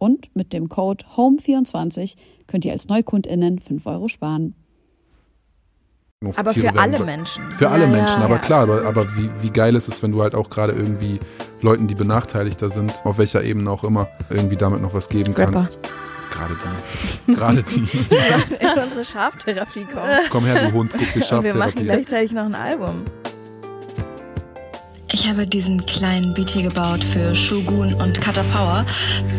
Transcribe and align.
Und 0.00 0.34
mit 0.34 0.54
dem 0.54 0.70
Code 0.70 1.04
HOME24 1.14 2.16
könnt 2.46 2.64
ihr 2.64 2.72
als 2.72 2.88
NeukundInnen 2.88 3.58
5 3.58 3.84
Euro 3.84 4.08
sparen. 4.08 4.54
Aber 6.36 6.54
für 6.54 6.74
alle 6.74 7.00
Menschen. 7.00 7.50
Für 7.50 7.64
ja, 7.64 7.70
alle 7.70 7.86
Menschen, 7.86 8.18
ja, 8.18 8.24
aber 8.24 8.36
ja, 8.36 8.40
klar, 8.40 8.62
aber, 8.62 8.84
aber 8.86 9.14
wie, 9.16 9.30
wie 9.40 9.50
geil 9.50 9.76
ist 9.76 9.88
es, 9.88 10.02
wenn 10.02 10.12
du 10.12 10.22
halt 10.22 10.34
auch 10.34 10.48
gerade 10.48 10.72
irgendwie 10.72 11.20
Leuten, 11.60 11.86
die 11.86 11.94
benachteiligter 11.94 12.70
sind, 12.70 12.94
auf 13.04 13.18
welcher 13.18 13.44
Ebene 13.44 13.70
auch 13.70 13.84
immer, 13.84 14.08
irgendwie 14.30 14.56
damit 14.56 14.80
noch 14.80 14.94
was 14.94 15.10
geben 15.10 15.34
Rapper. 15.34 15.52
kannst. 15.52 15.78
Gerade 16.30 16.56
die. 17.26 17.32
Gerade 17.34 17.62
die. 17.62 17.80
in 18.58 18.82
unsere 18.82 19.04
Schaftherapie 19.04 19.84
kommen. 19.84 20.08
Komm 20.30 20.46
her, 20.46 20.66
du 20.68 20.72
Hund, 20.72 20.92
guck 20.96 21.12
die 21.12 21.20
Schaftherapie. 21.20 21.48
Und 21.48 21.54
wir 21.54 21.54
machen 21.54 21.84
gleichzeitig 21.84 22.32
noch 22.32 22.46
ein 22.46 22.54
Album. 22.54 23.04
Ich 25.12 25.28
habe 25.28 25.44
diesen 25.44 25.84
kleinen 25.86 26.34
Beat 26.34 26.50
hier 26.50 26.62
gebaut 26.62 27.02
für 27.02 27.34
Shogun 27.34 27.94
und 27.94 28.20
Cutter 28.20 28.44
Power. 28.44 28.86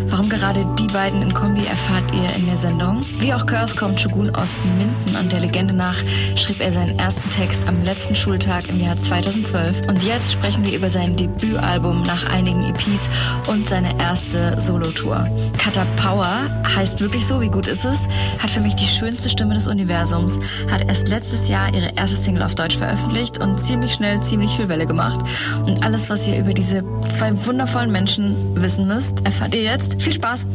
Warum 0.08 0.28
gerade 0.28 0.66
die 0.78 0.88
beiden 0.88 1.22
in 1.22 1.34
Kombi 1.34 1.66
erfahrt 1.66 2.14
ihr 2.14 2.36
in 2.36 2.46
der 2.46 2.58
Sendung. 2.58 3.02
Wie 3.20 3.34
auch 3.34 3.46
Curse 3.46 3.78
kommt 3.78 4.02
Shogun 4.02 4.36
aus 4.36 4.62
Minden 4.66 5.16
und 5.16 5.32
der 5.32 5.40
Legende 5.40 5.74
nach 5.74 5.96
schrieb 6.36 6.60
er 6.60 6.74
seinen 6.74 7.00
ersten 7.00 7.30
Text 7.30 7.66
am 7.70 7.82
letzten 7.86 8.18
Schultag 8.18 8.68
im 8.68 8.82
Jahr 8.82 8.98
2012. 8.98 9.88
Und 9.88 10.04
jetzt 10.04 10.34
sprechen 10.34 10.66
wir 10.66 10.76
über 10.76 10.90
sein 10.90 11.16
Debütalbum 11.16 12.02
nach 12.02 12.30
einigen 12.30 12.62
EPs 12.64 13.10
und 13.48 13.70
seine 13.70 13.98
erste 13.98 14.60
Solotour. 14.60 15.26
Cutter 15.58 15.86
Power 15.96 16.50
heißt 16.76 17.00
wirklich 17.00 17.26
so, 17.26 17.40
wie 17.40 17.50
gut 17.50 17.68
ist 17.68 17.86
es, 17.86 18.10
hat 18.40 18.50
für 18.50 18.60
mich 18.60 18.76
die 18.76 18.86
schönste 18.86 19.30
Stimme 19.30 19.54
des 19.54 19.68
Universums, 19.68 20.38
hat 20.70 20.86
erst 20.86 21.08
letztes 21.08 21.48
Jahr 21.48 21.74
ihre 21.74 21.94
erste 21.96 22.18
Single 22.18 22.44
auf 22.44 22.56
Deutsch 22.56 22.78
veröffentlicht 22.78 23.38
und 23.38 23.58
ziemlich 23.58 23.94
schnell 23.94 24.22
ziemlich 24.22 24.52
viel 24.52 24.68
Welle 24.68 24.86
gemacht. 24.86 25.26
Und 25.66 25.84
alles, 25.84 26.10
was 26.10 26.28
ihr 26.28 26.40
über 26.40 26.54
diese 26.54 26.84
zwei 27.10 27.32
wundervollen 27.46 27.92
Menschen 27.92 28.62
wissen 28.62 28.88
müsst, 28.88 29.26
erfahrt 29.26 29.54
ihr 29.56 29.64
jetzt. 29.64 30.02
Viel 30.02 30.14
Spaß! 30.14 30.48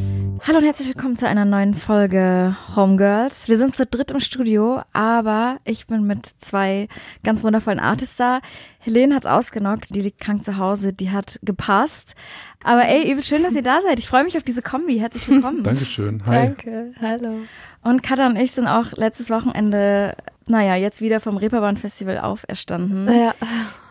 Hallo 0.47 0.59
und 0.59 0.65
herzlich 0.65 0.89
willkommen 0.89 1.17
zu 1.17 1.27
einer 1.27 1.45
neuen 1.45 1.75
Folge 1.75 2.57
Homegirls. 2.77 3.49
Wir 3.49 3.57
sind 3.57 3.77
zu 3.77 3.87
dritt 3.87 4.11
im 4.11 4.21
Studio, 4.21 4.83
aber 4.93 5.57
ich 5.65 5.87
bin 5.87 6.05
mit 6.05 6.29
zwei 6.39 6.89
ganz 7.25 7.43
wundervollen 7.43 7.81
Artists 7.81 8.17
da. 8.17 8.41
Helene 8.79 9.15
hat's 9.15 9.27
ausgenockt, 9.27 9.95
die 9.95 10.03
liegt 10.03 10.21
krank 10.21 10.45
zu 10.45 10.57
Hause, 10.59 10.93
die 10.93 11.11
hat 11.11 11.41
gepasst. 11.43 12.15
Aber 12.63 12.87
ey, 12.87 13.11
übel 13.11 13.23
schön, 13.23 13.43
dass 13.43 13.55
ihr 13.55 13.63
da 13.63 13.81
seid. 13.81 13.99
Ich 13.99 14.09
freue 14.09 14.25
mich 14.25 14.37
auf 14.37 14.43
diese 14.43 14.63
Kombi. 14.63 14.99
Herzlich 14.99 15.27
willkommen. 15.29 15.63
Dankeschön. 15.63 16.23
Hi. 16.27 16.47
Danke. 16.47 16.93
Hallo. 17.01 17.39
Und 17.83 18.03
Katha 18.03 18.27
und 18.27 18.37
ich 18.37 18.53
sind 18.53 18.67
auch 18.67 18.93
letztes 18.93 19.31
Wochenende, 19.31 20.17
naja, 20.49 20.75
jetzt 20.77 21.01
wieder 21.01 21.21
vom 21.21 21.37
Reeperbahn 21.37 21.77
Festival 21.77 22.19
auferstanden. 22.19 23.09
Ja. 23.13 23.35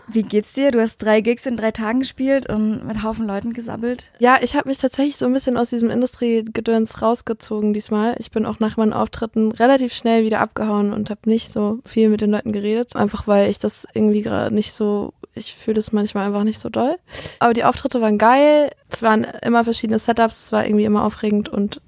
Wie 0.07 0.23
geht's 0.23 0.53
dir? 0.53 0.71
Du 0.71 0.79
hast 0.79 0.97
drei 0.97 1.21
Gigs 1.21 1.45
in 1.45 1.57
drei 1.57 1.71
Tagen 1.71 1.99
gespielt 1.99 2.47
und 2.49 2.85
mit 2.85 3.01
Haufen 3.03 3.25
Leuten 3.25 3.53
gesabbelt. 3.53 4.11
Ja, 4.19 4.37
ich 4.41 4.55
habe 4.55 4.69
mich 4.69 4.77
tatsächlich 4.77 5.17
so 5.17 5.25
ein 5.25 5.33
bisschen 5.33 5.57
aus 5.57 5.71
diesem 5.71 5.89
Industriegedöns 5.89 7.01
rausgezogen 7.01 7.73
diesmal. 7.73 8.15
Ich 8.19 8.31
bin 8.31 8.45
auch 8.45 8.59
nach 8.59 8.77
meinen 8.77 8.93
Auftritten 8.93 9.51
relativ 9.51 9.93
schnell 9.93 10.23
wieder 10.23 10.41
abgehauen 10.41 10.93
und 10.93 11.09
habe 11.09 11.21
nicht 11.25 11.51
so 11.51 11.79
viel 11.85 12.09
mit 12.09 12.21
den 12.21 12.31
Leuten 12.31 12.51
geredet. 12.51 12.95
Einfach 12.95 13.27
weil 13.27 13.49
ich 13.49 13.57
das 13.57 13.87
irgendwie 13.93 14.21
gerade 14.21 14.53
nicht 14.53 14.73
so, 14.73 15.13
ich 15.33 15.55
fühle 15.55 15.75
das 15.75 15.91
manchmal 15.91 16.27
einfach 16.27 16.43
nicht 16.43 16.59
so 16.59 16.69
doll. 16.69 16.97
Aber 17.39 17.53
die 17.53 17.63
Auftritte 17.63 17.99
waren 18.01 18.17
geil. 18.17 18.71
Es 18.89 19.01
waren 19.01 19.23
immer 19.41 19.63
verschiedene 19.63 19.99
Setups. 19.99 20.45
Es 20.45 20.51
war 20.51 20.65
irgendwie 20.65 20.85
immer 20.85 21.03
aufregend 21.03 21.49
und 21.49 21.81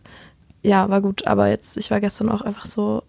ja, 0.64 0.90
war 0.90 1.02
gut. 1.02 1.28
Aber 1.28 1.50
jetzt, 1.50 1.78
ich 1.78 1.92
war 1.92 2.02
gestern 2.02 2.30
auch 2.30 2.42
einfach 2.42 2.66
so, 2.66 3.04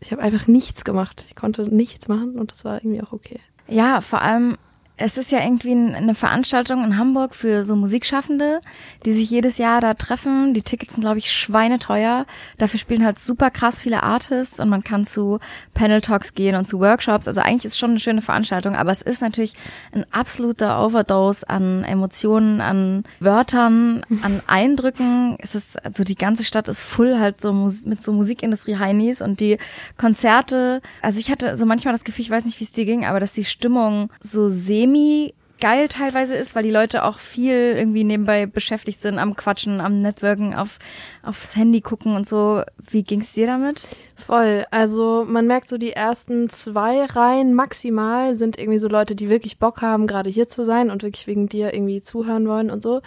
ich 0.00 0.12
habe 0.12 0.22
einfach 0.22 0.46
nichts 0.46 0.84
gemacht. 0.84 1.24
Ich 1.28 1.36
konnte 1.36 1.62
nichts 1.62 2.08
machen 2.08 2.38
und 2.38 2.52
das 2.52 2.64
war 2.64 2.82
irgendwie 2.82 3.02
auch 3.02 3.12
okay. 3.12 3.40
Ja, 3.68 4.00
vor 4.00 4.22
allem 4.22 4.56
es 4.98 5.18
ist 5.18 5.30
ja 5.30 5.42
irgendwie 5.42 5.72
eine 5.72 6.14
Veranstaltung 6.14 6.82
in 6.82 6.96
Hamburg 6.96 7.34
für 7.34 7.64
so 7.64 7.76
Musikschaffende, 7.76 8.60
die 9.04 9.12
sich 9.12 9.30
jedes 9.30 9.58
Jahr 9.58 9.82
da 9.82 9.92
treffen. 9.92 10.54
Die 10.54 10.62
Tickets 10.62 10.94
sind, 10.94 11.02
glaube 11.02 11.18
ich, 11.18 11.30
schweineteuer. 11.30 12.24
Dafür 12.56 12.80
spielen 12.80 13.04
halt 13.04 13.18
super 13.18 13.50
krass 13.50 13.80
viele 13.80 14.02
Artists 14.02 14.58
und 14.58 14.70
man 14.70 14.82
kann 14.84 15.04
zu 15.04 15.38
Panel 15.74 16.00
Talks 16.00 16.34
gehen 16.34 16.56
und 16.56 16.66
zu 16.66 16.80
Workshops. 16.80 17.28
Also 17.28 17.42
eigentlich 17.42 17.66
ist 17.66 17.72
es 17.72 17.78
schon 17.78 17.90
eine 17.90 18.00
schöne 18.00 18.22
Veranstaltung, 18.22 18.74
aber 18.74 18.90
es 18.90 19.02
ist 19.02 19.20
natürlich 19.20 19.52
ein 19.92 20.06
absoluter 20.12 20.82
Overdose 20.82 21.48
an 21.48 21.84
Emotionen, 21.84 22.62
an 22.62 23.04
Wörtern, 23.20 24.02
an 24.22 24.40
Eindrücken. 24.46 25.36
Es 25.40 25.54
ist, 25.54 25.84
also 25.84 26.04
die 26.04 26.14
ganze 26.14 26.42
Stadt 26.42 26.68
ist 26.68 26.82
voll 26.82 27.18
halt 27.18 27.42
so 27.42 27.52
mit 27.52 28.02
so 28.02 28.14
Musikindustrie-Heinis 28.14 29.20
und 29.20 29.40
die 29.40 29.58
Konzerte. 29.98 30.80
Also 31.02 31.18
ich 31.18 31.30
hatte 31.30 31.54
so 31.58 31.66
manchmal 31.66 31.92
das 31.92 32.04
Gefühl, 32.04 32.22
ich 32.22 32.30
weiß 32.30 32.46
nicht, 32.46 32.60
wie 32.60 32.64
es 32.64 32.72
dir 32.72 32.86
ging, 32.86 33.04
aber 33.04 33.20
dass 33.20 33.34
die 33.34 33.44
Stimmung 33.44 34.08
so 34.20 34.48
sehr 34.48 34.85
semi 34.86 35.34
geil 35.58 35.88
teilweise 35.88 36.34
ist, 36.34 36.54
weil 36.54 36.62
die 36.62 36.70
Leute 36.70 37.04
auch 37.04 37.18
viel 37.18 37.74
irgendwie 37.76 38.04
nebenbei 38.04 38.44
beschäftigt 38.46 39.00
sind, 39.00 39.18
am 39.18 39.36
Quatschen, 39.36 39.80
am 39.80 40.02
Networken, 40.02 40.54
auf, 40.54 40.78
aufs 41.22 41.56
Handy 41.56 41.80
gucken 41.80 42.14
und 42.14 42.26
so. 42.26 42.62
Wie 42.90 43.02
ging's 43.02 43.32
dir 43.32 43.46
damit? 43.46 43.86
Voll. 44.16 44.64
Also 44.70 45.24
man 45.26 45.46
merkt 45.46 45.70
so, 45.70 45.78
die 45.78 45.92
ersten 45.92 46.50
zwei 46.50 47.04
Reihen 47.06 47.54
maximal 47.54 48.34
sind 48.34 48.58
irgendwie 48.58 48.78
so 48.78 48.88
Leute, 48.88 49.14
die 49.14 49.30
wirklich 49.30 49.58
Bock 49.58 49.80
haben, 49.80 50.06
gerade 50.06 50.28
hier 50.28 50.48
zu 50.48 50.64
sein 50.64 50.90
und 50.90 51.02
wirklich 51.02 51.26
wegen 51.26 51.48
dir 51.48 51.72
irgendwie 51.72 52.02
zuhören 52.02 52.46
wollen 52.46 52.70
und 52.70 52.82
so. 52.82 53.00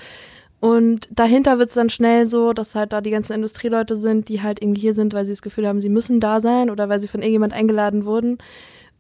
Und 0.59 1.07
dahinter 1.11 1.57
wird's 1.57 1.75
dann 1.75 1.90
schnell 1.90 2.25
so, 2.25 2.51
dass 2.51 2.75
halt 2.75 2.91
da 2.91 3.00
die 3.00 3.11
ganzen 3.11 3.34
Industrieleute 3.34 3.96
sind, 3.96 4.28
die 4.28 4.41
halt 4.41 4.61
irgendwie 4.61 4.81
hier 4.81 4.94
sind, 4.94 5.13
weil 5.13 5.23
sie 5.23 5.31
das 5.31 5.41
Gefühl 5.41 5.67
haben, 5.67 5.79
sie 5.79 5.88
müssen 5.88 6.19
da 6.19 6.41
sein 6.41 6.69
oder 6.69 6.90
weil 6.90 7.00
sie 7.00 7.07
von 7.07 7.22
irgendjemand 7.22 7.53
eingeladen 7.53 8.03
wurden. 8.03 8.40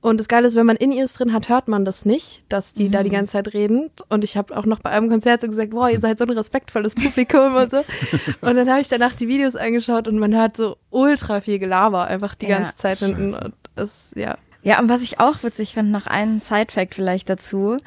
Und 0.01 0.17
das 0.17 0.29
Geile 0.29 0.47
ist, 0.47 0.55
wenn 0.55 0.65
man 0.65 0.77
in 0.77 0.93
ears 0.93 1.13
drin 1.13 1.33
hat, 1.33 1.49
hört 1.49 1.67
man 1.67 1.83
das 1.83 2.05
nicht, 2.05 2.43
dass 2.47 2.73
die 2.73 2.87
mhm. 2.87 2.91
da 2.91 3.03
die 3.03 3.09
mhm. 3.09 3.13
ganze 3.15 3.33
Zeit 3.33 3.53
reden. 3.53 3.91
Und 4.07 4.23
ich 4.23 4.37
habe 4.37 4.55
auch 4.55 4.65
noch 4.65 4.79
bei 4.79 4.91
einem 4.91 5.09
Konzert 5.09 5.41
so 5.41 5.47
gesagt, 5.47 5.71
boah, 5.71 5.89
ihr 5.89 5.99
seid 5.99 6.19
so 6.19 6.23
ein 6.23 6.29
respektvolles 6.29 6.95
Publikum 6.95 7.55
und 7.55 7.69
so. 7.69 7.83
Und 8.41 8.55
dann 8.55 8.69
habe 8.69 8.79
ich 8.79 8.87
danach 8.87 9.13
die 9.15 9.27
Videos 9.27 9.55
angeschaut 9.55 10.07
und 10.07 10.17
man 10.17 10.33
hört 10.33 10.55
so 10.55 10.77
ultra 10.89 11.41
viel 11.41 11.59
Gelaber 11.59 12.05
einfach 12.05 12.35
die 12.35 12.47
ja, 12.47 12.57
ganze 12.57 12.75
Zeit 12.75 12.99
hinten. 12.99 13.33
Und 13.33 13.53
das, 13.75 14.11
ja. 14.15 14.37
Ja, 14.63 14.79
und 14.79 14.89
was 14.89 15.01
ich 15.01 15.19
auch 15.19 15.43
witzig 15.43 15.73
finde, 15.73 15.91
noch 15.91 16.07
einen 16.07 16.39
Side-Fact 16.39 16.95
vielleicht 16.95 17.29
dazu. 17.29 17.77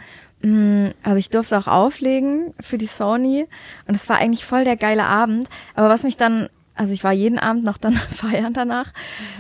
Mm, 0.43 0.89
also 1.03 1.17
ich 1.17 1.31
durfte 1.31 1.59
auch 1.59 1.67
auflegen 1.67 2.55
für 2.61 2.79
die 2.79 2.87
Sony 2.87 3.47
und 3.87 3.95
es 3.95 4.09
war 4.09 4.19
eigentlich 4.19 4.45
voll 4.45 4.65
der 4.65 4.77
geile 4.77 5.05
Abend. 5.05 5.49
Aber 5.75 5.89
was 5.89 6.03
mich 6.03 6.17
dann 6.17 6.49
also 6.75 6.93
ich 6.93 7.05
war 7.05 7.13
jeden 7.13 7.39
Abend 7.39 7.65
noch 7.65 7.77
dann 7.77 7.93
feiern 8.17 8.53
danach. 8.53 8.93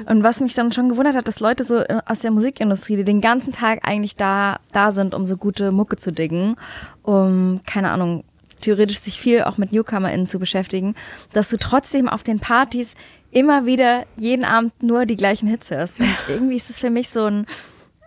Und 0.06 0.22
was 0.22 0.40
mich 0.40 0.54
dann 0.54 0.72
schon 0.72 0.88
gewundert 0.88 1.16
hat, 1.16 1.28
dass 1.28 1.40
Leute 1.40 1.64
so 1.64 1.78
äh, 1.78 2.00
aus 2.06 2.20
der 2.20 2.30
Musikindustrie, 2.30 2.96
die 2.96 3.04
den 3.04 3.20
ganzen 3.20 3.52
Tag 3.52 3.80
eigentlich 3.86 4.16
da, 4.16 4.58
da 4.72 4.92
sind, 4.92 5.14
um 5.14 5.24
so 5.26 5.36
gute 5.36 5.72
Mucke 5.72 5.96
zu 5.96 6.12
diggen, 6.12 6.56
um, 7.02 7.60
keine 7.66 7.90
Ahnung, 7.90 8.24
theoretisch 8.60 9.00
sich 9.00 9.18
viel 9.18 9.42
auch 9.42 9.58
mit 9.58 9.72
NewcomerInnen 9.72 10.26
zu 10.26 10.38
beschäftigen, 10.38 10.94
dass 11.32 11.50
du 11.50 11.58
trotzdem 11.58 12.08
auf 12.08 12.22
den 12.22 12.38
Partys 12.38 12.94
immer 13.30 13.66
wieder 13.66 14.04
jeden 14.16 14.44
Abend 14.44 14.82
nur 14.82 15.06
die 15.06 15.16
gleichen 15.16 15.48
Hits 15.48 15.70
hörst. 15.70 16.00
Und 16.00 16.08
irgendwie 16.28 16.56
ist 16.56 16.70
es 16.70 16.78
für 16.78 16.90
mich 16.90 17.10
so 17.10 17.26
ein 17.26 17.46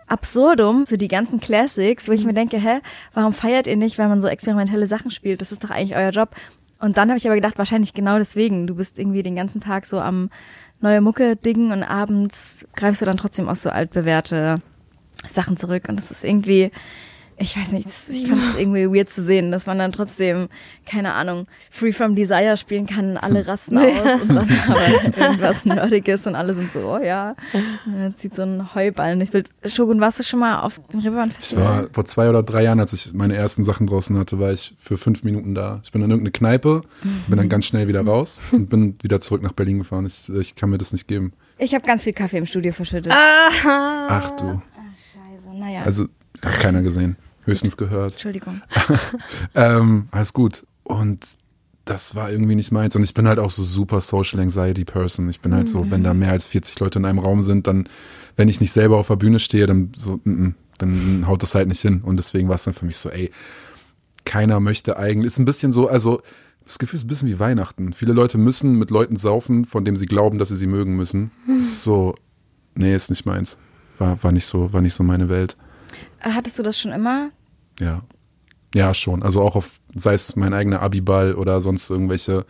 Absurdum, 0.06 0.86
so 0.86 0.96
die 0.96 1.08
ganzen 1.08 1.40
Classics, 1.40 2.08
wo 2.08 2.12
ich 2.12 2.24
mir 2.24 2.32
denke, 2.32 2.58
hä, 2.58 2.80
warum 3.12 3.32
feiert 3.32 3.66
ihr 3.66 3.76
nicht, 3.76 3.98
wenn 3.98 4.08
man 4.08 4.22
so 4.22 4.28
experimentelle 4.28 4.86
Sachen 4.86 5.10
spielt? 5.10 5.40
Das 5.40 5.52
ist 5.52 5.64
doch 5.64 5.70
eigentlich 5.70 5.96
euer 5.96 6.10
Job. 6.10 6.30
Und 6.78 6.98
dann 6.98 7.08
habe 7.08 7.18
ich 7.18 7.26
aber 7.26 7.34
gedacht, 7.34 7.58
wahrscheinlich 7.58 7.94
genau 7.94 8.18
deswegen. 8.18 8.66
Du 8.66 8.74
bist 8.74 8.98
irgendwie 8.98 9.22
den 9.22 9.36
ganzen 9.36 9.60
Tag 9.60 9.86
so 9.86 10.00
am 10.00 10.30
neue 10.80 11.00
Mucke 11.00 11.36
dingen 11.36 11.72
und 11.72 11.82
abends 11.82 12.66
greifst 12.74 13.00
du 13.00 13.06
dann 13.06 13.16
trotzdem 13.16 13.48
auch 13.48 13.56
so 13.56 13.70
altbewährte 13.70 14.56
Sachen 15.28 15.56
zurück. 15.56 15.84
Und 15.88 15.96
das 15.98 16.10
ist 16.10 16.24
irgendwie, 16.24 16.70
ich 17.38 17.54
weiß 17.54 17.72
nicht, 17.72 17.86
ich 17.86 18.28
fand 18.28 18.42
es 18.42 18.56
irgendwie 18.56 18.86
weird 18.86 19.10
zu 19.10 19.22
sehen, 19.22 19.52
dass 19.52 19.66
man 19.66 19.78
dann 19.78 19.92
trotzdem, 19.92 20.48
keine 20.86 21.12
Ahnung, 21.12 21.46
Free 21.70 21.92
from 21.92 22.14
Desire 22.14 22.56
spielen 22.56 22.86
kann, 22.86 23.18
alle 23.18 23.46
rasten 23.46 23.76
aus 23.78 24.20
und 24.22 24.34
dann 24.34 24.48
aber 24.66 25.18
irgendwas 25.18 25.66
Nerdiges 25.66 26.26
und 26.26 26.34
alle 26.34 26.54
sind 26.54 26.72
so, 26.72 26.78
oh 26.80 26.98
ja, 26.98 27.36
und 27.84 27.92
dann 27.92 28.16
zieht 28.16 28.34
so 28.34 28.42
ein 28.42 28.74
Heuballen. 28.74 29.20
Ich 29.20 29.34
will, 29.34 29.44
Shogun, 29.66 30.00
warst 30.00 30.18
du 30.18 30.22
schon 30.22 30.40
mal 30.40 30.60
auf 30.60 30.78
dem 30.88 31.00
Reeperbahn 31.00 31.30
Festival? 31.30 31.62
Ich 31.62 31.68
war 31.68 31.88
vor 31.92 32.04
zwei 32.06 32.30
oder 32.30 32.42
drei 32.42 32.62
Jahren, 32.62 32.80
als 32.80 32.94
ich 32.94 33.12
meine 33.12 33.36
ersten 33.36 33.64
Sachen 33.64 33.86
draußen 33.86 34.18
hatte, 34.18 34.38
war 34.38 34.52
ich 34.52 34.74
für 34.78 34.96
fünf 34.96 35.22
Minuten 35.22 35.54
da. 35.54 35.80
Ich 35.84 35.92
bin 35.92 36.00
in 36.02 36.10
irgendeine 36.10 36.32
Kneipe, 36.32 36.82
bin 37.28 37.36
dann 37.36 37.50
ganz 37.50 37.66
schnell 37.66 37.86
wieder 37.86 38.00
raus 38.02 38.40
und 38.52 38.70
bin 38.70 38.96
wieder 39.02 39.20
zurück 39.20 39.42
nach 39.42 39.52
Berlin 39.52 39.78
gefahren. 39.78 40.06
Ich, 40.06 40.30
ich 40.30 40.54
kann 40.54 40.70
mir 40.70 40.78
das 40.78 40.92
nicht 40.92 41.06
geben. 41.06 41.34
Ich 41.58 41.74
habe 41.74 41.86
ganz 41.86 42.02
viel 42.02 42.14
Kaffee 42.14 42.38
im 42.38 42.46
Studio 42.46 42.72
verschüttet. 42.72 43.12
Ach 43.14 44.30
du. 44.30 44.44
Ach, 44.44 44.62
scheiße, 45.12 45.58
naja. 45.58 45.82
Also, 45.82 46.06
hat 46.42 46.60
keiner 46.60 46.82
gesehen 46.82 47.16
höchstens 47.46 47.76
gehört. 47.76 48.12
Entschuldigung. 48.12 48.60
ähm, 49.54 50.08
alles 50.10 50.32
gut. 50.32 50.66
Und 50.84 51.36
das 51.84 52.14
war 52.14 52.30
irgendwie 52.30 52.56
nicht 52.56 52.72
meins. 52.72 52.96
Und 52.96 53.02
ich 53.02 53.14
bin 53.14 53.28
halt 53.28 53.38
auch 53.38 53.50
so 53.50 53.62
super 53.62 54.00
Social 54.00 54.40
Anxiety 54.40 54.84
Person. 54.84 55.30
Ich 55.30 55.40
bin 55.40 55.54
halt 55.54 55.68
so, 55.68 55.90
wenn 55.90 56.02
da 56.02 56.14
mehr 56.14 56.32
als 56.32 56.44
40 56.44 56.78
Leute 56.80 56.98
in 56.98 57.04
einem 57.04 57.20
Raum 57.20 57.42
sind, 57.42 57.66
dann, 57.66 57.88
wenn 58.36 58.48
ich 58.48 58.60
nicht 58.60 58.72
selber 58.72 58.98
auf 58.98 59.06
der 59.06 59.16
Bühne 59.16 59.38
stehe, 59.38 59.66
dann 59.66 59.92
so, 59.96 60.20
n 60.24 60.54
-n, 60.54 60.54
dann 60.78 61.26
haut 61.26 61.42
das 61.42 61.54
halt 61.54 61.68
nicht 61.68 61.80
hin. 61.80 62.02
Und 62.02 62.16
deswegen 62.16 62.48
war 62.48 62.56
es 62.56 62.64
dann 62.64 62.74
für 62.74 62.86
mich 62.86 62.98
so, 62.98 63.08
ey, 63.08 63.30
keiner 64.24 64.58
möchte 64.58 64.96
eigentlich, 64.96 65.26
ist 65.26 65.38
ein 65.38 65.44
bisschen 65.44 65.70
so, 65.70 65.88
also 65.88 66.20
das 66.66 66.78
Gefühl 66.78 66.96
ist 66.96 67.04
ein 67.04 67.08
bisschen 67.08 67.28
wie 67.28 67.38
Weihnachten. 67.38 67.92
Viele 67.92 68.12
Leute 68.12 68.38
müssen 68.38 68.76
mit 68.76 68.90
Leuten 68.90 69.14
saufen, 69.14 69.64
von 69.64 69.84
denen 69.84 69.96
sie 69.96 70.06
glauben, 70.06 70.38
dass 70.38 70.48
sie 70.48 70.56
sie 70.56 70.66
mögen 70.66 70.96
müssen. 70.96 71.30
Hm. 71.46 71.60
Ist 71.60 71.84
so, 71.84 72.16
nee, 72.74 72.94
ist 72.94 73.08
nicht 73.08 73.24
meins. 73.24 73.56
War, 73.98 74.22
war 74.24 74.32
nicht 74.32 74.46
so, 74.46 74.72
war 74.72 74.80
nicht 74.80 74.94
so 74.94 75.04
meine 75.04 75.28
Welt. 75.28 75.56
Hattest 76.20 76.58
du 76.58 76.64
das 76.64 76.78
schon 76.78 76.90
immer? 76.90 77.30
Ja. 77.80 78.02
Ja, 78.74 78.92
schon. 78.94 79.22
Also 79.22 79.40
auch 79.40 79.56
auf, 79.56 79.80
sei 79.94 80.14
es 80.14 80.36
mein 80.36 80.52
eigener 80.52 80.82
Abiball 80.82 81.34
oder 81.34 81.60
sonst 81.60 81.88
irgendwelche 81.88 82.44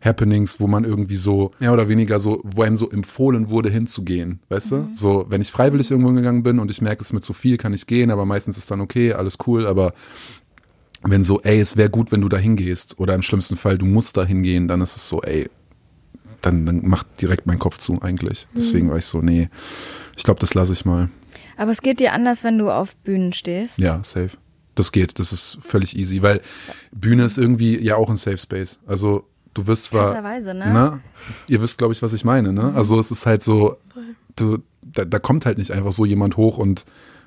Happenings, 0.00 0.60
wo 0.60 0.66
man 0.66 0.84
irgendwie 0.84 1.16
so, 1.16 1.52
mehr 1.58 1.72
oder 1.72 1.88
weniger 1.88 2.20
so, 2.20 2.40
wo 2.44 2.62
einem 2.62 2.76
so 2.76 2.88
empfohlen 2.90 3.48
wurde, 3.48 3.70
hinzugehen. 3.70 4.40
Weißt 4.48 4.72
mhm. 4.72 4.76
du? 4.76 4.94
So, 4.94 5.26
wenn 5.28 5.40
ich 5.40 5.50
freiwillig 5.50 5.90
irgendwo 5.90 6.12
gegangen 6.12 6.42
bin 6.42 6.58
und 6.58 6.70
ich 6.70 6.80
merke, 6.80 7.02
es 7.02 7.08
ist 7.08 7.12
mir 7.12 7.20
zu 7.20 7.32
viel, 7.32 7.56
kann 7.56 7.74
ich 7.74 7.86
gehen, 7.86 8.10
aber 8.10 8.24
meistens 8.24 8.56
ist 8.56 8.70
dann 8.70 8.80
okay, 8.80 9.12
alles 9.12 9.38
cool, 9.46 9.66
aber 9.66 9.92
wenn 11.02 11.22
so, 11.22 11.40
ey, 11.42 11.60
es 11.60 11.76
wäre 11.76 11.90
gut, 11.90 12.12
wenn 12.12 12.20
du 12.20 12.28
da 12.28 12.36
hingehst, 12.36 12.98
oder 12.98 13.14
im 13.14 13.22
schlimmsten 13.22 13.56
Fall, 13.56 13.78
du 13.78 13.86
musst 13.86 14.16
da 14.16 14.24
hingehen, 14.24 14.68
dann 14.68 14.80
ist 14.80 14.96
es 14.96 15.08
so, 15.08 15.22
ey, 15.22 15.48
dann, 16.42 16.66
dann 16.66 16.86
macht 16.86 17.20
direkt 17.20 17.46
mein 17.46 17.58
Kopf 17.58 17.78
zu 17.78 18.00
eigentlich. 18.02 18.46
Deswegen 18.54 18.86
mhm. 18.86 18.90
war 18.90 18.98
ich 18.98 19.06
so, 19.06 19.20
nee, 19.20 19.48
ich 20.16 20.24
glaube, 20.24 20.40
das 20.40 20.54
lasse 20.54 20.72
ich 20.72 20.84
mal. 20.84 21.10
Aber 21.56 21.70
es 21.70 21.80
geht 21.80 22.00
dir 22.00 22.12
anders, 22.12 22.44
wenn 22.44 22.58
du 22.58 22.70
auf 22.70 22.96
Bühnen 22.96 23.32
stehst. 23.32 23.78
Ja, 23.78 24.00
safe. 24.02 24.30
Das 24.76 24.92
geht, 24.92 25.18
das 25.18 25.32
ist 25.32 25.58
völlig 25.62 25.96
easy, 25.96 26.22
weil 26.22 26.40
Bühne 26.92 27.24
ist 27.24 27.38
irgendwie 27.38 27.82
ja 27.82 27.96
auch 27.96 28.08
ein 28.08 28.16
Safe 28.16 28.38
Space. 28.38 28.78
Also 28.86 29.26
du 29.54 29.66
wirst 29.66 29.84
zwar, 29.84 30.04
Krasserweise, 30.04 30.54
ne? 30.54 30.72
ne? 30.72 31.00
Ihr 31.48 31.60
wisst, 31.60 31.78
glaube 31.78 31.92
ich, 31.94 32.02
was 32.02 32.12
ich 32.12 32.24
meine, 32.24 32.52
ne? 32.52 32.62
Mhm. 32.62 32.76
Also 32.76 33.00
es 33.00 33.10
ist 33.10 33.26
halt 33.26 33.42
so, 33.42 33.78
du, 34.36 34.58
da, 34.82 35.04
da 35.04 35.18
kommt 35.18 35.46
halt 35.46 35.58
nicht 35.58 35.72
einfach 35.72 35.92
so 35.92 36.04
jemand 36.04 36.36
hoch 36.36 36.58
und 36.58 36.84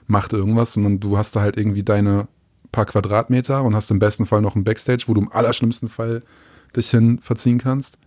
macht 0.07 0.31
irgendwas, 0.31 0.74
sondern 0.74 1.00
du 1.00 1.18
hast 1.18 1.36
da 1.36 1.42
halt 1.42 1.57
irgendwie 1.57 1.84
deine 1.84 2.28
paar 2.72 2.86
Quadratmeter 2.86 3.63
und 3.63 3.75
hast 3.75 3.92
im 3.92 4.00
besten 4.00 4.25
Fall 4.25 4.42
noch 4.42 4.56
ein 4.56 4.63
Backstage, 4.63 5.06
wo 5.07 5.13
du 5.13 5.22
im 5.22 5.31
allerschlimmsten 5.31 5.90
Fall 5.90 6.24
dich 6.75 6.90
hin 6.92 7.19
verziehen 7.19 7.57
kannst. 7.57 7.98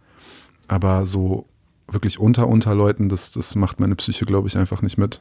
Aber 0.68 1.04
so 1.04 1.46
wirklich 1.88 2.18
unter 2.18 2.48
unter 2.48 2.74
Leuten, 2.74 3.08
das, 3.08 3.32
das 3.32 3.54
macht 3.54 3.80
meine 3.80 3.96
Psyche, 3.96 4.24
glaube 4.24 4.48
ich, 4.48 4.56
einfach 4.56 4.82
nicht 4.82 4.98
mit. 4.98 5.20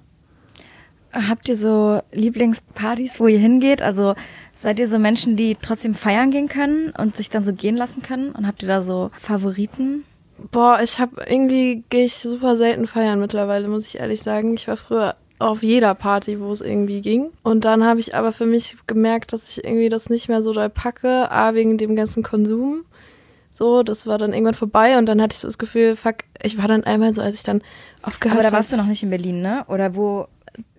Habt 1.13 1.49
ihr 1.49 1.57
so 1.57 2.01
Lieblingspartys, 2.11 3.19
wo 3.19 3.27
ihr 3.27 3.39
hingeht? 3.39 3.81
Also 3.81 4.15
seid 4.53 4.79
ihr 4.79 4.87
so 4.87 4.97
Menschen, 4.97 5.35
die 5.35 5.57
trotzdem 5.61 5.93
feiern 5.93 6.31
gehen 6.31 6.47
können 6.47 6.91
und 6.97 7.15
sich 7.15 7.29
dann 7.29 7.43
so 7.43 7.53
gehen 7.53 7.75
lassen 7.75 8.01
können? 8.01 8.31
Und 8.31 8.47
habt 8.47 8.61
ihr 8.63 8.67
da 8.67 8.81
so 8.81 9.11
Favoriten? 9.13 10.05
Boah, 10.51 10.79
ich 10.81 10.99
habe 10.99 11.23
irgendwie 11.27 11.83
gehe 11.89 12.05
ich 12.05 12.15
super 12.15 12.55
selten 12.55 12.87
feiern 12.87 13.19
mittlerweile, 13.19 13.67
muss 13.67 13.87
ich 13.87 13.99
ehrlich 13.99 14.23
sagen. 14.23 14.55
Ich 14.55 14.67
war 14.67 14.77
früher 14.77 15.15
auf 15.37 15.63
jeder 15.63 15.95
Party, 15.95 16.39
wo 16.39 16.51
es 16.51 16.61
irgendwie 16.61 17.01
ging. 17.01 17.31
Und 17.43 17.65
dann 17.65 17.83
habe 17.83 17.99
ich 17.99 18.15
aber 18.15 18.31
für 18.31 18.45
mich 18.45 18.77
gemerkt, 18.87 19.33
dass 19.33 19.49
ich 19.49 19.63
irgendwie 19.63 19.89
das 19.89 20.09
nicht 20.09 20.29
mehr 20.29 20.41
so 20.41 20.53
doll 20.53 20.69
packe, 20.69 21.31
a 21.31 21.53
wegen 21.53 21.77
dem 21.77 21.95
ganzen 21.95 22.23
Konsum. 22.23 22.85
So, 23.51 23.83
das 23.83 24.07
war 24.07 24.17
dann 24.17 24.31
irgendwann 24.31 24.53
vorbei 24.53 24.97
und 24.97 25.07
dann 25.07 25.21
hatte 25.21 25.33
ich 25.33 25.39
so 25.39 25.47
das 25.47 25.57
Gefühl, 25.57 25.97
fuck, 25.97 26.17
ich 26.41 26.57
war 26.57 26.69
dann 26.69 26.85
einmal 26.85 27.13
so, 27.13 27.21
als 27.21 27.35
ich 27.35 27.43
dann 27.43 27.61
aufgehört 28.01 28.37
habe. 28.37 28.47
Aber 28.47 28.49
da 28.49 28.55
warst 28.55 28.71
hab, 28.71 28.77
du 28.77 28.83
noch 28.83 28.89
nicht 28.89 29.03
in 29.03 29.09
Berlin, 29.09 29.41
ne? 29.41 29.65
Oder 29.67 29.95
wo? 29.95 30.27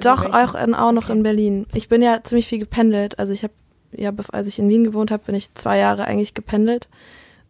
Doch, 0.00 0.26
auch, 0.26 0.54
in, 0.54 0.74
auch 0.74 0.92
noch 0.92 1.10
in 1.10 1.22
Berlin. 1.22 1.66
Ich 1.74 1.88
bin 1.88 2.02
ja 2.02 2.22
ziemlich 2.22 2.46
viel 2.46 2.58
gependelt. 2.58 3.18
Also 3.18 3.32
ich 3.32 3.42
habe, 3.42 3.54
ja, 3.92 4.12
als 4.32 4.46
ich 4.46 4.58
in 4.58 4.68
Wien 4.68 4.84
gewohnt 4.84 5.10
habe, 5.10 5.24
bin 5.24 5.34
ich 5.34 5.54
zwei 5.54 5.78
Jahre 5.78 6.04
eigentlich 6.04 6.34
gependelt 6.34 6.88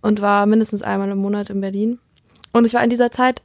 und 0.01 0.21
war 0.21 0.47
mindestens 0.47 0.83
einmal 0.83 1.11
im 1.11 1.19
Monat 1.19 1.51
in 1.51 1.61
Berlin. 1.61 1.99
Und 2.53 2.67
ich 2.67 2.75
war 2.75 2.85
in 2.85 2.91
dieser 2.91 3.11
Zeit 3.11 3.43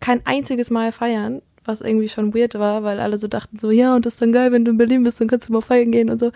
kein 0.00 0.24
einziges 0.26 0.70
Mal 0.70 0.92
feiern, 0.92 1.42
was 1.64 1.80
irgendwie 1.80 2.08
schon 2.08 2.34
weird 2.34 2.54
war, 2.54 2.82
weil 2.82 3.00
alle 3.00 3.18
so 3.18 3.28
dachten 3.28 3.58
so, 3.58 3.70
ja, 3.70 3.94
und 3.94 4.04
das 4.04 4.14
ist 4.14 4.22
dann 4.22 4.32
geil, 4.32 4.52
wenn 4.52 4.64
du 4.64 4.72
in 4.72 4.78
Berlin 4.78 5.04
bist, 5.04 5.20
dann 5.20 5.28
kannst 5.28 5.48
du 5.48 5.52
mal 5.52 5.60
feiern 5.60 5.92
gehen 5.92 6.10
und 6.10 6.18
so. 6.18 6.32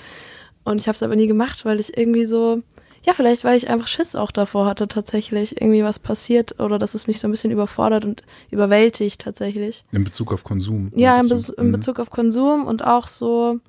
Und 0.64 0.80
ich 0.80 0.88
habe 0.88 0.96
es 0.96 1.02
aber 1.02 1.16
nie 1.16 1.26
gemacht, 1.26 1.64
weil 1.64 1.80
ich 1.80 1.96
irgendwie 1.96 2.24
so, 2.24 2.62
ja, 3.06 3.14
vielleicht, 3.14 3.44
weil 3.44 3.56
ich 3.56 3.70
einfach 3.70 3.86
Schiss 3.86 4.16
auch 4.16 4.32
davor 4.32 4.66
hatte, 4.66 4.88
tatsächlich 4.88 5.60
irgendwie 5.60 5.84
was 5.84 6.00
passiert 6.00 6.58
oder 6.58 6.76
dass 6.76 6.94
es 6.94 7.06
mich 7.06 7.20
so 7.20 7.28
ein 7.28 7.30
bisschen 7.30 7.52
überfordert 7.52 8.04
und 8.04 8.24
überwältigt 8.50 9.20
tatsächlich. 9.20 9.84
In 9.92 10.02
Bezug 10.02 10.32
auf 10.32 10.42
Konsum. 10.42 10.90
Ja, 10.96 11.20
in, 11.20 11.28
Be 11.28 11.40
in 11.56 11.68
mhm. 11.68 11.72
Bezug 11.72 12.00
auf 12.00 12.10
Konsum 12.10 12.66
und 12.66 12.84
auch 12.84 13.06
so, 13.06 13.60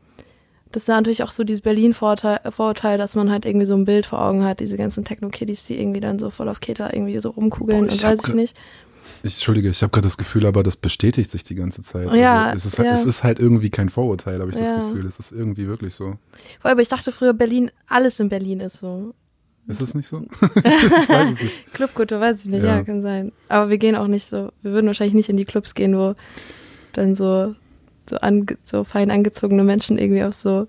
das 0.71 0.83
ist 0.83 0.89
natürlich 0.89 1.21
auch 1.21 1.29
so 1.29 1.43
dieses 1.43 1.61
Berlin-Vorurteil, 1.61 2.97
dass 2.97 3.13
man 3.13 3.29
halt 3.29 3.45
irgendwie 3.45 3.67
so 3.67 3.75
ein 3.75 3.85
Bild 3.85 4.07
vor 4.07 4.23
Augen 4.23 4.43
hat, 4.43 4.59
diese 4.59 4.75
ganzen 4.75 5.05
Techno-Kiddies, 5.05 5.65
die 5.65 5.79
irgendwie 5.79 5.99
dann 5.99 6.17
so 6.17 6.31
voll 6.31 6.49
auf 6.49 6.59
Keta 6.59 6.89
irgendwie 6.91 7.19
so 7.19 7.29
rumkugeln 7.29 7.85
Boah, 7.85 7.93
und 7.93 8.03
weiß 8.03 8.19
ich 8.27 8.33
nicht. 8.33 8.57
Ich, 9.21 9.35
Entschuldige, 9.35 9.69
ich 9.69 9.83
habe 9.83 9.91
gerade 9.91 10.07
das 10.07 10.17
Gefühl, 10.17 10.47
aber 10.47 10.63
das 10.63 10.75
bestätigt 10.75 11.29
sich 11.29 11.43
die 11.43 11.55
ganze 11.55 11.83
Zeit. 11.83 12.11
Ja, 12.13 12.47
also 12.47 12.67
es, 12.67 12.73
ist, 12.73 12.77
ja. 12.79 12.91
es 12.91 13.05
ist 13.05 13.23
halt 13.23 13.39
irgendwie 13.39 13.69
kein 13.69 13.89
Vorurteil, 13.89 14.39
habe 14.39 14.49
ich 14.49 14.57
ja. 14.57 14.63
das 14.63 14.83
Gefühl. 14.83 15.05
Es 15.07 15.19
ist 15.19 15.31
irgendwie 15.31 15.67
wirklich 15.67 15.93
so. 15.93 16.15
Vor 16.59 16.69
allem, 16.69 16.79
ich 16.79 16.87
dachte 16.87 17.11
früher, 17.11 17.33
Berlin, 17.33 17.69
alles 17.87 18.19
in 18.19 18.29
Berlin 18.29 18.61
ist 18.61 18.79
so. 18.79 19.13
Ist 19.67 19.81
es 19.81 19.93
nicht 19.93 20.07
so? 20.07 20.25
ich 20.55 21.09
weiß 21.09 21.33
es 21.33 21.41
nicht. 21.41 21.73
Clubkultur 21.73 22.19
weiß 22.19 22.45
ich 22.45 22.51
nicht, 22.51 22.63
ja. 22.63 22.77
ja. 22.77 22.83
kann 22.83 23.01
sein. 23.01 23.31
Aber 23.49 23.69
wir 23.69 23.77
gehen 23.77 23.95
auch 23.95 24.07
nicht 24.07 24.27
so, 24.27 24.51
wir 24.61 24.71
würden 24.71 24.87
wahrscheinlich 24.87 25.15
nicht 25.15 25.29
in 25.29 25.37
die 25.37 25.45
Clubs 25.45 25.73
gehen, 25.73 25.95
wo 25.97 26.15
dann 26.93 27.15
so, 27.15 27.55
so, 28.09 28.17
ange, 28.17 28.57
so 28.63 28.83
fein 28.83 29.11
angezogene 29.11 29.63
Menschen 29.63 29.97
irgendwie 29.97 30.23
auf 30.23 30.33
so 30.33 30.67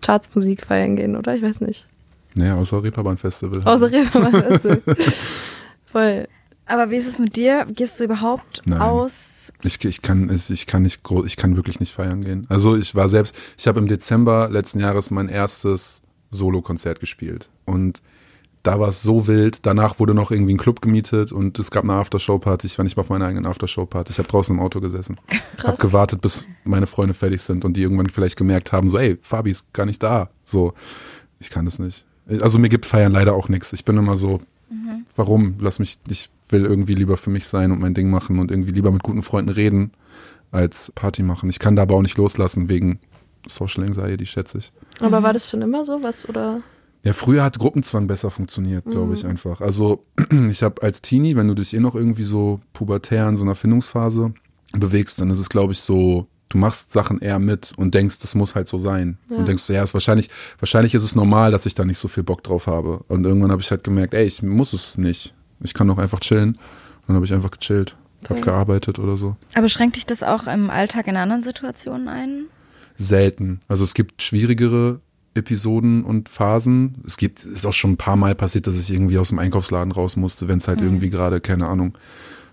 Chartsmusik 0.00 0.64
feiern 0.64 0.96
gehen, 0.96 1.16
oder? 1.16 1.34
Ich 1.36 1.42
weiß 1.42 1.60
nicht. 1.60 1.88
Naja, 2.34 2.56
außer 2.56 2.82
Reeperbahn-Festival. 2.82 3.62
Außer 3.64 3.90
Reeperbahn-Festival. 3.90 4.96
Voll. 5.84 6.28
Aber 6.64 6.90
wie 6.90 6.96
ist 6.96 7.06
es 7.06 7.18
mit 7.18 7.36
dir? 7.36 7.66
Gehst 7.68 8.00
du 8.00 8.04
überhaupt 8.04 8.62
Nein. 8.64 8.80
aus? 8.80 9.52
Ich, 9.62 9.84
ich 9.84 10.00
kann 10.00 10.30
ich 10.30 10.66
kann 10.66 10.82
nicht 10.82 11.00
ich 11.26 11.36
kann 11.36 11.56
wirklich 11.56 11.80
nicht 11.80 11.92
feiern 11.92 12.24
gehen. 12.24 12.46
Also 12.48 12.76
ich 12.76 12.94
war 12.94 13.08
selbst, 13.08 13.36
ich 13.58 13.66
habe 13.66 13.80
im 13.80 13.88
Dezember 13.88 14.48
letzten 14.48 14.80
Jahres 14.80 15.10
mein 15.10 15.28
erstes 15.28 16.00
Solo-Konzert 16.30 17.00
gespielt 17.00 17.50
und 17.66 18.00
da 18.62 18.78
war 18.78 18.88
es 18.88 19.02
so 19.02 19.26
wild. 19.26 19.66
Danach 19.66 19.98
wurde 19.98 20.14
noch 20.14 20.30
irgendwie 20.30 20.54
ein 20.54 20.58
Club 20.58 20.80
gemietet 20.80 21.32
und 21.32 21.58
es 21.58 21.70
gab 21.70 21.84
eine 21.84 21.94
Aftershow-Party. 21.94 22.66
Ich 22.66 22.78
war 22.78 22.84
nicht 22.84 22.96
mal 22.96 23.00
auf 23.02 23.08
meiner 23.08 23.26
eigenen 23.26 23.46
Aftershow-Party. 23.46 24.12
Ich 24.12 24.18
habe 24.18 24.28
draußen 24.28 24.54
im 24.54 24.62
Auto 24.62 24.80
gesessen. 24.80 25.18
Krass. 25.56 25.72
Hab 25.72 25.80
gewartet, 25.80 26.20
bis 26.20 26.46
meine 26.64 26.86
Freunde 26.86 27.14
fertig 27.14 27.42
sind 27.42 27.64
und 27.64 27.76
die 27.76 27.82
irgendwann 27.82 28.08
vielleicht 28.08 28.36
gemerkt 28.36 28.72
haben, 28.72 28.88
so, 28.88 28.98
ey, 28.98 29.18
Fabi 29.20 29.50
ist 29.50 29.72
gar 29.72 29.86
nicht 29.86 30.02
da. 30.02 30.30
So, 30.44 30.74
ich 31.40 31.50
kann 31.50 31.64
das 31.64 31.78
nicht. 31.78 32.04
Also 32.40 32.58
mir 32.58 32.68
gibt 32.68 32.86
Feiern 32.86 33.12
leider 33.12 33.34
auch 33.34 33.48
nichts. 33.48 33.72
Ich 33.72 33.84
bin 33.84 33.96
immer 33.96 34.16
so, 34.16 34.40
mhm. 34.70 35.04
warum? 35.16 35.56
Lass 35.58 35.80
mich, 35.80 35.98
ich 36.08 36.30
will 36.48 36.64
irgendwie 36.64 36.94
lieber 36.94 37.16
für 37.16 37.30
mich 37.30 37.48
sein 37.48 37.72
und 37.72 37.80
mein 37.80 37.94
Ding 37.94 38.10
machen 38.10 38.38
und 38.38 38.50
irgendwie 38.50 38.72
lieber 38.72 38.92
mit 38.92 39.02
guten 39.02 39.22
Freunden 39.22 39.50
reden, 39.50 39.92
als 40.52 40.92
Party 40.94 41.22
machen. 41.22 41.48
Ich 41.48 41.58
kann 41.58 41.74
da 41.74 41.82
aber 41.82 41.96
auch 41.96 42.02
nicht 42.02 42.16
loslassen 42.16 42.68
wegen 42.68 43.00
Social 43.48 43.82
Anxiety, 43.82 44.26
schätze 44.26 44.58
ich. 44.58 44.72
Aber 45.00 45.20
mhm. 45.20 45.24
war 45.24 45.32
das 45.32 45.50
schon 45.50 45.62
immer 45.62 45.84
so, 45.84 46.02
was, 46.02 46.28
oder? 46.28 46.62
Ja, 47.04 47.12
früher 47.12 47.42
hat 47.42 47.58
Gruppenzwang 47.58 48.06
besser 48.06 48.30
funktioniert, 48.30 48.84
glaube 48.84 49.08
mhm. 49.08 49.14
ich 49.14 49.26
einfach. 49.26 49.60
Also 49.60 50.04
ich 50.50 50.62
habe 50.62 50.82
als 50.82 51.02
Teenie, 51.02 51.36
wenn 51.36 51.48
du 51.48 51.54
dich 51.54 51.74
eh 51.74 51.80
noch 51.80 51.94
irgendwie 51.94 52.22
so 52.22 52.60
pubertär 52.72 53.28
in 53.28 53.36
so 53.36 53.42
einer 53.42 53.56
Findungsphase 53.56 54.32
bewegst, 54.72 55.20
dann 55.20 55.30
ist 55.30 55.40
es, 55.40 55.48
glaube 55.48 55.72
ich, 55.72 55.80
so, 55.80 56.28
du 56.48 56.58
machst 56.58 56.92
Sachen 56.92 57.18
eher 57.18 57.40
mit 57.40 57.72
und 57.76 57.94
denkst, 57.94 58.18
das 58.20 58.34
muss 58.34 58.54
halt 58.54 58.68
so 58.68 58.78
sein. 58.78 59.18
Ja. 59.28 59.36
Und 59.36 59.48
denkst, 59.48 59.68
ja, 59.68 59.82
ist 59.82 59.94
wahrscheinlich, 59.94 60.30
wahrscheinlich 60.60 60.94
ist 60.94 61.02
es 61.02 61.16
normal, 61.16 61.50
dass 61.50 61.66
ich 61.66 61.74
da 61.74 61.84
nicht 61.84 61.98
so 61.98 62.06
viel 62.06 62.22
Bock 62.22 62.44
drauf 62.44 62.68
habe. 62.68 63.04
Und 63.08 63.24
irgendwann 63.24 63.50
habe 63.50 63.62
ich 63.62 63.70
halt 63.70 63.82
gemerkt, 63.82 64.14
ey, 64.14 64.24
ich 64.24 64.42
muss 64.42 64.72
es 64.72 64.96
nicht. 64.96 65.34
Ich 65.60 65.74
kann 65.74 65.88
doch 65.88 65.98
einfach 65.98 66.20
chillen. 66.20 66.50
Und 66.50 67.08
dann 67.08 67.16
habe 67.16 67.26
ich 67.26 67.34
einfach 67.34 67.50
gechillt, 67.50 67.96
habe 68.28 68.40
gearbeitet 68.40 69.00
oder 69.00 69.16
so. 69.16 69.36
Aber 69.54 69.68
schränkt 69.68 69.96
dich 69.96 70.06
das 70.06 70.22
auch 70.22 70.46
im 70.46 70.70
Alltag 70.70 71.08
in 71.08 71.16
anderen 71.16 71.42
Situationen 71.42 72.06
ein? 72.06 72.46
Selten. 72.96 73.60
Also 73.66 73.82
es 73.82 73.94
gibt 73.94 74.22
schwierigere 74.22 75.00
Episoden 75.34 76.04
und 76.04 76.28
Phasen. 76.28 76.96
Es 77.06 77.16
gibt, 77.16 77.44
ist 77.44 77.66
auch 77.66 77.72
schon 77.72 77.92
ein 77.92 77.96
paar 77.96 78.16
Mal 78.16 78.34
passiert, 78.34 78.66
dass 78.66 78.78
ich 78.78 78.90
irgendwie 78.90 79.18
aus 79.18 79.30
dem 79.30 79.38
Einkaufsladen 79.38 79.92
raus 79.92 80.16
musste, 80.16 80.48
wenn 80.48 80.58
es 80.58 80.68
halt 80.68 80.80
mhm. 80.80 80.86
irgendwie 80.86 81.10
gerade, 81.10 81.40
keine 81.40 81.66
Ahnung, 81.66 81.96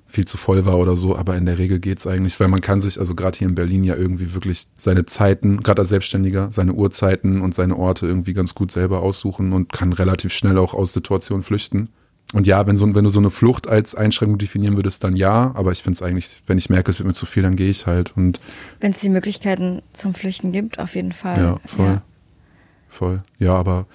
viel 0.10 0.26
zu 0.26 0.38
voll 0.38 0.66
war 0.66 0.80
oder 0.80 0.98
so, 0.98 1.16
aber 1.16 1.38
in 1.38 1.46
der 1.46 1.60
Regel 1.60 1.80
geht's 1.80 2.08
eigentlich, 2.08 2.40
weil 2.40 2.48
man 2.48 2.62
kann 2.62 2.82
sich, 2.82 3.00
also 3.00 3.14
gerade 3.14 3.38
hier 3.38 3.48
in 3.48 3.56
Berlin 3.56 3.84
ja 3.84 3.96
irgendwie 3.96 4.34
wirklich 4.34 4.66
seine 4.76 5.06
Zeiten, 5.06 5.62
gerade 5.62 5.84
als 5.84 5.90
Selbstständiger, 5.90 6.50
seine 6.52 6.74
Uhrzeiten 6.74 7.42
und 7.42 7.54
seine 7.54 7.78
Orte 7.78 8.08
irgendwie 8.08 8.34
ganz 8.34 8.56
gut 8.56 8.72
selber 8.72 9.02
aussuchen 9.02 9.54
und 9.54 9.72
kann 9.72 9.94
relativ 9.94 10.34
schnell 10.34 10.58
auch 10.58 10.74
aus 10.74 10.94
Situationen 10.94 11.44
flüchten. 11.44 11.90
Und 12.34 12.46
ja, 12.46 12.66
wenn, 12.68 12.76
so, 12.76 12.94
wenn 12.94 13.04
du 13.04 13.10
so 13.10 13.20
eine 13.20 13.32
Flucht 13.32 13.68
als 13.68 13.96
Einschränkung 13.96 14.38
definieren 14.38 14.76
würdest, 14.76 15.04
dann 15.04 15.16
ja, 15.16 15.52
aber 15.56 15.72
ich 15.72 15.82
finde 15.82 15.96
es 15.96 16.02
eigentlich, 16.02 16.42
wenn 16.46 16.60
ich 16.60 16.70
merke, 16.70 16.92
es 16.92 17.00
wird 17.00 17.08
mir 17.08 17.14
zu 17.14 17.26
viel, 17.26 17.42
dann 17.42 17.56
gehe 17.56 17.70
ich 17.70 17.88
halt 17.88 18.16
und 18.16 18.40
Wenn 18.80 18.92
es 18.92 19.02
die 19.02 19.10
Möglichkeiten 19.10 19.82
zum 19.94 20.14
Flüchten 20.14 20.52
gibt, 20.52 20.80
auf 20.80 20.96
jeden 20.96 21.12
Fall. 21.12 21.38
ja, 21.40 21.58
voll. 21.66 22.02
Voll. 22.90 23.22
Ja, 23.38 23.54
aber 23.56 23.86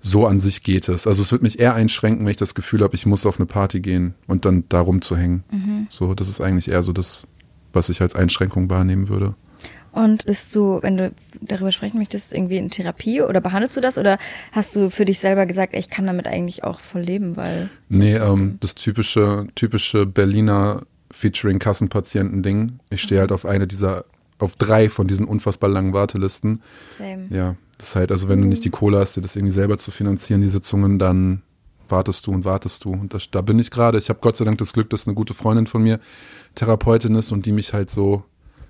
so 0.00 0.26
an 0.26 0.40
sich 0.40 0.62
geht 0.62 0.88
es. 0.88 1.06
Also 1.06 1.22
es 1.22 1.32
wird 1.32 1.42
mich 1.42 1.58
eher 1.58 1.74
einschränken, 1.74 2.24
wenn 2.24 2.30
ich 2.30 2.36
das 2.36 2.54
Gefühl 2.54 2.82
habe, 2.82 2.94
ich 2.94 3.06
muss 3.06 3.26
auf 3.26 3.38
eine 3.38 3.46
Party 3.46 3.80
gehen 3.80 4.14
und 4.26 4.44
dann 4.44 4.64
da 4.68 4.80
rumzuhängen. 4.80 5.44
Mhm. 5.50 5.86
So, 5.88 6.14
das 6.14 6.28
ist 6.28 6.40
eigentlich 6.40 6.70
eher 6.70 6.82
so 6.82 6.92
das, 6.92 7.26
was 7.72 7.88
ich 7.88 8.00
als 8.00 8.14
Einschränkung 8.14 8.68
wahrnehmen 8.70 9.08
würde. 9.08 9.34
Und 9.92 10.26
bist 10.26 10.54
du, 10.54 10.78
wenn 10.82 10.96
du 10.96 11.12
darüber 11.40 11.72
sprechen 11.72 11.98
möchtest, 11.98 12.32
irgendwie 12.32 12.58
in 12.58 12.70
Therapie 12.70 13.22
oder 13.22 13.40
behandelst 13.40 13.76
du 13.76 13.80
das 13.80 13.98
oder 13.98 14.18
hast 14.52 14.76
du 14.76 14.88
für 14.88 15.04
dich 15.04 15.18
selber 15.18 15.46
gesagt, 15.46 15.74
ich 15.74 15.90
kann 15.90 16.06
damit 16.06 16.28
eigentlich 16.28 16.62
auch 16.62 16.80
voll 16.80 17.02
leben, 17.02 17.36
weil 17.36 17.68
Nee, 17.88 18.14
ähm, 18.14 18.58
das 18.60 18.74
typische, 18.76 19.48
typische 19.54 20.06
Berliner 20.06 20.82
Featuring 21.10 21.58
Kassenpatienten-Ding. 21.58 22.78
Ich 22.90 23.02
stehe 23.02 23.20
halt 23.20 23.32
auf 23.32 23.44
eine 23.44 23.66
dieser, 23.66 24.04
auf 24.38 24.54
drei 24.54 24.88
von 24.88 25.08
diesen 25.08 25.26
unfassbar 25.26 25.68
langen 25.68 25.92
Wartelisten. 25.92 26.62
same. 26.88 27.26
Ja, 27.30 27.56
das 27.80 27.90
ist 27.90 27.96
halt, 27.96 28.12
also 28.12 28.28
wenn 28.28 28.42
du 28.42 28.46
nicht 28.46 28.62
die 28.64 28.70
Kohle 28.70 28.98
hast, 28.98 29.16
dir 29.16 29.22
das 29.22 29.36
irgendwie 29.36 29.54
selber 29.54 29.78
zu 29.78 29.90
finanzieren, 29.90 30.42
die 30.42 30.48
Sitzungen, 30.48 30.98
dann 30.98 31.40
wartest 31.88 32.26
du 32.26 32.32
und 32.32 32.44
wartest 32.44 32.84
du. 32.84 32.92
Und 32.92 33.14
das, 33.14 33.30
da 33.30 33.40
bin 33.40 33.58
ich 33.58 33.70
gerade. 33.70 33.96
Ich 33.96 34.10
habe 34.10 34.18
Gott 34.20 34.36
sei 34.36 34.44
Dank 34.44 34.58
das 34.58 34.74
Glück, 34.74 34.90
dass 34.90 35.06
eine 35.06 35.14
gute 35.14 35.32
Freundin 35.32 35.66
von 35.66 35.82
mir 35.82 35.98
Therapeutin 36.56 37.14
ist 37.14 37.32
und 37.32 37.46
die 37.46 37.52
mich 37.52 37.72
halt 37.72 37.88
so, 37.88 38.22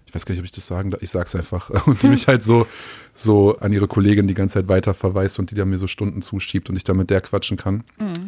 ich 0.06 0.14
weiß 0.14 0.26
gar 0.26 0.32
nicht, 0.32 0.38
ob 0.38 0.44
ich 0.44 0.52
das 0.52 0.64
sagen 0.64 0.90
darf, 0.90 1.02
ich 1.02 1.10
sag's 1.10 1.34
einfach, 1.34 1.70
und 1.86 2.04
die 2.04 2.08
mich 2.08 2.28
halt 2.28 2.44
so, 2.44 2.68
so 3.12 3.58
an 3.58 3.72
ihre 3.72 3.88
Kollegin 3.88 4.28
die 4.28 4.34
ganze 4.34 4.54
Zeit 4.54 4.68
weiter 4.68 4.94
verweist 4.94 5.40
und 5.40 5.50
die 5.50 5.56
da 5.56 5.64
mir 5.64 5.78
so 5.78 5.88
Stunden 5.88 6.22
zuschiebt 6.22 6.70
und 6.70 6.76
ich 6.76 6.84
da 6.84 6.94
mit 6.94 7.10
der 7.10 7.20
quatschen 7.20 7.56
kann. 7.56 7.82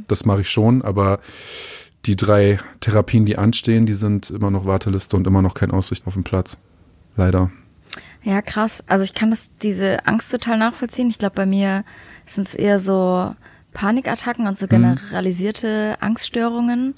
Das 0.08 0.26
mache 0.26 0.40
ich 0.40 0.50
schon, 0.50 0.82
aber 0.82 1.20
die 2.06 2.16
drei 2.16 2.58
Therapien, 2.80 3.24
die 3.24 3.38
anstehen, 3.38 3.86
die 3.86 3.92
sind 3.92 4.30
immer 4.30 4.50
noch 4.50 4.66
Warteliste 4.66 5.16
und 5.16 5.28
immer 5.28 5.42
noch 5.42 5.54
kein 5.54 5.70
Aussicht 5.70 6.08
auf 6.08 6.14
den 6.14 6.24
Platz. 6.24 6.58
Leider. 7.16 7.52
Ja, 8.24 8.40
krass. 8.42 8.84
Also 8.86 9.04
ich 9.04 9.14
kann 9.14 9.30
das, 9.30 9.50
diese 9.62 10.06
Angst 10.06 10.30
total 10.30 10.58
nachvollziehen. 10.58 11.10
Ich 11.10 11.18
glaube, 11.18 11.34
bei 11.34 11.46
mir 11.46 11.84
sind 12.24 12.46
es 12.46 12.54
eher 12.54 12.78
so 12.78 13.34
Panikattacken 13.72 14.46
und 14.46 14.56
so 14.56 14.66
generalisierte 14.68 15.94
Angststörungen. 16.00 16.94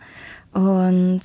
Und 0.53 1.21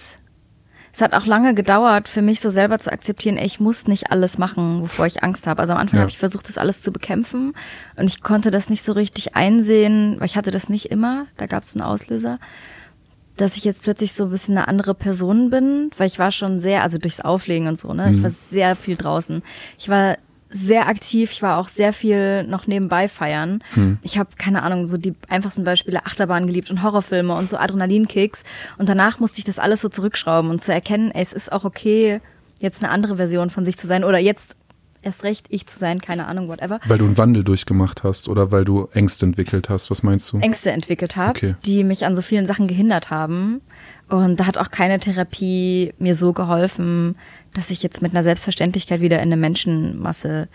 es 0.92 1.02
hat 1.02 1.14
auch 1.14 1.26
lange 1.26 1.54
gedauert, 1.54 2.08
für 2.08 2.22
mich 2.22 2.40
so 2.40 2.50
selber 2.50 2.80
zu 2.80 2.92
akzeptieren, 2.92 3.38
ey, 3.38 3.46
ich 3.46 3.60
muss 3.60 3.88
nicht 3.88 4.12
alles 4.12 4.38
machen, 4.38 4.82
wovor 4.82 5.06
ich 5.06 5.22
Angst 5.24 5.48
habe. 5.48 5.60
Also 5.62 5.74
am 5.74 5.80
Anfang 5.80 5.98
Ja. 5.98 6.02
habe 6.02 6.12
ich 6.12 6.18
versucht, 6.18 6.48
das 6.48 6.58
alles 6.58 6.82
zu 6.82 6.92
bekämpfen 6.92 7.54
und 7.96 8.08
ich 8.08 8.24
konnte 8.24 8.50
das 8.52 8.70
nicht 8.70 8.84
so 8.84 8.94
richtig 8.94 9.36
einsehen, 9.36 10.16
weil 10.20 10.26
ich 10.26 10.36
hatte 10.38 10.52
das 10.52 10.70
nicht 10.70 10.92
immer. 10.92 11.28
Da 11.38 11.46
gab 11.46 11.64
es 11.64 11.76
einen 11.76 11.84
Auslöser 11.84 12.40
dass 13.42 13.56
ich 13.56 13.64
jetzt 13.64 13.84
plötzlich 13.84 14.14
so 14.14 14.26
ein 14.26 14.30
bisschen 14.32 14.58
eine 14.58 14.68
andere 14.68 14.94
Person 14.94 15.50
bin, 15.50 15.92
weil 15.98 16.08
ich 16.08 16.20
war 16.20 16.32
schon 16.32 16.60
sehr, 16.60 16.84
also 16.84 16.98
durchs 16.98 17.22
Auflegen 17.22 17.68
und 17.68 17.78
so, 17.78 17.94
ne? 17.94 18.12
Ich 18.12 18.22
war 18.24 18.30
sehr 18.30 18.76
viel 18.76 18.98
draußen. 18.98 19.42
Ich 19.78 19.88
war 19.88 20.18
sehr 20.50 20.88
aktiv, 20.88 21.32
ich 21.32 21.42
war 21.42 21.58
auch 21.60 21.68
sehr 21.70 21.94
viel 21.94 22.44
noch 22.44 22.66
nebenbei 22.66 23.08
feiern. 23.08 23.64
Ich 24.02 24.18
habe 24.18 24.32
keine 24.38 24.64
Ahnung, 24.64 24.88
so 24.88 24.98
die 24.98 25.14
einfachsten 25.28 25.64
Beispiele 25.64 26.06
Achterbahn 26.06 26.48
geliebt 26.48 26.72
und 26.72 26.82
Horrorfilme 26.82 27.34
und 27.36 27.48
so 27.48 27.58
Adrenalinkicks 27.58 28.44
und 28.78 28.90
danach 28.90 29.20
musste 29.20 29.38
ich 29.40 29.46
das 29.46 29.60
alles 29.60 29.82
so 29.82 29.90
zurückschrauben 29.90 30.50
und 30.50 30.62
zu 30.62 30.74
erkennen, 30.74 31.12
ey, 31.12 31.22
es 31.22 31.34
ist 31.34 31.52
auch 31.52 31.66
okay, 31.66 32.20
jetzt 32.60 32.84
eine 32.84 32.92
andere 32.92 33.18
Version 33.18 33.52
von 33.52 33.64
sich 33.64 33.78
zu 33.78 33.88
sein 33.88 34.04
oder 34.04 34.18
jetzt 34.18 34.58
erst 35.02 35.24
recht 35.24 35.46
ich 35.50 35.66
zu 35.68 35.80
sein, 35.80 36.02
keine 36.02 36.28
Ahnung, 36.28 36.48
whatever. 36.48 36.80
Weil 36.86 36.98
du 36.98 37.06
einen 37.06 37.18
Wandel 37.18 37.44
durchgemacht 37.44 38.04
hast 38.04 38.28
oder 38.28 38.52
weil 38.52 38.66
du 38.66 38.88
Ängste 38.94 39.26
entwickelt 39.26 39.70
hast. 39.70 39.90
Was 39.90 40.04
meinst 40.04 40.32
du? 40.32 40.40
Ängste 40.40 40.72
entwickelt 40.72 41.16
habe, 41.16 41.30
Okay. 41.32 41.56
die 41.66 41.84
mich 41.84 42.06
an 42.06 42.16
so 42.16 42.22
vielen 42.22 42.46
Sachen 42.46 42.68
gehindert 42.68 43.10
haben. 43.10 43.62
Und 44.10 44.40
da 44.40 44.46
hat 44.46 44.58
auch 44.58 44.72
keine 44.72 45.00
Therapie 45.00 45.94
mir 46.00 46.16
so 46.16 46.34
geholfen, 46.34 47.16
dass 47.54 47.70
ich 47.70 47.84
jetzt 47.84 48.02
mit 48.02 48.12
einer 48.14 48.24
Selbstverständlichkeit 48.24 49.02
wieder 49.02 49.18
in 49.18 49.24
eine 49.24 49.38
Menschenmasse 49.38 50.48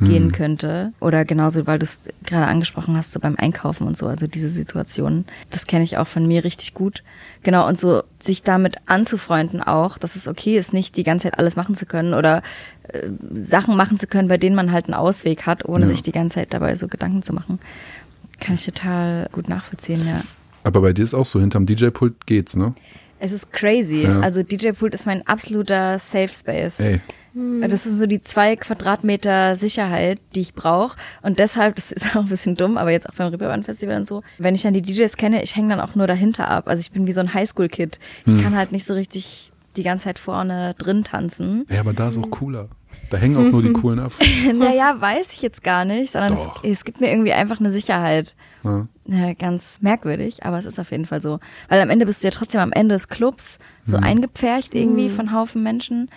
gehen 0.00 0.30
könnte. 0.32 0.92
Oder 1.00 1.24
genauso, 1.24 1.66
weil 1.66 1.78
du 1.78 1.84
es 1.84 2.08
gerade 2.24 2.46
angesprochen 2.46 2.96
hast, 2.96 3.12
so 3.12 3.20
beim 3.20 3.34
Einkaufen 3.36 3.86
und 3.86 3.96
so, 3.96 4.06
also 4.06 4.26
diese 4.26 4.48
Situationen. 4.48 5.24
Das 5.50 5.66
kenne 5.66 5.82
ich 5.84 5.96
auch 5.98 6.06
von 6.06 6.26
mir 6.26 6.44
richtig 6.44 6.74
gut. 6.74 7.02
Genau, 7.42 7.66
und 7.66 7.78
so 7.78 8.02
sich 8.20 8.42
damit 8.42 8.76
anzufreunden 8.86 9.60
auch, 9.62 9.98
dass 9.98 10.14
es 10.14 10.28
okay 10.28 10.56
ist, 10.56 10.72
nicht 10.72 10.96
die 10.96 11.02
ganze 11.04 11.24
Zeit 11.24 11.38
alles 11.38 11.56
machen 11.56 11.74
zu 11.74 11.84
können 11.86 12.14
oder 12.14 12.42
äh, 12.84 13.08
Sachen 13.34 13.76
machen 13.76 13.98
zu 13.98 14.06
können, 14.06 14.28
bei 14.28 14.38
denen 14.38 14.54
man 14.54 14.70
halt 14.72 14.84
einen 14.86 14.94
Ausweg 14.94 15.46
hat, 15.46 15.68
ohne 15.68 15.86
Ja. 15.86 15.88
sich 15.90 16.02
die 16.02 16.12
ganze 16.12 16.36
Zeit 16.36 16.54
dabei 16.54 16.76
so 16.76 16.86
Gedanken 16.88 17.22
zu 17.22 17.32
machen. 17.32 17.58
Kann 18.40 18.54
ich 18.54 18.64
total 18.64 19.28
gut 19.32 19.48
nachvollziehen, 19.48 20.06
ja. 20.06 20.20
Aber 20.64 20.80
bei 20.80 20.92
dir 20.92 21.02
ist 21.02 21.14
auch 21.14 21.26
so, 21.26 21.40
hinterm 21.40 21.66
DJ-Pult 21.66 22.26
geht's, 22.26 22.54
ne? 22.56 22.74
Es 23.20 23.32
ist 23.32 23.52
crazy. 23.52 24.02
Ja. 24.02 24.20
Also 24.20 24.42
DJ 24.42 24.70
Pult 24.70 24.94
ist 24.94 25.06
mein 25.06 25.26
absoluter 25.26 25.98
Safe 25.98 26.28
Space. 26.28 26.80
Ey, 26.80 27.00
Das 27.68 27.84
sind 27.84 27.98
so 27.98 28.06
die 28.06 28.20
zwei 28.20 28.56
Quadratmeter 28.56 29.56
Sicherheit, 29.56 30.18
die 30.34 30.40
ich 30.40 30.54
brauche. 30.54 30.96
Und 31.22 31.38
deshalb, 31.38 31.76
das 31.76 31.92
ist 31.92 32.06
auch 32.16 32.20
ein 32.22 32.28
bisschen 32.28 32.56
dumm, 32.56 32.76
aber 32.78 32.90
jetzt 32.90 33.08
auch 33.08 33.14
beim 33.14 33.28
Reeperbahn 33.28 33.64
Festival 33.64 33.96
und 33.96 34.06
so, 34.06 34.22
wenn 34.38 34.54
ich 34.54 34.62
dann 34.62 34.74
die 34.74 34.82
DJs 34.82 35.16
kenne, 35.16 35.42
ich 35.42 35.56
hänge 35.56 35.70
dann 35.76 35.80
auch 35.80 35.94
nur 35.94 36.06
dahinter 36.06 36.48
ab. 36.50 36.68
Also 36.68 36.80
ich 36.80 36.90
bin 36.92 37.06
wie 37.06 37.12
so 37.12 37.20
ein 37.20 37.34
Highschool-Kid. 37.34 37.98
Ich 38.26 38.42
kann 38.42 38.56
halt 38.56 38.72
nicht 38.72 38.84
so 38.84 38.94
richtig 38.94 39.52
die 39.76 39.82
ganze 39.82 40.04
Zeit 40.04 40.18
vorne 40.18 40.74
drin 40.78 41.04
tanzen. 41.04 41.64
ey, 41.68 41.78
aber 41.78 41.92
da 41.92 42.08
ist 42.08 42.18
auch 42.18 42.30
cooler. 42.30 42.68
Da 43.10 43.16
hängen 43.16 43.36
auch 43.36 43.50
nur 43.50 43.62
die 43.62 43.72
coolen 43.80 43.98
ab. 44.00 44.12
naja, 44.54 44.96
weiß 45.00 45.32
ich 45.32 45.42
jetzt 45.42 45.64
gar 45.64 45.84
nicht, 45.84 46.12
sondern 46.12 46.34
es, 46.34 46.46
es 46.62 46.84
gibt 46.84 47.00
mir 47.00 47.10
irgendwie 47.10 47.32
einfach 47.32 47.58
eine 47.60 47.70
Sicherheit. 47.70 48.36
Ja. 48.64 48.86
Ja, 49.06 49.32
ganz 49.32 49.78
merkwürdig, 49.80 50.44
aber 50.44 50.58
es 50.58 50.66
ist 50.66 50.78
auf 50.78 50.90
jeden 50.90 51.06
Fall 51.06 51.22
so. 51.22 51.40
Weil 51.70 51.80
am 51.80 51.88
Ende 51.88 52.04
bist 52.04 52.22
du 52.22 52.26
ja 52.26 52.30
trotzdem 52.30 52.60
am 52.60 52.72
Ende 52.72 52.94
des 52.94 53.08
Clubs 53.08 53.58
so 53.84 53.96
eingepfercht 53.96 54.74
irgendwie 54.74 55.08
von 55.08 55.32
Haufen 55.32 55.62
Menschen. 55.62 56.10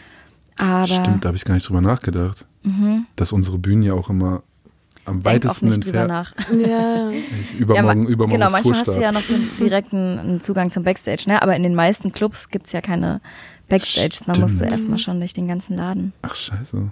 Aber 0.58 0.86
Stimmt, 0.88 1.24
da 1.24 1.30
habe 1.30 1.38
ich 1.38 1.46
gar 1.46 1.54
nicht 1.54 1.68
drüber 1.70 1.80
nachgedacht. 1.82 2.46
Dass 3.16 3.32
unsere 3.32 3.58
Bühnen 3.58 3.84
ja 3.84 3.94
auch 3.94 4.10
immer 4.10 4.44
am 5.06 5.18
Mhm. 5.18 5.26
weitesten 5.26 5.72
entfernt. 5.72 6.10
nach. 6.10 6.34
Ja. 6.54 7.10
Ich, 7.42 7.56
übermorgen, 7.56 8.04
ma- 8.04 8.10
übermorgen 8.10 8.40
genau, 8.40 8.52
manchmal 8.52 8.76
hast 8.80 8.88
du 8.88 8.92
Tourstart. 8.92 9.02
ja 9.04 9.12
noch 9.12 9.22
so 9.26 9.34
einen 9.34 9.50
direkten 9.60 10.20
einen 10.20 10.42
Zugang 10.42 10.70
zum 10.70 10.84
Backstage, 10.84 11.24
ne? 11.28 11.42
Aber 11.42 11.56
in 11.56 11.64
den 11.64 11.74
meisten 11.74 12.12
Clubs 12.12 12.50
gibt's 12.50 12.72
ja 12.74 12.82
keine 12.82 13.20
Backstages. 13.72 14.20
Da 14.25 14.38
musst 14.40 14.56
du 14.56 14.58
Stimmt. 14.60 14.72
erstmal 14.72 15.00
schon 15.00 15.20
durch 15.20 15.34
den 15.34 15.48
ganzen 15.48 15.78
Laden. 15.78 16.13
Ach, 16.22 16.36
scheiße. 16.36 16.92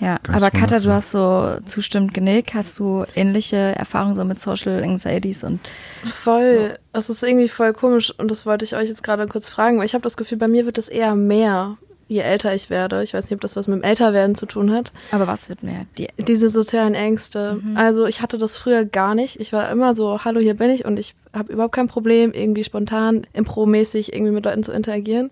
Ja, 0.00 0.18
Gar 0.24 0.36
aber 0.36 0.50
Katha, 0.50 0.80
du 0.80 0.90
hast 0.92 1.12
so 1.12 1.58
zustimmt 1.64 2.12
genickt. 2.12 2.54
Hast 2.54 2.78
du 2.80 3.04
ähnliche 3.14 3.56
Erfahrungen 3.56 4.14
so 4.16 4.24
mit 4.24 4.38
Social 4.38 4.82
Anxieties 4.82 5.44
und 5.44 5.60
Voll. 6.04 6.76
Das 6.92 7.08
ist 7.08 7.22
irgendwie 7.22 7.48
voll 7.48 7.72
komisch 7.72 8.12
und 8.18 8.30
das 8.30 8.44
wollte 8.46 8.64
ich 8.64 8.74
euch 8.74 8.88
jetzt 8.88 9.02
gerade 9.04 9.26
kurz 9.26 9.48
fragen, 9.48 9.78
weil 9.78 9.86
ich 9.86 9.94
habe 9.94 10.02
das 10.02 10.16
Gefühl, 10.16 10.38
bei 10.38 10.48
mir 10.48 10.66
wird 10.66 10.76
es 10.78 10.88
eher 10.88 11.14
mehr, 11.14 11.76
je 12.08 12.18
älter 12.20 12.52
ich 12.52 12.68
werde. 12.68 13.02
Ich 13.04 13.14
weiß 13.14 13.24
nicht, 13.26 13.34
ob 13.34 13.40
das 13.42 13.54
was 13.54 13.68
mit 13.68 13.76
dem 13.78 13.84
Älterwerden 13.84 14.34
zu 14.34 14.46
tun 14.46 14.72
hat. 14.72 14.92
aber 15.12 15.28
was 15.28 15.48
wird 15.48 15.62
mehr? 15.62 15.86
Die, 15.98 16.08
Diese 16.18 16.48
sozialen 16.48 16.94
Ängste. 16.94 17.60
Also 17.76 18.06
ich 18.06 18.20
hatte 18.20 18.38
das 18.38 18.56
früher 18.56 18.84
gar 18.84 19.14
nicht. 19.14 19.38
Ich 19.40 19.52
war 19.52 19.70
immer 19.70 19.94
so, 19.94 20.24
hallo, 20.24 20.40
hier 20.40 20.54
bin 20.54 20.70
ich 20.70 20.84
und 20.84 20.98
ich 20.98 21.14
habe 21.32 21.52
überhaupt 21.52 21.74
kein 21.76 21.86
Problem, 21.86 22.32
irgendwie 22.32 22.64
spontan, 22.64 23.24
impromäßig 23.34 24.12
irgendwie 24.12 24.32
mit 24.32 24.44
Leuten 24.44 24.64
zu 24.64 24.72
interagieren. 24.72 25.30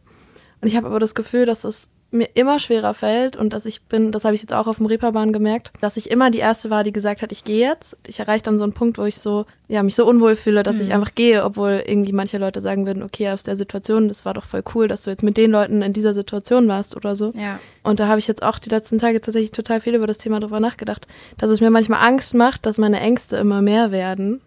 Und 0.60 0.68
ich 0.68 0.76
habe 0.76 0.86
aber 0.86 1.00
das 1.00 1.14
Gefühl, 1.14 1.46
dass 1.46 1.64
es 1.64 1.88
mir 2.12 2.28
immer 2.34 2.58
schwerer 2.58 2.92
fällt 2.92 3.36
und 3.36 3.52
dass 3.52 3.66
ich 3.66 3.82
bin, 3.82 4.10
das 4.10 4.24
habe 4.24 4.34
ich 4.34 4.40
jetzt 4.40 4.52
auch 4.52 4.66
auf 4.66 4.78
dem 4.78 4.86
Reeperbahn 4.86 5.32
gemerkt, 5.32 5.70
dass 5.80 5.96
ich 5.96 6.10
immer 6.10 6.30
die 6.30 6.38
erste 6.38 6.68
war, 6.68 6.82
die 6.82 6.92
gesagt 6.92 7.22
hat, 7.22 7.30
ich 7.30 7.44
gehe 7.44 7.68
jetzt. 7.68 7.96
Ich 8.06 8.18
erreiche 8.18 8.42
dann 8.42 8.58
so 8.58 8.64
einen 8.64 8.72
Punkt, 8.72 8.98
wo 8.98 9.04
ich 9.04 9.18
so, 9.18 9.46
ja, 9.68 9.82
mich 9.84 9.94
so 9.94 10.04
unwohl 10.06 10.34
fühle, 10.34 10.64
dass 10.64 10.80
ich 10.80 10.92
einfach 10.92 11.14
gehe, 11.14 11.44
obwohl 11.44 11.84
irgendwie 11.86 12.12
manche 12.12 12.38
Leute 12.38 12.60
sagen 12.60 12.84
würden, 12.84 13.04
okay, 13.04 13.30
aus 13.30 13.44
der 13.44 13.54
Situation, 13.54 14.08
das 14.08 14.24
war 14.24 14.34
doch 14.34 14.44
voll 14.44 14.64
cool, 14.74 14.88
dass 14.88 15.02
du 15.02 15.10
jetzt 15.10 15.22
mit 15.22 15.36
den 15.36 15.52
Leuten 15.52 15.82
in 15.82 15.92
dieser 15.92 16.12
Situation 16.12 16.66
warst 16.66 16.96
oder 16.96 17.14
so. 17.14 17.32
ja. 17.36 17.60
Und 17.82 17.98
da 17.98 18.08
habe 18.08 18.18
ich 18.18 18.26
jetzt 18.26 18.42
auch 18.42 18.58
die 18.58 18.68
letzten 18.68 18.98
Tage 18.98 19.20
tatsächlich 19.20 19.52
total 19.52 19.80
viel 19.80 19.94
über 19.94 20.06
das 20.06 20.18
Thema 20.18 20.38
drüber 20.40 20.60
nachgedacht, 20.60 21.06
dass 21.38 21.48
es 21.48 21.60
mir 21.60 21.70
manchmal 21.70 22.06
Angst 22.06 22.34
macht, 22.34 22.66
dass 22.66 22.76
meine 22.76 23.00
Ängste 23.00 23.36
immer 23.36 23.62
mehr 23.62 23.90
werden. 23.92 24.40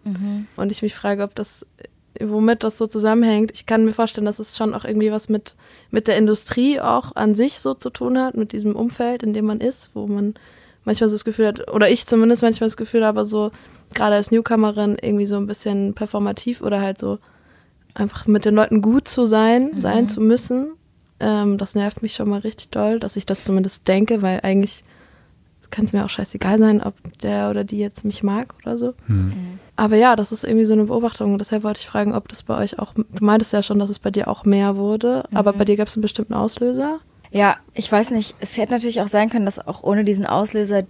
Und 0.56 0.70
ich 0.70 0.82
mich 0.82 0.94
frage, 0.94 1.22
ob 1.24 1.34
das, 1.34 1.66
womit 2.20 2.62
das 2.62 2.78
so 2.78 2.86
zusammenhängt. 2.86 3.52
Ich 3.52 3.66
kann 3.66 3.84
mir 3.84 3.92
vorstellen, 3.92 4.26
dass 4.26 4.38
es 4.38 4.56
schon 4.56 4.74
auch 4.74 4.84
irgendwie 4.84 5.10
was 5.10 5.28
mit, 5.28 5.56
mit 5.90 6.08
der 6.08 6.16
Industrie 6.16 6.80
auch 6.80 7.16
an 7.16 7.34
sich 7.34 7.60
so 7.60 7.74
zu 7.74 7.90
tun 7.90 8.18
hat, 8.18 8.36
mit 8.36 8.52
diesem 8.52 8.76
Umfeld, 8.76 9.22
in 9.22 9.32
dem 9.32 9.46
man 9.46 9.60
ist, 9.60 9.90
wo 9.94 10.06
man 10.06 10.34
manchmal 10.84 11.08
so 11.08 11.14
das 11.14 11.24
Gefühl 11.24 11.48
hat, 11.48 11.72
oder 11.72 11.90
ich 11.90 12.06
zumindest 12.06 12.42
manchmal 12.42 12.68
das 12.68 12.76
Gefühl 12.76 13.04
habe, 13.04 13.24
so 13.24 13.50
gerade 13.94 14.16
als 14.16 14.30
Newcomerin 14.30 14.96
irgendwie 15.00 15.26
so 15.26 15.36
ein 15.36 15.46
bisschen 15.46 15.94
performativ 15.94 16.60
oder 16.60 16.80
halt 16.80 16.98
so 16.98 17.18
einfach 17.94 18.26
mit 18.26 18.44
den 18.44 18.54
Leuten 18.54 18.82
gut 18.82 19.08
zu 19.08 19.24
sein, 19.24 19.80
sein 19.80 20.08
zu 20.08 20.20
müssen. 20.20 20.72
Ähm, 21.20 21.58
das 21.58 21.74
nervt 21.74 22.02
mich 22.02 22.14
schon 22.14 22.28
mal 22.28 22.40
richtig 22.40 22.70
doll, 22.70 22.98
dass 22.98 23.16
ich 23.16 23.24
das 23.24 23.44
zumindest 23.44 23.86
denke, 23.88 24.20
weil 24.20 24.40
eigentlich 24.42 24.84
kann 25.74 25.86
es 25.86 25.92
mir 25.92 26.04
auch 26.04 26.10
scheißegal 26.10 26.58
sein, 26.58 26.80
ob 26.80 26.94
der 27.18 27.50
oder 27.50 27.64
die 27.64 27.78
jetzt 27.78 28.04
mich 28.04 28.22
mag 28.22 28.54
oder 28.62 28.78
so. 28.78 28.94
Hm. 29.06 29.32
Aber 29.74 29.96
ja, 29.96 30.14
das 30.14 30.30
ist 30.30 30.44
irgendwie 30.44 30.66
so 30.66 30.72
eine 30.72 30.84
Beobachtung. 30.84 31.36
Deshalb 31.36 31.64
wollte 31.64 31.80
ich 31.80 31.88
fragen, 31.88 32.14
ob 32.14 32.28
das 32.28 32.44
bei 32.44 32.56
euch 32.56 32.78
auch, 32.78 32.94
du 32.94 33.04
meintest 33.20 33.52
ja 33.52 33.62
schon, 33.62 33.80
dass 33.80 33.90
es 33.90 33.98
bei 33.98 34.12
dir 34.12 34.28
auch 34.28 34.44
mehr 34.44 34.76
wurde, 34.76 35.24
aber 35.34 35.52
bei 35.52 35.64
dir 35.64 35.76
gab 35.76 35.88
es 35.88 35.96
einen 35.96 36.02
bestimmten 36.02 36.34
Auslöser. 36.34 37.00
Ja, 37.32 37.56
ich 37.74 37.90
weiß 37.90 38.12
nicht. 38.12 38.36
Es 38.38 38.56
hätte 38.56 38.72
natürlich 38.72 39.00
auch 39.00 39.08
sein 39.08 39.30
können, 39.30 39.46
dass 39.46 39.58
auch 39.66 39.82
ohne 39.82 40.04
diesen 40.04 40.26
Auslöser 40.26 40.84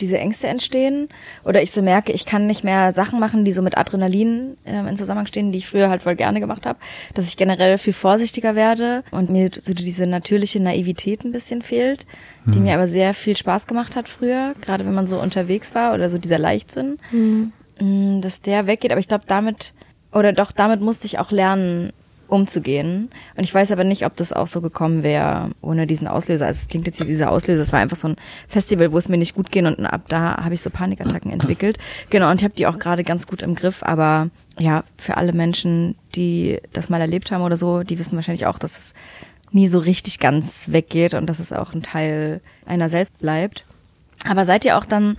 diese 0.00 0.18
Ängste 0.18 0.46
entstehen 0.46 1.08
oder 1.44 1.62
ich 1.62 1.72
so 1.72 1.82
merke, 1.82 2.12
ich 2.12 2.24
kann 2.24 2.46
nicht 2.46 2.64
mehr 2.64 2.92
Sachen 2.92 3.20
machen, 3.20 3.44
die 3.44 3.52
so 3.52 3.62
mit 3.62 3.76
Adrenalin 3.76 4.56
ähm, 4.64 4.86
in 4.86 4.96
Zusammenhang 4.96 5.26
stehen, 5.26 5.52
die 5.52 5.58
ich 5.58 5.66
früher 5.66 5.90
halt 5.90 6.02
voll 6.02 6.16
gerne 6.16 6.40
gemacht 6.40 6.66
habe, 6.66 6.78
dass 7.14 7.28
ich 7.28 7.36
generell 7.36 7.78
viel 7.78 7.92
vorsichtiger 7.92 8.54
werde 8.54 9.04
und 9.10 9.30
mir 9.30 9.50
so 9.56 9.74
diese 9.74 10.06
natürliche 10.06 10.60
Naivität 10.60 11.24
ein 11.24 11.32
bisschen 11.32 11.62
fehlt, 11.62 12.06
die 12.46 12.60
mir 12.60 12.74
aber 12.74 12.88
sehr 12.88 13.12
viel 13.12 13.36
Spaß 13.36 13.66
gemacht 13.66 13.94
hat 13.94 14.08
früher, 14.08 14.54
gerade 14.62 14.86
wenn 14.86 14.94
man 14.94 15.06
so 15.06 15.20
unterwegs 15.20 15.74
war 15.74 15.92
oder 15.92 16.08
so 16.08 16.16
dieser 16.16 16.38
Leichtsinn, 16.38 16.98
mm, 17.78 18.20
dass 18.22 18.40
der 18.40 18.66
weggeht. 18.66 18.90
Aber 18.90 19.00
ich 19.00 19.08
glaube, 19.08 19.24
damit 19.26 19.74
oder 20.12 20.32
doch 20.32 20.52
damit 20.52 20.80
musste 20.80 21.06
ich 21.06 21.18
auch 21.18 21.30
lernen, 21.30 21.92
umzugehen. 22.28 23.10
Und 23.36 23.44
ich 23.44 23.54
weiß 23.54 23.72
aber 23.72 23.84
nicht, 23.84 24.04
ob 24.06 24.16
das 24.16 24.32
auch 24.32 24.46
so 24.46 24.60
gekommen 24.60 25.02
wäre 25.02 25.50
ohne 25.60 25.86
diesen 25.86 26.08
Auslöser. 26.08 26.46
Also 26.46 26.58
es 26.58 26.68
klingt 26.68 26.86
jetzt 26.86 26.98
hier 26.98 27.06
dieser 27.06 27.30
Auslöser, 27.30 27.62
es 27.62 27.72
war 27.72 27.80
einfach 27.80 27.96
so 27.96 28.08
ein 28.08 28.16
Festival, 28.48 28.92
wo 28.92 28.98
es 28.98 29.08
mir 29.08 29.16
nicht 29.16 29.34
gut 29.34 29.50
ging 29.50 29.66
und 29.66 29.84
ab 29.86 30.02
da 30.08 30.44
habe 30.44 30.54
ich 30.54 30.62
so 30.62 30.70
Panikattacken 30.70 31.30
entwickelt. 31.30 31.78
Genau, 32.10 32.30
und 32.30 32.40
ich 32.40 32.44
habe 32.44 32.54
die 32.54 32.66
auch 32.66 32.78
gerade 32.78 33.04
ganz 33.04 33.26
gut 33.26 33.42
im 33.42 33.54
Griff, 33.54 33.82
aber 33.82 34.30
ja, 34.58 34.84
für 34.96 35.16
alle 35.16 35.32
Menschen, 35.32 35.94
die 36.14 36.58
das 36.72 36.88
mal 36.88 37.00
erlebt 37.00 37.30
haben 37.30 37.42
oder 37.42 37.56
so, 37.56 37.82
die 37.82 37.98
wissen 37.98 38.16
wahrscheinlich 38.16 38.46
auch, 38.46 38.58
dass 38.58 38.78
es 38.78 38.94
nie 39.50 39.68
so 39.68 39.78
richtig 39.78 40.18
ganz 40.18 40.68
weggeht 40.68 41.14
und 41.14 41.26
dass 41.26 41.38
es 41.38 41.52
auch 41.52 41.74
ein 41.74 41.82
Teil 41.82 42.40
einer 42.66 42.88
selbst 42.88 43.18
bleibt. 43.18 43.64
Aber 44.28 44.44
seid 44.44 44.64
ihr 44.64 44.76
auch 44.76 44.84
dann 44.84 45.16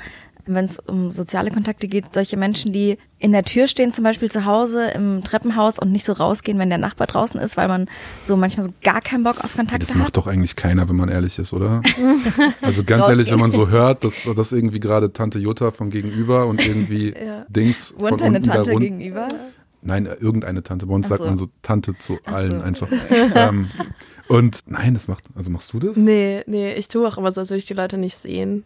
wenn 0.54 0.66
es 0.66 0.80
um 0.80 1.12
soziale 1.12 1.52
Kontakte 1.52 1.88
geht, 1.88 2.14
solche 2.14 2.38
Menschen, 2.38 2.74
die 2.74 2.98
in 3.20 3.32
der 3.32 3.44
Tür 3.44 3.68
stehen, 3.68 3.92
zum 3.92 4.04
Beispiel 4.04 4.32
zu 4.32 4.46
Hause 4.46 4.88
im 4.92 5.24
Treppenhaus 5.24 5.78
und 5.80 5.92
nicht 5.92 6.06
so 6.06 6.14
rausgehen, 6.14 6.58
wenn 6.60 6.70
der 6.70 6.78
Nachbar 6.78 7.08
draußen 7.08 7.40
ist, 7.40 7.58
weil 7.58 7.68
man 7.68 7.88
so 8.22 8.36
manchmal 8.38 8.66
so 8.66 8.72
gar 8.82 9.02
keinen 9.02 9.24
Bock 9.24 9.44
auf 9.44 9.56
Kontakte 9.56 9.80
Das 9.86 9.90
hat. 9.90 9.98
macht 9.98 10.18
doch 10.18 10.28
eigentlich 10.28 10.56
keiner, 10.56 10.88
wenn 10.90 10.96
man 10.96 11.10
ehrlich 11.10 11.38
ist, 11.40 11.54
oder? 11.54 11.82
Also 12.62 12.84
ganz 12.84 13.08
ehrlich, 13.08 13.32
wenn 13.32 13.40
man 13.40 13.52
so 13.52 13.70
hört, 13.70 14.04
dass, 14.04 14.28
dass 14.36 14.52
irgendwie 14.52 14.80
gerade 14.80 15.12
Tante 15.14 15.40
Jutta 15.40 15.72
von 15.72 15.90
gegenüber 15.90 16.46
und 16.48 16.66
irgendwie 16.66 17.14
Dings 17.50 17.94
von 17.98 18.12
Wohnt 18.12 18.22
deine 18.22 18.38
unten 18.38 18.48
da 18.50 18.56
Tante 18.56 18.72
rund- 18.72 18.82
gegenüber? 18.84 19.28
Nein, 19.82 20.06
irgendeine 20.20 20.62
Tante. 20.62 20.86
Bei 20.88 20.94
uns 20.94 21.06
Ach 21.06 21.10
sagt 21.12 21.22
so. 21.22 21.28
man 21.28 21.38
so 21.38 21.48
Tante 21.62 21.98
zu 21.98 22.18
Ach 22.26 22.34
allen 22.34 22.52
so. 22.52 22.62
einfach. 22.62 22.88
ähm, 23.36 23.70
und 24.28 24.60
nein, 24.68 24.94
das 24.94 25.08
macht, 25.08 25.24
also 25.36 25.50
machst 25.50 25.72
du 25.74 25.80
das? 25.80 25.96
Nee, 25.98 26.44
nee, 26.48 26.74
ich 26.74 26.88
tue 26.90 27.08
auch 27.08 27.18
immer 27.18 27.32
so, 27.32 27.40
als 27.42 27.50
würde 27.50 27.60
ich 27.60 27.66
die 27.66 27.74
Leute 27.74 27.98
nicht 27.98 28.18
sehen. 28.18 28.64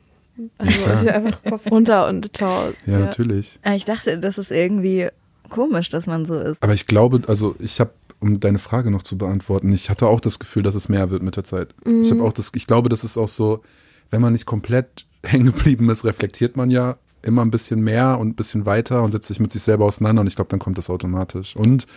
Also 0.58 0.72
ich 1.04 1.12
einfach 1.12 1.44
Kopf 1.44 1.70
runter 1.72 2.08
und 2.08 2.32
schau. 2.38 2.72
Ja, 2.86 3.00
natürlich. 3.00 3.60
Ah, 3.64 3.76
Ich 3.76 3.86
dachte, 3.86 4.18
das 4.20 4.38
ist 4.38 4.52
irgendwie 4.52 5.08
komisch, 5.50 5.90
dass 5.90 6.08
man 6.08 6.26
so 6.26 6.40
ist. 6.40 6.62
Aber 6.64 6.74
ich 6.74 6.88
glaube, 6.88 7.22
also 7.28 7.56
ich 7.60 7.80
habe, 7.80 7.92
um 8.20 8.40
deine 8.40 8.58
Frage 8.60 8.90
noch 8.90 9.04
zu 9.04 9.18
beantworten, 9.18 9.72
ich 9.74 9.90
hatte 9.90 10.08
auch 10.08 10.20
das 10.20 10.40
Gefühl, 10.40 10.64
dass 10.64 10.74
es 10.76 10.90
mehr 10.90 11.10
wird 11.12 11.22
mit 11.24 11.36
der 11.36 11.44
Zeit. 11.44 11.76
Ich 11.86 12.10
habe 12.10 12.24
auch 12.24 12.34
das, 12.34 12.52
ich 12.56 12.66
glaube, 12.68 12.90
das 12.90 13.04
ist 13.04 13.18
auch 13.18 13.28
so, 13.28 13.62
wenn 14.10 14.22
man 14.22 14.34
nicht 14.34 14.46
komplett 14.46 15.06
hängen 15.24 15.46
geblieben 15.48 15.90
ist, 15.90 16.04
reflektiert 16.06 16.58
man 16.58 16.70
ja 16.70 16.98
immer 17.22 17.42
ein 17.44 17.52
bisschen 17.52 17.82
mehr 17.82 18.20
und 18.20 18.30
ein 18.30 18.36
bisschen 18.36 18.66
weiter 18.66 19.02
und 19.04 19.12
setzt 19.12 19.28
sich 19.28 19.40
mit 19.40 19.52
sich 19.52 19.62
selber 19.62 19.86
auseinander 19.86 20.22
und 20.22 20.28
ich 20.28 20.36
glaube, 20.36 20.50
dann 20.50 20.60
kommt 20.60 20.78
das 20.78 20.90
automatisch. 20.90 21.56
Und 21.56 21.88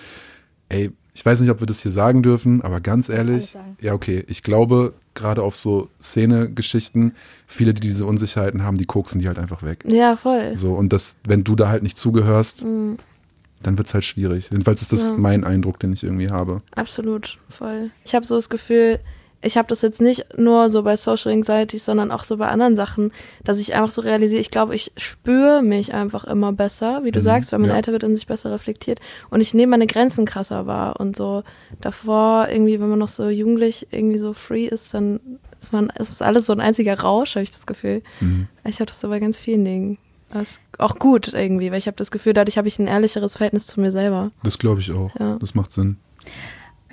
ey, 0.69 0.93
ich 1.17 1.25
weiß 1.25 1.41
nicht, 1.41 1.49
ob 1.51 1.61
wir 1.61 1.67
das 1.67 1.81
hier 1.81 1.91
sagen 1.91 2.23
dürfen, 2.23 2.61
aber 2.61 2.83
ganz 2.83 3.09
ehrlich, 3.09 3.57
ja, 3.81 3.95
okay, 3.95 4.23
ich 4.29 4.43
glaube, 4.43 4.93
gerade 5.15 5.43
auf 5.43 5.57
so 5.57 5.89
Szene-Geschichten, 5.99 7.15
viele, 7.47 7.73
die 7.73 7.81
diese 7.81 8.05
Unsicherheiten 8.05 8.63
haben, 8.63 8.77
die 8.77 8.85
koksen 8.85 9.19
die 9.23 9.27
halt 9.27 9.39
einfach 9.39 9.63
weg. 9.63 9.83
Ja, 9.89 10.17
voll. 10.17 10.59
So, 10.59 10.75
und 10.75 10.93
das, 10.93 11.17
wenn 11.27 11.43
du 11.43 11.57
da 11.57 11.71
halt 11.71 11.83
nicht 11.83 11.97
zugehörst, 11.97 12.63
dann 12.63 13.79
wird's 13.79 13.95
halt 13.95 14.05
schwierig. 14.05 14.51
Jedenfalls 14.51 14.83
ist 14.83 14.93
das 14.93 15.09
Ja. 15.09 15.15
mein 15.17 15.45
Eindruck, 15.45 15.81
den 15.81 15.95
ich 15.95 16.05
irgendwie 16.05 16.29
habe. 16.29 16.61
Absolut, 16.75 17.39
voll. 17.49 17.91
Ich 18.05 18.15
habe 18.15 18.27
so 18.27 18.37
das 18.37 18.51
Gefühl, 18.51 18.99
ich 19.47 19.57
habe 19.57 19.69
das 19.69 19.83
jetzt 19.83 20.00
nicht 20.00 20.38
nur 20.38 20.69
so 20.69 20.83
bei 20.83 20.97
Social 20.97 21.33
Anxiety, 21.33 21.79
sondern 21.79 22.11
auch 22.11 22.25
so 22.25 22.37
bei 22.37 22.49
anderen 22.49 22.76
Sachen, 22.76 23.12
dass 23.45 23.59
ich 23.59 23.75
einfach 23.75 23.91
so 23.91 24.03
realisiere, 24.03 24.41
ich 24.41 24.50
glaube, 24.50 24.75
ich 24.75 24.93
spüre 24.97 25.62
mich 25.62 25.95
einfach 25.95 26.25
immer 26.25 26.53
besser, 26.53 27.05
wie 27.05 27.12
du 27.12 27.21
Mhm, 27.21 27.25
sagst, 27.25 27.53
wenn 27.53 27.61
man 27.62 27.71
ja. 27.71 27.76
älter 27.76 27.93
wird 27.93 28.05
und 28.05 28.15
sich 28.15 28.26
besser 28.26 28.50
reflektiert. 28.50 29.00
Und 29.31 29.41
ich 29.41 29.55
nehme 29.55 29.71
meine 29.71 29.87
Grenzen 29.87 30.26
krasser 30.26 30.67
wahr. 30.67 31.00
Und 31.00 31.17
so 31.17 31.43
davor, 31.81 32.49
irgendwie, 32.50 32.81
wenn 32.81 32.91
man 32.91 32.99
noch 32.99 33.09
so 33.09 33.29
jugendlich 33.29 33.87
irgendwie 33.91 34.19
so 34.19 34.33
free 34.33 34.67
ist, 34.67 34.93
dann 34.93 35.21
ist 35.61 35.73
man, 35.73 35.91
es 35.95 36.11
ist 36.11 36.23
alles 36.23 36.47
so 36.47 36.52
ein 36.52 36.61
einziger 36.61 36.99
Rausch, 37.00 37.35
habe 37.37 37.43
ich 37.45 37.50
das 37.50 37.67
Gefühl. 37.67 38.02
Mhm. 38.21 38.49
Ich 38.65 38.76
habe 38.76 38.87
das 38.87 39.00
so 39.00 39.09
bei 39.09 39.21
ganz 39.21 39.41
vielen 39.41 39.65
Dingen. 39.65 39.99
Das 40.28 40.50
ist 40.50 40.61
auch 40.78 40.99
gut 40.99 41.32
irgendwie, 41.32 41.71
weil 41.71 41.78
ich 41.78 41.87
habe 41.87 41.97
das 41.97 42.11
Gefühl, 42.11 42.32
dadurch 42.35 42.59
habe 42.59 42.67
ich 42.69 42.78
ein 42.78 42.89
ehrlicheres 42.89 43.37
Verhältnis 43.37 43.67
zu 43.67 43.80
mir 43.80 43.93
selber. 43.93 44.32
Das 44.43 44.59
glaube 44.59 44.80
ich 44.80 44.91
auch. 44.91 45.11
Ja. 45.19 45.37
Das 45.41 45.54
macht 45.54 45.71
Sinn. 45.73 45.99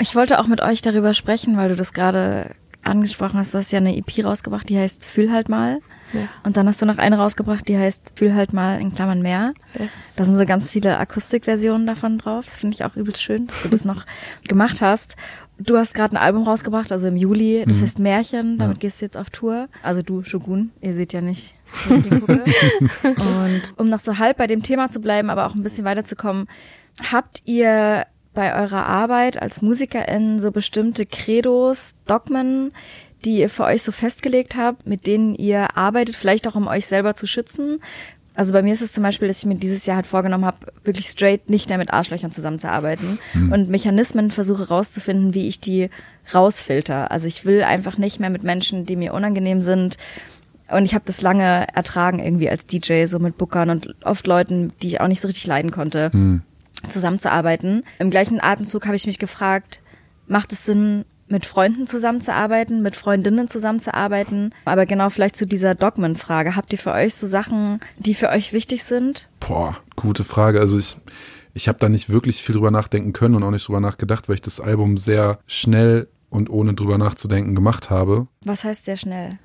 Ich 0.04 0.18
wollte 0.18 0.42
auch 0.42 0.48
mit 0.48 0.60
euch 0.60 0.82
darüber 0.82 1.14
sprechen, 1.14 1.56
weil 1.56 1.70
du 1.70 1.78
das 1.78 1.94
gerade 1.94 2.50
angesprochen 2.84 3.40
hast. 3.40 3.54
Du 3.54 3.58
hast 3.58 3.72
ja 3.72 3.78
eine 3.78 3.96
EP 3.96 4.26
rausgebracht, 4.26 4.68
die 4.68 4.78
heißt 4.78 5.06
Fühl 5.06 5.32
halt 5.32 5.48
mal. 5.48 5.80
Ja. 6.12 6.28
Und 6.44 6.58
dann 6.58 6.68
hast 6.68 6.82
du 6.82 6.86
noch 6.86 6.98
eine 6.98 7.18
rausgebracht, 7.18 7.66
die 7.70 7.78
heißt 7.78 8.12
Fühl 8.18 8.36
halt 8.36 8.52
mal 8.52 8.82
in 8.82 8.94
Klammern 8.94 9.22
mehr. 9.22 9.54
Yes. 9.80 9.90
Da 10.18 10.26
sind 10.26 10.36
so 10.36 10.46
ganz 10.46 10.74
viele 10.74 10.98
Akustikversionen 10.98 11.88
davon 11.88 12.18
drauf. 12.18 12.44
Das 12.44 12.60
finde 12.60 12.76
ich 12.76 12.84
auch 12.84 12.98
übelst 12.98 13.24
schön, 13.24 13.48
dass 13.48 13.64
du 13.64 13.70
das 13.70 13.86
noch 13.86 14.06
gemacht 14.50 14.82
hast. 14.82 15.16
Du 15.58 15.78
hast 15.78 15.94
gerade 15.94 16.18
ein 16.18 16.22
Album 16.22 16.44
rausgebracht, 16.44 16.92
also 16.92 17.08
im 17.08 17.16
Juli. 17.16 17.64
Das 17.66 17.82
heißt 17.82 18.00
Märchen. 18.00 18.58
Damit 18.58 18.82
gehst 18.82 19.00
du 19.00 19.06
jetzt 19.06 19.16
auf 19.16 19.30
Tour. 19.30 19.70
Also 19.84 20.02
du, 20.02 20.22
Shogun. 20.24 20.72
Ihr 20.82 20.94
seht 20.96 21.14
ja 21.14 21.22
nicht. 21.22 21.56
Und 21.90 23.74
um 23.78 23.88
noch 23.88 24.00
so 24.00 24.18
halb 24.18 24.36
bei 24.36 24.48
dem 24.48 24.64
Thema 24.64 24.90
zu 24.90 25.00
bleiben, 25.00 25.30
aber 25.30 25.46
auch 25.46 25.56
ein 25.56 25.64
bisschen 25.64 25.86
weiterzukommen, 25.86 26.48
habt 27.10 27.42
ihr 27.46 28.06
bei 28.34 28.54
eurer 28.56 28.86
Arbeit 28.86 29.42
als 29.42 29.62
MusikerInnen 29.62 30.40
so 30.40 30.52
bestimmte 30.52 31.06
Credos, 31.06 31.96
Dogmen, 32.06 32.72
die 33.26 33.40
ihr 33.40 33.50
für 33.50 33.64
euch 33.64 33.84
so 33.84 33.92
festgelegt 33.92 34.56
habt, 34.56 34.86
mit 34.86 35.08
denen 35.08 35.36
ihr 35.36 35.78
arbeitet, 35.78 36.16
vielleicht 36.16 36.48
auch 36.48 36.56
um 36.56 36.68
euch 36.68 36.88
selber 36.88 37.16
zu 37.16 37.28
schützen? 37.28 37.80
Also 38.36 38.52
bei 38.52 38.64
mir 38.64 38.74
ist 38.74 38.82
es 38.82 38.94
zum 38.94 39.04
Beispiel, 39.04 39.28
dass 39.28 39.40
ich 39.40 39.46
mir 39.46 39.56
dieses 39.56 39.86
Jahr 39.86 39.98
halt 39.98 40.08
vorgenommen 40.08 40.46
habe, 40.46 40.74
wirklich 40.84 41.08
straight 41.08 41.52
nicht 41.52 41.70
mehr 41.70 41.78
mit 41.78 41.94
Arschlöchern 41.94 42.32
zusammenzuarbeiten 42.32 43.20
und 43.52 43.70
Mechanismen 43.70 44.32
versuche 44.32 44.70
rauszufinden, 44.70 45.36
wie 45.36 45.48
ich 45.48 45.60
die 45.60 45.92
rausfilter. 46.34 47.12
Also 47.12 47.28
ich 47.28 47.46
will 47.46 47.62
einfach 47.62 48.00
nicht 48.00 48.20
mehr 48.20 48.32
mit 48.32 48.44
Menschen, 48.44 48.88
die 48.88 48.96
mir 48.96 49.14
unangenehm 49.14 49.62
sind. 49.62 49.98
Und 50.72 50.86
ich 50.86 50.96
habe 50.96 51.06
das 51.06 51.22
lange 51.22 51.68
ertragen 51.76 52.18
irgendwie 52.18 52.50
als 52.50 52.66
DJ, 52.66 53.06
so 53.06 53.20
mit 53.20 53.38
Bookern 53.38 53.70
und 53.70 53.96
oft 54.04 54.26
Leuten, 54.26 54.74
die 54.82 54.88
ich 54.88 55.02
auch 55.02 55.08
nicht 55.08 55.22
so 55.22 55.28
richtig 55.28 55.46
leiden 55.46 55.70
konnte 55.70 56.10
zusammenzuarbeiten. 56.88 57.84
Im 58.00 58.10
gleichen 58.10 58.42
Atemzug 58.42 58.86
habe 58.86 58.96
ich 58.96 59.08
mich 59.08 59.20
gefragt, 59.20 59.82
macht 60.28 60.52
es 60.52 60.66
Sinn, 60.66 61.06
mit 61.28 61.46
Freunden 61.46 61.88
zusammenzuarbeiten, 61.88 62.82
mit 62.82 62.96
Freundinnen 62.96 63.48
zusammenzuarbeiten? 63.48 64.54
Aber 64.66 64.86
genau 64.86 65.10
vielleicht 65.10 65.36
zu 65.36 65.48
dieser 65.48 65.76
Dogmenfrage. 65.76 66.56
Habt 66.56 66.72
ihr 66.74 66.80
für 66.80 66.92
euch 66.92 67.16
so 67.16 67.28
Sachen, 67.28 67.80
die 67.98 68.14
für 68.14 68.30
euch 68.30 68.54
wichtig 68.54 68.84
sind? 68.84 69.30
Boah, 69.40 69.78
gute 69.96 70.24
Frage. 70.24 70.60
Also 70.60 70.78
ich, 70.78 70.96
ich 71.54 71.68
habe 71.68 71.80
da 71.80 71.90
nicht 71.90 72.10
wirklich 72.10 72.42
viel 72.42 72.56
drüber 72.56 72.72
nachdenken 72.72 73.14
können 73.14 73.36
und 73.36 73.44
auch 73.44 73.52
nicht 73.52 73.68
drüber 73.68 73.80
nachgedacht, 73.80 74.30
weil 74.30 74.36
ich 74.36 74.42
das 74.42 74.60
Album 74.60 74.98
sehr 74.98 75.40
schnell 75.48 76.08
und 76.30 76.50
ohne 76.50 76.74
drüber 76.74 76.98
nachzudenken 76.98 77.56
gemacht 77.56 77.90
habe. 77.90 78.28
Was 78.44 78.64
heißt 78.64 78.86
sehr 78.86 78.98
schnell? 78.98 79.40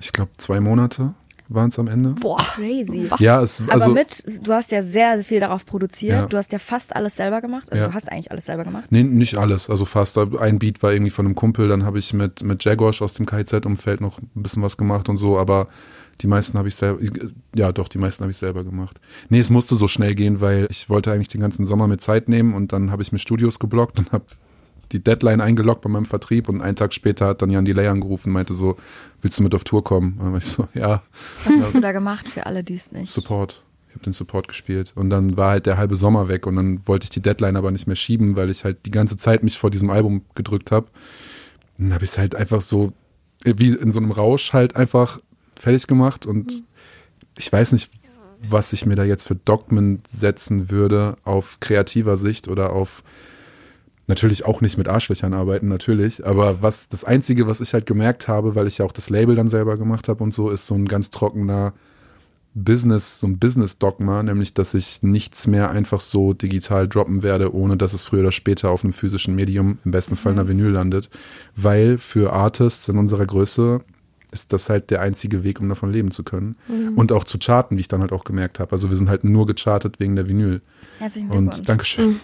Ich 0.00 0.12
glaube, 0.12 0.30
zwei 0.36 0.60
Monate 0.60 1.14
waren 1.48 1.70
es 1.70 1.78
am 1.78 1.88
Ende. 1.88 2.10
Boah. 2.20 2.36
Crazy. 2.38 3.08
Ja, 3.18 3.42
es, 3.42 3.62
Aber 3.62 3.72
also, 3.72 3.90
mit, 3.92 4.24
du 4.46 4.52
hast 4.52 4.70
ja 4.72 4.82
sehr 4.82 5.22
viel 5.24 5.40
darauf 5.40 5.64
produziert. 5.64 6.12
Ja. 6.12 6.26
Du 6.26 6.36
hast 6.36 6.52
ja 6.52 6.58
fast 6.58 6.94
alles 6.94 7.16
selber 7.16 7.40
gemacht. 7.40 7.66
Also 7.70 7.82
Ja. 7.84 7.88
du 7.88 7.94
hast 7.94 8.10
eigentlich 8.12 8.30
alles 8.30 8.46
selber 8.46 8.64
gemacht. 8.64 8.84
Nee, 8.90 9.02
nicht 9.02 9.36
alles, 9.36 9.70
also 9.70 9.84
fast. 9.84 10.18
Ein 10.18 10.58
Beat 10.58 10.82
war 10.82 10.92
irgendwie 10.92 11.10
von 11.10 11.26
einem 11.26 11.34
Kumpel, 11.34 11.68
dann 11.68 11.84
habe 11.84 11.98
ich 11.98 12.12
mit, 12.12 12.42
mit 12.42 12.64
Jaguars 12.64 13.00
aus 13.02 13.14
dem 13.14 13.26
KZ-Umfeld 13.26 14.00
noch 14.00 14.18
ein 14.18 14.42
bisschen 14.42 14.62
was 14.62 14.76
gemacht 14.76 15.08
und 15.08 15.16
so, 15.16 15.38
aber 15.38 15.68
die 16.20 16.26
meisten 16.26 16.58
habe 16.58 16.68
ich 16.68 16.74
selber, 16.74 17.00
ja 17.54 17.70
doch, 17.72 17.88
die 17.88 17.98
meisten 17.98 18.22
habe 18.24 18.32
ich 18.32 18.38
selber 18.38 18.64
gemacht. 18.64 18.98
Nee, 19.28 19.38
es 19.38 19.50
musste 19.50 19.76
so 19.76 19.86
schnell 19.86 20.14
gehen, 20.16 20.40
weil 20.40 20.66
ich 20.70 20.90
wollte 20.90 21.12
eigentlich 21.12 21.28
den 21.28 21.40
ganzen 21.40 21.64
Sommer 21.64 21.86
mit 21.86 22.00
Zeit 22.00 22.28
nehmen 22.28 22.54
und 22.54 22.72
dann 22.72 22.90
habe 22.90 23.02
ich 23.02 23.12
mir 23.12 23.18
Studios 23.20 23.58
geblockt 23.58 23.98
und 23.98 24.10
habe 24.12 24.24
die 24.92 25.02
Deadline 25.02 25.40
eingeloggt 25.40 25.82
bei 25.82 25.90
meinem 25.90 26.06
Vertrieb 26.06 26.48
und 26.48 26.60
einen 26.60 26.76
Tag 26.76 26.94
später 26.94 27.26
hat 27.26 27.42
dann 27.42 27.50
Jan 27.50 27.64
Delay 27.64 27.88
angerufen 27.88 28.28
und 28.28 28.34
meinte 28.34 28.54
so, 28.54 28.76
willst 29.22 29.38
du 29.38 29.42
mit 29.42 29.54
auf 29.54 29.64
Tour 29.64 29.84
kommen? 29.84 30.12
Und 30.12 30.24
dann 30.24 30.32
war 30.32 30.38
ich 30.38 30.46
so, 30.46 30.68
ja, 30.74 31.02
Was 31.44 31.60
hast 31.60 31.74
du 31.74 31.80
da 31.80 31.92
gemacht 31.92 32.28
für 32.28 32.46
alle, 32.46 32.64
die 32.64 32.74
es 32.74 32.92
nicht? 32.92 33.10
Support. 33.12 33.62
Ich 33.88 33.94
habe 33.94 34.04
den 34.04 34.12
Support 34.12 34.48
gespielt. 34.48 34.92
Und 34.94 35.10
dann 35.10 35.36
war 35.36 35.50
halt 35.50 35.66
der 35.66 35.76
halbe 35.76 35.96
Sommer 35.96 36.28
weg 36.28 36.46
und 36.46 36.56
dann 36.56 36.86
wollte 36.86 37.04
ich 37.04 37.10
die 37.10 37.20
Deadline 37.20 37.56
aber 37.56 37.70
nicht 37.70 37.86
mehr 37.86 37.96
schieben, 37.96 38.36
weil 38.36 38.50
ich 38.50 38.64
halt 38.64 38.84
die 38.86 38.90
ganze 38.90 39.16
Zeit 39.16 39.42
mich 39.42 39.58
vor 39.58 39.70
diesem 39.70 39.90
Album 39.90 40.22
gedrückt 40.34 40.70
habe. 40.70 40.88
Dann 41.78 41.92
habe 41.94 42.04
ich 42.04 42.10
es 42.12 42.18
halt 42.18 42.34
einfach 42.34 42.60
so, 42.60 42.92
wie 43.44 43.70
in 43.70 43.92
so 43.92 44.00
einem 44.00 44.10
Rausch 44.10 44.52
halt 44.52 44.76
einfach 44.76 45.20
fertig 45.56 45.86
gemacht 45.86 46.26
und 46.26 46.62
ich 47.36 47.52
weiß 47.52 47.72
nicht, 47.72 47.90
was 48.40 48.72
ich 48.72 48.86
mir 48.86 48.96
da 48.96 49.04
jetzt 49.04 49.26
für 49.26 49.34
Dogmen 49.34 50.02
setzen 50.08 50.70
würde 50.70 51.16
auf 51.24 51.58
kreativer 51.60 52.16
Sicht 52.16 52.48
oder 52.48 52.72
auf 52.72 53.02
natürlich 54.08 54.44
auch 54.44 54.60
nicht 54.60 54.78
mit 54.78 54.88
Arschlöchern 54.88 55.34
arbeiten, 55.34 55.68
natürlich. 55.68 56.26
Aber 56.26 56.62
was 56.62 56.88
das 56.88 57.04
Einzige, 57.04 57.46
was 57.46 57.60
ich 57.60 57.74
halt 57.74 57.86
gemerkt 57.86 58.26
habe, 58.26 58.54
weil 58.54 58.66
ich 58.66 58.78
ja 58.78 58.84
auch 58.84 58.92
das 58.92 59.10
Label 59.10 59.36
dann 59.36 59.48
selber 59.48 59.76
gemacht 59.76 60.08
habe 60.08 60.24
und 60.24 60.34
so, 60.34 60.50
ist 60.50 60.66
so 60.66 60.74
ein 60.74 60.86
ganz 60.86 61.10
trockener 61.10 61.74
Business, 62.54 63.20
so 63.20 63.26
ein 63.26 63.38
Business-Dogma, 63.38 64.22
nämlich, 64.22 64.54
dass 64.54 64.74
ich 64.74 65.02
nichts 65.02 65.46
mehr 65.46 65.70
einfach 65.70 66.00
so 66.00 66.32
digital 66.32 66.88
droppen 66.88 67.22
werde, 67.22 67.54
ohne 67.54 67.76
dass 67.76 67.92
es 67.92 68.06
früher 68.06 68.20
oder 68.20 68.32
später 68.32 68.70
auf 68.70 68.82
einem 68.82 68.92
physischen 68.92 69.34
Medium, 69.34 69.78
im 69.84 69.90
besten 69.90 70.16
Fall 70.16 70.32
einer 70.32 70.48
Vinyl 70.48 70.70
landet. 70.70 71.10
Weil 71.54 71.98
für 71.98 72.32
Artists 72.32 72.88
in 72.88 72.98
unserer 72.98 73.26
Größe 73.26 73.80
ist 74.30 74.52
das 74.52 74.68
halt 74.68 74.90
der 74.90 75.00
einzige 75.00 75.42
Weg, 75.44 75.60
um 75.60 75.68
davon 75.68 75.92
leben 75.92 76.10
zu 76.10 76.22
können. 76.22 76.56
Mhm. 76.68 76.96
Und 76.96 77.12
auch 77.12 77.24
zu 77.24 77.38
charten, 77.38 77.76
wie 77.76 77.80
ich 77.80 77.88
dann 77.88 78.00
halt 78.00 78.12
auch 78.12 78.24
gemerkt 78.24 78.58
habe. 78.60 78.72
Also 78.72 78.90
wir 78.90 78.96
sind 78.96 79.08
halt 79.08 79.24
nur 79.24 79.46
gechartet 79.46 80.00
wegen 80.00 80.16
der 80.16 80.28
Vinyl. 80.28 80.60
Herzlichen 80.98 81.28
Glückwunsch. 81.28 81.58
Und 81.58 81.68
Dankeschön. 81.68 82.20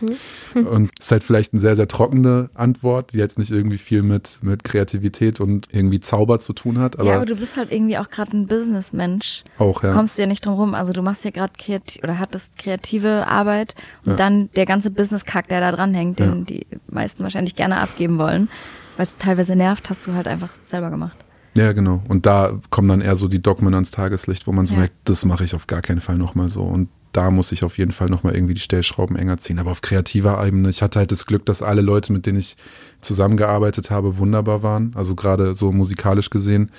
Mhm. 0.54 0.66
Und 0.66 0.90
ist 0.98 1.10
halt 1.12 1.24
vielleicht 1.24 1.52
eine 1.52 1.60
sehr, 1.60 1.76
sehr 1.76 1.88
trockene 1.88 2.50
Antwort, 2.54 3.12
die 3.12 3.18
jetzt 3.18 3.38
nicht 3.38 3.50
irgendwie 3.50 3.78
viel 3.78 4.02
mit, 4.02 4.38
mit 4.42 4.64
Kreativität 4.64 5.40
und 5.40 5.68
irgendwie 5.72 6.00
Zauber 6.00 6.38
zu 6.40 6.52
tun 6.52 6.78
hat. 6.78 6.98
Aber, 6.98 7.08
ja, 7.10 7.16
aber 7.16 7.26
du 7.26 7.36
bist 7.36 7.56
halt 7.56 7.72
irgendwie 7.72 7.96
auch 7.98 8.10
gerade 8.10 8.36
ein 8.36 8.46
Businessmensch. 8.46 9.44
auch, 9.58 9.82
ja. 9.82 9.92
Kommst 9.92 10.18
du 10.18 10.22
ja 10.22 10.26
nicht 10.28 10.44
drum 10.44 10.54
rum. 10.54 10.74
Also 10.74 10.92
du 10.92 11.02
machst 11.02 11.24
ja 11.24 11.30
gerade 11.30 11.52
kreativ 11.58 12.02
oder 12.02 12.18
hattest 12.18 12.58
kreative 12.58 13.26
Arbeit 13.28 13.74
und 14.04 14.12
Ja. 14.12 14.16
dann 14.16 14.50
der 14.56 14.66
ganze 14.66 14.90
Business-Kack, 14.90 15.48
der 15.48 15.60
da 15.60 15.72
dranhängt, 15.72 16.18
den 16.18 16.38
Ja. 16.40 16.44
die 16.44 16.66
meisten 16.88 17.22
wahrscheinlich 17.22 17.56
gerne 17.56 17.78
abgeben 17.80 18.18
wollen, 18.18 18.48
weil 18.96 19.04
es 19.04 19.16
teilweise 19.16 19.56
nervt, 19.56 19.88
hast 19.90 20.06
du 20.06 20.12
halt 20.14 20.26
einfach 20.28 20.50
selber 20.62 20.90
gemacht. 20.90 21.23
Ja, 21.56 21.72
genau. 21.72 22.02
Und 22.08 22.26
da 22.26 22.58
kommen 22.70 22.88
dann 22.88 23.00
eher 23.00 23.16
so 23.16 23.28
die 23.28 23.40
Dogmen 23.42 23.74
ans 23.74 23.90
Tageslicht, 23.92 24.46
wo 24.46 24.52
man 24.52 24.66
so 24.66 24.74
Ja. 24.74 24.80
merkt, 24.80 24.94
das 25.04 25.24
mache 25.24 25.44
ich 25.44 25.54
auf 25.54 25.66
gar 25.66 25.82
keinen 25.82 26.00
Fall 26.00 26.18
nochmal 26.18 26.48
so. 26.48 26.62
Und 26.62 26.88
da 27.12 27.30
muss 27.30 27.52
ich 27.52 27.62
auf 27.62 27.78
jeden 27.78 27.92
Fall 27.92 28.08
nochmal 28.08 28.34
irgendwie 28.34 28.54
die 28.54 28.60
Stellschrauben 28.60 29.14
enger 29.14 29.38
ziehen. 29.38 29.60
Aber 29.60 29.70
auf 29.70 29.82
kreativer 29.82 30.44
Ebene, 30.44 30.68
ich 30.68 30.82
hatte 30.82 30.98
halt 30.98 31.12
das 31.12 31.26
Glück, 31.26 31.46
dass 31.46 31.62
alle 31.62 31.80
Leute, 31.80 32.12
mit 32.12 32.26
denen 32.26 32.38
ich 32.40 32.56
zusammengearbeitet 33.00 33.90
habe, 33.90 34.18
wunderbar 34.18 34.64
waren. 34.64 34.92
Also 34.96 35.14
gerade 35.14 35.54
so 35.54 35.70
musikalisch 35.70 36.30
gesehen. 36.30 36.70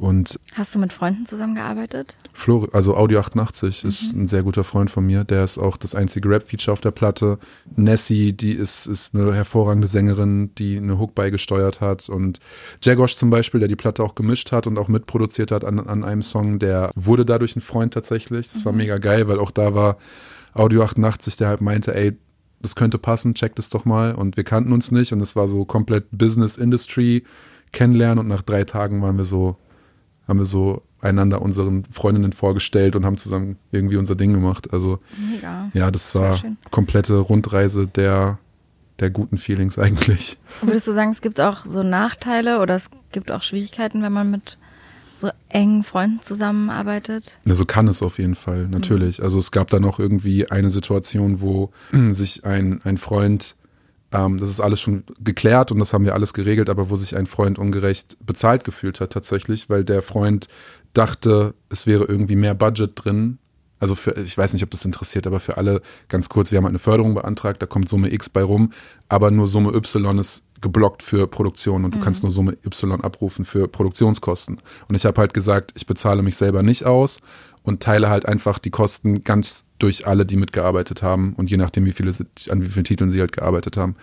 Und 0.00 0.40
Hast 0.54 0.74
du 0.74 0.78
mit 0.78 0.94
Freunden 0.94 1.26
zusammengearbeitet? 1.26 2.16
Flori, 2.32 2.70
also 2.72 2.96
Audio 2.96 3.20
88 3.20 3.84
ist 3.84 4.14
ein 4.14 4.28
sehr 4.28 4.42
guter 4.42 4.64
Freund 4.64 4.90
von 4.90 5.04
mir. 5.04 5.24
Der 5.24 5.44
ist 5.44 5.58
auch 5.58 5.76
das 5.76 5.94
einzige 5.94 6.30
Rap-Feature 6.30 6.72
auf 6.72 6.80
der 6.80 6.90
Platte. 6.90 7.38
Nessie, 7.76 8.32
die 8.32 8.52
ist, 8.52 8.86
ist 8.86 9.14
eine 9.14 9.34
hervorragende 9.34 9.86
Sängerin, 9.86 10.54
die 10.54 10.78
eine 10.78 10.98
Hook 10.98 11.14
beigesteuert 11.14 11.82
hat. 11.82 12.08
Und 12.08 12.40
Jagosh 12.82 13.16
zum 13.16 13.28
Beispiel, 13.28 13.60
der 13.60 13.68
die 13.68 13.76
Platte 13.76 14.02
auch 14.02 14.14
gemischt 14.14 14.52
hat 14.52 14.66
und 14.66 14.78
auch 14.78 14.88
mitproduziert 14.88 15.50
hat 15.50 15.66
an, 15.66 15.78
an 15.78 16.02
einem 16.02 16.22
Song, 16.22 16.58
der 16.58 16.92
wurde 16.94 17.26
dadurch 17.26 17.54
ein 17.54 17.60
Freund 17.60 17.92
tatsächlich. 17.92 18.50
Das 18.50 18.64
war 18.64 18.72
mega 18.72 18.96
geil, 18.96 19.28
weil 19.28 19.38
auch 19.38 19.50
da 19.50 19.74
war 19.74 19.98
Audio 20.54 20.82
88, 20.82 21.36
der 21.36 21.48
halt 21.48 21.60
meinte, 21.60 21.94
ey, 21.94 22.16
das 22.62 22.74
könnte 22.74 22.96
passen, 22.96 23.34
check 23.34 23.54
das 23.54 23.68
doch 23.68 23.84
mal. 23.84 24.14
Und 24.14 24.38
wir 24.38 24.44
kannten 24.44 24.72
uns 24.72 24.92
nicht 24.92 25.12
und 25.12 25.20
es 25.20 25.36
war 25.36 25.46
so 25.46 25.66
komplett 25.66 26.06
Business 26.10 26.56
Industry 26.56 27.24
kennenlernen 27.72 28.18
und 28.18 28.28
nach 28.28 28.42
drei 28.42 28.64
Tagen 28.64 29.02
waren 29.02 29.18
wir 29.18 29.24
so, 29.24 29.58
haben 30.30 30.38
wir 30.38 30.46
so 30.46 30.82
einander 31.00 31.42
unseren 31.42 31.84
Freundinnen 31.92 32.32
vorgestellt 32.32 32.94
und 32.94 33.04
haben 33.04 33.16
zusammen 33.16 33.56
irgendwie 33.72 33.96
unser 33.96 34.14
Ding 34.14 34.32
gemacht. 34.32 34.72
Also 34.72 35.00
Mega. 35.18 35.70
ja, 35.74 35.90
das 35.90 36.14
war 36.14 36.36
schön. 36.38 36.56
komplette 36.70 37.16
Rundreise 37.18 37.86
der, 37.88 38.38
der 39.00 39.10
guten 39.10 39.38
Feelings 39.38 39.76
eigentlich. 39.78 40.38
Würdest 40.62 40.86
du 40.86 40.92
sagen, 40.92 41.10
es 41.10 41.20
gibt 41.20 41.40
auch 41.40 41.66
so 41.66 41.82
Nachteile 41.82 42.60
oder 42.60 42.76
es 42.76 42.90
gibt 43.10 43.32
auch 43.32 43.42
Schwierigkeiten, 43.42 44.02
wenn 44.02 44.12
man 44.12 44.30
mit 44.30 44.56
so 45.12 45.30
engen 45.48 45.82
Freunden 45.82 46.22
zusammenarbeitet? 46.22 47.38
Ja, 47.44 47.56
so 47.56 47.64
kann 47.64 47.88
es 47.88 48.00
auf 48.02 48.18
jeden 48.18 48.36
Fall, 48.36 48.68
natürlich. 48.68 49.22
Also 49.22 49.38
es 49.38 49.50
gab 49.50 49.68
da 49.68 49.80
noch 49.80 49.98
irgendwie 49.98 50.50
eine 50.50 50.70
Situation, 50.70 51.40
wo 51.40 51.70
sich 52.12 52.44
ein, 52.44 52.80
ein 52.84 52.98
Freund, 52.98 53.56
ähm, 54.12 54.38
das 54.38 54.50
ist 54.50 54.60
alles 54.60 54.80
schon 54.80 55.04
geklärt 55.20 55.70
und 55.70 55.78
das 55.78 55.92
haben 55.92 56.04
wir 56.04 56.14
alles 56.14 56.32
geregelt, 56.34 56.68
aber 56.68 56.90
wo 56.90 56.96
sich 56.96 57.16
ein 57.16 57.26
Freund 57.26 57.58
ungerecht 57.58 58.16
bezahlt 58.24 58.64
gefühlt 58.64 59.00
hat 59.00 59.12
tatsächlich, 59.12 59.70
weil 59.70 59.84
der 59.84 60.02
Freund 60.02 60.48
dachte, 60.92 61.54
es 61.68 61.86
wäre 61.86 62.04
irgendwie 62.04 62.36
mehr 62.36 62.54
Budget 62.54 62.92
drin. 62.94 63.38
Also 63.78 63.94
für, 63.94 64.12
ich 64.12 64.36
weiß 64.36 64.52
nicht, 64.52 64.62
ob 64.62 64.70
das 64.70 64.84
interessiert, 64.84 65.26
aber 65.26 65.40
für 65.40 65.56
alle 65.56 65.80
ganz 66.08 66.28
kurz, 66.28 66.50
wir 66.50 66.58
haben 66.58 66.64
halt 66.64 66.72
eine 66.72 66.80
Förderung 66.80 67.14
beantragt, 67.14 67.62
da 67.62 67.66
kommt 67.66 67.88
Summe 67.88 68.12
X 68.12 68.28
bei 68.28 68.42
rum, 68.42 68.72
aber 69.08 69.30
nur 69.30 69.46
Summe 69.46 69.72
Y 69.72 70.18
ist 70.18 70.44
geblockt 70.60 71.02
für 71.02 71.26
Produktion 71.26 71.84
und 71.84 71.94
du 71.94 72.00
kannst 72.00 72.22
nur 72.22 72.30
Summe 72.30 72.56
Y 72.64 73.00
abrufen 73.00 73.44
für 73.44 73.68
Produktionskosten. 73.68 74.58
Und 74.88 74.94
ich 74.94 75.04
habe 75.04 75.20
halt 75.20 75.34
gesagt, 75.34 75.72
ich 75.74 75.86
bezahle 75.86 76.22
mich 76.22 76.36
selber 76.36 76.62
nicht 76.62 76.84
aus 76.84 77.20
und 77.62 77.82
teile 77.82 78.08
halt 78.08 78.26
einfach 78.26 78.58
die 78.58 78.70
Kosten 78.70 79.24
ganz 79.24 79.66
durch 79.78 80.06
alle, 80.06 80.26
die 80.26 80.36
mitgearbeitet 80.36 81.02
haben 81.02 81.34
und 81.36 81.50
je 81.50 81.56
nachdem, 81.56 81.84
wie 81.84 81.92
viele, 81.92 82.12
an 82.50 82.62
wie 82.62 82.68
vielen 82.68 82.84
Titeln 82.84 83.10
sie 83.10 83.20
halt 83.20 83.32
gearbeitet 83.32 83.76
haben. 83.76 83.96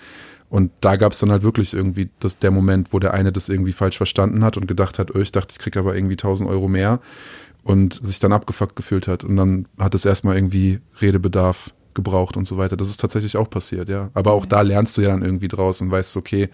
Und 0.49 0.71
da 0.81 0.95
gab 0.95 1.11
es 1.11 1.19
dann 1.19 1.31
halt 1.31 1.43
wirklich 1.43 1.73
irgendwie 1.73 2.09
das, 2.19 2.39
der 2.39 2.51
Moment, 2.51 2.93
wo 2.93 2.99
der 2.99 3.13
eine 3.13 3.31
das 3.31 3.49
irgendwie 3.49 3.73
falsch 3.73 3.97
verstanden 3.97 4.43
hat 4.43 4.57
und 4.57 4.67
gedacht 4.67 4.97
hat, 4.97 5.13
oh, 5.13 5.19
ich 5.19 5.31
dachte, 5.31 5.51
ich 5.51 5.59
krieg 5.59 5.75
aber 5.75 5.95
irgendwie 5.95 6.13
1000 6.13 6.49
Euro 6.49 6.69
mehr 6.69 7.01
und 7.63 7.99
sich 8.01 8.19
dann 8.19 8.31
abgefuckt 8.31 8.75
gefühlt 8.75 9.07
hat. 9.07 9.25
Und 9.25 9.35
dann 9.35 9.67
hat 9.77 9.93
es 9.93 10.05
erstmal 10.05 10.35
irgendwie 10.35 10.79
Redebedarf 11.01 11.73
gebraucht 11.97 12.37
und 12.37 12.47
so 12.47 12.57
weiter. 12.57 12.77
Das 12.77 12.89
ist 12.89 13.01
tatsächlich 13.01 13.35
auch 13.35 13.49
passiert, 13.49 13.89
ja. 13.89 14.09
Aber 14.13 14.31
auch 14.31 14.45
da 14.45 14.61
lernst 14.61 14.95
du 14.95 15.01
ja 15.01 15.09
dann 15.09 15.21
irgendwie 15.21 15.49
draus 15.49 15.81
und 15.81 15.91
weißt, 15.91 16.15
okay, 16.15 16.49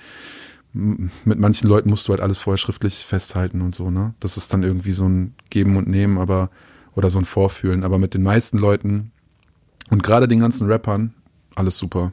mit 0.74 1.38
manchen 1.38 1.68
Leuten 1.68 1.92
musst 1.92 2.08
du 2.08 2.14
halt 2.14 2.22
alles 2.22 2.40
vorher 2.40 2.58
schriftlich 2.58 3.06
festhalten 3.06 3.62
und 3.62 3.76
so, 3.76 3.92
ne? 3.92 4.16
Das 4.20 4.38
ist 4.38 4.52
dann 4.52 4.64
irgendwie 4.64 4.94
so 4.94 5.08
ein 5.08 5.36
Geben 5.52 5.78
und 5.78 5.88
Nehmen, 5.88 6.18
aber, 6.18 6.50
oder 6.96 7.12
so 7.12 7.20
ein 7.20 7.26
Vorfühlen. 7.26 7.84
Aber 7.84 8.00
mit 8.00 8.16
den 8.16 8.24
meisten 8.24 8.58
Leuten 8.58 9.12
und 9.92 10.02
gerade 10.02 10.28
den 10.28 10.40
ganzen 10.40 10.66
Rappern, 10.68 11.14
alles 11.54 11.78
super. 11.78 12.12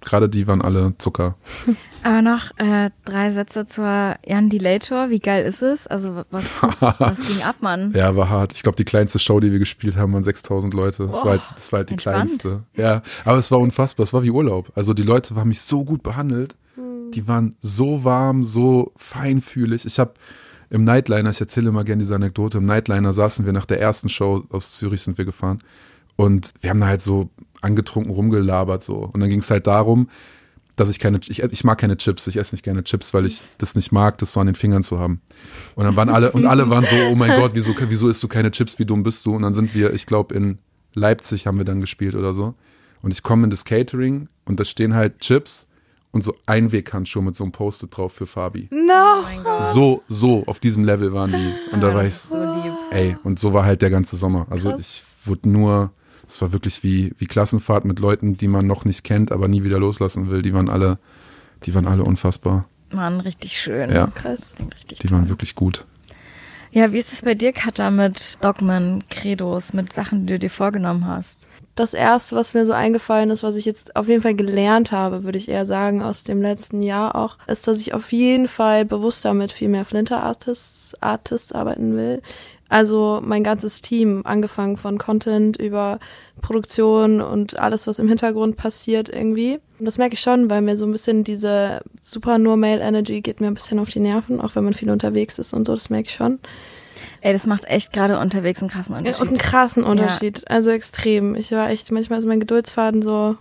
Gerade 0.00 0.28
die 0.28 0.46
waren 0.46 0.62
alle 0.62 0.94
Zucker. 0.98 1.36
Aber 2.04 2.22
noch 2.22 2.50
äh, 2.58 2.90
drei 3.04 3.30
Sätze 3.30 3.66
zur 3.66 4.14
Jan 4.24 4.48
Dilator. 4.48 5.10
Wie 5.10 5.18
geil 5.18 5.44
ist 5.44 5.62
es? 5.62 5.86
Also 5.86 6.24
was, 6.30 6.44
was 6.80 7.26
ging 7.26 7.42
ab, 7.42 7.56
Mann? 7.60 7.92
Ja, 7.94 8.14
war 8.14 8.28
hart. 8.28 8.52
Ich 8.52 8.62
glaube, 8.62 8.76
die 8.76 8.84
kleinste 8.84 9.18
Show, 9.18 9.40
die 9.40 9.50
wir 9.50 9.58
gespielt 9.58 9.96
haben, 9.96 10.12
waren 10.12 10.22
6000 10.22 10.72
Leute. 10.72 11.08
Das, 11.08 11.24
war 11.24 11.32
halt, 11.32 11.42
das 11.56 11.72
war 11.72 11.78
halt 11.78 11.88
die 11.88 11.94
entspannt. 11.94 12.16
kleinste. 12.40 12.62
Ja, 12.76 13.02
aber 13.24 13.38
es 13.38 13.50
war 13.50 13.58
unfassbar. 13.58 14.04
Es 14.04 14.12
war 14.12 14.22
wie 14.22 14.30
Urlaub. 14.30 14.70
Also 14.76 14.94
die 14.94 15.02
Leute 15.02 15.34
haben 15.34 15.48
mich 15.48 15.60
so 15.60 15.84
gut 15.84 16.02
behandelt. 16.02 16.54
Die 17.14 17.26
waren 17.26 17.56
so 17.60 18.04
warm, 18.04 18.44
so 18.44 18.92
feinfühlig. 18.96 19.84
Ich 19.84 19.98
habe 19.98 20.12
im 20.70 20.84
Nightliner, 20.84 21.30
ich 21.30 21.40
erzähle 21.40 21.68
immer 21.68 21.84
gerne 21.84 22.00
diese 22.00 22.14
Anekdote, 22.14 22.58
im 22.58 22.66
Nightliner 22.66 23.12
saßen 23.12 23.46
wir 23.46 23.52
nach 23.52 23.66
der 23.66 23.80
ersten 23.80 24.08
Show 24.08 24.44
aus 24.50 24.72
Zürich 24.72 25.02
sind 25.02 25.16
wir 25.18 25.24
gefahren 25.24 25.60
und 26.16 26.52
wir 26.60 26.70
haben 26.70 26.80
da 26.80 26.88
halt 26.88 27.00
so 27.00 27.30
angetrunken 27.60 28.12
rumgelabert 28.12 28.82
so 28.82 28.96
und 28.96 29.20
dann 29.20 29.28
ging 29.28 29.40
es 29.40 29.50
halt 29.50 29.66
darum, 29.66 30.08
dass 30.78 30.88
ich 30.88 30.98
keine, 30.98 31.18
ich, 31.26 31.42
ich 31.42 31.64
mag 31.64 31.78
keine 31.78 31.96
Chips, 31.96 32.26
ich 32.28 32.36
esse 32.36 32.54
nicht 32.54 32.62
gerne 32.62 32.84
Chips, 32.84 33.12
weil 33.12 33.26
ich 33.26 33.42
das 33.58 33.74
nicht 33.74 33.90
mag, 33.90 34.18
das 34.18 34.32
so 34.32 34.40
an 34.40 34.46
den 34.46 34.54
Fingern 34.54 34.84
zu 34.84 34.98
haben. 34.98 35.20
Und 35.74 35.84
dann 35.84 35.96
waren 35.96 36.08
alle, 36.08 36.30
und 36.32 36.46
alle 36.46 36.70
waren 36.70 36.84
so, 36.84 36.94
oh 37.10 37.14
mein 37.16 37.38
Gott, 37.38 37.52
wieso, 37.54 37.74
wieso 37.88 38.08
isst 38.08 38.22
du 38.22 38.28
keine 38.28 38.50
Chips, 38.50 38.78
wie 38.78 38.84
dumm 38.84 39.02
bist 39.02 39.26
du? 39.26 39.34
Und 39.34 39.42
dann 39.42 39.54
sind 39.54 39.74
wir, 39.74 39.92
ich 39.92 40.06
glaube, 40.06 40.34
in 40.34 40.58
Leipzig 40.94 41.46
haben 41.46 41.58
wir 41.58 41.64
dann 41.64 41.80
gespielt 41.80 42.14
oder 42.14 42.32
so. 42.32 42.54
Und 43.02 43.12
ich 43.12 43.22
komme 43.22 43.44
in 43.44 43.50
das 43.50 43.64
Catering 43.64 44.28
und 44.44 44.60
da 44.60 44.64
stehen 44.64 44.94
halt 44.94 45.20
Chips 45.20 45.68
und 46.10 46.24
so 46.24 46.34
Einweghandschuhe 46.46 47.22
mit 47.22 47.36
so 47.36 47.44
einem 47.44 47.52
Post-it 47.52 47.96
drauf 47.96 48.12
für 48.12 48.26
Fabi. 48.26 48.68
No. 48.70 49.22
mein 49.22 49.42
Gott. 49.42 49.74
So, 49.74 50.02
so, 50.08 50.44
auf 50.46 50.58
diesem 50.60 50.84
Level 50.84 51.12
waren 51.12 51.32
die. 51.32 51.54
Und 51.72 51.80
da 51.80 51.94
war 51.94 52.04
ich, 52.04 52.14
so 52.14 52.36
lieb. 52.36 52.72
ey, 52.90 53.16
und 53.24 53.38
so 53.38 53.52
war 53.52 53.64
halt 53.64 53.82
der 53.82 53.90
ganze 53.90 54.16
Sommer. 54.16 54.46
Also 54.50 54.70
Krass. 54.70 54.80
ich 54.80 55.04
wurde 55.26 55.48
nur, 55.48 55.92
es 56.28 56.40
war 56.42 56.52
wirklich 56.52 56.82
wie, 56.82 57.12
wie 57.18 57.26
Klassenfahrt 57.26 57.84
mit 57.84 57.98
Leuten, 57.98 58.36
die 58.36 58.48
man 58.48 58.66
noch 58.66 58.84
nicht 58.84 59.02
kennt, 59.04 59.32
aber 59.32 59.48
nie 59.48 59.64
wieder 59.64 59.78
loslassen 59.78 60.28
will. 60.30 60.42
Die 60.42 60.52
waren 60.54 60.68
alle, 60.68 60.98
die 61.64 61.74
waren 61.74 61.86
alle 61.86 62.04
unfassbar. 62.04 62.66
Mann, 62.92 63.20
richtig 63.20 63.58
schön. 63.58 63.90
Ja. 63.90 64.08
Krass. 64.08 64.54
Richtig 64.74 64.98
Die 65.00 65.08
toll. 65.08 65.16
waren 65.16 65.28
wirklich 65.28 65.54
gut. 65.54 65.84
Ja, 66.70 66.92
wie 66.92 66.98
ist 66.98 67.12
es 67.14 67.22
bei 67.22 67.34
dir, 67.34 67.52
Katha, 67.52 67.90
mit 67.90 68.36
Dogmen, 68.44 69.02
Credos, 69.08 69.72
mit 69.72 69.90
Sachen, 69.92 70.26
die 70.26 70.34
du 70.34 70.38
dir 70.38 70.50
vorgenommen 70.50 71.06
hast? 71.06 71.48
Das 71.74 71.94
erste, 71.94 72.36
was 72.36 72.52
mir 72.52 72.66
so 72.66 72.72
eingefallen 72.74 73.30
ist, 73.30 73.42
was 73.42 73.56
ich 73.56 73.64
jetzt 73.64 73.96
auf 73.96 74.06
jeden 74.06 74.20
Fall 74.20 74.34
gelernt 74.34 74.92
habe, 74.92 75.24
würde 75.24 75.38
ich 75.38 75.48
eher 75.48 75.64
sagen, 75.64 76.02
aus 76.02 76.24
dem 76.24 76.42
letzten 76.42 76.82
Jahr 76.82 77.14
auch, 77.16 77.38
ist, 77.46 77.66
dass 77.66 77.80
ich 77.80 77.94
auf 77.94 78.12
jeden 78.12 78.48
Fall 78.48 78.84
bewusster 78.84 79.32
mit 79.32 79.50
viel 79.50 79.68
mehr 79.68 79.86
Flinter-Artists 79.86 80.94
Artists 81.00 81.52
arbeiten 81.52 81.96
will. 81.96 82.20
Also 82.68 83.20
mein 83.24 83.44
ganzes 83.44 83.80
Team, 83.80 84.22
angefangen 84.24 84.76
von 84.76 84.98
Content 84.98 85.56
über 85.56 85.98
Produktion 86.42 87.22
und 87.22 87.58
alles, 87.58 87.86
was 87.86 87.98
im 87.98 88.08
Hintergrund 88.08 88.56
passiert 88.56 89.08
irgendwie. 89.08 89.58
Und 89.78 89.86
das 89.86 89.96
merke 89.96 90.14
ich 90.14 90.20
schon, 90.20 90.50
weil 90.50 90.60
mir 90.60 90.76
so 90.76 90.84
ein 90.84 90.92
bisschen 90.92 91.24
diese 91.24 91.80
super 92.02 92.36
nur 92.36 92.56
Male 92.56 92.80
Energy 92.80 93.22
geht 93.22 93.40
mir 93.40 93.46
ein 93.46 93.54
bisschen 93.54 93.78
auf 93.78 93.88
die 93.88 94.00
Nerven, 94.00 94.40
auch 94.40 94.54
wenn 94.54 94.64
man 94.64 94.74
viel 94.74 94.90
unterwegs 94.90 95.38
ist 95.38 95.54
und 95.54 95.66
so, 95.66 95.74
das 95.74 95.88
merke 95.88 96.08
ich 96.08 96.14
schon. 96.14 96.40
Ey, 97.20 97.32
das 97.32 97.46
macht 97.46 97.64
echt 97.64 97.92
gerade 97.92 98.18
unterwegs 98.18 98.60
einen 98.60 98.70
krassen 98.70 98.94
Unterschied. 98.94 99.22
Und 99.22 99.28
einen 99.28 99.38
krassen 99.38 99.84
Unterschied. 99.84 100.48
Also 100.50 100.70
extrem. 100.70 101.34
Ich 101.34 101.50
war 101.52 101.70
echt, 101.70 101.90
manchmal 101.90 102.18
ist 102.18 102.26
mein 102.26 102.40
Geduldsfaden 102.40 103.02
so, 103.02 103.36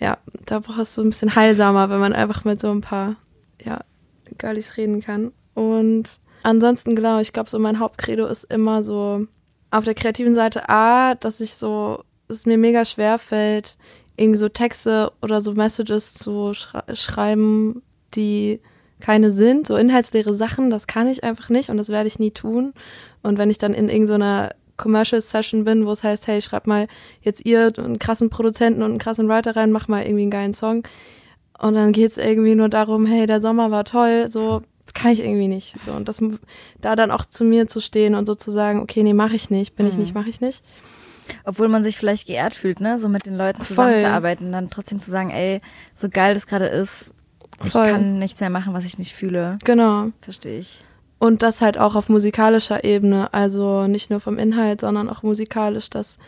ja, 0.00 0.18
da 0.44 0.58
braucht 0.58 0.80
es 0.80 0.94
so 0.94 1.02
ein 1.02 1.10
bisschen 1.10 1.36
heilsamer, 1.36 1.88
wenn 1.88 2.00
man 2.00 2.12
einfach 2.12 2.44
mit 2.44 2.60
so 2.60 2.70
ein 2.70 2.80
paar, 2.80 3.16
ja, 3.64 3.84
Girlies 4.38 4.76
reden 4.76 5.02
kann. 5.02 5.32
Und 5.54 6.18
ansonsten, 6.42 6.94
genau, 6.94 7.20
ich 7.20 7.32
glaube, 7.32 7.50
so 7.50 7.58
mein 7.58 7.78
Hauptcredo 7.78 8.26
ist 8.26 8.44
immer 8.44 8.82
so 8.82 9.26
auf 9.70 9.84
der 9.84 9.94
kreativen 9.94 10.34
Seite 10.34 10.68
A, 10.68 11.14
dass 11.14 11.40
ich 11.40 11.54
so, 11.54 12.04
es 12.28 12.46
mir 12.46 12.58
mega 12.58 12.84
schwer 12.84 13.18
fällt, 13.18 13.78
irgendwie 14.16 14.38
so 14.38 14.48
Texte 14.48 15.12
oder 15.22 15.40
so 15.40 15.52
Messages 15.52 16.14
zu 16.14 16.54
schra 16.54 16.84
schreiben, 16.94 17.82
die 18.14 18.60
keine 19.00 19.30
sind, 19.30 19.66
so 19.66 19.76
inhaltsleere 19.76 20.34
Sachen, 20.34 20.70
das 20.70 20.86
kann 20.86 21.08
ich 21.08 21.24
einfach 21.24 21.48
nicht 21.48 21.70
und 21.70 21.76
das 21.76 21.88
werde 21.88 22.06
ich 22.06 22.18
nie 22.18 22.30
tun. 22.30 22.72
Und 23.22 23.36
wenn 23.36 23.50
ich 23.50 23.58
dann 23.58 23.74
in 23.74 23.88
irgendeiner 23.88 24.50
Commercial 24.76 25.20
Session 25.20 25.64
bin, 25.64 25.86
wo 25.86 25.92
es 25.92 26.04
heißt, 26.04 26.26
hey, 26.26 26.40
schreib 26.40 26.66
mal 26.66 26.86
jetzt 27.20 27.44
ihr 27.44 27.72
einen 27.76 27.98
krassen 27.98 28.30
Produzenten 28.30 28.82
und 28.82 28.90
einen 28.90 28.98
krassen 28.98 29.28
Writer 29.28 29.56
rein, 29.56 29.72
mach 29.72 29.88
mal 29.88 30.02
irgendwie 30.02 30.22
einen 30.22 30.30
geilen 30.30 30.52
Song. 30.54 30.84
Und 31.58 31.74
dann 31.74 31.92
geht's 31.92 32.16
irgendwie 32.16 32.54
nur 32.54 32.68
darum, 32.68 33.06
hey, 33.06 33.26
der 33.26 33.40
Sommer 33.40 33.70
war 33.70 33.84
toll, 33.84 34.28
so, 34.28 34.62
kann 34.94 35.12
ich 35.12 35.20
irgendwie 35.20 35.48
nicht. 35.48 35.80
So, 35.80 35.92
und 35.92 36.08
das 36.08 36.22
da 36.80 36.96
dann 36.96 37.10
auch 37.10 37.24
zu 37.24 37.44
mir 37.44 37.66
zu 37.66 37.80
stehen 37.80 38.14
und 38.14 38.26
so 38.26 38.34
zu 38.34 38.50
sagen, 38.50 38.80
okay, 38.80 39.02
nee, 39.02 39.14
mache 39.14 39.36
ich 39.36 39.50
nicht, 39.50 39.76
bin 39.76 39.86
ich 39.86 39.96
nicht, 39.96 40.14
mache 40.14 40.28
ich 40.28 40.40
nicht. 40.40 40.62
Obwohl 41.44 41.68
man 41.68 41.82
sich 41.82 41.96
vielleicht 41.96 42.26
geehrt 42.26 42.54
fühlt, 42.54 42.80
ne, 42.80 42.98
so 42.98 43.08
mit 43.08 43.26
den 43.26 43.36
Leuten 43.36 43.58
Voll. 43.58 43.66
zusammenzuarbeiten, 43.66 44.52
dann 44.52 44.70
trotzdem 44.70 44.98
zu 44.98 45.10
sagen, 45.10 45.30
ey, 45.30 45.60
so 45.94 46.08
geil 46.08 46.34
das 46.34 46.46
gerade 46.46 46.66
ist, 46.66 47.14
ich 47.64 47.72
Voll. 47.72 47.88
kann 47.88 48.14
nichts 48.14 48.40
mehr 48.40 48.50
machen, 48.50 48.74
was 48.74 48.84
ich 48.84 48.98
nicht 48.98 49.14
fühle. 49.14 49.58
Genau. 49.64 50.08
Verstehe 50.20 50.58
ich. 50.58 50.80
Und 51.18 51.42
das 51.42 51.60
halt 51.60 51.78
auch 51.78 51.94
auf 51.94 52.08
musikalischer 52.08 52.82
Ebene, 52.82 53.32
also 53.32 53.86
nicht 53.86 54.10
nur 54.10 54.18
vom 54.18 54.38
Inhalt, 54.38 54.80
sondern 54.80 55.08
auch 55.08 55.22
musikalisch. 55.22 55.88
Das 55.88 56.18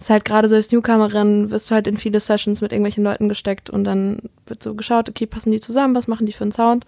ist 0.00 0.08
halt 0.08 0.24
gerade 0.24 0.48
so 0.48 0.56
als 0.56 0.70
Newcomerin, 0.70 1.50
wirst 1.50 1.70
du 1.70 1.74
halt 1.74 1.86
in 1.86 1.98
viele 1.98 2.20
Sessions 2.20 2.60
mit 2.62 2.72
irgendwelchen 2.72 3.04
Leuten 3.04 3.28
gesteckt 3.28 3.68
und 3.68 3.84
dann 3.84 4.22
wird 4.46 4.62
so 4.62 4.74
geschaut, 4.74 5.08
okay, 5.08 5.26
passen 5.26 5.50
die 5.50 5.60
zusammen, 5.60 5.94
was 5.94 6.08
machen 6.08 6.24
die 6.24 6.32
für 6.32 6.44
einen 6.44 6.52
Sound? 6.52 6.86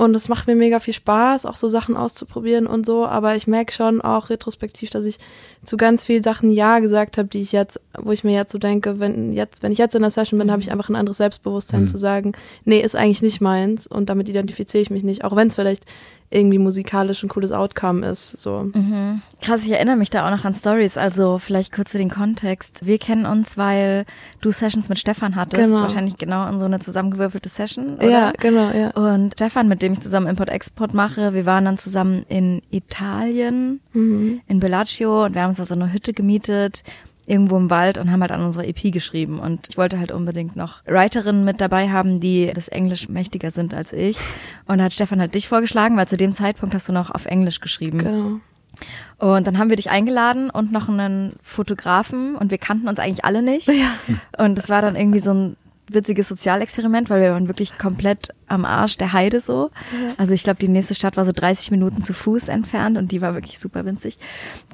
Und 0.00 0.16
es 0.16 0.28
macht 0.28 0.46
mir 0.46 0.56
mega 0.56 0.78
viel 0.78 0.94
Spaß, 0.94 1.44
auch 1.44 1.56
so 1.56 1.68
Sachen 1.68 1.94
auszuprobieren 1.94 2.66
und 2.66 2.86
so. 2.86 3.04
Aber 3.04 3.36
ich 3.36 3.46
merke 3.46 3.70
schon 3.70 4.00
auch 4.00 4.30
retrospektiv, 4.30 4.88
dass 4.88 5.04
ich 5.04 5.18
zu 5.62 5.76
ganz 5.76 6.04
vielen 6.06 6.22
Sachen 6.22 6.50
Ja 6.52 6.78
gesagt 6.78 7.18
habe, 7.18 7.28
die 7.28 7.42
ich 7.42 7.52
jetzt, 7.52 7.78
wo 7.98 8.10
ich 8.10 8.24
mir 8.24 8.32
jetzt 8.32 8.50
so 8.50 8.56
denke, 8.58 8.98
wenn 8.98 9.34
jetzt, 9.34 9.62
wenn 9.62 9.72
ich 9.72 9.78
jetzt 9.78 9.94
in 9.94 10.00
der 10.00 10.10
Session 10.10 10.38
bin, 10.38 10.50
habe 10.50 10.62
ich 10.62 10.72
einfach 10.72 10.88
ein 10.88 10.96
anderes 10.96 11.18
Selbstbewusstsein 11.18 11.82
Mhm. 11.82 11.88
zu 11.88 11.98
sagen, 11.98 12.32
nee, 12.64 12.80
ist 12.80 12.96
eigentlich 12.96 13.20
nicht 13.20 13.42
meins 13.42 13.86
und 13.86 14.08
damit 14.08 14.30
identifiziere 14.30 14.80
ich 14.80 14.88
mich 14.88 15.04
nicht, 15.04 15.22
auch 15.22 15.36
wenn 15.36 15.48
es 15.48 15.54
vielleicht 15.54 15.84
irgendwie 16.32 16.58
musikalisch 16.58 17.22
ein 17.24 17.28
cooles 17.28 17.50
Outcome 17.50 18.06
ist. 18.06 18.38
So. 18.38 18.70
Mhm. 18.72 19.20
Krass, 19.42 19.64
ich 19.66 19.72
erinnere 19.72 19.96
mich 19.96 20.10
da 20.10 20.24
auch 20.26 20.30
noch 20.30 20.44
an 20.44 20.54
Stories. 20.54 20.96
Also 20.96 21.38
vielleicht 21.38 21.72
kurz 21.72 21.90
für 21.92 21.98
den 21.98 22.08
Kontext. 22.10 22.86
Wir 22.86 22.98
kennen 22.98 23.26
uns, 23.26 23.58
weil 23.58 24.04
du 24.40 24.52
Sessions 24.52 24.88
mit 24.88 24.98
Stefan 25.00 25.34
hattest. 25.34 25.72
Genau. 25.72 25.82
Wahrscheinlich 25.82 26.18
genau 26.18 26.48
in 26.48 26.60
so 26.60 26.66
eine 26.66 26.78
zusammengewürfelte 26.78 27.48
Session, 27.48 27.96
oder? 27.96 28.08
Ja, 28.08 28.32
genau, 28.38 28.70
ja. 28.70 28.90
Und 28.90 29.34
Stefan, 29.34 29.66
mit 29.66 29.82
dem 29.82 29.92
ich 29.94 30.00
zusammen 30.00 30.28
Import-Export 30.28 30.94
mache, 30.94 31.34
wir 31.34 31.46
waren 31.46 31.64
dann 31.64 31.78
zusammen 31.78 32.24
in 32.28 32.62
Italien, 32.70 33.80
Mhm. 33.92 34.40
in 34.46 34.60
Bellagio 34.60 35.24
und 35.24 35.34
wir 35.34 35.42
haben 35.42 35.48
uns 35.48 35.56
da 35.58 35.64
so 35.64 35.74
eine 35.74 35.92
Hütte 35.92 36.12
gemietet, 36.12 36.84
irgendwo 37.30 37.56
im 37.56 37.70
Wald 37.70 37.96
und 37.96 38.10
haben 38.10 38.20
halt 38.20 38.32
an 38.32 38.42
unsere 38.42 38.66
EP 38.66 38.92
geschrieben. 38.92 39.38
Und 39.38 39.68
ich 39.68 39.78
wollte 39.78 39.98
halt 39.98 40.10
unbedingt 40.10 40.56
noch 40.56 40.84
Writerinnen 40.84 41.44
mit 41.44 41.60
dabei 41.60 41.88
haben, 41.88 42.20
die 42.20 42.50
das 42.52 42.68
Englisch 42.68 43.08
mächtiger 43.08 43.50
sind 43.50 43.72
als 43.72 43.92
ich. 43.92 44.18
Und 44.66 44.78
da 44.78 44.84
hat 44.84 44.92
Stefan 44.92 45.20
halt 45.20 45.34
dich 45.34 45.48
vorgeschlagen, 45.48 45.96
weil 45.96 46.08
zu 46.08 46.16
dem 46.16 46.32
Zeitpunkt 46.32 46.74
hast 46.74 46.88
du 46.88 46.92
noch 46.92 47.10
auf 47.10 47.26
Englisch 47.26 47.60
geschrieben. 47.60 47.98
Genau. 47.98 48.40
Und 49.18 49.46
dann 49.46 49.58
haben 49.58 49.68
wir 49.68 49.76
dich 49.76 49.90
eingeladen 49.90 50.50
und 50.50 50.72
noch 50.72 50.88
einen 50.88 51.34
Fotografen 51.42 52.36
und 52.36 52.50
wir 52.50 52.58
kannten 52.58 52.88
uns 52.88 52.98
eigentlich 52.98 53.24
alle 53.24 53.42
nicht. 53.42 53.70
Und 54.38 54.58
es 54.58 54.68
war 54.68 54.80
dann 54.82 54.96
irgendwie 54.96 55.20
so 55.20 55.32
ein 55.32 55.56
witziges 55.92 56.28
Sozialexperiment, 56.28 57.10
weil 57.10 57.22
wir 57.22 57.32
waren 57.32 57.48
wirklich 57.48 57.78
komplett 57.78 58.34
am 58.46 58.64
Arsch 58.64 58.96
der 58.96 59.12
Heide 59.12 59.40
so. 59.40 59.70
Also 60.16 60.32
ich 60.34 60.42
glaube, 60.42 60.58
die 60.58 60.68
nächste 60.68 60.94
Stadt 60.94 61.16
war 61.16 61.24
so 61.24 61.32
30 61.32 61.70
Minuten 61.70 62.02
zu 62.02 62.12
Fuß 62.12 62.48
entfernt 62.48 62.98
und 62.98 63.12
die 63.12 63.20
war 63.20 63.34
wirklich 63.34 63.58
super 63.58 63.84
winzig. 63.84 64.18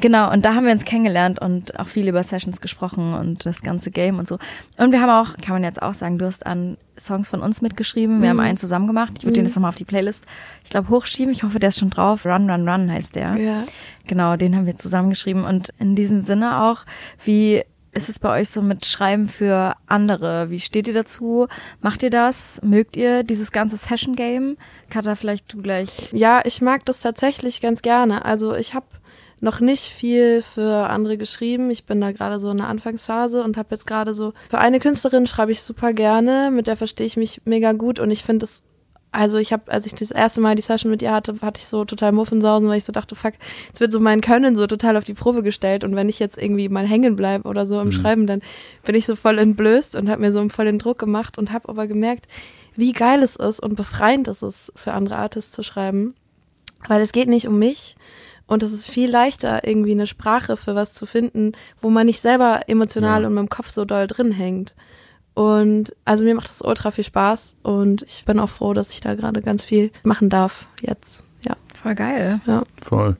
Genau, 0.00 0.32
und 0.32 0.44
da 0.44 0.54
haben 0.54 0.66
wir 0.66 0.72
uns 0.72 0.84
kennengelernt 0.84 1.40
und 1.40 1.78
auch 1.78 1.86
viel 1.86 2.08
über 2.08 2.22
Sessions 2.22 2.60
gesprochen 2.60 3.14
und 3.14 3.46
das 3.46 3.62
ganze 3.62 3.90
Game 3.90 4.18
und 4.18 4.28
so. 4.28 4.38
Und 4.76 4.92
wir 4.92 5.00
haben 5.00 5.10
auch, 5.10 5.36
kann 5.36 5.54
man 5.54 5.64
jetzt 5.64 5.82
auch 5.82 5.94
sagen, 5.94 6.18
du 6.18 6.26
hast 6.26 6.46
an 6.46 6.76
Songs 6.98 7.28
von 7.28 7.42
uns 7.42 7.60
mitgeschrieben. 7.60 8.22
Wir 8.22 8.30
haben 8.30 8.40
einen 8.40 8.56
zusammen 8.56 8.86
gemacht. 8.86 9.12
Ich 9.18 9.24
würde 9.24 9.34
den 9.34 9.44
jetzt 9.44 9.54
nochmal 9.54 9.68
auf 9.70 9.76
die 9.76 9.84
Playlist, 9.84 10.24
ich 10.64 10.70
glaube, 10.70 10.88
hochschieben. 10.88 11.32
Ich 11.32 11.42
hoffe, 11.42 11.58
der 11.58 11.68
ist 11.68 11.78
schon 11.78 11.90
drauf. 11.90 12.24
Run, 12.24 12.50
Run, 12.50 12.68
Run 12.68 12.90
heißt 12.90 13.14
der. 13.14 13.36
Ja. 13.36 13.64
Genau, 14.06 14.36
den 14.36 14.56
haben 14.56 14.66
wir 14.66 14.76
zusammengeschrieben. 14.76 15.44
Und 15.44 15.70
in 15.78 15.94
diesem 15.94 16.18
Sinne 16.18 16.62
auch, 16.62 16.84
wie 17.24 17.64
ist 17.96 18.10
es 18.10 18.18
bei 18.18 18.40
euch 18.40 18.50
so 18.50 18.60
mit 18.60 18.84
Schreiben 18.84 19.26
für 19.26 19.74
andere? 19.86 20.50
Wie 20.50 20.60
steht 20.60 20.86
ihr 20.86 20.94
dazu? 20.94 21.48
Macht 21.80 22.02
ihr 22.02 22.10
das? 22.10 22.60
Mögt 22.62 22.96
ihr 22.96 23.22
dieses 23.22 23.52
ganze 23.52 23.76
Session-Game? 23.76 24.58
Katha, 24.90 25.14
vielleicht 25.14 25.52
du 25.52 25.62
gleich. 25.62 26.10
Ja, 26.12 26.42
ich 26.44 26.60
mag 26.60 26.84
das 26.84 27.00
tatsächlich 27.00 27.60
ganz 27.60 27.80
gerne. 27.80 28.24
Also 28.26 28.54
ich 28.54 28.74
habe 28.74 28.86
noch 29.40 29.60
nicht 29.60 29.86
viel 29.86 30.42
für 30.42 30.88
andere 30.90 31.16
geschrieben. 31.16 31.70
Ich 31.70 31.84
bin 31.84 32.00
da 32.00 32.12
gerade 32.12 32.38
so 32.38 32.50
in 32.50 32.58
der 32.58 32.68
Anfangsphase 32.68 33.42
und 33.42 33.56
habe 33.56 33.68
jetzt 33.70 33.86
gerade 33.86 34.14
so 34.14 34.34
für 34.50 34.58
eine 34.58 34.78
Künstlerin 34.78 35.26
schreibe 35.26 35.52
ich 35.52 35.62
super 35.62 35.92
gerne, 35.92 36.50
mit 36.50 36.66
der 36.66 36.76
verstehe 36.76 37.06
ich 37.06 37.16
mich 37.16 37.42
mega 37.44 37.72
gut 37.72 37.98
und 37.98 38.10
ich 38.10 38.24
finde 38.24 38.44
es 38.44 38.62
also 39.16 39.38
ich 39.38 39.52
habe, 39.52 39.70
als 39.72 39.86
ich 39.86 39.94
das 39.94 40.10
erste 40.10 40.40
Mal 40.40 40.54
die 40.54 40.62
Session 40.62 40.90
mit 40.90 41.00
ihr 41.02 41.12
hatte, 41.12 41.34
hatte 41.42 41.58
ich 41.60 41.66
so 41.66 41.84
total 41.84 42.12
Muffensausen, 42.12 42.68
weil 42.68 42.78
ich 42.78 42.84
so 42.84 42.92
dachte, 42.92 43.14
fuck, 43.14 43.32
jetzt 43.68 43.80
wird 43.80 43.90
so 43.90 43.98
mein 43.98 44.20
Können 44.20 44.56
so 44.56 44.66
total 44.66 44.96
auf 44.96 45.04
die 45.04 45.14
Probe 45.14 45.42
gestellt 45.42 45.84
und 45.84 45.96
wenn 45.96 46.08
ich 46.08 46.18
jetzt 46.18 46.36
irgendwie 46.40 46.68
mal 46.68 46.86
hängen 46.86 47.16
bleibe 47.16 47.48
oder 47.48 47.66
so 47.66 47.80
im 47.80 47.90
Schreiben, 47.92 48.26
dann 48.26 48.42
bin 48.84 48.94
ich 48.94 49.06
so 49.06 49.16
voll 49.16 49.38
entblößt 49.38 49.96
und 49.96 50.08
habe 50.10 50.20
mir 50.20 50.32
so 50.32 50.46
voll 50.48 50.66
den 50.66 50.78
Druck 50.78 50.98
gemacht 50.98 51.38
und 51.38 51.52
habe 51.52 51.68
aber 51.68 51.86
gemerkt, 51.86 52.26
wie 52.76 52.92
geil 52.92 53.22
es 53.22 53.36
ist 53.36 53.60
und 53.60 53.74
befreiend 53.74 54.28
es 54.28 54.42
ist, 54.42 54.70
für 54.76 54.92
andere 54.92 55.16
Artists 55.16 55.52
zu 55.52 55.62
schreiben, 55.62 56.14
weil 56.88 57.00
es 57.00 57.12
geht 57.12 57.28
nicht 57.28 57.48
um 57.48 57.58
mich 57.58 57.96
und 58.46 58.62
es 58.62 58.72
ist 58.72 58.88
viel 58.90 59.10
leichter, 59.10 59.66
irgendwie 59.66 59.92
eine 59.92 60.06
Sprache 60.06 60.56
für 60.56 60.74
was 60.74 60.92
zu 60.92 61.06
finden, 61.06 61.52
wo 61.80 61.88
man 61.90 62.06
nicht 62.06 62.20
selber 62.20 62.60
emotional 62.66 63.22
Ja. 63.22 63.28
und 63.28 63.34
mit 63.34 63.42
dem 63.42 63.48
Kopf 63.48 63.70
so 63.70 63.84
doll 63.84 64.06
drin 64.06 64.30
hängt. 64.30 64.74
Und 65.36 65.94
also 66.06 66.24
mir 66.24 66.34
macht 66.34 66.48
das 66.48 66.62
ultra 66.62 66.90
viel 66.90 67.04
Spaß 67.04 67.56
und 67.62 68.00
ich 68.00 68.24
bin 68.24 68.40
auch 68.40 68.48
froh, 68.48 68.72
dass 68.72 68.90
ich 68.90 69.02
da 69.02 69.14
gerade 69.14 69.42
ganz 69.42 69.62
viel 69.62 69.90
machen 70.02 70.30
darf 70.30 70.66
jetzt. 70.80 71.24
Ja. 71.42 71.58
Voll 71.74 71.94
geil. 71.94 72.40
Voll. 72.82 73.18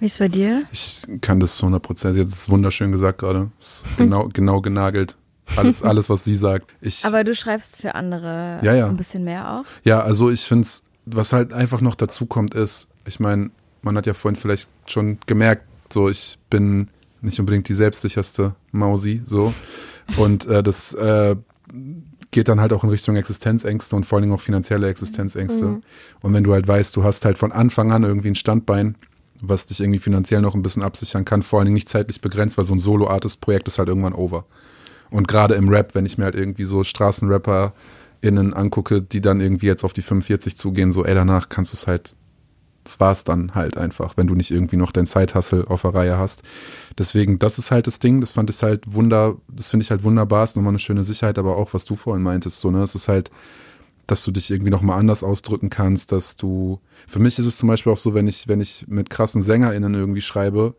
Wie 0.00 0.06
ist 0.06 0.18
bei 0.18 0.26
dir? 0.26 0.64
Ich 0.72 1.02
kann 1.20 1.38
das 1.38 1.54
zu 1.54 1.66
100 1.66 1.80
Prozent. 1.80 2.16
Jetzt 2.16 2.32
ist 2.32 2.42
es 2.42 2.50
wunderschön 2.50 2.90
gesagt 2.90 3.18
gerade. 3.20 3.52
Ist 3.60 3.84
Genau, 3.96 4.28
genau 4.32 4.60
genagelt. 4.60 5.16
Alles, 5.54 5.82
alles, 5.84 6.10
was 6.10 6.24
sie 6.24 6.34
sagt. 6.34 6.66
Ich, 6.80 7.04
Aber 7.04 7.22
du 7.22 7.32
schreibst 7.36 7.76
für 7.76 7.94
andere 7.94 8.58
Ja, 8.62 8.74
ja. 8.74 8.88
ein 8.88 8.96
bisschen 8.96 9.22
mehr 9.22 9.52
auch. 9.52 9.64
Ja, 9.84 10.00
also 10.00 10.30
ich 10.30 10.40
finde 10.40 10.66
es, 10.66 10.82
was 11.06 11.32
halt 11.32 11.52
einfach 11.52 11.80
noch 11.80 11.94
dazu 11.94 12.26
kommt, 12.26 12.54
ist, 12.54 12.88
ich 13.06 13.20
meine, 13.20 13.52
man 13.82 13.96
hat 13.96 14.06
ja 14.06 14.14
vorhin 14.14 14.34
vielleicht 14.34 14.68
schon 14.86 15.18
gemerkt, 15.26 15.62
so 15.92 16.08
ich 16.08 16.40
bin 16.50 16.88
nicht 17.20 17.38
unbedingt 17.38 17.68
die 17.68 17.74
selbstsicherste 17.74 18.56
Mausi, 18.72 19.22
so. 19.24 19.54
Und 20.16 20.46
äh, 20.46 20.62
das 20.62 20.92
äh, 20.94 21.36
geht 22.30 22.48
dann 22.48 22.60
halt 22.60 22.72
auch 22.72 22.84
in 22.84 22.90
Richtung 22.90 23.16
Existenzängste 23.16 23.96
und 23.96 24.04
vor 24.04 24.16
allen 24.16 24.22
Dingen 24.22 24.34
auch 24.34 24.40
finanzielle 24.40 24.88
Existenzängste. 24.88 25.80
Und 26.22 26.34
wenn 26.34 26.44
du 26.44 26.52
halt 26.52 26.66
weißt, 26.68 26.94
du 26.96 27.02
hast 27.02 27.24
halt 27.24 27.38
von 27.38 27.52
Anfang 27.52 27.92
an 27.92 28.04
irgendwie 28.04 28.28
ein 28.28 28.36
Standbein, 28.36 28.96
was 29.40 29.66
dich 29.66 29.80
irgendwie 29.80 29.98
finanziell 29.98 30.40
noch 30.40 30.54
ein 30.54 30.62
bisschen 30.62 30.82
absichern 30.82 31.24
kann, 31.24 31.42
vor 31.42 31.58
allen 31.58 31.66
Dingen 31.66 31.74
nicht 31.74 31.88
zeitlich 31.88 32.20
begrenzt, 32.20 32.58
weil 32.58 32.64
so 32.64 32.74
ein 32.74 32.78
Solo-Artist-Projekt 32.78 33.68
ist 33.68 33.78
halt 33.78 33.88
irgendwann 33.88 34.12
over. 34.12 34.44
Und 35.10 35.26
gerade 35.26 35.54
im 35.54 35.68
Rap, 35.68 35.94
wenn 35.94 36.06
ich 36.06 36.18
mir 36.18 36.24
halt 36.24 36.36
irgendwie 36.36 36.64
so 36.64 36.84
StraßenrapperInnen 36.84 38.54
angucke, 38.54 39.02
die 39.02 39.20
dann 39.20 39.40
irgendwie 39.40 39.66
jetzt 39.66 39.82
auf 39.84 39.92
die 39.92 40.02
45 40.02 40.56
zugehen, 40.56 40.92
so 40.92 41.04
ey, 41.04 41.14
danach 41.14 41.48
kannst 41.48 41.72
du 41.72 41.76
es 41.76 41.86
halt, 41.86 42.14
das 42.84 42.98
war's 42.98 43.24
dann 43.24 43.54
halt 43.54 43.76
einfach, 43.76 44.16
wenn 44.16 44.26
du 44.26 44.34
nicht 44.34 44.50
irgendwie 44.50 44.76
noch 44.76 44.92
dein 44.92 45.06
Side-Hustle 45.06 45.68
auf 45.68 45.82
der 45.82 45.94
Reihe 45.94 46.18
hast. 46.18 46.42
Deswegen, 46.98 47.38
das 47.38 47.58
ist 47.58 47.70
halt 47.70 47.86
das 47.86 47.98
Ding, 47.98 48.20
das 48.20 48.32
fand 48.32 48.50
ich 48.50 48.62
halt 48.62 48.92
wunder, 48.92 49.36
das 49.48 49.70
finde 49.70 49.84
ich 49.84 49.90
halt 49.90 50.02
wunderbar, 50.02 50.44
ist 50.44 50.56
nochmal 50.56 50.70
eine 50.70 50.78
schöne 50.78 51.04
Sicherheit, 51.04 51.38
aber 51.38 51.56
auch, 51.56 51.74
was 51.74 51.84
du 51.84 51.96
vorhin 51.96 52.22
meintest, 52.22 52.60
so, 52.60 52.70
ne, 52.70 52.82
es 52.82 52.94
ist 52.94 53.08
halt, 53.08 53.30
dass 54.06 54.24
du 54.24 54.32
dich 54.32 54.50
irgendwie 54.50 54.70
nochmal 54.70 54.98
anders 54.98 55.22
ausdrücken 55.22 55.70
kannst, 55.70 56.10
dass 56.12 56.36
du, 56.36 56.80
für 57.06 57.20
mich 57.20 57.38
ist 57.38 57.46
es 57.46 57.58
zum 57.58 57.68
Beispiel 57.68 57.92
auch 57.92 57.98
so, 57.98 58.14
wenn 58.14 58.26
ich, 58.26 58.48
wenn 58.48 58.60
ich 58.60 58.86
mit 58.88 59.10
krassen 59.10 59.42
SängerInnen 59.42 59.94
irgendwie 59.94 60.22
schreibe 60.22 60.74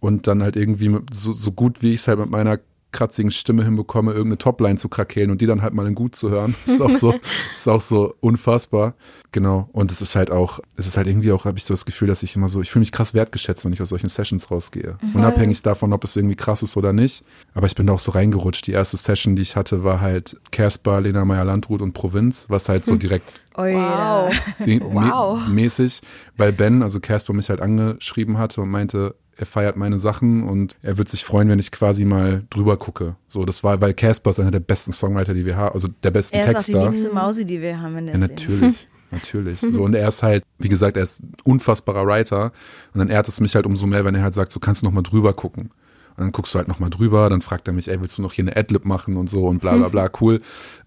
und 0.00 0.26
dann 0.26 0.42
halt 0.42 0.56
irgendwie 0.56 0.94
so, 1.12 1.32
so 1.32 1.52
gut 1.52 1.82
wie 1.82 1.94
ich 1.94 2.00
es 2.00 2.08
halt 2.08 2.18
mit 2.18 2.30
meiner 2.30 2.58
kratzigen 2.92 3.30
Stimme 3.30 3.62
hinbekomme, 3.64 4.12
irgendeine 4.12 4.38
Topline 4.38 4.78
zu 4.78 4.88
krakeelen 4.88 5.30
und 5.30 5.40
die 5.40 5.46
dann 5.46 5.60
halt 5.62 5.74
mal 5.74 5.86
in 5.86 5.94
gut 5.94 6.16
zu 6.16 6.30
hören. 6.30 6.54
ist 6.66 6.80
auch 6.80 6.90
so, 6.90 7.14
ist 7.52 7.68
auch 7.68 7.80
so 7.80 8.14
unfassbar. 8.20 8.94
Genau. 9.32 9.68
Und 9.72 9.90
es 9.92 10.00
ist 10.00 10.16
halt 10.16 10.30
auch, 10.30 10.60
es 10.76 10.86
ist 10.86 10.96
halt 10.96 11.06
irgendwie 11.06 11.30
auch, 11.32 11.44
habe 11.44 11.58
ich 11.58 11.64
so 11.64 11.74
das 11.74 11.84
Gefühl, 11.84 12.08
dass 12.08 12.22
ich 12.22 12.34
immer 12.36 12.48
so, 12.48 12.62
ich 12.62 12.70
fühle 12.70 12.80
mich 12.80 12.92
krass 12.92 13.12
wertgeschätzt, 13.12 13.64
wenn 13.64 13.72
ich 13.72 13.82
aus 13.82 13.90
solchen 13.90 14.08
Sessions 14.08 14.50
rausgehe. 14.50 14.96
Unabhängig 15.12 15.60
davon, 15.62 15.92
ob 15.92 16.04
es 16.04 16.16
irgendwie 16.16 16.36
krass 16.36 16.62
ist 16.62 16.76
oder 16.78 16.92
nicht. 16.94 17.22
Aber 17.52 17.66
ich 17.66 17.74
bin 17.74 17.86
da 17.86 17.92
auch 17.92 17.98
so 17.98 18.12
reingerutscht. 18.12 18.66
Die 18.66 18.72
erste 18.72 18.96
Session, 18.96 19.36
die 19.36 19.42
ich 19.42 19.56
hatte, 19.56 19.84
war 19.84 20.00
halt 20.00 20.36
Casper, 20.50 21.00
Lena 21.02 21.24
Meyer-Landrut 21.26 21.82
und 21.82 21.92
Provinz, 21.92 22.46
was 22.48 22.68
halt 22.70 22.84
so 22.86 22.94
direkt 22.96 23.30
Oh 23.58 23.62
Wow. 23.62 24.30
mä- 24.68 25.48
mäßig, 25.48 26.00
weil 26.36 26.52
Ben, 26.52 26.82
also 26.82 27.00
Casper, 27.00 27.32
mich 27.32 27.48
halt 27.48 27.60
angeschrieben 27.60 28.38
hatte 28.38 28.60
und 28.60 28.68
meinte, 28.70 29.14
er 29.36 29.46
feiert 29.46 29.76
meine 29.76 29.98
Sachen 29.98 30.48
und 30.48 30.76
er 30.82 30.98
wird 30.98 31.08
sich 31.08 31.24
freuen, 31.24 31.48
wenn 31.48 31.58
ich 31.58 31.70
quasi 31.70 32.04
mal 32.04 32.44
drüber 32.50 32.76
gucke. 32.78 33.16
So, 33.28 33.44
das 33.44 33.62
war, 33.62 33.80
weil 33.80 33.92
Casper 33.94 34.30
ist 34.30 34.40
einer 34.40 34.50
der 34.50 34.60
besten 34.60 34.92
Songwriter, 34.92 35.34
die 35.34 35.44
wir 35.44 35.56
haben, 35.56 35.74
also 35.74 35.88
der 36.02 36.10
besten 36.10 36.36
Er 36.36 36.40
ist 36.42 36.56
auch 36.56 36.62
die 36.62 36.72
Texter. 36.72 36.90
liebste 36.90 37.12
Mausi, 37.12 37.44
die 37.44 37.60
wir 37.60 37.80
haben 37.80 37.96
in 37.98 38.06
der 38.06 38.16
Ja, 38.16 38.26
Szene. 38.26 38.40
natürlich. 38.40 38.88
Natürlich. 39.12 39.60
So, 39.60 39.82
und 39.84 39.94
er 39.94 40.08
ist 40.08 40.24
halt, 40.24 40.42
wie 40.58 40.68
gesagt, 40.68 40.96
er 40.96 41.04
ist 41.04 41.22
ein 41.22 41.32
unfassbarer 41.44 42.04
Writer. 42.06 42.46
Und 42.92 42.98
dann 42.98 43.08
ehrt 43.08 43.28
es 43.28 43.38
mich 43.40 43.54
halt 43.54 43.64
umso 43.64 43.86
mehr, 43.86 44.04
wenn 44.04 44.16
er 44.16 44.22
halt 44.24 44.34
sagt, 44.34 44.50
so 44.50 44.58
kannst 44.58 44.82
du 44.82 44.86
noch 44.86 44.92
mal 44.92 45.02
drüber 45.02 45.32
gucken. 45.32 45.70
Und 46.16 46.24
dann 46.24 46.32
guckst 46.32 46.52
du 46.54 46.58
halt 46.58 46.66
nochmal 46.66 46.90
drüber, 46.90 47.30
dann 47.30 47.40
fragt 47.40 47.68
er 47.68 47.72
mich, 47.72 47.88
ey, 47.88 48.00
willst 48.00 48.18
du 48.18 48.22
noch 48.22 48.32
hier 48.32 48.42
eine 48.44 48.56
Adlib 48.56 48.84
machen 48.84 49.16
und 49.16 49.30
so 49.30 49.46
und 49.46 49.60
bla 49.60 49.76
bla 49.76 49.88
bla, 49.90 50.10
cool. 50.20 50.40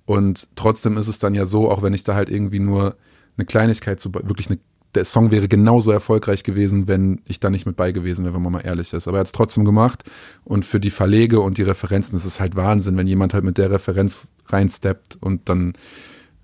Und 0.06 0.48
trotzdem 0.56 0.98
ist 0.98 1.08
es 1.08 1.20
dann 1.20 1.34
ja 1.34 1.46
so, 1.46 1.72
auch 1.72 1.82
wenn 1.82 1.94
ich 1.94 2.04
da 2.04 2.14
halt 2.14 2.30
irgendwie 2.30 2.60
nur 2.60 2.98
eine 3.38 3.46
Kleinigkeit, 3.46 4.02
so 4.02 4.14
wirklich 4.14 4.50
eine, 4.50 4.60
der 4.96 5.06
Song 5.06 5.32
wäre 5.32 5.48
genauso 5.48 5.92
erfolgreich 5.92 6.44
gewesen, 6.44 6.88
wenn 6.88 7.22
ich 7.26 7.40
da 7.40 7.50
nicht 7.50 7.66
mit 7.66 7.76
bei 7.76 7.92
gewesen 7.92 8.26
wäre, 8.26 8.34
wenn 8.34 8.42
man 8.42 8.54
mal 8.54 8.62
ehrlich 8.62 8.92
ist. 8.94 9.08
Aber 9.08 9.18
er 9.18 9.22
hat 9.22 9.28
es 9.28 9.32
trotzdem 9.34 9.66
gemacht 9.66 10.04
und 10.44 10.66
für 10.66 10.80
die 10.80 10.90
Verlege 10.90 11.40
und 11.42 11.58
die 11.58 11.64
Referenzen 11.64 12.16
ist 12.16 12.26
es 12.26 12.40
halt 12.40 12.56
Wahnsinn, 12.56 12.98
wenn 12.98 13.08
jemand 13.08 13.34
halt 13.34 13.44
mit 13.44 13.58
der 13.58 13.70
Referenz 13.72 14.32
reinsteppt 14.48 15.18
und 15.22 15.48
dann 15.48 15.74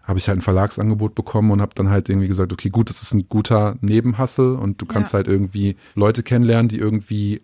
habe 0.04 0.20
ich 0.20 0.28
halt 0.28 0.38
ein 0.38 0.42
Verlagsangebot 0.44 1.16
bekommen 1.16 1.50
und 1.50 1.62
habe 1.62 1.72
dann 1.74 1.90
halt 1.90 2.10
irgendwie 2.10 2.28
gesagt, 2.28 2.54
okay, 2.54 2.70
gut, 2.70 2.92
das 2.92 3.02
ist 3.02 3.14
ein 3.16 3.28
guter 3.28 3.76
Nebenhassel 3.82 4.56
und 4.56 4.80
du 4.80 4.86
kannst 4.86 5.14
Ja. 5.14 5.18
halt 5.18 5.28
irgendwie 5.28 5.76
Leute 5.96 6.22
kennenlernen, 6.22 6.68
die 6.68 6.78
irgendwie, 6.78 7.42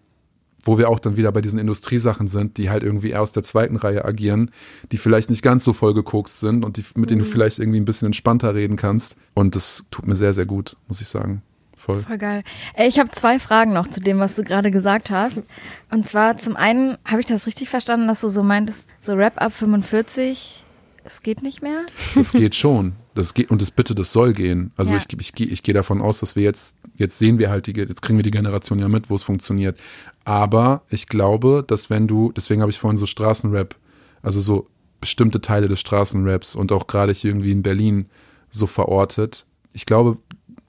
wo 0.64 0.78
wir 0.78 0.90
auch 0.90 1.00
dann 1.00 1.18
wieder 1.18 1.32
bei 1.32 1.42
diesen 1.42 1.60
Industriesachen 1.60 2.28
sind, 2.28 2.58
die 2.58 2.70
halt 2.70 2.84
irgendwie 2.84 3.10
eher 3.12 3.22
aus 3.22 3.32
der 3.32 3.44
zweiten 3.44 3.76
Reihe 3.76 4.06
agieren, 4.06 4.52
die 4.92 4.98
vielleicht 4.98 5.30
nicht 5.30 5.42
ganz 5.42 5.64
so 5.64 5.74
voll 5.74 5.94
gekokst 5.94 6.40
sind 6.40 6.64
und 6.66 6.78
die, 6.78 6.86
mit 6.96 7.10
denen 7.10 7.20
du 7.20 7.26
vielleicht 7.26 7.60
irgendwie 7.60 7.80
ein 7.80 7.86
bisschen 7.86 8.06
entspannter 8.08 8.54
reden 8.56 8.76
kannst. 8.76 9.16
Und 9.34 9.56
das 9.56 9.86
tut 9.92 10.06
mir 10.08 10.16
sehr, 10.16 10.34
sehr 10.34 10.46
gut, 10.46 10.78
muss 10.88 11.02
ich 11.02 11.08
sagen. 11.08 11.42
Voll. 11.76 12.02
Voll 12.02 12.20
geil. 12.20 12.44
Ey, 12.76 12.88
ich 12.88 13.00
habe 13.00 13.10
zwei 13.10 13.40
Fragen 13.40 13.74
noch 13.74 13.88
zu 13.88 14.02
dem, 14.02 14.20
was 14.20 14.36
du 14.36 14.44
gerade 14.44 14.70
gesagt 14.70 15.10
hast. 15.10 15.42
Und 15.90 16.06
zwar 16.08 16.38
zum 16.38 16.56
einen, 16.56 16.98
habe 17.06 17.22
ich 17.22 17.26
das 17.26 17.48
richtig 17.48 17.70
verstanden, 17.70 18.08
dass 18.08 18.22
du 18.22 18.28
so 18.30 18.44
meintest, 18.44 18.86
so 19.00 19.14
Rap 19.14 19.42
ab 19.42 19.52
45, 19.52 20.64
es 21.04 21.24
geht 21.24 21.42
nicht 21.42 21.62
mehr? 21.64 21.86
Das 22.16 22.32
geht 22.34 22.54
schon. 22.56 22.94
Das 23.16 23.34
geht, 23.34 23.50
und 23.52 23.62
das 23.62 23.72
bitte, 23.72 23.94
das 23.96 24.12
soll 24.14 24.32
gehen. 24.34 24.72
Also 24.78 24.94
Ja. 24.94 25.00
ich, 25.00 25.08
ich, 25.20 25.34
gehe- 25.34 25.48
ich 25.48 25.64
gehe 25.64 25.74
davon 25.74 26.02
aus, 26.02 26.20
dass 26.20 26.36
wir 26.36 26.44
jetzt, 26.44 26.76
jetzt 26.96 27.18
sehen 27.20 27.40
wir 27.40 27.50
halt 27.50 27.68
die, 27.68 27.74
jetzt 27.74 28.02
kriegen 28.02 28.18
wir 28.18 28.24
die 28.24 28.32
Generation 28.32 28.80
ja 28.80 28.88
mit, 28.88 29.10
wo 29.10 29.16
es 29.16 29.24
funktioniert. 29.24 29.78
Aber 30.24 30.84
ich 30.90 31.08
glaube, 31.08 31.64
dass 31.66 31.90
wenn 31.90 32.08
du, 32.08 32.32
deswegen 32.32 32.62
habe 32.62 32.72
ich 32.72 32.80
vorhin 32.80 32.98
so 32.98 33.06
Straßenrap, 33.06 33.76
also 34.22 34.40
so 34.40 34.68
bestimmte 35.00 35.42
Teile 35.42 35.68
des 35.68 35.80
Straßenraps 35.80 36.56
und 36.56 36.72
auch 36.72 36.88
gerade 36.88 37.12
hier 37.12 37.32
irgendwie 37.32 37.52
in 37.52 37.64
Berlin 37.64 38.06
so 38.52 38.68
verortet. 38.68 39.46
Ich 39.74 39.86
glaube, 39.86 40.18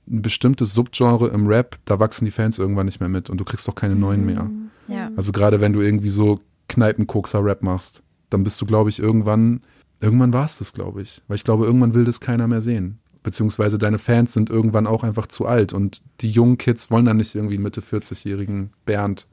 ein 0.09 0.23
bestimmtes 0.23 0.75
Subgenre 0.75 1.29
im 1.29 1.47
Rap, 1.47 1.79
da 1.85 2.01
wachsen 2.01 2.25
die 2.25 2.31
Fans 2.31 2.59
irgendwann 2.59 2.87
nicht 2.87 3.01
mehr 3.01 3.09
mit 3.09 3.31
und 3.31 3.38
du 3.38 3.45
kriegst 3.45 3.69
auch 3.69 3.75
keine 3.75 3.95
neuen 3.95 4.25
mehr. 4.25 4.51
Ja. 4.88 5.11
Also 5.17 5.33
gerade 5.33 5.61
wenn 5.61 5.73
du 5.73 5.81
irgendwie 5.81 6.09
so 6.09 6.41
Kneipenkokser-Rap 6.69 7.62
machst, 7.62 8.03
dann 8.31 8.43
bist 8.43 8.61
du, 8.61 8.67
glaube 8.67 8.91
ich, 8.91 8.99
irgendwann, 8.99 9.61
irgendwann 10.01 10.33
war 10.33 10.47
es 10.47 10.59
das, 10.59 10.73
glaube 10.73 11.03
ich. 11.03 11.21
Weil 11.29 11.37
ich 11.37 11.45
glaube, 11.45 11.67
irgendwann 11.67 11.95
will 11.95 12.05
das 12.05 12.21
keiner 12.21 12.49
mehr 12.49 12.61
sehen. 12.61 12.99
Beziehungsweise 13.23 13.79
deine 13.79 13.99
Fans 13.99 14.33
sind 14.33 14.51
irgendwann 14.51 14.87
auch 14.87 15.05
einfach 15.05 15.27
zu 15.29 15.47
alt 15.47 15.73
und 15.73 16.03
die 16.21 16.31
jungen 16.31 16.59
Kids 16.59 16.91
wollen 16.91 17.05
dann 17.05 17.19
nicht 17.19 17.35
irgendwie 17.35 17.55
einen 17.55 17.62
Mitte 17.62 17.81
40-jährigen 17.81 18.71
Bernd, 18.85 19.27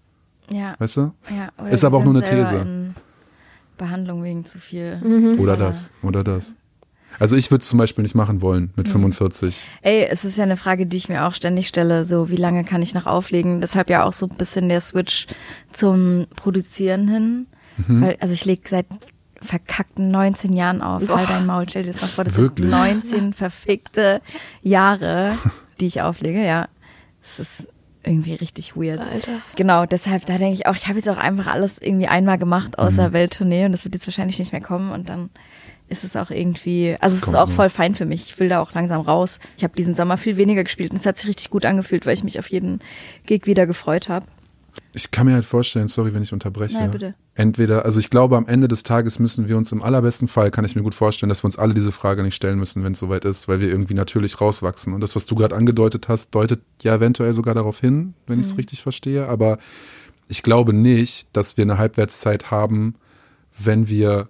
Ja. 0.51 0.75
weißt 0.79 0.97
du? 0.97 1.11
ja. 1.29 1.49
Oder 1.57 1.69
Ist 1.71 1.83
aber 1.83 1.97
auch 1.97 2.03
nur 2.03 2.15
eine 2.15 2.23
These. 2.23 2.65
Behandlung 3.77 4.23
wegen 4.23 4.45
zu 4.45 4.59
viel. 4.59 5.35
Oder 5.39 5.53
Aber- 5.53 5.65
das, 5.67 5.93
oder 6.01 6.23
das. 6.23 6.53
Also 7.17 7.35
ich 7.35 7.49
würde 7.49 7.63
es 7.63 7.69
zum 7.69 7.79
Beispiel 7.79 8.03
nicht 8.03 8.13
machen 8.15 8.41
wollen 8.41 8.71
mit 8.75 8.87
Mhm. 8.87 8.91
45. 8.91 9.67
Ey, 9.81 10.05
es 10.05 10.23
ist 10.25 10.37
ja 10.37 10.43
eine 10.43 10.57
Frage, 10.57 10.85
die 10.85 10.95
ich 10.97 11.09
mir 11.09 11.25
auch 11.25 11.33
ständig 11.33 11.67
stelle, 11.67 12.05
so 12.05 12.29
wie 12.29 12.35
lange 12.35 12.63
kann 12.63 12.81
ich 12.81 12.93
noch 12.93 13.07
auflegen? 13.07 13.61
Deshalb 13.61 13.89
ja 13.89 14.03
auch 14.03 14.13
so 14.13 14.27
ein 14.27 14.35
bisschen 14.37 14.69
der 14.69 14.79
Switch 14.79 15.27
zum 15.71 16.27
Produzieren 16.35 17.07
hin. 17.07 17.47
Mhm. 17.87 18.01
Weil, 18.01 18.17
also 18.19 18.33
ich 18.33 18.45
lege 18.45 18.61
seit 18.67 18.85
verkackten 19.41 20.11
19 20.11 20.53
Jahren 20.53 20.81
auf. 20.81 21.01
Halt 21.09 21.29
dein 21.29 21.45
Maul, 21.45 21.65
stell 21.69 21.83
dir 21.83 21.93
das 21.93 22.01
mal 22.01 22.07
vor, 22.07 22.23
das 22.25 22.35
Wirklich? 22.35 22.69
sind 22.69 22.77
19 22.77 23.33
verfickte 23.33 24.21
Jahre, 24.61 25.33
die 25.79 25.87
ich 25.87 26.01
auflege, 26.01 26.45
ja. 26.45 26.67
Es 27.23 27.39
ist 27.39 27.67
irgendwie 28.03 28.33
richtig 28.33 28.75
weird. 28.75 29.05
Alter. 29.05 29.41
Genau, 29.55 29.85
deshalb, 29.85 30.25
da 30.25 30.37
denke 30.37 30.53
ich 30.55 30.67
auch, 30.67 30.75
ich 30.75 30.87
habe 30.87 30.97
jetzt 30.97 31.09
auch 31.09 31.17
einfach 31.17 31.47
alles 31.47 31.81
irgendwie 31.81 32.07
einmal 32.07 32.37
gemacht 32.37 32.79
außer 32.79 33.09
Mhm. 33.09 33.13
Welttournee 33.13 33.65
und 33.65 33.71
das 33.71 33.83
wird 33.85 33.95
jetzt 33.95 34.07
wahrscheinlich 34.07 34.39
nicht 34.39 34.51
mehr 34.51 34.61
kommen 34.61 34.91
und 34.91 35.09
dann 35.09 35.29
ist 35.89 36.03
es 36.03 36.15
auch 36.15 36.29
irgendwie, 36.29 36.95
also 36.99 37.15
es 37.15 37.23
ist 37.23 37.33
auch 37.35 37.49
voll 37.49 37.69
fein 37.69 37.95
für 37.95 38.05
mich. 38.05 38.25
Ich 38.29 38.39
will 38.39 38.47
da 38.47 38.61
auch 38.61 38.73
langsam 38.73 39.01
raus. 39.01 39.39
Ich 39.57 39.63
habe 39.63 39.73
diesen 39.75 39.95
Sommer 39.95 40.17
viel 40.17 40.37
weniger 40.37 40.63
gespielt 40.63 40.91
und 40.91 40.97
es 40.99 41.05
hat 41.05 41.17
sich 41.17 41.27
richtig 41.27 41.49
gut 41.49 41.65
angefühlt, 41.65 42.05
weil 42.05 42.13
ich 42.13 42.23
mich 42.23 42.37
auf 42.37 42.49
jeden 42.51 42.79
Gig 43.25 43.47
wieder 43.47 43.65
gefreut 43.65 44.07
habe. 44.07 44.25
Ich 44.93 45.11
kann 45.11 45.27
mir 45.27 45.33
halt 45.33 45.45
vorstellen, 45.45 45.87
sorry, 45.87 46.13
wenn 46.13 46.23
ich 46.23 46.33
unterbreche. 46.33 46.77
Nein, 46.77 46.91
bitte. 46.91 47.15
Entweder, 47.35 47.85
also 47.85 47.99
ich 47.99 48.09
glaube, 48.09 48.37
am 48.37 48.47
Ende 48.47 48.67
des 48.67 48.83
Tages 48.83 49.19
müssen 49.19 49.47
wir 49.47 49.57
uns 49.57 49.71
im 49.71 49.81
allerbesten 49.81 50.27
Fall, 50.27 50.51
kann 50.51 50.65
ich 50.65 50.75
mir 50.75 50.81
gut 50.81 50.95
vorstellen, 50.95 51.29
dass 51.29 51.43
wir 51.43 51.45
uns 51.45 51.57
alle 51.57 51.73
diese 51.73 51.91
Frage 51.91 52.23
nicht 52.23 52.35
stellen 52.35 52.59
müssen, 52.59 52.83
wenn 52.83 52.93
es 52.93 52.99
soweit 52.99 53.25
ist, 53.25 53.47
weil 53.47 53.61
wir 53.61 53.69
irgendwie 53.69 53.93
natürlich 53.93 54.41
rauswachsen. 54.41 54.93
Und 54.93 55.01
das, 55.01 55.15
was 55.15 55.25
du 55.25 55.35
gerade 55.35 55.55
angedeutet 55.55 56.07
hast, 56.07 56.31
deutet 56.31 56.61
ja 56.81 56.95
eventuell 56.95 57.33
sogar 57.33 57.53
darauf 57.53 57.79
hin, 57.79 58.13
wenn 58.27 58.39
ich 58.39 58.47
es 58.47 58.57
richtig 58.57 58.81
verstehe. 58.81 59.27
Aber 59.27 59.57
ich 60.27 60.43
glaube 60.43 60.73
nicht, 60.73 61.29
dass 61.33 61.57
wir 61.57 61.63
eine 61.63 61.77
Halbwertszeit 61.77 62.51
haben, 62.51 62.95
wenn 63.57 63.89
wir 63.89 64.29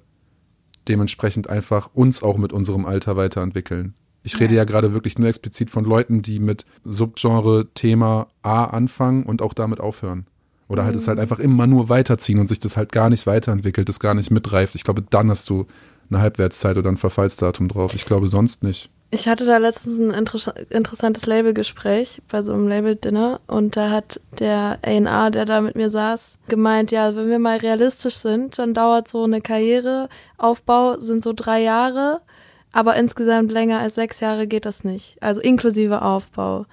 dementsprechend 0.87 1.49
einfach 1.49 1.89
uns 1.93 2.23
auch 2.23 2.37
mit 2.37 2.51
unserem 2.51 2.85
Alter 2.85 3.15
weiterentwickeln. 3.15 3.93
Ich 4.29 4.39
rede 4.39 4.53
ja 4.53 4.63
gerade 4.63 4.93
wirklich 4.93 5.17
nur 5.17 5.27
explizit 5.27 5.71
von 5.71 5.85
Leuten, 5.85 6.21
die 6.21 6.39
mit 6.39 6.63
Subgenre 6.85 7.67
Thema 7.73 8.27
A 8.43 8.65
anfangen 8.65 9.23
und 9.23 9.41
auch 9.41 9.55
damit 9.55 9.79
aufhören. 9.79 10.27
Oder 10.67 10.85
halt 10.85 10.95
es 10.95 11.07
halt 11.07 11.17
einfach 11.17 11.39
immer 11.39 11.65
nur 11.65 11.89
weiterziehen 11.89 12.37
und 12.37 12.47
sich 12.47 12.59
das 12.59 12.77
halt 12.77 12.91
gar 12.91 13.09
nicht 13.09 13.25
weiterentwickelt, 13.25 13.89
das 13.89 13.99
gar 13.99 14.13
nicht 14.13 14.29
mitreift. 14.29 14.75
Ich 14.75 14.83
glaube, 14.83 15.01
dann 15.01 15.31
hast 15.31 15.49
du 15.49 15.65
eine 16.11 16.21
Halbwertszeit 16.21 16.77
oder 16.77 16.91
ein 16.91 16.97
Verfallsdatum 16.97 17.69
drauf. 17.69 17.95
Ich 17.95 18.05
glaube 18.05 18.27
sonst 18.27 18.61
nicht. 18.61 18.91
Ich 19.09 19.27
hatte 19.27 19.47
da 19.47 19.57
letztens 19.57 19.97
ein 19.97 20.11
interess 20.11 20.53
interessantes 20.69 21.25
Labelgespräch 21.25 22.21
bei 22.29 22.43
so 22.43 22.53
einem 22.53 22.67
Label-Dinner 22.67 23.41
und 23.47 23.75
da 23.75 23.89
hat 23.89 24.21
der 24.37 24.77
A&R, 24.85 25.31
der 25.31 25.45
da 25.45 25.61
mit 25.61 25.75
mir 25.75 25.89
saß, 25.89 26.37
gemeint, 26.47 26.91
ja, 26.91 27.15
wenn 27.15 27.29
wir 27.29 27.39
mal 27.39 27.57
realistisch 27.57 28.17
sind, 28.17 28.59
dann 28.59 28.75
dauert 28.75 29.07
so 29.07 29.23
eine 29.23 29.41
Karriereaufbau, 29.41 30.99
sind 30.99 31.23
so 31.23 31.33
drei 31.33 31.63
Jahre, 31.63 32.21
aber 32.71 32.95
insgesamt 32.95 33.51
länger 33.51 33.79
als 33.79 33.95
sechs 33.95 34.19
Jahre 34.19 34.47
geht 34.47 34.65
das 34.65 34.83
nicht. 34.83 35.17
Also 35.21 35.41
inklusive 35.41 36.01
Aufbau. 36.01 36.65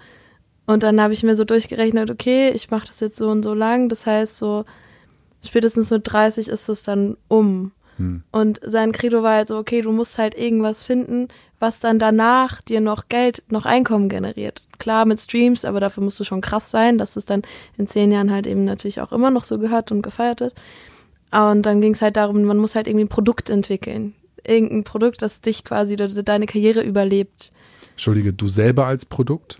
Und 0.66 0.82
dann 0.82 1.00
habe 1.00 1.14
ich 1.14 1.22
mir 1.22 1.36
so 1.36 1.44
durchgerechnet, 1.44 2.10
okay, 2.10 2.50
ich 2.50 2.70
mache 2.70 2.88
das 2.88 3.00
jetzt 3.00 3.16
so 3.16 3.28
und 3.30 3.42
so 3.42 3.54
lang, 3.54 3.88
das 3.88 4.04
heißt 4.04 4.36
so 4.36 4.64
spätestens 5.44 5.90
mit 5.90 6.02
30 6.04 6.48
ist 6.48 6.68
es 6.68 6.82
dann 6.82 7.16
um. 7.28 7.72
Hm. 7.98 8.24
Und 8.30 8.60
sein 8.62 8.92
Credo 8.92 9.22
war 9.22 9.34
halt 9.34 9.48
so, 9.48 9.56
okay, 9.56 9.80
du 9.80 9.92
musst 9.92 10.18
halt 10.18 10.36
irgendwas 10.36 10.84
finden, 10.84 11.28
was 11.58 11.80
dann 11.80 11.98
danach 11.98 12.60
dir 12.60 12.80
noch 12.80 13.08
Geld, 13.08 13.42
noch 13.48 13.64
Einkommen 13.64 14.08
generiert. 14.08 14.62
Klar 14.78 15.06
mit 15.06 15.20
Streams, 15.20 15.64
aber 15.64 15.80
dafür 15.80 16.02
musst 16.02 16.20
du 16.20 16.24
schon 16.24 16.42
krass 16.42 16.70
sein, 16.70 16.98
dass 16.98 17.16
es 17.16 17.24
dann 17.24 17.42
in 17.78 17.86
zehn 17.86 18.12
Jahren 18.12 18.30
halt 18.30 18.46
eben 18.46 18.64
natürlich 18.64 19.00
auch 19.00 19.12
immer 19.12 19.30
noch 19.30 19.44
so 19.44 19.58
gehört 19.58 19.92
und 19.92 20.02
gefeiert 20.02 20.40
wird. 20.40 20.54
Und 21.30 21.62
dann 21.62 21.80
ging 21.80 21.94
es 21.94 22.02
halt 22.02 22.16
darum, 22.16 22.42
man 22.42 22.58
muss 22.58 22.74
halt 22.74 22.86
irgendwie 22.86 23.04
ein 23.04 23.08
Produkt 23.08 23.48
entwickeln. 23.50 24.14
Irgendein 24.46 24.84
Produkt, 24.84 25.22
das 25.22 25.40
dich 25.40 25.64
quasi, 25.64 25.96
de- 25.96 26.08
de- 26.12 26.22
deine 26.22 26.46
Karriere 26.46 26.82
überlebt. 26.82 27.52
Entschuldige, 27.92 28.32
du 28.32 28.48
selber 28.48 28.86
als 28.86 29.04
Produkt? 29.06 29.58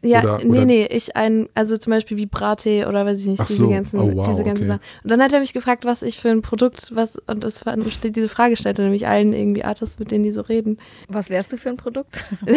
Ja, 0.00 0.20
Oder- 0.22 0.38
nee, 0.38 0.44
oder- 0.50 0.64
nee, 0.64 0.86
ich 0.86 1.16
ein, 1.16 1.48
also 1.56 1.76
zum 1.76 1.90
Beispiel 1.90 2.16
wie 2.18 2.26
Brate 2.26 2.86
oder 2.88 3.04
weiß 3.04 3.18
ich 3.18 3.26
nicht, 3.26 3.40
Ach 3.40 3.48
diese 3.48 3.62
so. 3.64 3.68
ganzen, 3.68 3.98
Oh, 3.98 4.12
wow, 4.14 4.28
diese 4.28 4.44
ganzen 4.44 4.62
okay. 4.62 4.66
Sachen. 4.74 4.80
Und 5.02 5.10
dann 5.10 5.20
hat 5.20 5.32
er 5.32 5.40
mich 5.40 5.52
gefragt, 5.52 5.84
was 5.86 6.02
ich 6.04 6.20
für 6.20 6.28
ein 6.30 6.40
Produkt, 6.40 6.94
was, 6.94 7.16
und 7.26 7.42
das 7.42 7.66
war, 7.66 7.74
diese 7.76 8.28
Frage 8.28 8.56
stellte 8.56 8.82
nämlich 8.82 9.08
allen 9.08 9.32
irgendwie 9.32 9.64
Artists, 9.64 9.98
mit 9.98 10.12
denen 10.12 10.22
die 10.22 10.30
so 10.30 10.42
reden. 10.42 10.78
Was 11.08 11.30
wärst 11.30 11.52
du 11.52 11.56
für 11.56 11.70
ein 11.70 11.76
Produkt? 11.78 12.22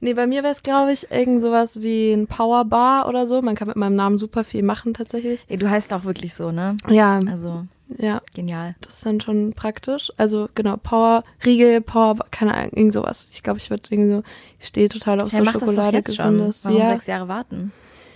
Nee, 0.00 0.14
bei 0.14 0.26
mir 0.26 0.42
wäre 0.42 0.52
es, 0.54 0.62
glaube 0.62 0.92
ich, 0.92 1.10
irgend 1.10 1.42
sowas 1.42 1.82
wie 1.82 2.12
ein 2.12 2.26
Powerbar 2.26 3.08
oder 3.10 3.26
so. 3.26 3.42
Man 3.42 3.56
kann 3.56 3.68
mit 3.68 3.76
meinem 3.76 3.96
Namen 3.96 4.16
super 4.18 4.42
viel 4.42 4.62
machen, 4.62 4.94
tatsächlich. 4.94 5.44
Ey, 5.48 5.58
du 5.58 5.68
heißt 5.68 5.92
auch 5.92 6.04
wirklich 6.04 6.32
so, 6.32 6.50
ne? 6.50 6.78
Ja, 6.88 7.20
Also, 7.30 7.66
ja, 7.98 8.20
genial. 8.34 8.74
das 8.80 8.94
ist 8.96 9.06
dann 9.06 9.20
schon 9.20 9.52
praktisch. 9.52 10.12
Also, 10.16 10.48
genau, 10.54 10.76
Power, 10.76 11.24
Riegel, 11.44 11.80
Power, 11.80 12.16
keine 12.30 12.54
Ahnung, 12.54 12.72
irgend 12.74 12.92
sowas. 12.92 13.28
Ich 13.32 13.42
glaube, 13.42 13.58
ich 13.58 13.70
würde 13.70 13.82
irgendwie 13.90 14.10
so, 14.10 14.22
ich 14.58 14.66
stehe 14.68 14.88
total 14.88 15.20
auf 15.20 15.32
Ja, 15.32 15.44
so 15.44 15.50
Schokolade, 15.50 15.96
jetzt 15.98 16.14
schon. 16.16 16.32
gesundes. 16.38 16.64
Warum 16.64 16.78
Ja, 16.78 16.90
sechs 16.92 17.06
Jahre 17.06 17.28
warten? 17.28 17.72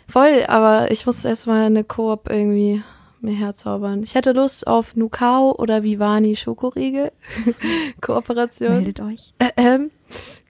voll, 0.07 0.45
aber 0.49 0.91
ich 0.91 1.07
muss 1.07 1.25
erstmal 1.25 1.65
eine 1.65 1.83
Koop 1.83 2.29
irgendwie 2.31 2.83
mir 3.21 3.35
herzaubern. 3.35 4.03
Ich 4.03 4.15
hätte 4.15 4.33
Lust 4.33 4.67
auf 4.67 4.97
Nukao 4.97 5.53
oder 5.57 5.83
Vivani 5.83 6.37
Schokoriegel. 6.37 7.11
Kooperation. 8.03 8.69
Meldet 8.75 9.01
euch. 9.01 9.33
Ähm, 9.57 9.91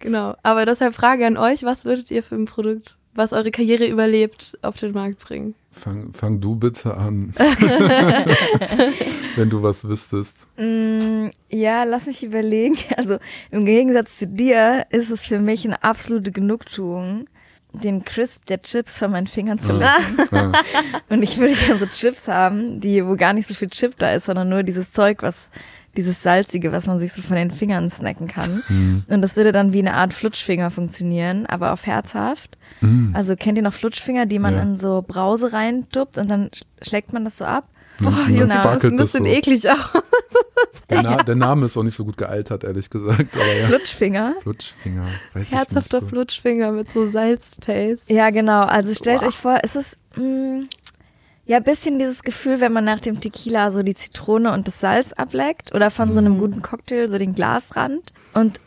genau. 0.00 0.34
Aber 0.42 0.66
deshalb 0.66 0.94
Frage 0.94 1.26
an 1.26 1.36
euch, 1.36 1.62
was 1.62 1.84
würdet 1.84 2.10
ihr 2.10 2.22
für 2.24 2.34
ein 2.34 2.46
Produkt, 2.46 2.96
was 3.14 3.32
eure 3.32 3.50
Karriere 3.50 3.86
überlebt, 3.86 4.58
auf 4.62 4.76
den 4.76 4.92
Markt 4.92 5.18
bringen? 5.20 5.54
Fang, 5.72 6.12
fang 6.12 6.40
du 6.40 6.54
bitte 6.56 6.96
an. 6.96 7.34
Wenn 9.36 9.48
du 9.48 9.62
was 9.62 9.86
wüsstest. 9.86 10.46
Mm, 10.56 11.26
ja, 11.50 11.84
lass 11.84 12.06
mich 12.06 12.22
überlegen. 12.22 12.76
Also 12.96 13.18
im 13.50 13.66
Gegensatz 13.66 14.18
zu 14.18 14.26
dir 14.28 14.86
ist 14.90 15.10
es 15.10 15.24
für 15.26 15.40
mich 15.40 15.64
eine 15.64 15.82
absolute 15.82 16.30
Genugtuung, 16.30 17.26
den 17.72 18.04
Crisp 18.04 18.46
der 18.46 18.62
Chips 18.62 19.00
von 19.00 19.10
meinen 19.10 19.26
Fingern 19.26 19.58
zu 19.58 19.72
Ja. 19.72 19.96
lecken. 20.16 20.28
Ja. 20.32 20.52
Und 21.08 21.22
ich 21.22 21.38
würde 21.38 21.54
gerne 21.54 21.78
so 21.80 21.86
Chips 21.86 22.28
haben, 22.28 22.80
die, 22.80 23.04
wo 23.04 23.16
gar 23.16 23.32
nicht 23.32 23.48
so 23.48 23.54
viel 23.54 23.68
Chip 23.68 23.98
da 23.98 24.12
ist, 24.12 24.26
sondern 24.26 24.48
nur 24.48 24.62
dieses 24.62 24.92
Zeug, 24.92 25.22
was, 25.22 25.50
dieses 25.96 26.22
Salzige, 26.22 26.72
was 26.72 26.86
man 26.86 26.98
sich 26.98 27.12
so 27.12 27.22
von 27.22 27.36
den 27.36 27.50
Fingern 27.50 27.88
snacken 27.90 28.26
kann. 28.26 28.62
Hm. 28.66 29.04
Und 29.08 29.22
das 29.22 29.36
würde 29.36 29.52
dann 29.52 29.72
wie 29.72 29.78
eine 29.78 29.94
Art 29.94 30.12
Flutschfinger 30.12 30.70
funktionieren, 30.70 31.46
aber 31.46 31.72
auf 31.72 31.86
herzhaft. 31.86 32.58
Mm. 32.80 33.14
Also 33.14 33.36
kennt 33.36 33.56
ihr 33.58 33.62
noch 33.62 33.72
Flutschfinger, 33.74 34.26
die 34.26 34.38
man 34.38 34.54
Ja. 34.56 34.62
in 34.62 34.76
so 34.76 35.04
Brause 35.06 35.52
reinduppt 35.52 36.18
und 36.18 36.28
dann 36.30 36.48
sch- 36.48 36.62
schlägt 36.82 37.12
man 37.12 37.24
das 37.24 37.38
so 37.38 37.44
ab? 37.44 37.68
Und 38.00 38.06
Boah, 38.06 38.26
Jungs, 38.28 38.52
das 38.54 38.78
ist 38.78 38.84
ein 38.84 38.96
bisschen 38.96 39.24
so. 39.24 39.30
eklig 39.30 39.70
auch. 39.70 39.94
Der, 40.90 41.02
Na 41.02 41.16
der 41.16 41.36
Name 41.36 41.66
ist 41.66 41.76
auch 41.76 41.82
nicht 41.82 41.94
so 41.94 42.04
gut 42.04 42.16
gealtert, 42.16 42.64
ehrlich 42.64 42.90
gesagt. 42.90 43.34
Ja. 43.36 43.66
Flutschfinger. 43.68 44.34
Flutschfinger, 44.42 45.06
weiß 45.32 45.52
Herzhafter 45.52 45.78
ich 45.78 45.84
nicht 45.84 45.90
so. 46.02 46.06
Flutschfinger 46.08 46.72
mit 46.72 46.90
so 46.92 47.06
Salztaste. 47.06 48.12
Ja, 48.12 48.30
genau. 48.30 48.62
Also 48.62 48.92
stellt 48.94 49.20
Boah. 49.20 49.28
euch 49.28 49.36
vor, 49.36 49.58
es 49.62 49.76
ist 49.76 49.98
mh, 50.16 50.64
ja 51.46 51.58
ein 51.58 51.62
bisschen 51.64 51.98
dieses 51.98 52.22
Gefühl, 52.22 52.60
wenn 52.60 52.72
man 52.72 52.84
nach 52.84 53.00
dem 53.00 53.20
Tequila 53.20 53.70
so 53.70 53.82
die 53.82 53.94
Zitrone 53.94 54.52
und 54.52 54.66
das 54.66 54.80
Salz 54.80 55.12
ableckt 55.12 55.74
oder 55.74 55.90
von 55.90 56.12
so 56.12 56.20
Mhm. 56.20 56.26
einem 56.26 56.38
guten 56.38 56.62
Cocktail 56.62 57.08
so 57.08 57.18
den 57.18 57.34
Glasrand 57.34 58.12
und 58.32 58.60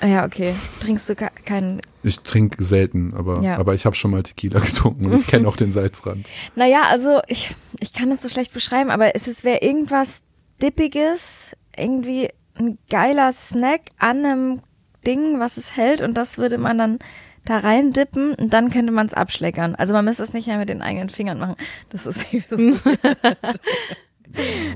ah 0.00 0.06
ja, 0.06 0.24
okay, 0.24 0.54
trinkst 0.80 1.08
du 1.08 1.16
ke- 1.16 1.30
keinen. 1.44 1.80
Ich 2.04 2.20
trinke 2.20 2.62
selten, 2.62 3.14
aber, 3.16 3.40
Ja. 3.42 3.56
aber 3.58 3.74
ich 3.74 3.84
habe 3.86 3.96
schon 3.96 4.10
mal 4.12 4.22
Tequila 4.22 4.60
getrunken 4.60 5.06
und 5.06 5.20
ich 5.20 5.26
kenne 5.26 5.48
auch 5.48 5.56
den 5.56 5.72
Salzrand. 5.72 6.26
Naja, 6.54 6.82
also 6.88 7.20
ich, 7.26 7.54
ich 7.80 7.92
kann 7.92 8.10
das 8.10 8.22
so 8.22 8.28
schlecht 8.28 8.52
beschreiben, 8.52 8.90
aber 8.90 9.14
es 9.16 9.26
ist 9.26 9.42
wäre 9.44 9.58
irgendwas 9.62 10.22
Dippiges, 10.62 11.56
irgendwie 11.76 12.28
ein 12.58 12.78
geiler 12.90 13.32
Snack 13.32 13.80
an 13.98 14.24
einem 14.24 14.60
Ding, 15.06 15.38
was 15.40 15.56
es 15.56 15.76
hält 15.76 16.02
und 16.02 16.14
das 16.14 16.36
würde 16.38 16.58
man 16.58 16.76
dann 16.78 16.98
da 17.44 17.58
rein 17.58 17.92
dippen 17.92 18.34
und 18.34 18.52
dann 18.52 18.70
könnte 18.70 18.92
man 18.92 19.06
es 19.06 19.14
abschleckern. 19.14 19.74
Also 19.74 19.92
man 19.94 20.04
müsste 20.04 20.22
es 20.22 20.32
nicht 20.32 20.46
mehr 20.48 20.58
mit 20.58 20.68
den 20.68 20.82
eigenen 20.82 21.08
Fingern 21.08 21.38
machen. 21.38 21.56
Das 21.90 22.06
ist 22.06 22.20
das 22.50 22.60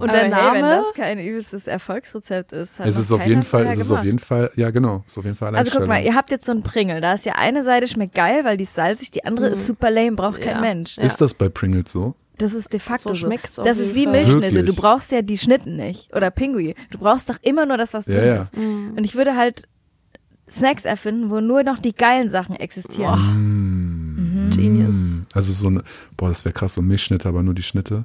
Und 0.01 0.09
Aber 0.09 0.13
der 0.13 0.21
Hey, 0.23 0.31
Name? 0.31 0.55
wenn 0.55 0.63
das 0.63 0.95
kein 0.95 1.19
übelstes 1.21 1.67
Erfolgsrezept 1.67 2.53
ist, 2.53 2.81
hat 2.81 2.87
es 2.87 2.97
ist 2.97 3.13
auf 3.13 3.25
jeden 3.27 3.43
Fall, 3.43 3.67
es 3.67 3.77
ist 3.79 3.83
auf 3.85 3.89
gemacht. 3.91 4.05
jeden 4.07 4.19
Fall, 4.19 4.51
ja 4.57 4.71
genau, 4.71 5.05
ist 5.07 5.19
auf 5.19 5.25
jeden 5.27 5.37
Fall 5.37 5.55
Also 5.55 5.79
guck 5.79 5.87
mal, 5.87 6.03
ihr 6.03 6.15
habt 6.15 6.31
jetzt 6.31 6.47
so 6.47 6.53
einen 6.53 6.63
Pringel. 6.63 7.03
Da 7.03 7.13
ist 7.13 7.27
ja 7.27 7.35
eine 7.35 7.63
Seite 7.63 7.87
schmeckt 7.87 8.15
geil, 8.15 8.45
weil 8.45 8.57
die 8.57 8.65
ist 8.65 8.75
salzig, 8.75 9.11
die 9.11 9.25
andere 9.27 9.49
ist 9.49 9.67
super 9.67 9.91
lame, 9.91 10.13
braucht 10.13 10.41
kein 10.41 10.55
Ja. 10.57 10.61
Mensch. 10.61 10.97
Ja. 10.97 11.03
Ist 11.05 11.21
das 11.21 11.35
bei 11.35 11.51
Pringles 11.51 11.93
so? 11.93 12.15
Das 12.39 12.55
ist 12.55 12.73
de 12.73 12.81
facto 12.81 13.11
So 13.15 13.15
so. 13.53 13.63
auf 13.63 13.69
Das 13.69 13.77
ist 13.79 13.95
wie 13.95 14.05
Fall. 14.05 14.13
Milchschnitte. 14.15 14.55
Wirklich? 14.55 14.75
Du 14.75 14.81
brauchst 14.81 15.13
ja 15.13 15.21
die 15.21 15.37
Schnitten 15.39 15.77
nicht. 15.77 16.17
Oder 16.17 16.31
Pinguin. 16.31 16.75
Du 16.91 16.99
brauchst 16.99 17.29
doch 17.29 17.37
immer 17.43 17.67
nur 17.67 17.77
das, 17.77 17.93
was 17.93 18.07
Ja, 18.07 18.15
drin 18.17 18.27
ja. 18.27 18.37
ist. 18.41 18.57
Und 18.57 19.05
ich 19.05 19.15
würde 19.15 19.37
halt 19.37 19.69
Snacks 20.53 20.85
erfinden, 20.85 21.31
wo 21.31 21.41
nur 21.41 21.63
noch 21.63 21.79
die 21.79 21.95
geilen 21.95 22.29
Sachen 22.29 22.55
existieren. 22.57 23.19
Mm. 24.49 24.51
Genius. 24.51 24.97
Also 25.33 25.53
so 25.53 25.69
eine, 25.69 25.83
boah, 26.17 26.29
das 26.29 26.45
wäre 26.45 26.53
krass, 26.53 26.75
so 26.75 26.83
Milchschnitte, 26.83 27.29
aber 27.29 27.43
nur 27.43 27.55
die 27.55 27.63
Schnitte. 27.63 28.05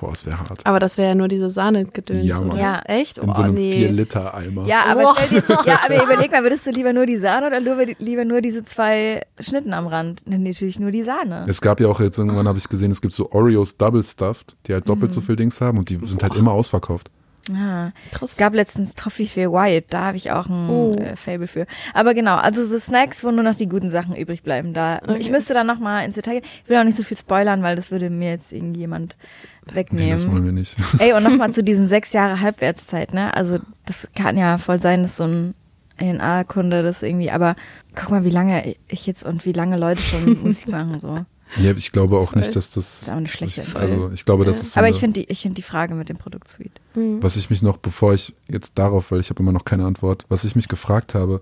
Boah, 0.00 0.10
das 0.10 0.24
wäre 0.24 0.38
hart. 0.40 0.64
Aber 0.64 0.80
das 0.80 0.96
wäre 0.96 1.08
ja 1.10 1.14
nur 1.14 1.28
diese 1.28 1.50
Sahnegedöns, 1.50 2.24
Ja, 2.24 2.38
oder? 2.40 2.56
Ja. 2.58 2.80
Echt? 2.86 3.18
In 3.18 3.28
oh, 3.28 3.34
so 3.34 3.42
einem 3.42 3.52
nee. 3.54 3.86
4-Liter-Eimer. 3.86 4.66
Ja, 4.66 4.86
aber 4.86 5.14
dir, 5.28 5.42
ja, 5.66 5.80
aber 5.84 6.02
überleg 6.04 6.30
mal, 6.32 6.42
würdest 6.42 6.66
du 6.66 6.70
lieber 6.70 6.94
nur 6.94 7.04
die 7.04 7.18
Sahne 7.18 7.48
oder 7.48 7.60
lieber, 7.60 7.84
lieber 7.98 8.24
nur 8.24 8.40
diese 8.40 8.64
zwei 8.64 9.20
Schnitten 9.38 9.74
am 9.74 9.86
Rand? 9.86 10.22
Nee, 10.24 10.38
natürlich 10.38 10.80
nur 10.80 10.92
die 10.92 11.02
Sahne. 11.02 11.44
Es 11.46 11.60
gab 11.60 11.78
ja 11.78 11.88
auch 11.88 12.00
jetzt 12.00 12.18
irgendwann, 12.18 12.48
habe 12.48 12.56
ich 12.56 12.66
gesehen, 12.70 12.90
es 12.90 13.02
gibt 13.02 13.12
so 13.12 13.30
Oreos 13.32 13.76
Double 13.76 14.02
Stuffed, 14.02 14.56
die 14.66 14.72
halt 14.72 14.88
doppelt 14.88 15.12
so 15.12 15.20
Mhm. 15.20 15.24
viel 15.26 15.36
Dings 15.36 15.60
haben 15.60 15.76
und 15.76 15.90
die 15.90 15.98
sind 16.02 16.22
halt 16.22 16.36
immer 16.36 16.52
ausverkauft. 16.52 17.10
Ah, 17.50 17.90
Krass. 18.12 18.32
es 18.32 18.36
gab 18.36 18.54
letztens 18.54 18.94
Toffee 18.94 19.26
für 19.26 19.52
White, 19.52 19.86
da 19.90 20.02
habe 20.04 20.16
ich 20.16 20.30
auch 20.30 20.48
ein 20.48 20.68
Oh. 20.70 20.92
äh, 20.92 21.16
Fable 21.16 21.48
für. 21.48 21.66
Aber 21.92 22.14
genau, 22.14 22.36
also 22.36 22.64
so 22.64 22.78
Snacks, 22.78 23.24
wo 23.24 23.32
nur 23.32 23.42
noch 23.42 23.56
die 23.56 23.68
guten 23.68 23.90
Sachen 23.90 24.14
übrig 24.14 24.44
bleiben. 24.44 24.72
Da 24.74 25.00
Okay. 25.02 25.16
ich 25.18 25.30
müsste 25.30 25.52
dann 25.52 25.66
noch 25.66 25.80
mal 25.80 26.04
ins 26.04 26.14
Detail 26.14 26.34
gehen. 26.40 26.44
Ich 26.62 26.70
will 26.70 26.76
auch 26.78 26.84
nicht 26.84 26.96
so 26.96 27.02
viel 27.02 27.18
spoilern, 27.18 27.62
weil 27.64 27.74
das 27.74 27.90
würde 27.90 28.10
mir 28.10 28.30
jetzt 28.30 28.52
irgendjemand 28.52 29.16
Nee, 29.66 29.74
wegnehmen. 29.74 30.10
das 30.12 30.30
wollen 30.30 30.44
wir 30.44 30.52
nicht. 30.52 30.76
Ey, 30.98 31.12
und 31.14 31.24
nochmal 31.24 31.50
zu 31.52 31.64
diesen 31.64 31.88
sechs 31.88 32.12
Jahre 32.12 32.40
Halbwertszeit, 32.40 33.12
ne? 33.12 33.34
Also 33.34 33.58
das 33.86 34.08
kann 34.14 34.36
ja 34.36 34.58
voll 34.58 34.80
sein, 34.80 35.02
dass 35.02 35.16
so 35.16 35.24
ein 35.24 35.54
A&A-Kunde 36.00 36.82
das 36.84 37.02
irgendwie, 37.02 37.30
aber 37.32 37.56
guck 37.96 38.10
mal, 38.10 38.24
wie 38.24 38.30
lange 38.30 38.74
ich 38.88 39.06
jetzt 39.06 39.24
und 39.24 39.44
wie 39.46 39.52
lange 39.52 39.76
Leute 39.76 40.00
schon 40.02 40.40
Musik 40.42 40.68
machen 40.68 41.00
so. 41.00 41.24
Ja, 41.56 41.72
ich 41.72 41.92
glaube 41.92 42.16
auch 42.18 42.34
nicht, 42.34 42.46
Voll. 42.46 42.54
dass 42.54 42.70
das. 42.70 43.00
Das 43.00 43.02
ist 43.02 43.08
auch 43.10 43.16
eine 43.16 43.28
schlechte 43.28 43.62
ich. 43.62 43.76
Also 43.76 44.10
ich 44.12 44.24
glaube, 44.24 44.44
das 44.44 44.60
ist 44.60 44.72
so 44.72 44.78
Aber 44.80 44.86
eine, 44.86 44.94
ich 44.94 45.00
finde 45.00 45.20
die, 45.20 45.30
ich 45.30 45.42
finde 45.42 45.56
die 45.56 45.62
Frage 45.62 45.94
mit 45.94 46.08
dem 46.08 46.16
Produktsuite. 46.16 46.80
Mhm. 46.94 47.22
was 47.22 47.36
ich 47.36 47.50
mich 47.50 47.62
noch, 47.62 47.76
bevor 47.76 48.14
ich 48.14 48.34
jetzt 48.48 48.72
darauf, 48.78 49.10
weil 49.10 49.20
ich 49.20 49.30
habe 49.30 49.42
immer 49.42 49.52
noch 49.52 49.64
keine 49.64 49.84
Antwort, 49.84 50.24
was 50.28 50.44
ich 50.44 50.56
mich 50.56 50.68
gefragt 50.68 51.14
habe, 51.14 51.40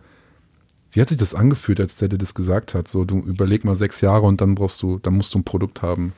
wie 0.93 1.01
hat 1.01 1.09
sich 1.09 1.19
das 1.19 1.35
angefühlt, 1.35 1.79
als 1.81 1.95
der 1.97 2.09
dir 2.09 2.19
das 2.19 2.35
gesagt 2.35 2.75
hat? 2.75 2.89
So, 2.89 3.05
du 3.05 3.19
überleg 3.21 3.65
mal 3.65 3.77
sechs 3.77 4.01
Jahre 4.01 4.27
und 4.27 4.41
dann 4.41 4.57
brauchst 4.57 4.83
du, 4.83 4.99
dann 4.99 5.15
musst 5.17 5.35
du 5.35 5.39
ein 5.39 5.45
Produkt 5.45 5.83
haben. 5.83 6.13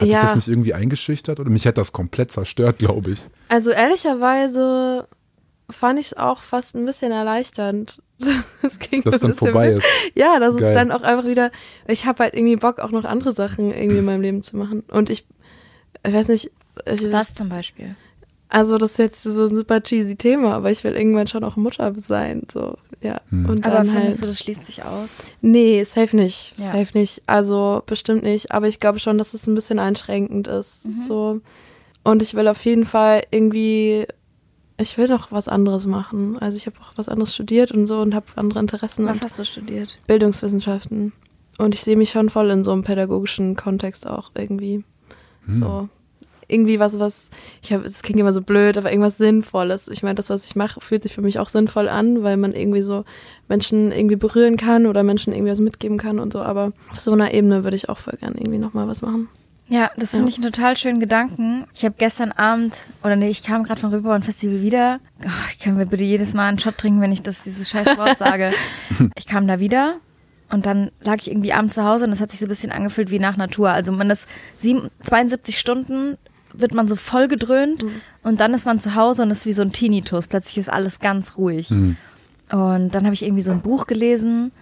Hat 0.00 0.08
Ja. 0.08 0.14
sich 0.20 0.28
das 0.28 0.34
nicht 0.36 0.48
irgendwie 0.48 0.74
eingeschüchtert? 0.74 1.38
Oder 1.38 1.48
mich 1.48 1.64
hätte 1.64 1.80
das 1.80 1.92
komplett 1.92 2.32
zerstört, 2.32 2.78
glaube 2.80 3.12
ich. 3.12 3.22
Also 3.48 3.70
ehrlicherweise 3.70 5.06
fand 5.70 5.98
ich 6.00 6.06
es 6.06 6.16
auch 6.16 6.42
fast 6.42 6.74
ein 6.74 6.84
bisschen 6.86 7.12
erleichternd. 7.12 8.02
Es 8.62 8.78
ging 8.78 9.02
Dass 9.02 9.14
ein 9.14 9.20
dann 9.20 9.30
bisschen 9.30 9.34
vorbei 9.34 9.70
weg. 9.74 9.78
ist. 9.78 9.86
Ja, 10.14 10.38
das 10.40 10.56
Geil. 10.56 10.68
ist 10.70 10.74
dann 10.74 10.90
auch 10.92 11.02
einfach 11.02 11.26
wieder, 11.28 11.50
ich 11.86 12.06
habe 12.06 12.22
halt 12.24 12.34
irgendwie 12.34 12.56
Bock, 12.56 12.78
auch 12.78 12.90
noch 12.90 13.04
andere 13.04 13.32
Sachen 13.32 13.72
irgendwie 13.72 13.98
in 13.98 14.04
meinem 14.04 14.22
Leben 14.22 14.42
zu 14.42 14.56
machen. 14.56 14.82
Und 14.90 15.10
ich, 15.10 15.26
ich 16.06 16.12
weiß 16.12 16.28
nicht, 16.28 16.50
ich, 16.86 17.12
Was 17.12 17.34
zum 17.34 17.48
Beispiel? 17.48 17.94
also 18.48 18.78
das 18.78 18.92
ist 18.92 18.98
jetzt 18.98 19.22
so 19.22 19.46
ein 19.46 19.54
super 19.56 19.82
cheesy 19.82 20.14
Thema, 20.16 20.54
aber 20.54 20.70
ich 20.70 20.84
will 20.84 20.94
irgendwann 20.94 21.26
schon 21.26 21.42
auch 21.44 21.56
Mutter 21.56 21.92
sein, 21.96 22.42
so, 22.52 22.76
ja. 23.02 23.20
Hm. 23.30 23.46
Und 23.48 23.66
Aber 23.66 23.76
dann 23.78 23.86
findest 23.86 24.18
halt, 24.20 24.22
du, 24.22 24.26
das 24.26 24.38
schließt 24.38 24.66
sich 24.66 24.84
aus? 24.84 25.24
nee, 25.40 25.82
safe 25.84 26.14
nicht, 26.16 26.54
Ja. 26.58 26.64
safe 26.66 26.96
nicht, 26.96 27.22
also 27.26 27.82
bestimmt 27.86 28.22
nicht, 28.22 28.52
aber 28.52 28.68
ich 28.68 28.78
glaube 28.78 28.98
schon, 29.00 29.18
dass 29.18 29.34
es 29.34 29.46
ein 29.48 29.54
bisschen 29.56 29.78
einschränkend 29.78 30.46
ist, 30.48 30.86
Mhm. 30.86 31.02
so. 31.08 31.40
Und 32.04 32.22
ich 32.22 32.34
will 32.34 32.46
auf 32.46 32.64
jeden 32.64 32.84
Fall 32.84 33.22
irgendwie, 33.32 34.06
ich 34.78 34.98
will 34.98 35.08
doch 35.08 35.32
was 35.32 35.48
anderes 35.48 35.86
machen. 35.86 36.38
Also 36.38 36.56
ich 36.56 36.66
habe 36.66 36.76
auch 36.80 36.92
was 36.96 37.08
anderes 37.08 37.34
studiert 37.34 37.72
und 37.72 37.86
so 37.86 38.00
und 38.00 38.14
habe 38.14 38.26
andere 38.36 38.60
Interessen. 38.60 39.06
Was 39.06 39.22
hast 39.22 39.38
du 39.38 39.44
studiert? 39.44 39.98
Bildungswissenschaften. 40.06 41.12
Und 41.58 41.74
ich 41.74 41.82
sehe 41.82 41.96
mich 41.96 42.10
schon 42.10 42.28
voll 42.28 42.50
in 42.50 42.64
so 42.64 42.72
einem 42.72 42.82
pädagogischen 42.82 43.56
Kontext 43.56 44.06
auch 44.06 44.30
irgendwie. 44.34 44.84
Hm. 45.46 45.54
So. 45.54 45.88
Irgendwie 46.48 46.78
was, 46.78 47.00
was, 47.00 47.30
ich 47.60 47.72
habe, 47.72 47.84
es 47.84 48.02
klingt 48.02 48.20
immer 48.20 48.32
so 48.32 48.40
blöd, 48.40 48.78
aber 48.78 48.92
irgendwas 48.92 49.16
Sinnvolles. 49.16 49.88
Ich 49.88 50.04
meine, 50.04 50.14
das, 50.14 50.30
was 50.30 50.46
ich 50.46 50.54
mache, 50.54 50.80
fühlt 50.80 51.02
sich 51.02 51.12
für 51.12 51.22
mich 51.22 51.40
auch 51.40 51.48
sinnvoll 51.48 51.88
an, 51.88 52.22
weil 52.22 52.36
man 52.36 52.52
irgendwie 52.52 52.82
so 52.82 53.04
Menschen 53.48 53.90
irgendwie 53.90 54.14
berühren 54.14 54.56
kann 54.56 54.86
oder 54.86 55.02
Menschen 55.02 55.32
irgendwie 55.32 55.50
was 55.50 55.58
mitgeben 55.58 55.98
kann 55.98 56.20
und 56.20 56.32
so. 56.32 56.40
Aber 56.42 56.72
auf 56.92 57.00
so 57.00 57.10
einer 57.12 57.34
Ebene 57.34 57.64
würde 57.64 57.76
ich 57.76 57.88
auch 57.88 57.98
voll 57.98 58.16
gern 58.20 58.36
irgendwie 58.36 58.58
nochmal 58.58 58.86
was 58.86 59.02
machen. 59.02 59.28
Ja, 59.68 59.90
das 59.96 60.12
finde 60.12 60.28
ich 60.28 60.36
einen 60.36 60.52
total 60.52 60.76
schönen 60.76 61.00
Gedanken. 61.00 61.64
Ich 61.74 61.84
habe 61.84 61.96
gestern 61.98 62.30
Abend, 62.30 62.86
oder 63.02 63.16
nee, 63.16 63.28
ich 63.28 63.42
kam 63.42 63.64
gerade 63.64 63.80
vom 63.80 63.90
Reeperbahn 63.90 64.22
Festival 64.22 64.62
wieder. 64.62 65.00
Oh, 65.24 65.28
ich 65.50 65.58
kann 65.58 65.76
mir 65.76 65.86
bitte 65.86 66.04
jedes 66.04 66.34
Mal 66.34 66.48
einen 66.48 66.58
Shot 66.60 66.78
trinken, 66.78 67.00
wenn 67.00 67.10
ich 67.10 67.22
das 67.22 67.42
dieses 67.42 67.68
scheiß 67.68 67.96
Wort 67.98 68.18
sage. 68.18 68.52
Ich 69.16 69.26
kam 69.26 69.48
da 69.48 69.58
wieder 69.58 69.96
und 70.50 70.66
dann 70.66 70.90
lag 71.00 71.16
ich 71.16 71.30
irgendwie 71.30 71.52
abends 71.52 71.74
zu 71.74 71.84
Hause 71.84 72.04
und 72.04 72.10
das 72.10 72.20
hat 72.20 72.30
sich 72.30 72.38
so 72.38 72.46
ein 72.46 72.48
bisschen 72.48 72.70
angefühlt 72.70 73.10
wie 73.10 73.18
nach 73.18 73.36
Natur. 73.36 73.70
Also 73.70 73.92
man 73.92 74.08
ist 74.10 74.28
sieben, 74.56 74.88
72 75.02 75.58
Stunden 75.58 76.16
wird 76.52 76.72
man 76.72 76.86
so 76.86 76.96
voll 76.96 77.28
gedröhnt 77.28 77.84
und 78.22 78.40
dann 78.40 78.54
ist 78.54 78.64
man 78.64 78.80
zu 78.80 78.94
Hause 78.94 79.22
und 79.22 79.30
ist 79.30 79.46
wie 79.46 79.52
so 79.52 79.62
ein 79.62 79.72
Tinnitus. 79.72 80.28
Plötzlich 80.28 80.58
ist 80.58 80.72
alles 80.72 81.00
ganz 81.00 81.36
ruhig. 81.36 81.68
Hm. 81.70 81.96
Und 82.50 82.94
dann 82.94 83.04
habe 83.04 83.14
ich 83.14 83.24
irgendwie 83.24 83.42
so 83.42 83.50
ein 83.50 83.60
Buch 83.60 83.86
gelesen 83.86 84.52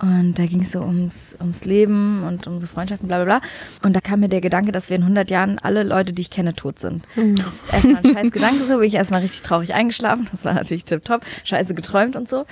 und 0.00 0.34
da 0.38 0.46
ging 0.46 0.60
es 0.60 0.72
so 0.72 0.80
ums, 0.80 1.36
ums 1.40 1.64
Leben 1.64 2.22
und 2.24 2.46
um 2.46 2.58
so 2.58 2.66
Freundschaften, 2.66 3.08
bla 3.08 3.22
bla 3.22 3.38
bla. 3.38 3.48
Und 3.82 3.94
da 3.94 4.00
kam 4.00 4.20
mir 4.20 4.28
der 4.28 4.40
Gedanke, 4.40 4.72
dass 4.72 4.90
wir 4.90 4.96
in 4.96 5.02
100 5.02 5.30
Jahren 5.30 5.58
alle 5.58 5.82
Leute, 5.82 6.12
die 6.12 6.22
ich 6.22 6.30
kenne, 6.30 6.54
tot 6.54 6.78
sind. 6.78 7.06
Das 7.36 7.54
ist 7.54 7.72
erstmal 7.72 7.96
ein 7.96 8.14
scheiß 8.14 8.30
Gedanke 8.32 8.64
so, 8.64 8.78
bin 8.78 8.88
ich 8.88 8.94
erstmal 8.94 9.20
richtig 9.20 9.42
traurig 9.42 9.74
eingeschlafen. 9.74 10.28
Das 10.30 10.44
war 10.44 10.54
natürlich 10.54 10.84
tipptopp, 10.84 11.24
scheiße 11.44 11.74
geträumt 11.74 12.16
und 12.16 12.28
so. 12.28 12.44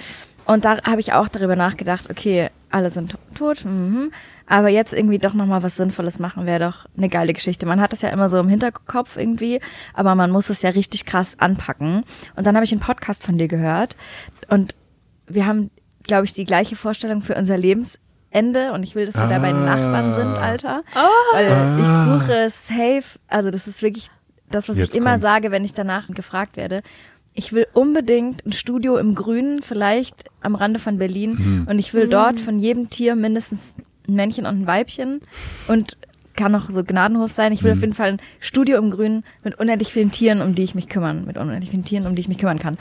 Und 0.46 0.64
da 0.64 0.82
habe 0.84 1.00
ich 1.00 1.12
auch 1.12 1.28
darüber 1.28 1.56
nachgedacht, 1.56 2.10
okay, 2.10 2.50
alle 2.70 2.90
sind 2.90 3.12
to- 3.12 3.18
tot, 3.34 3.64
mhm. 3.64 4.10
aber 4.46 4.68
jetzt 4.68 4.92
irgendwie 4.92 5.18
doch 5.18 5.32
nochmal 5.32 5.62
was 5.62 5.76
Sinnvolles 5.76 6.18
machen, 6.18 6.44
wäre 6.44 6.58
doch 6.58 6.86
eine 6.96 7.08
geile 7.08 7.32
Geschichte. 7.32 7.66
Man 7.66 7.80
hat 7.80 7.92
das 7.92 8.02
ja 8.02 8.10
immer 8.10 8.28
so 8.28 8.38
im 8.38 8.48
Hinterkopf 8.48 9.16
irgendwie, 9.16 9.60
aber 9.94 10.14
man 10.14 10.30
muss 10.30 10.50
es 10.50 10.60
ja 10.62 10.70
richtig 10.70 11.06
krass 11.06 11.38
anpacken. 11.38 12.04
Und 12.36 12.46
dann 12.46 12.56
habe 12.56 12.64
ich 12.64 12.72
einen 12.72 12.80
Podcast 12.80 13.24
von 13.24 13.38
dir 13.38 13.48
gehört 13.48 13.96
und 14.48 14.74
wir 15.26 15.46
haben, 15.46 15.70
glaube 16.04 16.24
ich, 16.24 16.32
die 16.32 16.44
gleiche 16.44 16.76
Vorstellung 16.76 17.20
für 17.22 17.34
unser 17.34 17.56
Lebensende 17.58 18.72
und 18.72 18.82
ich 18.82 18.94
will, 18.94 19.06
dass 19.06 19.16
wir 19.16 19.26
da 19.28 19.38
bei 19.38 19.48
den 19.52 19.62
Ah. 19.68 19.76
Nachbarn 19.76 20.12
sind, 20.12 20.36
Alter. 20.38 20.82
Weil 21.32 21.78
ich 21.80 21.86
suche 21.86 22.50
safe, 22.50 23.18
also 23.28 23.50
das 23.50 23.66
ist 23.66 23.82
wirklich 23.82 24.10
das, 24.50 24.68
was 24.68 24.76
Jetzt 24.76 24.90
ich 24.90 24.96
immer 25.00 25.18
sage, 25.18 25.50
wenn 25.50 25.64
ich 25.64 25.72
danach 25.72 26.08
gefragt 26.08 26.56
werde. 26.56 26.82
Ich 27.32 27.52
will 27.52 27.66
unbedingt 27.72 28.46
ein 28.46 28.52
Studio 28.52 28.96
im 28.96 29.14
Grünen, 29.16 29.60
vielleicht 29.62 30.24
am 30.40 30.54
Rande 30.54 30.78
von 30.78 30.98
Berlin. 30.98 31.66
Und 31.68 31.78
ich 31.80 31.92
will 31.92 32.06
dort 32.08 32.38
von 32.38 32.60
jedem 32.60 32.88
Tier 32.90 33.16
mindestens 33.16 33.74
ein 34.06 34.14
Männchen 34.14 34.46
und 34.46 34.60
ein 34.62 34.66
Weibchen. 34.68 35.20
Und 35.66 35.96
kann 36.36 36.54
auch 36.54 36.68
so 36.70 36.84
Gnadenhof 36.84 37.32
sein. 37.32 37.52
Ich 37.52 37.62
will 37.64 37.72
auf 37.72 37.80
jeden 37.80 37.92
Fall 37.94 38.12
ein 38.14 38.20
Studio 38.40 38.76
im 38.78 38.90
Grünen 38.90 39.24
mit 39.44 39.58
unendlich 39.58 39.92
vielen 39.92 40.10
Tieren, 40.12 40.42
um 40.42 40.54
die 40.54 40.62
ich 40.62 40.74
mich 40.76 40.88
kümmern, 40.88 41.24
mit 41.26 41.36
unendlich 41.36 41.70
vielen 41.70 41.84
Tieren, 41.84 42.06
um 42.06 42.14
die 42.14 42.20
ich 42.20 42.28
mich 42.28 42.38
kümmern 42.38 42.58
kann. 42.60 42.76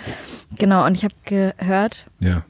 Genau, 0.58 0.86
und 0.86 0.96
ich 0.98 1.04
habe 1.04 1.14
gehört, 1.26 2.06
Ja. 2.20 2.44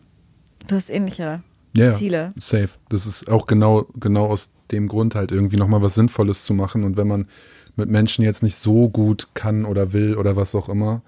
Du 0.68 0.76
hast 0.76 0.89
ähnliche 0.89 1.41
Ja, 1.76 1.86
ja. 1.86 1.93
Ziele. 1.93 2.34
Safe. 2.38 2.70
Das 2.89 3.05
ist 3.05 3.30
auch 3.30 3.47
genau, 3.47 3.88
genau 3.99 4.26
aus 4.28 4.49
dem 4.72 4.88
Grund 4.88 5.16
halt 5.16 5.32
irgendwie 5.32 5.57
nochmal 5.57 5.82
was 5.82 5.95
Sinnvolles 5.95 6.45
zu 6.45 6.53
machen. 6.53 6.84
Und 6.84 6.97
wenn 6.97 7.07
man 7.07 7.28
mit 7.76 7.89
Menschen 7.89 8.24
jetzt 8.24 8.43
nicht 8.43 8.55
so 8.55 8.88
gut 8.89 9.30
kann 9.34 9.66
oder 9.66 9.93
will 9.93 10.16
oder 10.16 10.36
was 10.36 10.53
auch 10.55 10.70
immer. 10.70 11.01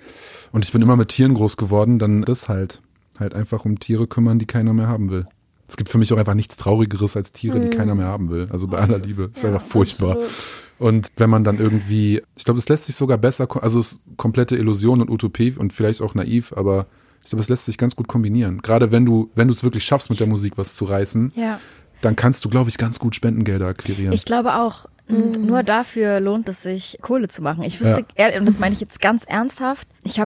Und 0.52 0.66
ich 0.66 0.72
bin 0.72 0.82
immer 0.82 0.96
mit 0.98 1.10
Tieren 1.10 1.34
groß 1.36 1.58
geworden, 1.58 2.00
dann 2.00 2.24
das 2.24 2.50
halt. 2.50 2.82
Halt 3.20 3.34
einfach 3.34 3.64
um 3.66 3.80
Tiere 3.80 4.08
kümmern, 4.08 4.40
die 4.40 4.46
keiner 4.48 4.74
mehr 4.74 4.88
haben 4.88 5.10
will. 5.10 5.26
Es 5.68 5.78
gibt 5.78 5.90
für 5.90 5.98
mich 5.98 6.12
auch 6.12 6.18
einfach 6.18 6.34
nichts 6.34 6.58
Traurigeres 6.58 7.16
als 7.16 7.32
Tiere, 7.32 7.60
die 7.60 7.70
keiner 7.70 7.96
mehr 7.96 8.08
haben 8.08 8.30
will. 8.30 8.48
Also 8.52 8.68
bei 8.68 8.78
Oh, 8.78 8.82
aller 8.82 9.00
das 9.00 9.02
ist- 9.02 9.08
Liebe. 9.08 9.32
ist 9.34 9.42
ja, 9.42 9.50
einfach 9.50 9.62
furchtbar. 9.66 10.12
absolut. 10.12 10.32
Und 10.78 11.12
wenn 11.18 11.30
man 11.30 11.44
dann 11.46 11.58
irgendwie, 11.60 12.22
ich 12.36 12.44
glaube, 12.44 12.60
es 12.60 12.68
lässt 12.68 12.84
sich 12.86 12.96
sogar 12.96 13.18
besser, 13.18 13.48
also 13.64 13.80
es 13.80 13.94
ist 13.94 14.02
komplette 14.18 14.58
Illusion 14.58 15.02
und 15.02 15.10
Utopie 15.10 15.54
und 15.58 15.72
vielleicht 15.72 16.02
auch 16.02 16.14
naiv, 16.14 16.52
aber 16.54 16.88
ich 17.26 17.30
glaube, 17.32 17.42
es 17.42 17.50
lässt 17.50 17.66
sich 17.66 17.78
ganz 17.78 17.96
gut 17.96 18.08
kombinieren. 18.08 18.62
Gerade 18.62 18.92
wenn 18.94 19.04
du, 19.06 19.30
wenn 19.36 19.48
du 19.50 19.54
es 19.54 19.64
wirklich 19.64 19.84
schaffst, 19.84 20.10
mit 20.10 20.20
der 20.20 20.28
Musik 20.28 20.58
was 20.58 20.76
zu 20.76 20.86
reißen, 20.86 21.34
Ja. 21.36 21.60
dann 22.02 22.16
kannst 22.16 22.46
du, 22.46 22.50
glaube 22.50 22.70
ich, 22.70 22.78
ganz 22.78 23.00
gut 23.00 23.16
Spendengelder 23.16 23.68
akquirieren. 23.68 24.14
Ich 24.14 24.26
glaube 24.26 24.56
auch. 24.56 24.86
Und 25.10 25.40
Mhm. 25.40 25.46
nur 25.46 25.64
dafür 25.64 26.20
lohnt 26.20 26.48
es 26.50 26.62
sich, 26.64 26.98
Kohle 27.02 27.28
zu 27.28 27.42
machen. 27.42 27.64
Ich 27.64 27.80
wüsste, 27.80 28.06
ehrlich, 28.16 28.40
und 28.40 28.46
das 28.46 28.58
meine 28.60 28.74
ich 28.74 28.80
jetzt 28.80 29.02
ganz 29.02 29.24
ernsthaft, 29.26 29.88
ich 30.04 30.18
habe 30.20 30.26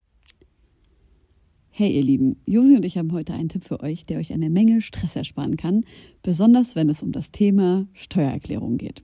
Hey 1.69 1.91
ihr 1.91 2.01
Lieben, 2.01 2.37
Josi 2.47 2.75
und 2.75 2.85
ich 2.85 2.97
haben 2.97 3.11
heute 3.11 3.33
einen 3.33 3.49
Tipp 3.49 3.63
für 3.63 3.81
euch, 3.81 4.05
der 4.07 4.17
euch 4.17 4.33
eine 4.33 4.49
Menge 4.49 4.81
Stress 4.81 5.15
ersparen 5.15 5.57
kann, 5.57 5.83
besonders 6.23 6.75
wenn 6.75 6.89
es 6.89 7.03
um 7.03 7.11
das 7.11 7.29
Thema 7.31 7.85
Steuererklärung 7.93 8.77
geht. 8.77 9.03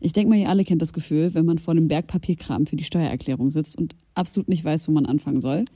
Ich 0.00 0.14
denke 0.14 0.30
mal, 0.30 0.38
ihr 0.38 0.48
alle 0.48 0.64
kennt 0.64 0.80
das 0.80 0.94
Gefühl, 0.94 1.34
wenn 1.34 1.44
man 1.44 1.58
vor 1.58 1.74
dem 1.74 1.88
Berg 1.88 2.06
Papierkram 2.06 2.66
für 2.66 2.76
die 2.76 2.84
Steuererklärung 2.84 3.50
sitzt 3.50 3.76
und 3.76 3.94
absolut 4.14 4.48
nicht 4.48 4.64
weiß, 4.64 4.88
wo 4.88 4.92
man 4.92 5.04
anfangen 5.04 5.42
soll. 5.42 5.66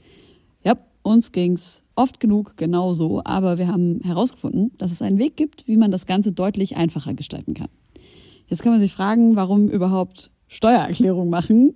Ja, 0.63 0.75
uns 1.03 1.31
ging's 1.31 1.83
oft 1.95 2.19
genug 2.19 2.57
genauso, 2.57 3.21
aber 3.23 3.57
wir 3.57 3.67
haben 3.67 3.99
herausgefunden, 4.01 4.71
dass 4.77 4.91
es 4.91 5.01
einen 5.01 5.19
Weg 5.19 5.37
gibt, 5.37 5.67
wie 5.67 5.77
man 5.77 5.91
das 5.91 6.05
Ganze 6.05 6.31
deutlich 6.31 6.75
einfacher 6.75 7.13
gestalten 7.13 7.53
kann. 7.53 7.69
Jetzt 8.47 8.63
kann 8.63 8.71
man 8.71 8.81
sich 8.81 8.93
fragen, 8.93 9.35
warum 9.35 9.67
überhaupt 9.69 10.31
Steuererklärung 10.47 11.29
machen? 11.29 11.75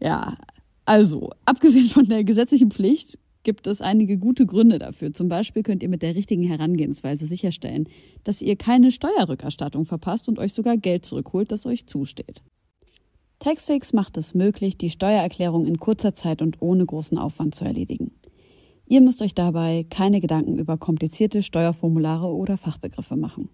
Ja, 0.00 0.36
also, 0.84 1.30
abgesehen 1.44 1.88
von 1.88 2.08
der 2.08 2.24
gesetzlichen 2.24 2.70
Pflicht 2.70 3.18
gibt 3.42 3.66
es 3.66 3.80
einige 3.80 4.18
gute 4.18 4.46
Gründe 4.46 4.78
dafür. 4.78 5.12
Zum 5.12 5.28
Beispiel 5.28 5.62
könnt 5.62 5.82
ihr 5.82 5.88
mit 5.88 6.02
der 6.02 6.14
richtigen 6.14 6.42
Herangehensweise 6.42 7.26
sicherstellen, 7.26 7.88
dass 8.24 8.42
ihr 8.42 8.56
keine 8.56 8.90
Steuerrückerstattung 8.90 9.84
verpasst 9.84 10.28
und 10.28 10.38
euch 10.38 10.52
sogar 10.52 10.76
Geld 10.76 11.04
zurückholt, 11.04 11.52
das 11.52 11.66
euch 11.66 11.86
zusteht. 11.86 12.42
Taxfix 13.38 13.92
macht 13.92 14.16
es 14.16 14.34
möglich, 14.34 14.76
die 14.76 14.90
Steuererklärung 14.90 15.66
in 15.66 15.78
kurzer 15.78 16.14
Zeit 16.14 16.42
und 16.42 16.60
ohne 16.60 16.84
großen 16.84 17.18
Aufwand 17.18 17.54
zu 17.54 17.64
erledigen. 17.64 18.12
Ihr 18.90 19.02
müsst 19.02 19.20
euch 19.20 19.34
dabei 19.34 19.84
keine 19.90 20.18
Gedanken 20.18 20.58
über 20.58 20.78
komplizierte 20.78 21.42
Steuerformulare 21.42 22.26
oder 22.26 22.56
Fachbegriffe 22.56 23.16
machen. 23.16 23.50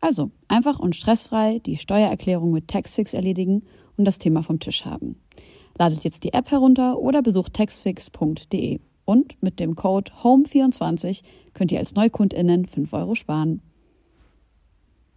Also 0.00 0.30
einfach 0.48 0.78
und 0.78 0.96
stressfrei 0.96 1.58
die 1.58 1.76
Steuererklärung 1.76 2.52
mit 2.52 2.66
Taxfix 2.66 3.12
erledigen 3.12 3.64
und 3.98 4.06
das 4.06 4.18
Thema 4.18 4.42
vom 4.42 4.58
Tisch 4.58 4.86
haben. 4.86 5.20
Ladet 5.78 6.02
jetzt 6.02 6.24
die 6.24 6.32
App 6.32 6.50
herunter 6.50 6.98
oder 6.98 7.20
besucht 7.20 7.52
taxfix.de. 7.52 8.80
Und 9.04 9.42
mit 9.42 9.60
dem 9.60 9.76
Code 9.76 10.12
HOME24 10.22 11.22
könnt 11.52 11.70
ihr 11.70 11.78
als 11.78 11.94
NeukundInnen 11.94 12.64
5 12.64 12.92
Euro 12.94 13.14
sparen. 13.14 13.60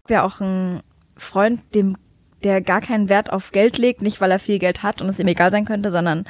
ja 0.09 0.25
auch 0.25 0.41
einen 0.41 0.81
Freund, 1.15 1.61
dem, 1.73 1.95
der 2.43 2.59
gar 2.59 2.81
keinen 2.81 3.07
Wert 3.07 3.31
auf 3.31 3.51
Geld 3.53 3.77
legt, 3.77 4.01
nicht 4.01 4.19
weil 4.19 4.31
er 4.31 4.39
viel 4.39 4.59
Geld 4.59 4.83
hat 4.83 5.01
und 5.01 5.07
es 5.07 5.19
ihm 5.19 5.27
egal 5.27 5.51
sein 5.51 5.65
könnte, 5.65 5.89
sondern 5.89 6.25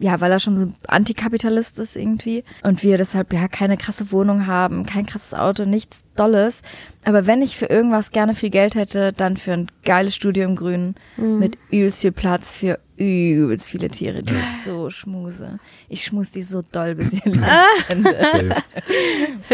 ja, 0.00 0.20
weil 0.20 0.30
er 0.30 0.40
schon 0.40 0.56
so 0.56 0.68
Antikapitalist 0.86 1.78
ist 1.78 1.96
irgendwie 1.96 2.44
und 2.62 2.82
wir 2.82 2.98
deshalb 2.98 3.32
ja 3.32 3.48
keine 3.48 3.76
krasse 3.76 4.12
Wohnung 4.12 4.46
haben, 4.46 4.86
kein 4.86 5.06
krasses 5.06 5.34
Auto, 5.34 5.64
nichts 5.64 6.04
Dolles. 6.16 6.62
Aber 7.08 7.26
wenn 7.26 7.40
ich 7.40 7.56
für 7.56 7.64
irgendwas 7.66 8.10
gerne 8.10 8.34
viel 8.34 8.50
Geld 8.50 8.74
hätte, 8.74 9.14
dann 9.14 9.38
für 9.38 9.52
ein 9.54 9.66
geiles 9.82 10.14
Studio 10.14 10.44
im 10.44 10.56
Grünen 10.56 10.94
mit 11.16 11.56
übelst 11.70 12.02
viel 12.02 12.12
Platz 12.12 12.54
für 12.54 12.78
übelst 12.98 13.70
viele 13.70 13.88
Tiere, 13.88 14.22
die 14.24 14.34
ich 14.34 14.64
so 14.64 14.90
schmuse. 14.90 15.60
Ich 15.88 16.04
schmus 16.04 16.32
die 16.32 16.42
so 16.42 16.62
doll, 16.72 16.96
bis 16.96 17.24
ihr 17.24 17.32
Ende. 17.88 18.16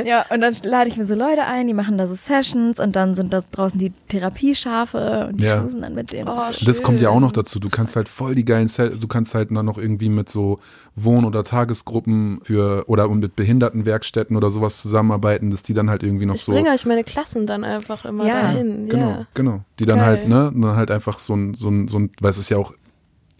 Ja, 0.04 0.24
und 0.30 0.40
dann 0.40 0.54
lade 0.64 0.88
ich 0.88 0.96
mir 0.96 1.04
so 1.04 1.14
Leute 1.14 1.44
ein, 1.44 1.66
die 1.66 1.74
machen 1.74 1.98
da 1.98 2.06
so 2.06 2.14
Sessions 2.14 2.80
und 2.80 2.96
dann 2.96 3.14
sind 3.14 3.32
da 3.34 3.40
draußen 3.52 3.78
die 3.78 3.92
Therapieschafe 4.08 5.28
und 5.28 5.40
die 5.40 5.44
Ja. 5.44 5.58
schmusen 5.58 5.82
dann 5.82 5.94
mit 5.94 6.12
denen. 6.12 6.28
Oh, 6.28 6.40
so. 6.52 6.64
Das 6.64 6.82
kommt 6.82 7.00
ja 7.02 7.10
auch 7.10 7.20
noch 7.20 7.32
dazu. 7.32 7.58
Du 7.60 7.68
kannst 7.68 7.96
halt 7.96 8.08
voll 8.08 8.34
die 8.34 8.44
geilen, 8.46 8.68
Set, 8.68 9.02
du 9.02 9.06
kannst 9.08 9.34
halt 9.34 9.50
dann 9.54 9.66
noch 9.66 9.76
irgendwie 9.78 10.08
mit 10.08 10.28
so 10.30 10.58
Wohn- 10.96 11.24
oder 11.26 11.44
Tagesgruppen 11.44 12.40
für 12.44 12.84
oder 12.88 13.08
mit 13.08 13.36
Behindertenwerkstätten 13.36 14.36
oder 14.36 14.50
sowas 14.50 14.80
zusammenarbeiten, 14.80 15.50
dass 15.50 15.62
die 15.62 15.74
dann 15.74 15.90
halt 15.90 16.02
irgendwie 16.02 16.24
noch 16.26 16.36
Ich 16.36 16.42
so 16.44 16.52
bringe 16.52 16.70
euch 16.70 16.86
meine 16.86 17.04
Klassen 17.04 17.43
dann 17.46 17.64
einfach 17.64 18.04
immer 18.04 18.26
Ja, 18.26 18.42
dahin. 18.42 18.88
Genau, 18.88 19.10
Ja. 19.10 19.26
genau. 19.34 19.60
Die 19.78 19.86
dann 19.86 19.98
Geil. 19.98 20.06
halt, 20.06 20.28
ne, 20.28 20.52
dann 20.54 20.76
halt 20.76 20.90
einfach 20.90 21.18
so 21.18 21.34
ein, 21.34 21.54
so 21.54 21.68
ein, 21.68 21.88
so 21.88 21.98
ein, 21.98 22.10
weil 22.20 22.30
es 22.30 22.38
ist 22.38 22.48
ja 22.50 22.56
auch 22.56 22.72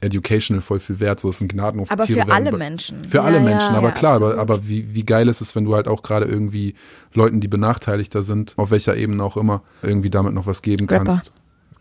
educational 0.00 0.60
voll 0.60 0.80
viel 0.80 1.00
wert, 1.00 1.18
so 1.20 1.30
es 1.30 1.38
sind 1.38 1.50
Gnadenoffiziere. 1.50 1.92
Aber 1.98 2.06
für 2.06 2.16
werden 2.16 2.30
alle 2.32 2.52
Menschen. 2.56 3.04
Für 3.04 3.18
Ja, 3.18 3.22
alle 3.24 3.36
ja, 3.38 3.42
Menschen, 3.42 3.74
aber 3.74 3.88
ja, 3.88 3.94
klar, 3.94 4.16
aber, 4.16 4.26
absolut. 4.32 4.50
aber 4.50 4.68
wie, 4.68 4.94
wie 4.94 5.04
geil 5.04 5.28
ist 5.28 5.40
es, 5.40 5.56
wenn 5.56 5.64
du 5.64 5.74
halt 5.74 5.88
auch 5.88 6.02
gerade 6.02 6.26
irgendwie 6.26 6.74
Leuten, 7.14 7.40
die 7.40 7.48
benachteiligter 7.48 8.22
sind, 8.22 8.52
auf 8.56 8.70
welcher 8.70 8.96
Ebene 8.96 9.22
auch 9.24 9.36
immer, 9.38 9.62
irgendwie 9.82 10.10
damit 10.10 10.34
noch 10.34 10.46
was 10.46 10.60
geben 10.62 10.86
Rapper. 10.88 11.04
kannst. 11.04 11.32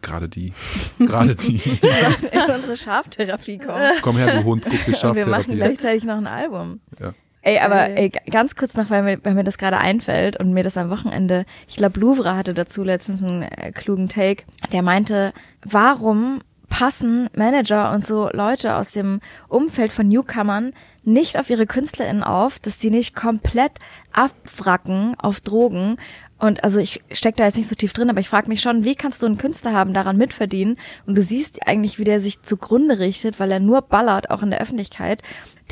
Gerade 0.02 0.28
die. 0.30 0.52
Gerade 1.00 1.36
die. 1.36 1.56
in 1.62 2.54
unsere 2.56 2.76
Schaftherapie 2.78 3.58
kommen. 3.58 3.92
Komm 4.02 4.18
her, 4.18 4.38
du 4.38 4.44
Hund, 4.44 4.66
guck 4.70 4.72
die 4.72 4.78
Und 4.78 4.86
wir 4.88 4.94
machen 4.94 5.16
Schaftherapie. 5.16 5.56
gleichzeitig 5.56 6.04
noch 6.06 6.18
ein 6.18 6.28
Album. 6.28 6.80
Ja. 7.00 7.14
Ey, 7.46 7.60
aber 7.60 7.76
Geil. 7.76 7.94
ey, 7.98 8.10
ganz 8.32 8.56
kurz 8.56 8.76
noch, 8.76 8.90
weil 8.90 9.04
mir, 9.04 9.20
weil 9.24 9.34
mir 9.34 9.44
das 9.44 9.58
gerade 9.58 9.78
einfällt 9.78 10.40
und 10.40 10.54
mir 10.54 10.64
das 10.64 10.78
am 10.78 10.90
Wochenende, 10.90 11.46
ich 11.68 11.76
glaube, 11.76 12.00
Louvre 12.00 12.38
hatte 12.38 12.54
dazu 12.54 12.84
letztens 12.84 13.22
einen 13.22 13.44
äh, 13.44 13.74
klugen 13.74 14.08
Take, 14.08 14.46
der 14.72 14.82
meinte, 14.82 15.34
warum 15.64 16.42
passen 16.70 17.30
Manager 17.36 17.92
und 17.92 18.06
so 18.06 18.30
Leute 18.32 18.76
aus 18.76 18.94
dem 18.94 19.20
Umfeld 19.50 19.92
von 19.92 20.08
Newcomern 20.08 20.72
nicht 21.04 21.38
auf 21.38 21.50
ihre 21.50 21.68
KünstlerInnen 21.68 22.24
auf, 22.24 22.60
dass 22.60 22.78
die 22.78 22.90
nicht 22.90 23.14
komplett 23.14 23.74
abwracken 24.14 25.16
auf 25.20 25.42
Drogen 25.42 25.98
und 26.44 26.62
also 26.66 26.80
ich 26.80 27.02
steck 27.10 27.38
da 27.38 27.46
jetzt 27.46 27.56
nicht 27.56 27.70
so 27.70 27.76
tief 27.76 27.94
drin, 27.94 28.10
aber 28.10 28.20
ich 28.20 28.28
frage 28.28 28.50
mich 28.50 28.60
schon, 28.60 28.84
wie 28.84 28.96
kannst 28.96 29.22
du 29.22 29.28
einen 29.28 29.38
Künstler 29.38 29.72
haben, 29.72 29.94
daran 29.94 30.18
mitverdienen? 30.18 30.76
Und 31.06 31.16
du 31.16 31.22
siehst 31.22 31.66
eigentlich, 31.66 32.00
wie 32.00 32.04
der 32.04 32.20
sich 32.20 32.42
zugrunde 32.42 33.00
richtet, 33.00 33.40
weil 33.40 33.50
er 33.50 33.62
nur 33.62 33.82
ballert, 33.82 34.30
auch 34.30 34.44
in 34.44 34.50
der 34.50 34.60
Öffentlichkeit. 34.60 35.22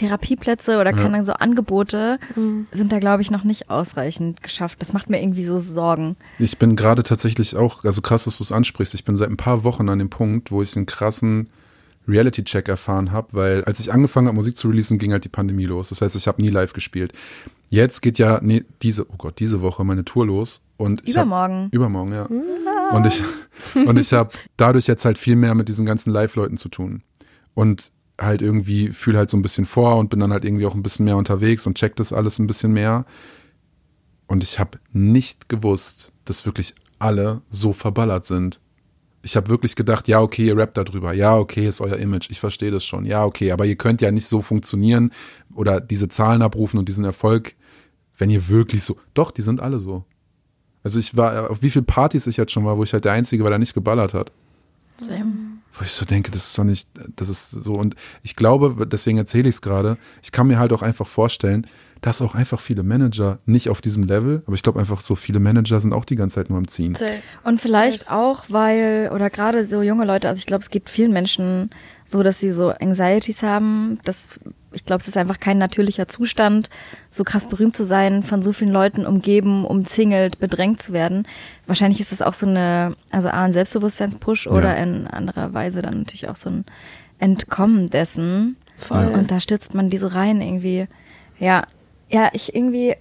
Therapieplätze 0.01 0.79
oder 0.79 0.91
keine 0.91 1.05
Ahnung, 1.07 1.23
so 1.23 1.33
Angebote 1.33 2.19
sind 2.71 2.91
da, 2.91 2.99
glaube 2.99 3.21
ich, 3.21 3.31
noch 3.31 3.43
nicht 3.43 3.69
ausreichend 3.69 4.41
geschafft. 4.43 4.81
Das 4.81 4.93
macht 4.93 5.09
mir 5.09 5.21
irgendwie 5.21 5.45
so 5.45 5.59
Sorgen. 5.59 6.15
Ich 6.39 6.57
bin 6.57 6.75
gerade 6.75 7.03
tatsächlich 7.03 7.55
auch, 7.55 7.83
also 7.83 8.01
krass, 8.01 8.23
dass 8.25 8.37
du 8.37 8.43
es 8.43 8.51
ansprichst. 8.51 8.93
Ich 8.93 9.05
bin 9.05 9.15
seit 9.15 9.29
ein 9.29 9.37
paar 9.37 9.63
Wochen 9.63 9.89
an 9.89 9.99
dem 9.99 10.09
Punkt, 10.09 10.51
wo 10.51 10.61
ich 10.61 10.75
einen 10.75 10.85
krassen 10.85 11.49
Reality-Check 12.07 12.67
erfahren 12.67 13.11
habe, 13.11 13.27
weil 13.33 13.63
als 13.65 13.79
ich 13.79 13.93
angefangen 13.93 14.27
habe, 14.27 14.35
Musik 14.35 14.57
zu 14.57 14.67
releasen, 14.69 14.97
ging 14.97 15.11
halt 15.11 15.23
die 15.23 15.29
Pandemie 15.29 15.65
los. 15.65 15.89
Das 15.89 16.01
heißt, 16.01 16.15
ich 16.15 16.27
habe 16.27 16.41
nie 16.41 16.49
live 16.49 16.73
gespielt. 16.73 17.13
Jetzt 17.69 18.01
geht 18.01 18.17
ja, 18.17 18.39
nee, 18.41 18.63
diese, 18.81 19.07
oh 19.09 19.15
Gott, 19.17 19.39
diese 19.39 19.61
Woche 19.61 19.83
meine 19.85 20.03
Tour 20.03 20.25
los. 20.25 20.61
Und 20.77 21.07
ich 21.07 21.15
hab- 21.15 21.25
Übermorgen. 21.27 21.69
Übermorgen, 21.71 22.11
ja. 22.11 22.25
Und 22.91 23.05
ich, 23.05 23.21
und 23.75 23.97
ich 23.99 24.11
habe 24.13 24.31
dadurch 24.57 24.87
jetzt 24.87 25.05
halt 25.05 25.17
viel 25.19 25.35
mehr 25.35 25.53
mit 25.55 25.69
diesen 25.69 25.85
ganzen 25.85 26.11
Live-Leuten 26.11 26.57
zu 26.57 26.69
tun. 26.69 27.03
Und 27.53 27.91
halt 28.21 28.41
irgendwie 28.41 28.89
fühle 28.89 29.17
halt 29.17 29.29
so 29.29 29.37
ein 29.37 29.41
bisschen 29.41 29.65
vor 29.65 29.97
und 29.97 30.09
bin 30.09 30.19
dann 30.19 30.31
halt 30.31 30.45
irgendwie 30.45 30.65
auch 30.65 30.75
ein 30.75 30.83
bisschen 30.83 31.05
mehr 31.05 31.17
unterwegs 31.17 31.65
und 31.67 31.77
check 31.77 31.95
das 31.95 32.13
alles 32.13 32.39
ein 32.39 32.47
bisschen 32.47 32.71
mehr. 32.71 33.05
Und 34.27 34.43
ich 34.43 34.59
habe 34.59 34.79
nicht 34.93 35.49
gewusst, 35.49 36.11
dass 36.25 36.45
wirklich 36.45 36.73
alle 36.99 37.41
so 37.49 37.73
verballert 37.73 38.25
sind. 38.25 38.59
Ich 39.23 39.35
habe 39.35 39.49
wirklich 39.49 39.75
gedacht, 39.75 40.07
ja, 40.07 40.21
okay, 40.21 40.47
ihr 40.47 40.57
rappt 40.57 40.77
darüber. 40.77 41.13
Ja, 41.13 41.37
okay, 41.37 41.67
ist 41.67 41.81
euer 41.81 41.97
Image. 41.97 42.29
Ich 42.31 42.39
verstehe 42.39 42.71
das 42.71 42.85
schon. 42.85 43.05
Ja, 43.05 43.25
okay, 43.25 43.51
aber 43.51 43.65
ihr 43.65 43.75
könnt 43.75 44.01
ja 44.01 44.11
nicht 44.11 44.25
so 44.25 44.41
funktionieren 44.41 45.11
oder 45.53 45.79
diese 45.79 46.07
Zahlen 46.07 46.41
abrufen 46.41 46.79
und 46.79 46.87
diesen 46.87 47.05
Erfolg, 47.05 47.55
wenn 48.17 48.29
ihr 48.29 48.47
wirklich 48.47 48.83
so. 48.83 48.97
Doch, 49.13 49.31
die 49.31 49.41
sind 49.41 49.61
alle 49.61 49.79
so. 49.79 50.05
Also 50.83 50.97
ich 50.97 51.15
war, 51.15 51.51
auf 51.51 51.61
wie 51.61 51.69
viele 51.69 51.85
Partys 51.85 52.25
ich 52.25 52.37
jetzt 52.37 52.51
schon 52.51 52.65
war, 52.65 52.77
wo 52.77 52.83
ich 52.83 52.93
halt 52.93 53.05
der 53.05 53.11
Einzige 53.11 53.43
war, 53.43 53.51
der 53.51 53.59
nicht 53.59 53.73
geballert 53.73 54.13
hat. 54.13 54.31
Wo 55.73 55.83
ich 55.83 55.91
so 55.91 56.05
denke, 56.05 56.31
das 56.31 56.47
ist 56.47 56.57
doch 56.57 56.63
nicht, 56.63 56.89
das 57.15 57.29
ist 57.29 57.51
so. 57.51 57.75
Und 57.75 57.95
ich 58.23 58.35
glaube, 58.35 58.85
deswegen 58.87 59.17
erzähle 59.17 59.49
ich 59.49 59.55
es 59.55 59.61
gerade, 59.61 59.97
ich 60.21 60.31
kann 60.31 60.47
mir 60.47 60.59
halt 60.59 60.73
auch 60.73 60.81
einfach 60.81 61.07
vorstellen, 61.07 61.67
dass 62.01 62.21
auch 62.21 62.33
einfach 62.33 62.59
viele 62.59 62.81
Manager 62.81 63.39
nicht 63.45 63.69
auf 63.69 63.79
diesem 63.79 64.03
Level, 64.03 64.41
aber 64.47 64.55
ich 64.55 64.63
glaube 64.63 64.79
einfach 64.79 65.01
so 65.01 65.15
viele 65.15 65.39
Manager 65.39 65.79
sind 65.79 65.93
auch 65.93 66.03
die 66.03 66.15
ganze 66.15 66.35
Zeit 66.35 66.49
nur 66.49 66.57
am 66.57 66.67
Ziehen. 66.67 66.95
Safe. 66.95 67.19
Und 67.43 67.61
vielleicht 67.61 68.11
auch, 68.11 68.45
weil, 68.49 69.11
oder 69.13 69.29
gerade 69.29 69.63
so 69.63 69.83
junge 69.83 70.05
Leute, 70.05 70.27
also 70.27 70.39
ich 70.39 70.47
glaube, 70.47 70.63
es 70.63 70.71
geht 70.71 70.89
vielen 70.89 71.13
Menschen 71.13 71.69
so, 72.03 72.23
dass 72.23 72.39
sie 72.39 72.49
so 72.49 72.69
Anxieties 72.69 73.43
haben. 73.43 73.99
Das, 74.03 74.39
ich 74.71 74.83
glaube, 74.83 75.01
es 75.01 75.07
ist 75.07 75.15
einfach 75.15 75.39
kein 75.39 75.59
natürlicher 75.59 76.07
Zustand, 76.07 76.71
so 77.11 77.23
krass 77.23 77.47
berühmt 77.47 77.77
zu 77.77 77.85
sein, 77.85 78.23
von 78.23 78.41
so 78.41 78.51
vielen 78.51 78.71
Leuten 78.71 79.05
umgeben, 79.05 79.63
umzingelt, 79.63 80.39
bedrängt 80.39 80.81
zu 80.81 80.93
werden. 80.93 81.27
Wahrscheinlich 81.67 81.99
ist 81.99 82.11
es 82.11 82.23
auch 82.23 82.33
so 82.33 82.47
eine, 82.47 82.95
also 83.11 83.29
A, 83.29 83.43
ein 83.43 83.53
Selbstbewusstseinspush 83.53 84.47
oder 84.47 84.75
in 84.75 85.05
anderer 85.05 85.53
Weise 85.53 85.83
dann 85.83 85.99
natürlich 85.99 86.27
auch 86.27 86.35
so 86.35 86.49
ein 86.49 86.65
Entkommen 87.19 87.91
dessen. 87.91 88.57
Voll. 88.75 89.05
Und 89.13 89.29
da 89.29 89.39
stürzt 89.39 89.75
man 89.75 89.91
die 89.91 89.97
so 89.97 90.07
rein 90.07 90.41
irgendwie. 90.41 90.87
Ja, 91.37 91.67
ja, 92.11 92.29
ich 92.33 92.53
irgendwie, 92.55 92.95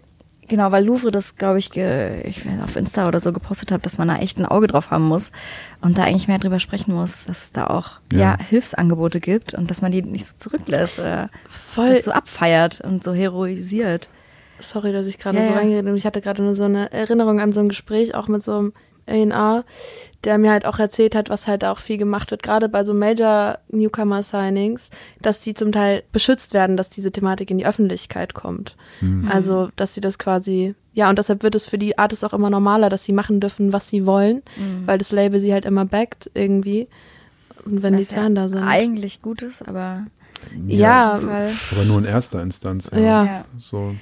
genau, 0.48 0.70
weil 0.72 0.84
Louvre 0.84 1.10
das, 1.10 1.36
glaube 1.36 1.58
ich, 1.58 1.70
ge, 1.70 2.22
ich 2.22 2.44
weiß, 2.46 2.62
auf 2.62 2.76
Insta 2.76 3.06
oder 3.06 3.20
so 3.20 3.32
gepostet 3.32 3.72
hat, 3.72 3.84
dass 3.86 3.98
man 3.98 4.08
da 4.08 4.16
echt 4.16 4.38
ein 4.38 4.46
Auge 4.46 4.66
drauf 4.66 4.90
haben 4.90 5.04
muss 5.04 5.32
und 5.80 5.98
da 5.98 6.04
eigentlich 6.04 6.28
mehr 6.28 6.38
drüber 6.38 6.60
sprechen 6.60 6.94
muss, 6.94 7.24
dass 7.26 7.42
es 7.44 7.52
da 7.52 7.66
auch 7.66 8.00
Ja. 8.12 8.18
ja. 8.18 8.38
Hilfsangebote 8.38 9.20
gibt 9.20 9.54
und 9.54 9.70
dass 9.70 9.82
man 9.82 9.92
die 9.92 10.02
nicht 10.02 10.26
so 10.26 10.34
zurücklässt 10.38 10.98
oder 10.98 11.30
Voll. 11.48 11.88
das 11.90 12.04
so 12.04 12.12
abfeiert 12.12 12.80
und 12.80 13.02
so 13.04 13.12
heroisiert. 13.14 14.08
sorry, 14.60 14.92
dass 14.92 15.06
ich 15.06 15.18
gerade 15.18 15.38
Ja, 15.38 15.46
so 15.46 15.52
ja. 15.52 15.58
reingeredet 15.58 15.86
bin. 15.86 15.96
Ich 15.96 16.04
hatte 16.06 16.20
gerade 16.20 16.42
nur 16.42 16.54
so 16.54 16.64
eine 16.64 16.92
Erinnerung 16.92 17.40
an 17.40 17.52
so 17.52 17.60
ein 17.60 17.68
Gespräch, 17.70 18.14
auch 18.14 18.28
mit 18.28 18.42
so 18.42 18.56
einem 18.58 18.72
A&R, 19.06 19.64
der 20.24 20.38
mir 20.38 20.50
halt 20.50 20.66
auch 20.66 20.78
erzählt 20.78 21.14
hat, 21.14 21.30
was 21.30 21.46
halt 21.46 21.64
auch 21.64 21.78
viel 21.78 21.96
gemacht 21.98 22.30
wird, 22.30 22.42
gerade 22.42 22.68
bei 22.68 22.84
so 22.84 22.92
Major 22.94 23.58
Newcomer 23.68 24.22
Signings, 24.22 24.90
dass 25.22 25.40
die 25.40 25.54
zum 25.54 25.72
Teil 25.72 26.02
beschützt 26.12 26.52
werden, 26.52 26.76
dass 26.76 26.90
diese 26.90 27.12
Thematik 27.12 27.50
in 27.50 27.58
die 27.58 27.66
Öffentlichkeit 27.66 28.34
kommt. 28.34 28.76
Hm. 29.00 29.28
Also, 29.30 29.70
dass 29.76 29.94
sie 29.94 30.00
das 30.00 30.18
quasi, 30.18 30.74
ja, 30.92 31.08
und 31.08 31.18
deshalb 31.18 31.42
wird 31.42 31.54
es 31.54 31.66
für 31.66 31.78
die 31.78 31.98
Artists 31.98 32.24
auch 32.24 32.34
immer 32.34 32.50
normaler, 32.50 32.88
dass 32.88 33.04
sie 33.04 33.12
machen 33.12 33.40
dürfen, 33.40 33.72
was 33.72 33.88
sie 33.88 34.06
wollen, 34.06 34.42
weil 34.86 34.98
das 34.98 35.12
Label 35.12 35.40
sie 35.40 35.52
halt 35.52 35.64
immer 35.64 35.84
backt 35.84 36.30
irgendwie. 36.34 36.88
Und 37.64 37.82
wenn 37.82 37.94
die 37.94 38.00
Was 38.00 38.10
ja 38.10 38.16
Zahlen 38.18 38.34
da 38.34 38.48
sind. 38.48 38.62
Eigentlich 38.62 39.22
Gutes, 39.22 39.62
aber 39.62 40.06
Ja, 40.66 41.18
Fall. 41.18 41.52
Aber 41.72 41.84
nur 41.84 41.98
in 41.98 42.04
erster 42.04 42.42
Instanz. 42.42 42.90
Ja. 42.92 42.98
Ja. 42.98 43.24
Ja. 43.24 43.44
So. 43.58 43.94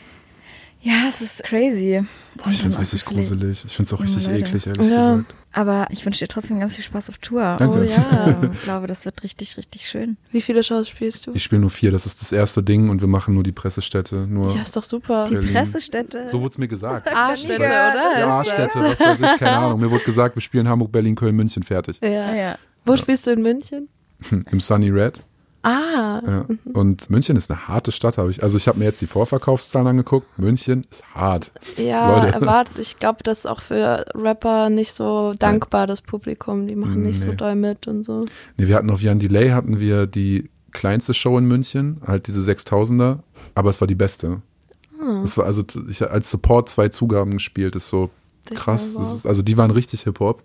Ja, 0.80 1.06
es 1.08 1.20
ist 1.20 1.42
crazy. 1.44 2.02
Boah, 2.36 2.50
ich 2.50 2.58
finde 2.60 2.74
es 2.76 2.80
richtig 2.80 3.04
gruselig. 3.04 3.64
Ich 3.66 3.74
finde 3.76 3.88
es 3.88 3.92
auch 3.92 4.00
richtig 4.00 4.26
Leute. 4.26 4.38
eklig, 4.38 4.66
ehrlich 4.66 4.88
Ja. 4.88 5.12
gesagt. 5.16 5.34
Aber 5.52 5.86
ich 5.90 6.04
wünsche 6.04 6.20
dir 6.24 6.28
trotzdem 6.28 6.60
ganz 6.60 6.74
viel 6.76 6.84
Spaß 6.84 7.08
auf 7.08 7.18
Tour. 7.18 7.56
Danke. 7.58 7.78
Oh 7.80 7.82
ja. 7.82 8.38
Ich 8.52 8.62
glaube, 8.62 8.86
das 8.86 9.04
wird 9.04 9.22
richtig, 9.22 9.56
richtig 9.56 9.88
schön. 9.88 10.16
Wie 10.30 10.40
viele 10.40 10.62
Shows 10.62 10.88
spielst 10.88 11.26
du? 11.26 11.32
Ich 11.34 11.42
spiele 11.42 11.60
nur 11.62 11.70
vier, 11.70 11.90
das 11.90 12.06
ist 12.06 12.20
das 12.20 12.30
erste 12.32 12.62
Ding 12.62 12.90
und 12.90 13.00
wir 13.00 13.08
machen 13.08 13.34
nur 13.34 13.42
die 13.42 13.50
Pressestätte. 13.52 14.26
Nur 14.28 14.54
Ja, 14.54 14.62
ist 14.62 14.76
doch 14.76 14.82
super. 14.84 15.24
Die 15.28 15.34
Berlin. 15.34 15.52
Pressestätte. 15.52 16.28
so 16.28 16.40
wurde 16.40 16.50
es 16.52 16.58
mir 16.58 16.68
gesagt. 16.68 17.08
A-Städte, 17.12 17.58
gehört. 17.58 17.94
oder? 17.94 18.18
Ja, 18.20 18.44
Städte, 18.44 18.78
was 18.80 19.00
weiß 19.00 19.20
ich, 19.20 19.38
keine 19.38 19.56
Ahnung. 19.56 19.80
Mir 19.80 19.90
wurde 19.90 20.04
gesagt, 20.04 20.36
wir 20.36 20.42
spielen 20.42 20.68
Hamburg, 20.68 20.92
Berlin, 20.92 21.14
Köln, 21.16 21.34
München, 21.34 21.62
fertig. 21.62 21.98
Ah, 22.02 22.06
Ja. 22.06 22.34
ja. 22.34 22.58
Wo 22.84 22.96
spielst 22.96 23.26
du 23.26 23.30
in 23.32 23.42
München? 23.42 23.88
Im 24.50 24.60
Sunny 24.60 24.90
Red. 24.90 25.24
Ah, 25.62 26.22
Ja. 26.26 26.46
Und 26.72 27.10
München 27.10 27.36
ist 27.36 27.50
eine 27.50 27.66
harte 27.68 27.90
Stadt, 27.92 28.16
habe 28.18 28.30
ich. 28.30 28.42
Also 28.42 28.56
ich 28.56 28.68
habe 28.68 28.78
mir 28.78 28.84
jetzt 28.84 29.02
die 29.02 29.06
Vorverkaufszahlen 29.06 29.88
angeguckt. 29.88 30.38
München 30.38 30.86
ist 30.90 31.02
hart. 31.14 31.50
ja, 31.76 32.16
Leute. 32.22 32.32
erwartet. 32.40 32.78
Ich 32.78 32.98
glaube, 32.98 33.22
das 33.24 33.40
ist 33.40 33.46
auch 33.46 33.60
für 33.60 34.06
Rapper 34.14 34.70
nicht 34.70 34.92
so 34.92 35.34
dankbar, 35.38 35.86
das 35.86 36.00
Publikum. 36.02 36.66
Die 36.66 36.76
machen 36.76 37.02
nicht 37.02 37.20
so 37.20 37.30
Nee. 37.30 37.34
doll 37.36 37.54
mit 37.56 37.86
und 37.88 38.04
so. 38.04 38.26
Nee, 38.56 38.68
wir 38.68 38.76
hatten 38.76 38.90
auf 38.90 39.00
Jan 39.02 39.18
Delay 39.18 39.50
hatten 39.50 39.80
wir 39.80 40.06
die 40.06 40.48
kleinste 40.72 41.12
Show 41.14 41.36
in 41.38 41.46
München, 41.46 42.00
halt 42.06 42.26
diese 42.28 42.40
6000er, 42.42 43.18
aber 43.54 43.70
es 43.70 43.80
war 43.80 43.88
die 43.88 43.94
beste. 43.96 44.42
Hm. 44.98 45.22
Es 45.24 45.36
war 45.36 45.44
also 45.46 45.64
ich 45.88 46.08
als 46.08 46.30
Support 46.30 46.68
zwei 46.68 46.88
Zugaben 46.88 47.32
gespielt, 47.32 47.74
ist 47.74 47.88
so 47.88 48.10
krass. 48.54 48.94
Das 48.94 49.12
ist, 49.16 49.26
also 49.26 49.42
die 49.42 49.56
waren 49.56 49.70
richtig 49.70 50.02
Hip 50.02 50.20
Hop. 50.20 50.42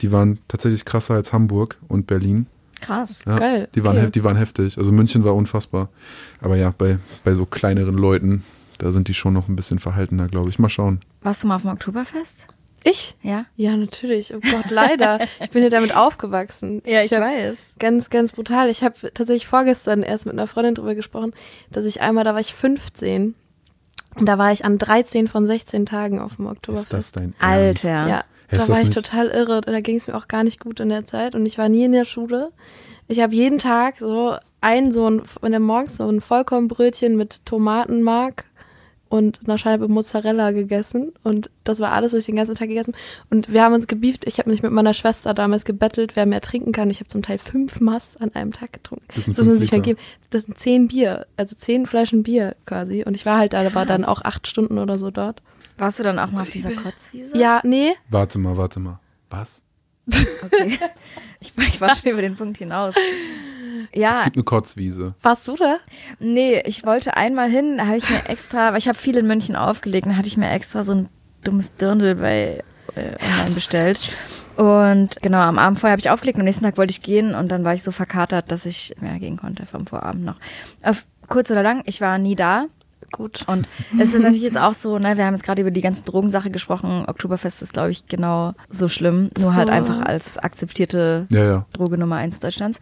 Die 0.00 0.12
waren 0.12 0.38
tatsächlich 0.48 0.84
krasser 0.84 1.14
als 1.14 1.32
Hamburg 1.32 1.76
und 1.88 2.06
Berlin. 2.06 2.46
Krass. 2.84 3.24
Ja, 3.26 3.38
Geil, 3.38 3.68
Die 3.74 3.84
waren, 3.84 3.96
okay. 3.98 4.10
die 4.10 4.24
waren 4.24 4.36
heftig. 4.36 4.78
Also 4.78 4.92
München 4.92 5.24
war 5.24 5.34
unfassbar. 5.34 5.88
Aber 6.40 6.56
ja, 6.56 6.72
bei, 6.76 6.98
bei 7.24 7.34
so 7.34 7.46
kleineren 7.46 7.94
Leuten, 7.94 8.44
da 8.78 8.92
sind 8.92 9.08
die 9.08 9.14
schon 9.14 9.32
noch 9.32 9.48
ein 9.48 9.56
bisschen 9.56 9.78
verhaltener, 9.78 10.28
glaube 10.28 10.50
ich. 10.50 10.58
Mal 10.58 10.68
schauen. 10.68 11.00
Warst 11.22 11.42
du 11.42 11.46
mal 11.48 11.56
auf 11.56 11.62
dem 11.62 11.70
Oktoberfest? 11.70 12.48
Ich? 12.86 13.16
Ja. 13.22 13.46
Ja, 13.56 13.76
natürlich. 13.78 14.34
Oh 14.34 14.40
Gott, 14.40 14.70
leider. 14.70 15.18
ich 15.40 15.50
bin 15.50 15.62
ja 15.62 15.70
damit 15.70 15.96
aufgewachsen. 15.96 16.82
hab 16.86 17.10
weiß. 17.10 17.74
Ganz, 17.78 18.10
ganz 18.10 18.32
brutal. 18.32 18.68
Ich 18.68 18.84
habe 18.84 18.94
tatsächlich 19.14 19.46
vorgestern 19.46 20.02
erst 20.02 20.26
mit 20.26 20.34
einer 20.34 20.46
Freundin 20.46 20.74
drüber 20.74 20.94
gesprochen, 20.94 21.32
dass 21.70 21.86
ich 21.86 22.02
einmal, 22.02 22.24
da 22.24 22.34
war 22.34 22.40
ich 22.40 22.52
15 22.54 23.34
und 24.16 24.26
da 24.28 24.36
war 24.38 24.52
ich 24.52 24.64
an 24.66 24.78
13 24.78 25.28
von 25.28 25.46
16 25.46 25.86
Tagen 25.86 26.20
auf 26.20 26.36
dem 26.36 26.46
Ist 26.46 26.50
das 26.52 26.56
Oktoberfest. 26.58 27.16
dein 27.16 27.34
Alter. 27.40 27.88
Ernst? 27.88 28.10
Ja, 28.10 28.16
Hä, 28.16 28.20
ist 28.20 28.33
da 28.58 28.68
war 28.68 28.78
ich 28.80 28.84
nicht- 28.88 28.94
total 28.94 29.28
irre. 29.28 29.60
Da 29.60 29.80
ging 29.80 29.96
es 29.96 30.06
mir 30.06 30.14
auch 30.16 30.28
gar 30.28 30.44
nicht 30.44 30.60
gut 30.60 30.80
in 30.80 30.88
der 30.88 31.04
Zeit 31.04 31.34
und 31.34 31.46
ich 31.46 31.58
war 31.58 31.68
nie 31.68 31.84
in 31.84 31.92
der 31.92 32.04
Schule. 32.04 32.50
Ich 33.08 33.20
habe 33.20 33.34
jeden 33.34 33.58
Tag 33.58 33.98
so 33.98 34.36
ein 34.60 34.92
so 34.92 35.08
ein 35.08 35.22
in 35.42 35.50
der 35.50 35.60
morgens 35.60 35.96
so 35.98 36.08
ein 36.08 36.20
Vollkornbrötchen 36.20 37.16
mit 37.16 37.44
Tomatenmark 37.44 38.46
und 39.10 39.40
einer 39.44 39.58
Scheibe 39.58 39.86
Mozzarella 39.86 40.50
gegessen 40.50 41.12
und 41.22 41.48
das 41.62 41.78
war 41.78 41.92
alles, 41.92 42.12
was 42.12 42.20
ich 42.20 42.26
den 42.26 42.36
ganzen 42.36 42.56
Tag 42.56 42.68
gegessen. 42.68 42.94
Und 43.30 43.52
wir 43.52 43.62
haben 43.62 43.74
uns 43.74 43.86
gebieft. 43.86 44.26
Ich 44.26 44.38
habe 44.38 44.50
mich 44.50 44.62
mit 44.62 44.72
meiner 44.72 44.94
Schwester 44.94 45.34
damals 45.34 45.64
gebettelt, 45.64 46.16
wer 46.16 46.26
mehr 46.26 46.40
trinken 46.40 46.72
kann. 46.72 46.90
Ich 46.90 46.98
habe 46.98 47.08
zum 47.08 47.22
Teil 47.22 47.38
fünf 47.38 47.80
Mass 47.80 48.16
an 48.16 48.34
einem 48.34 48.52
Tag 48.52 48.72
getrunken. 48.72 49.04
Das 49.14 49.26
sind 49.26 49.36
man 49.36 49.46
fünf 49.46 49.60
Liter. 49.60 49.80
geben. 49.80 49.98
Das 50.30 50.44
sind 50.44 50.58
zehn 50.58 50.88
Bier, 50.88 51.26
also 51.36 51.54
zehn 51.54 51.86
Flaschen 51.86 52.22
Bier 52.22 52.56
quasi. 52.66 53.04
Und 53.04 53.14
ich 53.14 53.24
war 53.26 53.38
halt 53.38 53.52
da, 53.52 53.64
aber 53.64 53.84
dann 53.86 54.04
auch 54.04 54.22
acht 54.22 54.46
Stunden 54.48 54.78
oder 54.78 54.98
so 54.98 55.10
dort. 55.10 55.42
Warst 55.78 55.98
du 55.98 56.02
dann 56.04 56.18
auch 56.18 56.30
mal 56.30 56.42
auf 56.42 56.50
dieser 56.50 56.72
Kotzwiese? 56.72 57.36
Ja, 57.36 57.60
nee, 57.64 57.94
Warte 58.08 58.38
mal, 58.38 58.56
warte 58.56 58.80
mal. 58.80 59.00
Was? 59.30 59.62
Okay. 60.44 60.78
Ich, 61.40 61.54
war- 61.58 61.64
ich 61.66 61.78
war 61.80 61.94
schon 61.94 62.10
über 62.10 62.22
den 62.22 62.36
Punkt 62.36 62.56
hinaus. 62.56 62.94
Es 63.92 64.00
Ja, 64.00 64.22
gibt 64.24 64.36
eine 64.36 64.44
Kotzwiese. 64.44 65.14
warst 65.20 65.46
du 65.46 65.56
da? 65.56 65.76
nee, 66.18 66.62
ich 66.64 66.86
wollte 66.86 67.18
einmal 67.18 67.50
hin, 67.50 67.76
da 67.76 67.86
habe 67.86 67.98
ich 67.98 68.08
mir 68.08 68.30
extra, 68.30 68.70
weil 68.72 68.78
ich 68.78 68.88
habe 68.88 68.96
viel 68.96 69.14
in 69.18 69.26
München 69.26 69.54
aufgelegt, 69.54 70.06
da 70.06 70.16
hatte 70.16 70.28
ich 70.28 70.38
mir 70.38 70.50
extra 70.50 70.82
so 70.84 70.92
ein 70.94 71.08
dummes 71.42 71.74
Dirndl 71.76 72.14
bei 72.14 72.62
äh, 72.94 73.16
online 73.22 73.54
bestellt. 73.54 74.00
Und 74.56 75.20
genau, 75.20 75.40
am 75.40 75.58
Abend 75.58 75.80
vorher 75.80 75.92
habe 75.92 76.00
ich 76.00 76.08
aufgelegt, 76.08 76.38
am 76.38 76.46
nächsten 76.46 76.64
Tag 76.64 76.78
wollte 76.78 76.92
ich 76.92 77.02
gehen 77.02 77.34
und 77.34 77.48
dann 77.50 77.62
war 77.66 77.74
ich 77.74 77.82
so 77.82 77.92
verkatert, 77.92 78.50
dass 78.50 78.64
ich 78.64 78.94
mehr 79.02 79.18
gehen 79.18 79.36
konnte 79.36 79.66
vom 79.66 79.86
Vorabend 79.86 80.24
noch. 80.24 80.36
Auf 80.82 81.04
kurz 81.28 81.50
oder 81.50 81.62
lang, 81.62 81.82
ich 81.84 82.00
war 82.00 82.16
nie 82.16 82.36
da. 82.36 82.66
Gut. 83.12 83.46
Und 83.48 83.68
es 83.98 84.12
ist 84.12 84.20
natürlich 84.22 84.42
jetzt 84.42 84.58
auch 84.58 84.74
so, 84.74 84.98
ne, 84.98 85.16
wir 85.16 85.24
haben 85.26 85.34
jetzt 85.34 85.44
gerade 85.44 85.60
über 85.60 85.70
die 85.70 85.80
ganze 85.80 86.04
Drogensache 86.04 86.50
gesprochen. 86.50 87.04
Oktoberfest 87.06 87.62
ist, 87.62 87.72
glaube 87.72 87.90
ich, 87.90 88.06
genau 88.06 88.54
so 88.68 88.88
schlimm. 88.88 89.30
Nur 89.38 89.50
So. 89.52 89.54
halt 89.54 89.70
einfach 89.70 90.00
als 90.00 90.36
akzeptierte 90.38 91.26
Ja, 91.30 91.44
ja. 91.44 91.66
Droge 91.72 91.96
Nummer 91.98 92.16
eins 92.16 92.40
Deutschlands. 92.40 92.80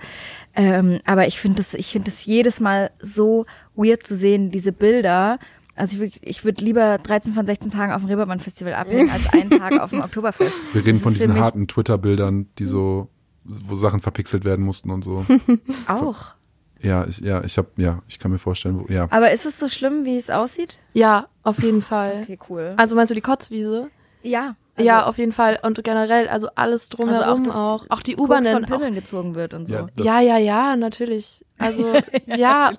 Ähm, 0.55 0.99
aber 1.05 1.27
ich 1.27 1.39
finde 1.41 1.57
das, 1.59 1.75
ich 1.75 1.89
finde 1.93 2.11
das 2.11 2.25
jedes 2.27 2.61
Mal 2.61 2.91
so 3.01 3.47
weird 3.75 4.07
zu 4.07 4.15
sehen, 4.15 4.51
diese 4.51 4.73
Bilder. 4.73 5.39
Also 5.75 6.03
ich, 6.03 6.15
würd- 6.17 6.19
ich 6.23 6.45
würde 6.45 6.65
lieber 6.65 6.99
13 6.99 7.33
von 7.33 7.47
16 7.47 7.71
Tagen 7.71 7.93
auf 7.93 8.03
dem 8.03 8.09
Reeperbahn-Festival 8.09 8.75
abhängen, 8.75 9.11
als 9.11 9.27
einen 9.33 9.51
Tag 9.59 9.81
auf 9.81 9.91
dem 9.91 10.01
Oktoberfest. 10.03 10.57
Wir 10.75 10.83
reden 10.85 10.95
Das 10.97 11.03
von 11.03 11.15
diesen 11.15 11.35
harten 11.41 11.67
Twitter-Bildern, 11.67 12.47
die 12.59 12.67
so, 12.67 13.09
wo 13.45 13.75
Sachen 13.77 14.01
verpixelt 14.01 14.45
werden 14.45 14.65
mussten 14.65 14.91
und 14.91 15.03
so. 15.03 15.25
Auch. 15.89 16.35
Ja, 16.83 17.07
ich, 17.07 17.19
ja, 17.19 17.43
ich 17.45 17.57
habe, 17.59 17.69
ja, 17.77 18.01
ich 18.09 18.19
kann 18.19 18.31
mir 18.31 18.39
vorstellen, 18.39 18.79
wo, 18.81 18.93
ja. 18.93 19.07
Aber 19.11 19.31
ist 19.31 19.47
es 19.47 19.59
so 19.59 19.69
schlimm, 19.69 20.05
wie 20.05 20.17
es 20.17 20.31
aussieht? 20.31 20.79
Ja, 20.93 21.27
auf 21.43 21.63
jeden 21.63 21.83
Fall. 21.93 22.21
Okay, 22.23 22.39
cool. 22.49 22.75
Also 22.77 22.95
meinst 22.97 23.11
du 23.11 23.15
die 23.15 23.21
Kotzwiese? 23.21 23.89
Ja. 24.23 24.55
ja, 24.79 25.05
auf 25.07 25.19
jeden 25.19 25.33
Fall. 25.33 25.59
Und 25.63 25.83
generell, 25.83 26.29
also 26.29 26.49
alles 26.55 26.89
drumherum 26.89 27.45
das 27.45 27.57
auch. 27.57 27.85
Auch 27.89 28.03
die 28.03 28.15
Koks 28.15 28.25
U-Bahn. 28.29 28.45
von 28.45 28.65
auch- 28.65 28.69
Pimmeln 28.69 28.95
gezogen 28.95 29.35
wird 29.35 29.53
und 29.55 29.67
so. 29.67 29.75
Ja, 29.75 29.87
Ja, 29.97 30.21
ja, 30.21 30.39
ja, 30.39 30.77
natürlich. 30.77 31.45
Also, 31.59 31.93
ja, 32.27 32.73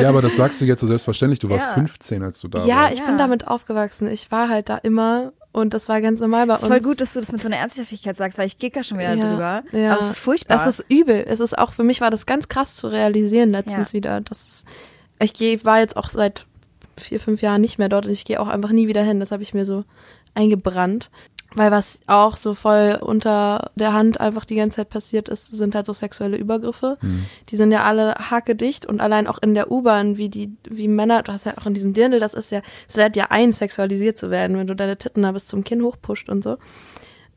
ja, 0.00 0.08
aber 0.08 0.22
das 0.22 0.36
sagst 0.36 0.60
du 0.60 0.64
jetzt 0.64 0.80
so 0.80 0.86
selbstverständlich. 0.86 1.38
Du 1.40 1.48
warst 1.50 1.66
Ja. 1.66 1.74
15, 1.74 2.22
als 2.22 2.40
du 2.40 2.48
da 2.48 2.64
ja, 2.64 2.76
warst. 2.82 2.94
ich 2.94 3.00
Ja. 3.00 3.06
bin 3.06 3.18
damit 3.18 3.46
aufgewachsen. 3.48 4.08
Ich 4.10 4.30
war 4.30 4.48
halt 4.48 4.68
da 4.68 4.76
immer 4.78 5.32
und 5.56 5.72
das 5.74 5.88
war 5.88 6.00
ganz 6.00 6.20
normal 6.20 6.46
bei 6.46 6.54
Es 6.54 6.60
ist 6.62 6.68
uns. 6.68 6.72
voll 6.74 6.82
gut, 6.90 7.00
dass 7.00 7.14
du 7.14 7.20
das 7.20 7.32
mit 7.32 7.40
so 7.40 7.48
einer 7.48 7.56
Ernsthaftigkeit 7.56 8.14
sagst, 8.16 8.36
weil 8.38 8.46
ich 8.46 8.58
gicker 8.58 8.84
schon 8.84 8.98
wieder 8.98 9.14
Ja, 9.14 9.30
drüber. 9.30 9.62
ja. 9.72 9.92
Aber 9.94 10.02
es 10.04 10.10
ist 10.10 10.18
furchtbar. 10.18 10.58
Das 10.64 10.78
ist 10.80 10.86
übel. 10.90 11.24
Es 11.26 11.40
ist 11.40 11.56
auch, 11.56 11.72
für 11.72 11.82
mich 11.82 12.00
war 12.00 12.10
das 12.10 12.26
ganz 12.26 12.48
krass 12.48 12.76
zu 12.76 12.88
realisieren 12.88 13.50
letztens 13.52 13.92
Ja. 13.92 13.94
wieder. 13.94 14.20
Das 14.20 14.38
ist, 14.46 14.66
ich 15.18 15.64
war 15.64 15.78
jetzt 15.80 15.96
auch 15.96 16.08
seit 16.10 16.46
vier, 16.98 17.20
fünf 17.20 17.40
Jahren 17.42 17.60
nicht 17.62 17.78
mehr 17.78 17.88
dort 17.88 18.06
und 18.06 18.12
ich 18.12 18.24
gehe 18.24 18.40
auch 18.40 18.48
einfach 18.48 18.70
nie 18.70 18.86
wieder 18.86 19.02
hin. 19.02 19.18
Das 19.20 19.32
habe 19.32 19.42
ich 19.42 19.54
mir 19.54 19.64
so 19.66 19.84
eingebrannt. 20.34 21.10
Weil 21.56 21.70
was 21.70 22.00
auch 22.06 22.36
so 22.36 22.52
voll 22.52 22.98
unter 23.00 23.70
der 23.76 23.94
Hand 23.94 24.20
einfach 24.20 24.44
die 24.44 24.56
ganze 24.56 24.76
Zeit 24.76 24.90
passiert 24.90 25.30
ist, 25.30 25.54
sind 25.54 25.74
halt 25.74 25.86
so 25.86 25.94
sexuelle 25.94 26.36
Übergriffe. 26.36 26.98
Die 27.48 27.56
sind 27.56 27.72
ja 27.72 27.84
alle 27.84 28.14
hakedicht 28.14 28.84
und 28.84 29.00
allein 29.00 29.26
auch 29.26 29.38
in 29.40 29.54
der 29.54 29.70
U-Bahn, 29.70 30.18
wie 30.18 30.28
die, 30.28 30.52
wie 30.68 30.86
Männer, 30.86 31.22
du 31.22 31.32
hast 31.32 31.46
ja 31.46 31.54
auch 31.56 31.64
in 31.64 31.72
diesem 31.72 31.94
Dirndl, 31.94 32.20
das 32.20 32.34
ist 32.34 32.50
ja, 32.50 32.60
es 32.86 32.96
lädt 32.96 33.16
ja 33.16 33.28
ein, 33.30 33.52
sexualisiert 33.52 34.18
zu 34.18 34.30
werden, 34.30 34.58
wenn 34.58 34.66
du 34.66 34.76
deine 34.76 34.98
Titten 34.98 35.22
da 35.22 35.32
bis 35.32 35.46
zum 35.46 35.64
Kinn 35.64 35.82
hochpusht 35.82 36.28
und 36.28 36.44
so. 36.44 36.58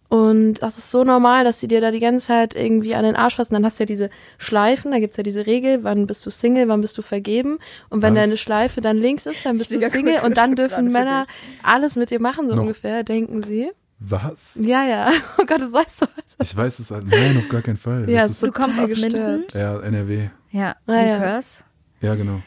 Und 0.10 0.56
das 0.56 0.80
ist 0.80 0.90
so 0.90 1.04
normal, 1.04 1.44
dass 1.44 1.60
sie 1.60 1.68
dir 1.68 1.82
da 1.82 1.92
die 1.92 2.00
ganze 2.00 2.28
Zeit 2.28 2.56
irgendwie 2.56 2.96
an 2.96 3.04
den 3.04 3.16
Arsch 3.16 3.36
fassen. 3.36 3.54
Dann 3.54 3.64
hast 3.64 3.80
du 3.80 3.84
ja 3.84 3.86
diese 3.86 4.10
Schleifen, 4.40 4.92
da 4.92 5.00
gibt's 5.00 5.18
ja 5.18 5.24
diese 5.24 5.46
Regel, 5.46 5.84
wann 5.84 6.08
bist 6.08 6.26
du 6.26 6.32
Single, 6.32 6.68
wann 6.68 6.82
bist 6.82 6.98
du 6.98 7.04
vergeben. 7.04 7.60
Und 7.90 8.02
wenn 8.02 8.16
Was? 8.16 8.24
deine 8.24 8.38
Schleife 8.38 8.82
dann 8.82 8.98
links 8.98 9.28
ist, 9.28 9.46
dann 9.46 9.60
bist 9.60 9.70
du 9.70 9.76
Richtiger 9.76 9.96
Single 9.96 10.26
und 10.26 10.36
dann 10.36 10.56
dürfen 10.56 10.92
Männer 10.92 11.28
alles 11.62 11.96
mit 11.96 12.10
dir 12.10 12.20
machen, 12.20 12.50
so 12.50 12.56
Noch. 12.56 12.64
ungefähr, 12.64 13.04
denken 13.04 13.44
sie. 13.44 13.70
Was? 14.00 14.56
Ja, 14.56 14.84
ja. 14.86 15.12
Oh 15.38 15.46
Gott, 15.46 15.62
das 15.62 15.74
weißt 15.74 16.02
du. 16.04 16.06
Ich 16.42 16.56
weiß 16.56 16.80
es, 16.80 16.92
halt- 16.92 17.08
nein, 17.08 17.38
auf 17.38 17.50
gar 17.50 17.62
keinen 17.62 17.78
Fall. 17.78 18.10
Ja, 18.10 18.26
es 18.26 18.40
du 18.40 18.52
kommst 18.52 18.80
aus 18.80 18.96
Minden? 18.96 19.46
ja, 19.54 19.78
NRW. 19.80 20.30
Ja, 20.52 20.76
Ah, 20.88 20.94
ja. 20.94 21.18
Likeurs. 21.18 21.64
Ja, 22.02 22.16
genau. 22.16 22.42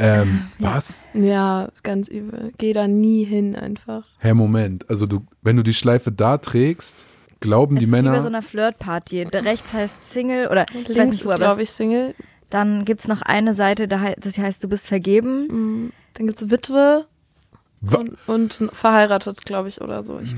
Ähm, 0.00 0.48
was? 0.58 1.00
Ja, 1.14 1.68
ganz 1.82 2.08
übel. 2.08 2.52
Geh 2.58 2.72
da 2.72 2.86
nie 2.88 3.24
hin 3.24 3.56
einfach. 3.56 4.04
Herr, 4.18 4.34
Moment. 4.34 4.88
Also 4.90 5.06
du, 5.06 5.26
wenn 5.42 5.56
du 5.56 5.62
die 5.62 5.74
Schleife 5.74 6.12
da 6.12 6.38
trägst, 6.38 7.06
glauben 7.40 7.76
Es 7.76 7.80
die 7.80 7.84
ist 7.86 7.92
wie 7.92 7.96
bei 7.96 8.02
Männer. 8.02 8.20
so 8.20 8.28
einer 8.28 8.42
Flirtparty. 8.42 9.24
Der 9.26 9.44
rechts 9.44 9.72
heißt 9.72 10.04
Single 10.06 10.48
oder 10.48 10.66
ich 10.72 10.88
weiß 10.88 10.96
Links 10.96 11.10
nicht 11.10 11.24
wo, 11.26 11.30
ist, 11.30 11.36
glaube 11.36 11.62
es, 11.62 11.70
ich, 11.70 11.74
Single. 11.74 12.14
dann 12.50 12.84
gibt's 12.84 13.08
noch 13.08 13.22
eine 13.22 13.54
Seite, 13.54 13.88
da 13.88 14.00
das 14.18 14.38
heißt, 14.38 14.62
du 14.62 14.68
bist 14.68 14.86
vergeben. 14.86 15.46
Mm, 15.86 15.92
Dann 16.14 16.26
gibt's 16.26 16.48
Witwe 16.50 17.06
Wa- 17.80 17.98
und, 17.98 18.16
und 18.28 18.70
verheiratet, 18.72 19.44
glaube 19.46 19.68
ich, 19.68 19.80
oder 19.80 20.02
so. 20.04 20.18
Ich, 20.20 20.34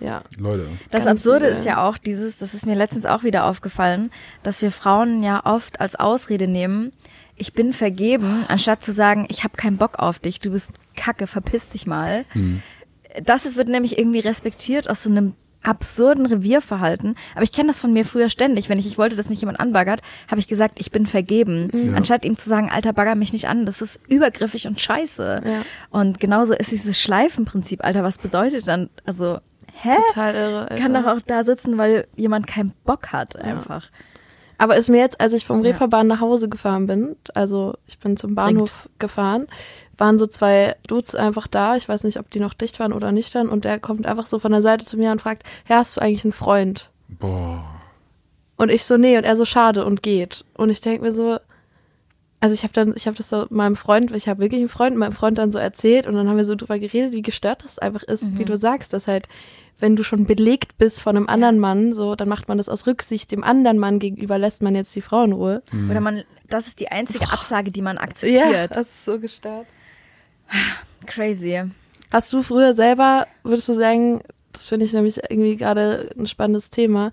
ja. 0.00 0.22
Leute. 0.38 0.68
Das 0.90 1.04
Ganz 1.04 1.20
Absurde 1.20 1.46
übel. 1.46 1.58
ist 1.58 1.64
ja 1.64 1.86
auch 1.86 1.98
dieses, 1.98 2.38
das 2.38 2.54
ist 2.54 2.66
mir 2.66 2.74
letztens 2.74 3.06
auch 3.06 3.22
wieder 3.22 3.44
aufgefallen, 3.44 4.10
dass 4.42 4.62
wir 4.62 4.70
Frauen 4.70 5.22
ja 5.22 5.44
oft 5.44 5.80
als 5.80 5.96
Ausrede 5.96 6.48
nehmen, 6.48 6.92
ich 7.38 7.52
bin 7.52 7.72
vergeben, 7.72 8.44
anstatt 8.48 8.82
zu 8.82 8.92
sagen, 8.92 9.26
ich 9.30 9.44
habe 9.44 9.56
keinen 9.56 9.76
Bock 9.76 9.98
auf 9.98 10.18
dich, 10.18 10.40
du 10.40 10.50
bist 10.50 10.70
kacke, 10.96 11.26
verpiss 11.26 11.68
dich 11.68 11.86
mal. 11.86 12.24
Hm. 12.30 12.62
Das 13.22 13.46
ist, 13.46 13.56
wird 13.56 13.68
nämlich 13.68 13.98
irgendwie 13.98 14.18
respektiert 14.18 14.90
aus 14.90 15.04
so 15.04 15.10
einem 15.10 15.34
absurden 15.62 16.26
Revierverhalten. 16.26 17.16
Aber 17.34 17.42
ich 17.42 17.52
kenne 17.52 17.68
das 17.68 17.80
von 17.80 17.92
mir 17.92 18.04
früher 18.04 18.30
ständig. 18.30 18.68
Wenn 18.68 18.78
ich, 18.78 18.86
ich 18.86 18.98
wollte, 18.98 19.16
dass 19.16 19.28
mich 19.28 19.40
jemand 19.40 19.60
anbaggert, 19.60 20.02
habe 20.28 20.40
ich 20.40 20.48
gesagt, 20.48 20.78
ich 20.80 20.90
bin 20.90 21.06
vergeben. 21.06 21.68
Ja. 21.72 21.94
Anstatt 21.94 22.24
ihm 22.24 22.36
zu 22.36 22.48
sagen, 22.48 22.70
Alter, 22.70 22.92
bagger 22.92 23.14
mich 23.14 23.32
nicht 23.32 23.48
an, 23.48 23.66
das 23.66 23.82
ist 23.82 24.00
übergriffig 24.08 24.66
und 24.66 24.80
scheiße. 24.80 25.42
Ja. 25.44 25.62
Und 25.90 26.20
genauso 26.20 26.54
ist 26.54 26.72
dieses 26.72 27.00
Schleifenprinzip, 27.00 27.84
Alter, 27.84 28.04
was 28.04 28.18
bedeutet 28.18 28.68
dann, 28.68 28.88
also, 29.04 29.38
hä? 29.82 29.96
Total 30.08 30.34
irre. 30.34 30.60
Alter. 30.62 30.76
Kann 30.76 30.94
doch 30.94 31.06
auch 31.06 31.20
da 31.26 31.42
sitzen, 31.44 31.78
weil 31.78 32.06
jemand 32.16 32.46
keinen 32.46 32.72
Bock 32.84 33.12
hat, 33.12 33.36
einfach. 33.36 33.90
Aber 34.60 34.76
ist 34.76 34.88
mir 34.88 34.98
jetzt, 34.98 35.20
als 35.20 35.32
ich 35.32 35.46
vom 35.46 35.60
Reeperbahn 35.60 36.08
nach 36.08 36.20
Hause 36.20 36.48
gefahren 36.48 36.88
bin, 36.88 37.14
also 37.34 37.74
ich 37.86 38.00
bin 38.00 38.16
zum 38.16 38.34
Bahnhof 38.34 38.88
gefahren, 38.98 39.46
waren 39.96 40.18
so 40.18 40.26
zwei 40.26 40.74
Dudes 40.88 41.14
einfach 41.14 41.46
da. 41.46 41.76
Ich 41.76 41.88
weiß 41.88 42.02
nicht, 42.02 42.18
ob 42.18 42.28
die 42.30 42.40
noch 42.40 42.54
dicht 42.54 42.80
waren 42.80 42.92
oder 42.92 43.12
nicht 43.12 43.34
dann. 43.36 43.48
Und 43.48 43.64
der 43.64 43.78
kommt 43.78 44.04
einfach 44.04 44.26
so 44.26 44.40
von 44.40 44.50
der 44.50 44.62
Seite 44.62 44.84
zu 44.84 44.96
mir 44.96 45.12
und 45.12 45.22
fragt, 45.22 45.44
ja, 45.68 45.76
hast 45.76 45.96
du 45.96 46.00
eigentlich 46.00 46.24
einen 46.24 46.32
Freund? 46.32 46.90
Boah. 47.08 47.64
Und 48.56 48.72
ich 48.72 48.84
so, 48.84 48.96
nee. 48.96 49.16
Und 49.16 49.22
er 49.22 49.36
so, 49.36 49.44
schade 49.44 49.84
und 49.84 50.02
geht. 50.02 50.44
Und 50.56 50.70
ich 50.70 50.80
denke 50.80 51.04
mir 51.04 51.12
so, 51.12 51.38
also 52.40 52.54
ich 52.54 52.64
habe 52.64 52.72
dann, 52.72 52.94
ich 52.96 53.06
habe 53.06 53.16
das 53.16 53.28
so 53.28 53.46
meinem 53.50 53.76
Freund, 53.76 54.10
ich 54.12 54.28
habe 54.28 54.40
wirklich 54.40 54.60
einen 54.60 54.68
Freund, 54.68 54.96
meinem 54.96 55.12
Freund 55.12 55.38
dann 55.38 55.52
so 55.52 55.58
erzählt 55.58 56.06
und 56.06 56.14
dann 56.14 56.28
haben 56.28 56.36
wir 56.36 56.44
so 56.44 56.54
drüber 56.54 56.78
geredet, 56.78 57.12
wie 57.12 57.22
gestört 57.22 57.64
das 57.64 57.78
einfach 57.78 58.02
ist, 58.04 58.38
wie 58.38 58.44
du 58.44 58.56
sagst, 58.56 58.92
dass 58.92 59.08
halt, 59.08 59.28
wenn 59.78 59.96
du 59.96 60.02
schon 60.02 60.26
belegt 60.26 60.76
bist 60.78 61.00
von 61.00 61.16
einem 61.16 61.28
anderen 61.28 61.58
Mann, 61.58 61.94
so, 61.94 62.16
dann 62.16 62.28
macht 62.28 62.48
man 62.48 62.58
das 62.58 62.68
aus 62.68 62.86
Rücksicht 62.86 63.30
dem 63.30 63.44
anderen 63.44 63.78
Mann 63.78 63.98
gegenüber, 63.98 64.38
lässt 64.38 64.62
man 64.62 64.74
jetzt 64.74 64.94
die 64.94 65.00
Frau 65.00 65.24
in 65.24 65.32
Ruhe. 65.32 65.62
Oder 65.90 66.00
man, 66.00 66.24
das 66.48 66.66
ist 66.66 66.80
die 66.80 66.88
einzige 66.88 67.32
Absage, 67.32 67.70
die 67.70 67.82
man 67.82 67.98
akzeptiert. 67.98 68.74
das 68.74 68.88
ist 68.88 69.04
so 69.04 69.20
gestört. 69.20 69.66
Crazy. 71.06 71.62
Hast 72.10 72.32
du 72.32 72.42
früher 72.42 72.74
selber, 72.74 73.26
würdest 73.42 73.68
du 73.68 73.74
sagen, 73.74 74.22
das 74.52 74.66
finde 74.66 74.86
ich 74.86 74.92
nämlich 74.92 75.18
irgendwie 75.28 75.56
gerade 75.56 76.10
ein 76.18 76.26
spannendes 76.26 76.70
Thema, 76.70 77.12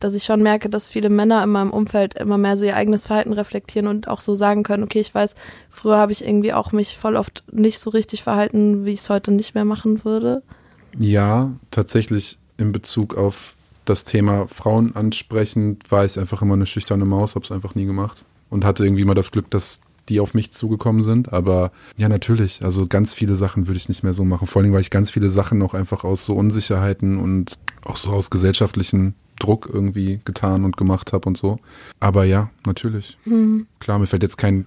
dass 0.00 0.14
ich 0.14 0.24
schon 0.24 0.42
merke, 0.42 0.68
dass 0.68 0.90
viele 0.90 1.10
Männer 1.10 1.42
in 1.44 1.50
meinem 1.50 1.70
Umfeld 1.70 2.14
immer 2.14 2.38
mehr 2.38 2.56
so 2.56 2.64
ihr 2.64 2.76
eigenes 2.76 3.06
Verhalten 3.06 3.32
reflektieren 3.32 3.86
und 3.86 4.08
auch 4.08 4.20
so 4.20 4.34
sagen 4.34 4.64
können, 4.64 4.82
okay, 4.82 5.00
ich 5.00 5.14
weiß, 5.14 5.36
früher 5.70 5.96
habe 5.96 6.12
ich 6.12 6.26
irgendwie 6.26 6.52
auch 6.52 6.72
mich 6.72 6.98
voll 6.98 7.16
oft 7.16 7.44
nicht 7.52 7.78
so 7.78 7.90
richtig 7.90 8.22
verhalten, 8.24 8.84
wie 8.84 8.92
ich 8.92 9.00
es 9.00 9.10
heute 9.10 9.30
nicht 9.30 9.54
mehr 9.54 9.64
machen 9.64 10.04
würde. 10.04 10.42
Ja, 10.98 11.52
tatsächlich 11.70 12.38
in 12.58 12.72
Bezug 12.72 13.16
auf 13.16 13.54
das 13.84 14.04
Thema 14.04 14.46
Frauen 14.46 14.94
ansprechend 14.94 15.90
war 15.90 16.04
ich 16.04 16.18
einfach 16.18 16.42
immer 16.42 16.54
eine 16.54 16.66
schüchterne 16.66 17.04
Maus, 17.04 17.34
habe 17.34 17.44
es 17.44 17.50
einfach 17.50 17.74
nie 17.74 17.86
gemacht 17.86 18.24
und 18.50 18.64
hatte 18.64 18.84
irgendwie 18.84 19.02
immer 19.02 19.14
das 19.14 19.32
Glück, 19.32 19.50
dass 19.50 19.80
die 20.08 20.20
auf 20.20 20.34
mich 20.34 20.52
zugekommen 20.52 21.02
sind. 21.02 21.32
Aber 21.32 21.72
ja, 21.96 22.08
natürlich, 22.08 22.62
also 22.62 22.86
ganz 22.86 23.14
viele 23.14 23.36
Sachen 23.36 23.66
würde 23.66 23.78
ich 23.78 23.88
nicht 23.88 24.02
mehr 24.02 24.12
so 24.12 24.24
machen. 24.24 24.46
Vor 24.46 24.62
allem, 24.62 24.72
weil 24.72 24.80
ich 24.80 24.90
ganz 24.90 25.10
viele 25.10 25.28
Sachen 25.28 25.62
auch 25.62 25.74
einfach 25.74 26.04
aus 26.04 26.24
so 26.24 26.34
Unsicherheiten 26.34 27.18
und 27.18 27.58
auch 27.84 27.96
so 27.96 28.10
aus 28.10 28.30
gesellschaftlichen 28.30 29.14
Druck 29.38 29.68
irgendwie 29.72 30.20
getan 30.24 30.64
und 30.64 30.76
gemacht 30.76 31.12
habe 31.12 31.28
und 31.28 31.36
so. 31.36 31.58
Aber 32.00 32.24
ja, 32.24 32.50
natürlich. 32.66 33.16
Klar, 33.80 33.98
mir 33.98 34.06
fällt 34.06 34.22
jetzt 34.22 34.38
kein 34.38 34.66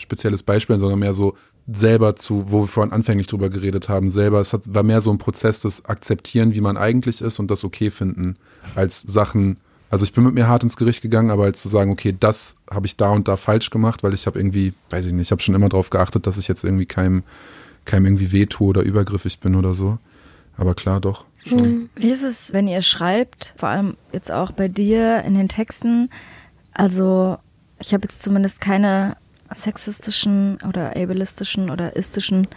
spezielles 0.00 0.42
Beispiel, 0.42 0.78
sondern 0.78 0.98
mehr 0.98 1.14
so 1.14 1.36
selber 1.72 2.16
zu, 2.16 2.50
wo 2.50 2.62
wir 2.62 2.66
vorhin 2.66 2.92
anfänglich 2.92 3.26
drüber 3.26 3.50
geredet 3.50 3.88
haben, 3.88 4.08
selber, 4.08 4.40
es 4.40 4.52
hat, 4.52 4.74
war 4.74 4.82
mehr 4.82 5.00
so 5.00 5.10
ein 5.10 5.18
Prozess 5.18 5.60
des 5.60 5.84
Akzeptieren, 5.84 6.54
wie 6.54 6.60
man 6.60 6.76
eigentlich 6.76 7.20
ist 7.20 7.38
und 7.38 7.50
das 7.50 7.64
okay 7.64 7.90
finden, 7.90 8.36
als 8.74 9.02
Sachen, 9.02 9.58
also 9.90 10.04
ich 10.04 10.12
bin 10.12 10.24
mit 10.24 10.34
mir 10.34 10.48
hart 10.48 10.62
ins 10.62 10.76
Gericht 10.76 11.02
gegangen, 11.02 11.30
aber 11.30 11.44
als 11.44 11.62
zu 11.62 11.68
sagen, 11.68 11.90
okay, 11.90 12.14
das 12.18 12.56
habe 12.70 12.86
ich 12.86 12.96
da 12.96 13.10
und 13.10 13.28
da 13.28 13.36
falsch 13.36 13.70
gemacht, 13.70 14.02
weil 14.02 14.14
ich 14.14 14.26
habe 14.26 14.38
irgendwie, 14.38 14.72
weiß 14.90 15.06
ich 15.06 15.12
nicht, 15.12 15.28
ich 15.28 15.30
habe 15.32 15.42
schon 15.42 15.54
immer 15.54 15.68
darauf 15.68 15.90
geachtet, 15.90 16.26
dass 16.26 16.38
ich 16.38 16.48
jetzt 16.48 16.64
irgendwie 16.64 16.86
keinem, 16.86 17.22
keinem 17.84 18.06
irgendwie 18.06 18.32
wehtue 18.32 18.68
oder 18.68 18.82
übergriffig 18.82 19.40
bin 19.40 19.54
oder 19.54 19.74
so. 19.74 19.98
Aber 20.56 20.74
klar, 20.74 21.00
doch. 21.00 21.24
Schon. 21.44 21.88
Wie 21.96 22.10
ist 22.10 22.22
es, 22.22 22.52
wenn 22.52 22.68
ihr 22.68 22.82
schreibt, 22.82 23.54
vor 23.56 23.70
allem 23.70 23.96
jetzt 24.12 24.30
auch 24.30 24.52
bei 24.52 24.68
dir 24.68 25.22
in 25.24 25.34
den 25.34 25.48
Texten? 25.48 26.10
Also, 26.74 27.38
ich 27.78 27.94
habe 27.94 28.02
jetzt 28.02 28.22
zumindest 28.22 28.60
keine 28.60 29.16
sexistischen 29.52 30.58
oder 30.66 30.96
ableistischen 30.96 31.70
oder 31.70 31.96
istischen 31.96 32.48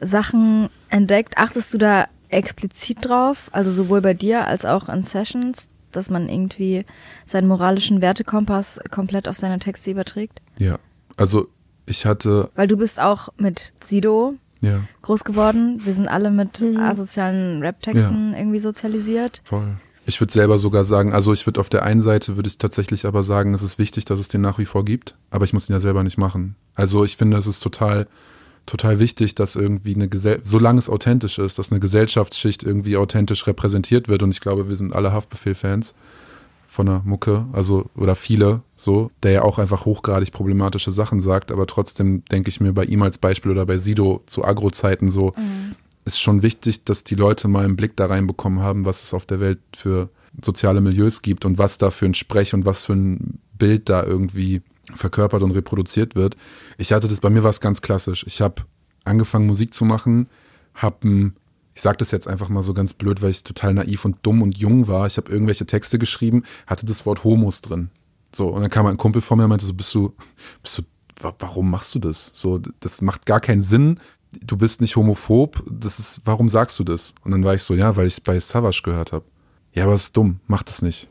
Sachen 0.00 0.70
entdeckt. 0.88 1.38
Achtest 1.38 1.74
du 1.74 1.78
da 1.78 2.06
explizit 2.28 2.98
drauf, 3.02 3.48
also 3.52 3.70
sowohl 3.70 4.00
bei 4.00 4.14
dir 4.14 4.46
als 4.46 4.64
auch 4.64 4.88
in 4.88 5.02
Sessions, 5.02 5.68
dass 5.92 6.10
man 6.10 6.28
irgendwie 6.28 6.84
seinen 7.24 7.48
moralischen 7.48 8.00
Wertekompass 8.00 8.80
komplett 8.90 9.28
auf 9.28 9.36
seine 9.36 9.58
Texte 9.58 9.90
überträgt? 9.90 10.40
Ja. 10.58 10.78
Also 11.16 11.48
ich 11.86 12.06
hatte, 12.06 12.50
Weil 12.54 12.68
du 12.68 12.76
bist 12.76 13.00
auch 13.00 13.30
mit 13.36 13.72
Sido 13.84 14.34
ja, 14.60 14.84
groß 15.02 15.24
geworden. 15.24 15.80
Wir 15.84 15.94
sind 15.94 16.06
alle 16.06 16.30
mit 16.30 16.62
asozialen 16.78 17.60
Rap-Texten 17.62 18.34
irgendwie 18.34 18.60
sozialisiert. 18.60 19.40
voll. 19.44 19.76
Ich 20.10 20.20
würde 20.20 20.32
selber 20.32 20.58
sogar 20.58 20.82
sagen, 20.82 21.12
also 21.12 21.32
ich 21.32 21.46
würde 21.46 21.60
auf 21.60 21.68
der 21.68 21.84
einen 21.84 22.00
Seite 22.00 22.34
würde 22.34 22.48
ich 22.48 22.58
tatsächlich 22.58 23.06
aber 23.06 23.22
sagen, 23.22 23.54
es 23.54 23.62
ist 23.62 23.78
wichtig, 23.78 24.06
dass 24.06 24.18
es 24.18 24.26
den 24.26 24.40
nach 24.40 24.58
wie 24.58 24.64
vor 24.64 24.84
gibt, 24.84 25.14
aber 25.30 25.44
ich 25.44 25.52
muss 25.52 25.70
ihn 25.70 25.72
ja 25.72 25.78
selber 25.78 26.02
nicht 26.02 26.18
machen. 26.18 26.56
Also 26.74 27.04
ich 27.04 27.16
finde, 27.16 27.36
es 27.36 27.46
ist 27.46 27.60
total, 27.60 28.08
total 28.66 28.98
wichtig, 28.98 29.36
dass 29.36 29.54
irgendwie 29.54 29.94
eine 29.94 30.08
Gesell 30.08 30.40
solange 30.42 30.80
es 30.80 30.90
authentisch 30.90 31.38
ist, 31.38 31.60
dass 31.60 31.70
eine 31.70 31.78
Gesellschaftsschicht 31.78 32.64
irgendwie 32.64 32.96
authentisch 32.96 33.46
repräsentiert 33.46 34.08
wird 34.08 34.24
und 34.24 34.32
ich 34.32 34.40
glaube, 34.40 34.68
wir 34.68 34.74
sind 34.74 34.96
alle 34.96 35.12
Haftbefehl-Fans 35.12 35.94
von 36.66 36.86
der 36.86 37.02
Mucke, 37.04 37.46
also 37.52 37.88
oder 37.94 38.16
viele 38.16 38.62
so, 38.74 39.12
der 39.22 39.30
ja 39.30 39.42
auch 39.42 39.60
einfach 39.60 39.84
hochgradig 39.84 40.32
problematische 40.32 40.90
Sachen 40.90 41.20
sagt, 41.20 41.52
aber 41.52 41.68
trotzdem 41.68 42.24
denke 42.32 42.48
ich 42.48 42.60
mir 42.60 42.72
bei 42.72 42.84
ihm 42.84 43.02
als 43.02 43.18
Beispiel 43.18 43.52
oder 43.52 43.64
bei 43.64 43.78
Sido 43.78 44.24
zu 44.26 44.44
Agro-Zeiten 44.44 45.08
so, 45.08 45.34
ist 46.04 46.20
schon 46.20 46.42
wichtig, 46.42 46.84
dass 46.84 47.04
die 47.04 47.14
Leute 47.14 47.48
mal 47.48 47.64
einen 47.64 47.76
Blick 47.76 47.96
da 47.96 48.06
reinbekommen 48.06 48.60
haben, 48.60 48.84
was 48.84 49.02
es 49.02 49.14
auf 49.14 49.26
der 49.26 49.40
Welt 49.40 49.60
für 49.76 50.08
soziale 50.42 50.80
Milieus 50.80 51.22
gibt 51.22 51.44
und 51.44 51.58
was 51.58 51.78
da 51.78 51.90
für 51.90 52.06
ein 52.06 52.14
Sprech 52.14 52.54
und 52.54 52.64
was 52.64 52.84
für 52.84 52.94
ein 52.94 53.38
Bild 53.58 53.88
da 53.88 54.02
irgendwie 54.04 54.62
verkörpert 54.94 55.42
und 55.42 55.50
reproduziert 55.52 56.14
wird. 56.14 56.36
Ich 56.78 56.92
hatte 56.92 57.08
das, 57.08 57.20
bei 57.20 57.30
mir 57.30 57.42
war 57.44 57.50
es 57.50 57.60
ganz 57.60 57.82
klassisch. 57.82 58.24
Ich 58.26 58.40
habe 58.40 58.62
angefangen 59.04 59.46
Musik 59.46 59.74
zu 59.74 59.84
machen, 59.84 60.28
habe 60.74 61.32
ich 61.74 61.82
sage 61.82 61.98
das 61.98 62.10
jetzt 62.10 62.26
einfach 62.26 62.48
mal 62.48 62.62
so 62.62 62.74
ganz 62.74 62.94
blöd, 62.94 63.22
weil 63.22 63.30
ich 63.30 63.44
total 63.44 63.74
naiv 63.74 64.04
und 64.04 64.16
dumm 64.22 64.42
und 64.42 64.58
jung 64.58 64.88
war. 64.88 65.06
Ich 65.06 65.16
habe 65.16 65.30
irgendwelche 65.30 65.66
Texte 65.66 65.98
geschrieben, 65.98 66.42
hatte 66.66 66.84
das 66.84 67.06
Wort 67.06 67.22
Homos 67.24 67.60
drin. 67.60 67.90
So, 68.34 68.48
und 68.48 68.60
dann 68.62 68.70
kam 68.70 68.86
ein 68.86 68.96
Kumpel 68.96 69.22
vor 69.22 69.36
mir 69.36 69.44
und 69.44 69.50
meinte 69.50 69.66
so, 69.66 69.74
bist 69.74 69.94
du, 69.94 70.12
bist 70.62 70.78
du, 70.78 70.82
wa- 71.20 71.34
warum 71.38 71.70
machst 71.70 71.94
du 71.94 71.98
das? 72.00 72.30
So, 72.34 72.60
das 72.80 73.02
macht 73.02 73.24
gar 73.24 73.40
keinen 73.40 73.62
Sinn. 73.62 74.00
Du 74.32 74.56
bist 74.56 74.80
nicht 74.80 74.96
homophob. 74.96 75.62
Das 75.68 75.98
ist, 75.98 76.20
warum 76.24 76.48
sagst 76.48 76.78
du 76.78 76.84
das? 76.84 77.14
Und 77.24 77.32
dann 77.32 77.44
war 77.44 77.54
ich 77.54 77.62
so, 77.62 77.74
ja, 77.74 77.96
weil 77.96 78.06
ich 78.06 78.14
es 78.14 78.20
bei 78.20 78.38
Savage 78.38 78.82
gehört 78.84 79.12
habe. 79.12 79.24
Ja, 79.72 79.84
aber 79.84 79.94
es 79.94 80.04
ist 80.04 80.16
dumm, 80.16 80.40
mach 80.46 80.62
das 80.62 80.82
nicht. 80.82 81.08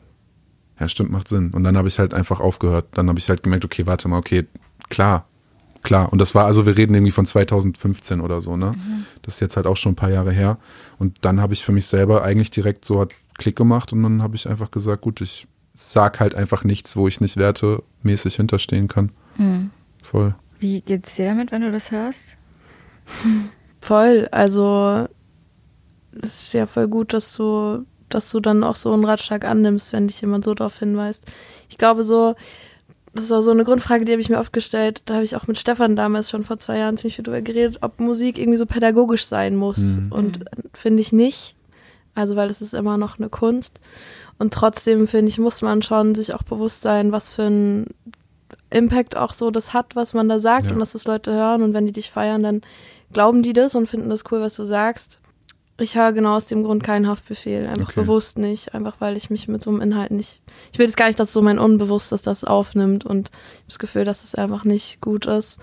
Ja, 0.80 0.88
stimmt, 0.88 1.12
macht 1.12 1.28
Sinn. 1.28 1.52
Und 1.52 1.64
dann 1.64 1.78
habe 1.78 1.88
ich 1.88 2.00
halt 2.00 2.14
einfach 2.14 2.40
aufgehört. 2.40 2.88
Dann 2.94 3.10
habe 3.10 3.20
ich 3.20 3.28
halt 3.30 3.44
gemerkt, 3.44 3.66
okay, 3.66 3.86
warte 3.86 4.08
mal, 4.08 4.18
okay, 4.18 4.48
klar, 4.90 5.26
klar. 5.84 6.12
Und 6.12 6.20
das 6.20 6.36
war, 6.36 6.46
also 6.46 6.66
wir 6.66 6.78
reden 6.78 6.94
irgendwie 6.94 7.12
von 7.12 7.26
2015 7.26 8.22
oder 8.22 8.40
so, 8.40 8.56
ne? 8.56 8.76
Das 9.22 9.36
ist 9.36 9.40
jetzt 9.42 9.58
halt 9.58 9.68
auch 9.68 9.76
schon 9.76 9.94
ein 9.94 9.98
paar 9.98 10.12
Jahre 10.12 10.32
her. 10.32 10.58
Und 10.98 11.18
dann 11.22 11.42
habe 11.42 11.54
ich 11.54 11.66
für 11.66 11.74
mich 11.74 11.88
selber 11.88 12.24
eigentlich 12.24 12.52
direkt 12.52 12.86
so 12.86 13.02
hat 13.02 13.14
Klick 13.38 13.58
gemacht 13.58 13.92
und 13.92 14.04
dann 14.04 14.24
habe 14.24 14.38
ich 14.38 14.48
einfach 14.48 14.72
gesagt, 14.72 15.02
gut, 15.02 15.20
ich 15.20 15.48
sag 15.74 16.20
halt 16.20 16.36
einfach 16.36 16.64
nichts, 16.64 16.96
wo 16.96 17.08
ich 17.08 17.20
nicht 17.22 17.36
wertemäßig 17.38 18.36
hinterstehen 18.36 18.88
kann. 18.88 19.12
Voll. 20.02 20.36
Wie 20.60 20.82
geht's 20.82 21.16
dir 21.16 21.26
damit, 21.26 21.52
wenn 21.52 21.62
du 21.62 21.72
das 21.72 21.92
hörst? 21.92 22.38
Voll, 23.82 24.28
also 24.32 25.08
es 26.22 26.44
ist 26.44 26.54
ja 26.54 26.66
voll 26.66 26.88
gut, 26.88 27.14
dass 27.14 27.34
du, 27.36 27.86
dass 28.10 28.30
du 28.32 28.40
dann 28.40 28.64
auch 28.64 28.76
so 28.76 28.92
einen 28.92 29.06
Ratschlag 29.06 29.46
annimmst, 29.46 29.94
wenn 29.94 30.08
dich 30.08 30.22
jemand 30.22 30.44
so 30.44 30.54
darauf 30.54 30.80
hinweist. 30.80 31.26
Ich 31.70 31.78
glaube 31.78 32.04
so, 32.04 32.36
das 33.14 33.30
war 33.30 33.42
so 33.42 33.52
eine 33.52 33.64
Grundfrage, 33.64 34.06
die 34.06 34.12
habe 34.12 34.22
ich 34.22 34.30
mir 34.30 34.40
oft 34.40 34.54
gestellt. 34.54 35.02
Da 35.06 35.16
habe 35.16 35.24
ich 35.24 35.36
auch 35.36 35.48
mit 35.48 35.58
Stefan 35.58 35.96
damals 35.96 36.30
schon 36.30 36.44
vor 36.44 36.60
zwei 36.60 36.78
Jahren 36.78 36.98
ziemlich 36.98 37.16
viel 37.16 37.24
drüber 37.26 37.42
geredet, 37.42 37.80
ob 37.82 38.00
Musik 38.00 38.38
irgendwie 38.38 38.58
so 38.58 38.66
pädagogisch 38.66 39.26
sein 39.26 39.56
muss. 39.56 39.78
Mhm. 39.98 40.12
Und 40.12 40.42
äh, 40.42 40.62
finde 40.74 41.02
ich 41.02 41.12
nicht. 41.12 41.56
Also, 42.16 42.36
weil 42.36 42.50
es 42.50 42.62
ist 42.62 42.74
immer 42.74 42.98
noch 42.98 43.18
eine 43.18 43.30
Kunst. 43.30 43.80
Und 44.38 44.54
trotzdem, 44.54 45.08
finde 45.08 45.30
ich, 45.30 45.38
muss 45.40 45.62
man 45.62 45.82
schon 45.82 46.16
sich 46.16 46.34
auch 46.34 46.44
bewusst 46.44 46.82
sein, 46.82 47.12
was 47.12 47.32
für 47.32 47.44
ein 47.44 47.88
Impact 48.70 49.16
auch 49.18 49.34
so 49.34 49.52
das 49.52 49.74
hat, 49.74 49.96
was 49.96 50.14
man 50.14 50.30
da 50.30 50.38
sagt 50.40 50.68
Ja. 50.68 50.74
und 50.74 50.80
dass 50.80 50.92
das 50.92 51.06
Leute 51.06 51.32
hören. 51.32 51.62
Und 51.62 51.74
wenn 51.74 51.86
die 51.86 51.92
dich 51.94 52.12
feiern, 52.12 52.44
dann 52.44 52.62
glauben 53.14 53.44
die 53.44 53.54
das 53.54 53.76
und 53.76 53.88
finden 53.88 54.10
das 54.10 54.24
cool, 54.32 54.42
was 54.42 54.56
du 54.56 54.66
sagst. 54.66 55.20
Ich 55.82 55.96
höre 55.96 56.12
genau 56.12 56.36
aus 56.36 56.46
dem 56.46 56.64
Grund 56.64 56.84
keinen 56.84 57.08
Haftbefehl, 57.08 57.66
einfach 57.66 57.92
Okay. 57.92 58.02
bewusst 58.02 58.38
nicht, 58.38 58.74
einfach 58.74 58.96
weil 59.00 59.16
ich 59.16 59.30
mich 59.30 59.48
mit 59.48 59.64
so 59.64 59.70
einem 59.70 59.80
Inhalt 59.80 60.12
nicht. 60.12 60.42
Ich 60.74 60.80
will 60.80 60.86
jetzt 60.86 60.98
gar 60.98 61.08
nicht, 61.08 61.20
dass 61.20 61.32
so 61.32 61.42
mein 61.42 61.58
Unbewusstes 61.58 62.22
das 62.22 62.44
aufnimmt 62.44 63.06
und 63.06 63.30
ich 63.30 63.34
habe 63.34 63.68
das 63.68 63.80
Gefühl, 63.80 64.04
dass 64.06 64.24
es 64.26 64.36
einfach 64.36 64.66
nicht 64.66 65.00
gut 65.00 65.26
ist. 65.26 65.58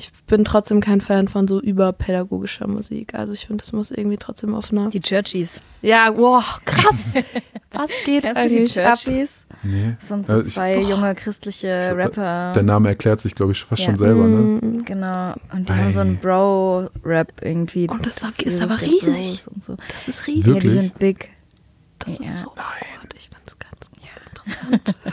Ich 0.00 0.10
bin 0.26 0.46
trotzdem 0.46 0.80
kein 0.80 1.02
Fan 1.02 1.28
von 1.28 1.46
so 1.46 1.60
überpädagogischer 1.60 2.66
Musik. 2.66 3.12
Also 3.14 3.34
ich 3.34 3.46
finde, 3.46 3.62
das 3.62 3.72
muss 3.74 3.90
irgendwie 3.90 4.16
trotzdem 4.16 4.54
auf 4.54 4.72
einer. 4.72 4.88
Die 4.88 5.00
Churchies. 5.02 5.60
Ja, 5.82 6.10
wow, 6.16 6.58
krass. 6.64 7.12
Was 7.72 7.90
geht 8.06 8.22
Kennst 8.24 8.42
du 8.42 8.48
die 8.48 8.56
eigentlich 8.56 8.80
ab? 8.80 8.98
Churchies? 8.98 9.46
Nee. 9.62 9.94
Das 9.98 10.08
sind 10.08 10.26
so 10.26 10.32
Also 10.32 10.48
ich- 10.48 10.54
zwei 10.54 10.78
junge 10.80 11.14
christliche 11.14 11.94
Rapper. 11.94 12.52
Der 12.54 12.62
Name 12.62 12.88
erklärt 12.88 13.20
sich, 13.20 13.34
glaube 13.34 13.52
ich, 13.52 13.62
fast 13.62 13.80
Ja. 13.82 13.86
schon 13.88 13.96
selber, 13.96 14.24
ne? 14.26 14.36
Mm, 14.62 14.84
Genau. 14.86 15.34
Und 15.52 15.68
die 15.68 15.72
Ei. 15.72 15.76
haben 15.76 15.92
so 15.92 16.00
einen 16.00 16.16
Bro-Rap 16.16 17.32
irgendwie. 17.42 17.86
Und 17.88 18.06
das 18.06 18.22
ist 18.22 18.38
Series 18.38 18.60
aber 18.62 18.80
riesig. 18.80 19.42
So. 19.60 19.76
Das 19.88 20.08
ist 20.08 20.26
riesig. 20.26 20.46
Ja, 20.46 20.54
Wirklich? 20.54 20.72
die 20.72 20.78
sind 20.78 20.98
big. 20.98 21.28
Das 21.98 22.14
Ja. 22.14 22.20
ist 22.20 22.38
so 22.38 22.46
gut. 22.46 23.14
Ich 23.16 23.28
find's 23.28 23.56
ganz 23.58 23.90
interessant. 24.56 24.94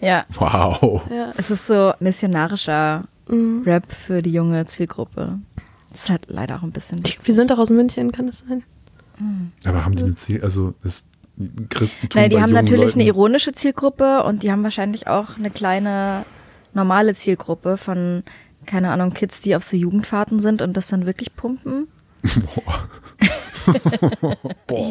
Ja. 0.00 0.24
Wow. 0.34 1.02
Ja. 1.14 1.32
Es 1.36 1.48
ist 1.48 1.64
so 1.68 1.92
missionarischer 2.00 3.04
Mhm. 3.28 3.62
Rap 3.64 3.90
für 3.92 4.22
die 4.22 4.32
junge 4.32 4.66
Zielgruppe. 4.66 5.38
Das 5.90 6.04
ist 6.04 6.10
halt 6.10 6.26
leider 6.28 6.56
auch 6.56 6.62
ein 6.62 6.72
bisschen. 6.72 7.02
Ich, 7.06 7.24
wir 7.26 7.34
sind 7.34 7.50
doch 7.50 7.58
aus 7.58 7.70
München, 7.70 8.12
kann 8.12 8.26
das 8.26 8.44
sein? 8.48 8.62
Aber 9.64 9.84
haben 9.84 9.94
die 9.94 10.04
eine 10.04 10.14
Ziel, 10.14 10.42
also 10.42 10.74
ist 10.82 11.06
Christentum 11.68 12.20
Nein, 12.20 12.30
die 12.30 12.36
bei 12.36 12.42
haben 12.42 12.52
natürlich 12.52 12.86
Leuten, 12.86 13.00
eine 13.00 13.08
ironische 13.08 13.52
Zielgruppe 13.52 14.22
und 14.24 14.42
die 14.42 14.50
haben 14.50 14.62
wahrscheinlich 14.62 15.06
auch 15.06 15.36
eine 15.36 15.50
kleine 15.50 16.24
normale 16.74 17.14
Zielgruppe 17.14 17.76
von, 17.76 18.22
keine 18.66 18.90
Ahnung, 18.90 19.12
Kids, 19.12 19.42
die 19.42 19.56
auf 19.56 19.64
so 19.64 19.76
Jugendfahrten 19.76 20.40
sind 20.40 20.62
und 20.62 20.76
das 20.76 20.88
dann 20.88 21.06
wirklich 21.06 21.34
pumpen. 21.36 21.88
Boah. 22.22 22.88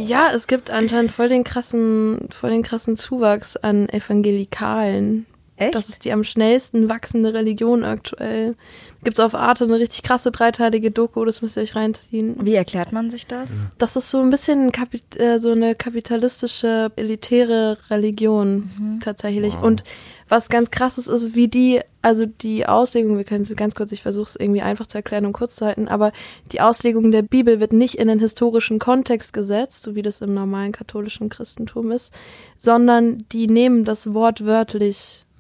Ja, 0.06 0.30
es 0.34 0.48
gibt 0.48 0.72
anscheinend 0.72 1.12
voll 1.12 1.28
den 1.28 1.44
krassen, 1.44 2.30
voll 2.30 2.52
den 2.52 2.64
krassen 2.64 2.96
Zuwachs 2.96 3.58
an 3.58 3.90
Evangelikalen. 3.90 5.26
Echt? 5.62 5.76
Das 5.76 5.90
ist 5.90 6.06
die 6.06 6.12
am 6.12 6.24
schnellsten 6.24 6.90
wachsende 6.90 7.34
Religion 7.34 7.84
aktuell. 7.84 8.56
Gibt's 9.04 9.20
auf 9.20 9.36
Arte 9.36 9.66
eine 9.66 9.80
richtig 9.80 10.04
krasse 10.04 10.32
dreiteilige 10.32 10.92
Doku, 10.92 11.26
das 11.26 11.42
müsst 11.42 11.58
ihr 11.58 11.64
euch 11.64 11.76
reinziehen. 11.76 12.36
Wie 12.42 12.54
erklärt 12.54 12.92
man 12.92 13.10
sich 13.10 13.28
das? 13.28 13.68
Das 13.78 13.96
ist 13.96 14.12
so 14.12 14.20
ein 14.20 14.30
bisschen 14.30 14.68
ein 14.68 14.72
Kapit 14.72 15.20
äh, 15.20 15.40
so 15.40 15.52
eine 15.52 15.76
kapitalistische, 15.76 16.92
elitäre 16.96 17.78
Religion 17.90 19.00
tatsächlich. 19.04 19.56
Wow. 19.56 19.64
Und 19.64 19.84
was 20.32 20.48
ganz 20.48 20.72
krass 20.72 20.98
ist, 20.98 21.08
ist, 21.08 21.36
wie 21.36 21.50
die, 21.50 21.82
also 22.02 22.26
die 22.26 22.66
Auslegung, 22.66 23.18
wir 23.18 23.26
können 23.26 23.42
es 23.42 23.54
ganz 23.58 23.76
kurz, 23.76 23.92
ich 23.92 24.02
versuche 24.02 24.30
es 24.30 24.36
irgendwie 24.38 24.62
einfach 24.62 24.88
zu 24.88 24.98
erklären 24.98 25.26
und 25.26 25.34
kurz 25.34 25.56
zu 25.56 25.66
halten, 25.66 25.90
aber 25.90 26.14
die 26.54 26.62
Auslegung 26.62 27.12
der 27.12 27.22
Bibel 27.22 27.60
wird 27.60 27.74
nicht 27.74 27.96
in 27.96 28.08
den 28.08 28.20
historischen 28.20 28.80
Kontext 28.80 29.34
gesetzt, 29.34 29.84
so 29.84 29.94
wie 29.94 30.02
das 30.02 30.22
im 30.22 30.34
normalen 30.34 30.72
katholischen 30.72 31.28
Christentum 31.28 31.92
ist, 31.92 32.14
sondern 32.58 33.26
die 33.34 33.48
nehmen 33.48 33.84
das 33.84 34.14
Wort 34.14 34.46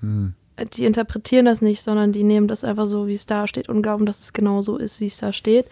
Hm. 0.01 0.33
Die 0.75 0.85
interpretieren 0.85 1.45
das 1.45 1.61
nicht, 1.61 1.81
sondern 1.81 2.11
die 2.11 2.23
nehmen 2.23 2.47
das 2.47 2.63
einfach 2.63 2.87
so, 2.87 3.07
wie 3.07 3.13
es 3.13 3.25
da 3.25 3.47
steht 3.47 3.69
und 3.69 3.81
glauben, 3.81 4.05
dass 4.05 4.19
es 4.19 4.33
genau 4.33 4.61
so 4.61 4.77
ist, 4.77 4.99
wie 4.99 5.07
es 5.07 5.17
da 5.17 5.33
steht. 5.33 5.65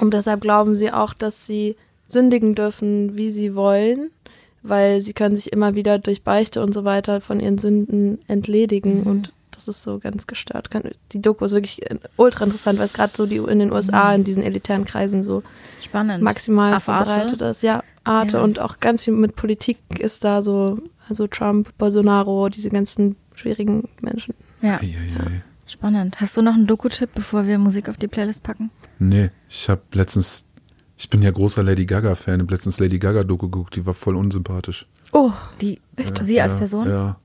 Und 0.00 0.14
deshalb 0.14 0.40
glauben 0.40 0.76
sie 0.76 0.92
auch, 0.92 1.12
dass 1.12 1.44
sie 1.46 1.76
sündigen 2.06 2.54
dürfen, 2.54 3.16
wie 3.18 3.30
sie 3.30 3.54
wollen, 3.54 4.10
weil 4.62 5.00
sie 5.00 5.12
können 5.12 5.36
sich 5.36 5.52
immer 5.52 5.74
wieder 5.74 5.98
durch 5.98 6.22
Beichte 6.22 6.62
und 6.62 6.72
so 6.72 6.84
weiter 6.84 7.20
von 7.20 7.40
ihren 7.40 7.58
Sünden 7.58 8.20
entledigen. 8.28 9.02
Und 9.02 9.32
das 9.50 9.68
ist 9.68 9.82
so 9.82 9.98
ganz 9.98 10.26
gestört. 10.26 10.70
Die 11.12 11.20
Doku 11.20 11.44
ist 11.44 11.52
wirklich 11.52 11.90
äh, 11.90 11.98
ultra 12.16 12.44
interessant, 12.44 12.78
weil 12.78 12.86
es 12.86 12.92
gerade 12.94 13.12
so 13.16 13.26
die 13.26 13.36
in 13.36 13.58
den 13.58 13.72
USA 13.72 14.14
in 14.14 14.24
diesen 14.24 14.42
elitären 14.42 14.84
Kreisen 14.84 15.24
so 15.24 15.42
Spannend. 15.84 16.22
maximal 16.22 16.74
Auf 16.74 16.88
Arte? 16.88 17.10
verbreitet 17.10 17.40
ist. 17.42 17.62
Ja, 17.62 17.82
Arte 18.04 18.36
Ja. 18.36 18.42
und 18.44 18.60
auch 18.60 18.78
ganz 18.80 19.04
viel 19.04 19.14
mit 19.14 19.34
Politik 19.36 19.78
ist 19.98 20.22
da 20.24 20.42
so, 20.42 20.78
also 21.08 21.26
Trump, 21.26 21.76
Bolsonaro, 21.78 22.48
diese 22.48 22.68
ganzen 22.70 23.16
schwierigen 23.34 23.88
Menschen. 24.00 24.34
Ja, 24.62 24.78
Eieiei. 24.80 25.42
spannend. 25.66 26.20
Hast 26.20 26.36
du 26.36 26.42
noch 26.42 26.54
einen 26.54 26.66
Doku-Tipp, 26.66 27.10
bevor 27.14 27.46
wir 27.46 27.58
Musik 27.58 27.88
auf 27.88 27.96
die 27.96 28.08
Playlist 28.08 28.42
packen? 28.42 28.70
Nee, 28.98 29.30
ich 29.48 29.68
habe 29.68 29.82
letztens, 29.92 30.44
ich 30.96 31.08
bin 31.10 31.22
ja 31.22 31.30
großer 31.30 31.62
Lady 31.62 31.86
Gaga-Fan, 31.86 32.40
habe 32.40 32.52
letztens 32.52 32.78
Lady 32.80 32.98
Gaga-Doku 32.98 33.48
geguckt, 33.48 33.76
die 33.76 33.86
war 33.86 33.94
voll 33.94 34.16
unsympathisch. 34.16 34.86
Oh, 35.12 35.32
Die, 35.60 35.80
Ja, 35.98 36.24
sie 36.24 36.40
als 36.40 36.52
ja, 36.54 36.58
Person? 36.58 36.88
Ja. 36.88 37.16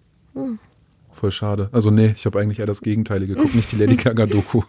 Voll 1.11 1.31
schade. 1.31 1.69
Also 1.71 1.91
nee, 1.91 2.13
ich 2.15 2.25
habe 2.25 2.39
eigentlich 2.39 2.59
eher 2.59 2.65
das 2.65 2.81
Gegenteilige 2.81 3.35
geguckt, 3.35 3.55
nicht 3.55 3.71
die 3.71 3.75
Lady 3.77 3.95
Gaga-Doku. 3.97 4.63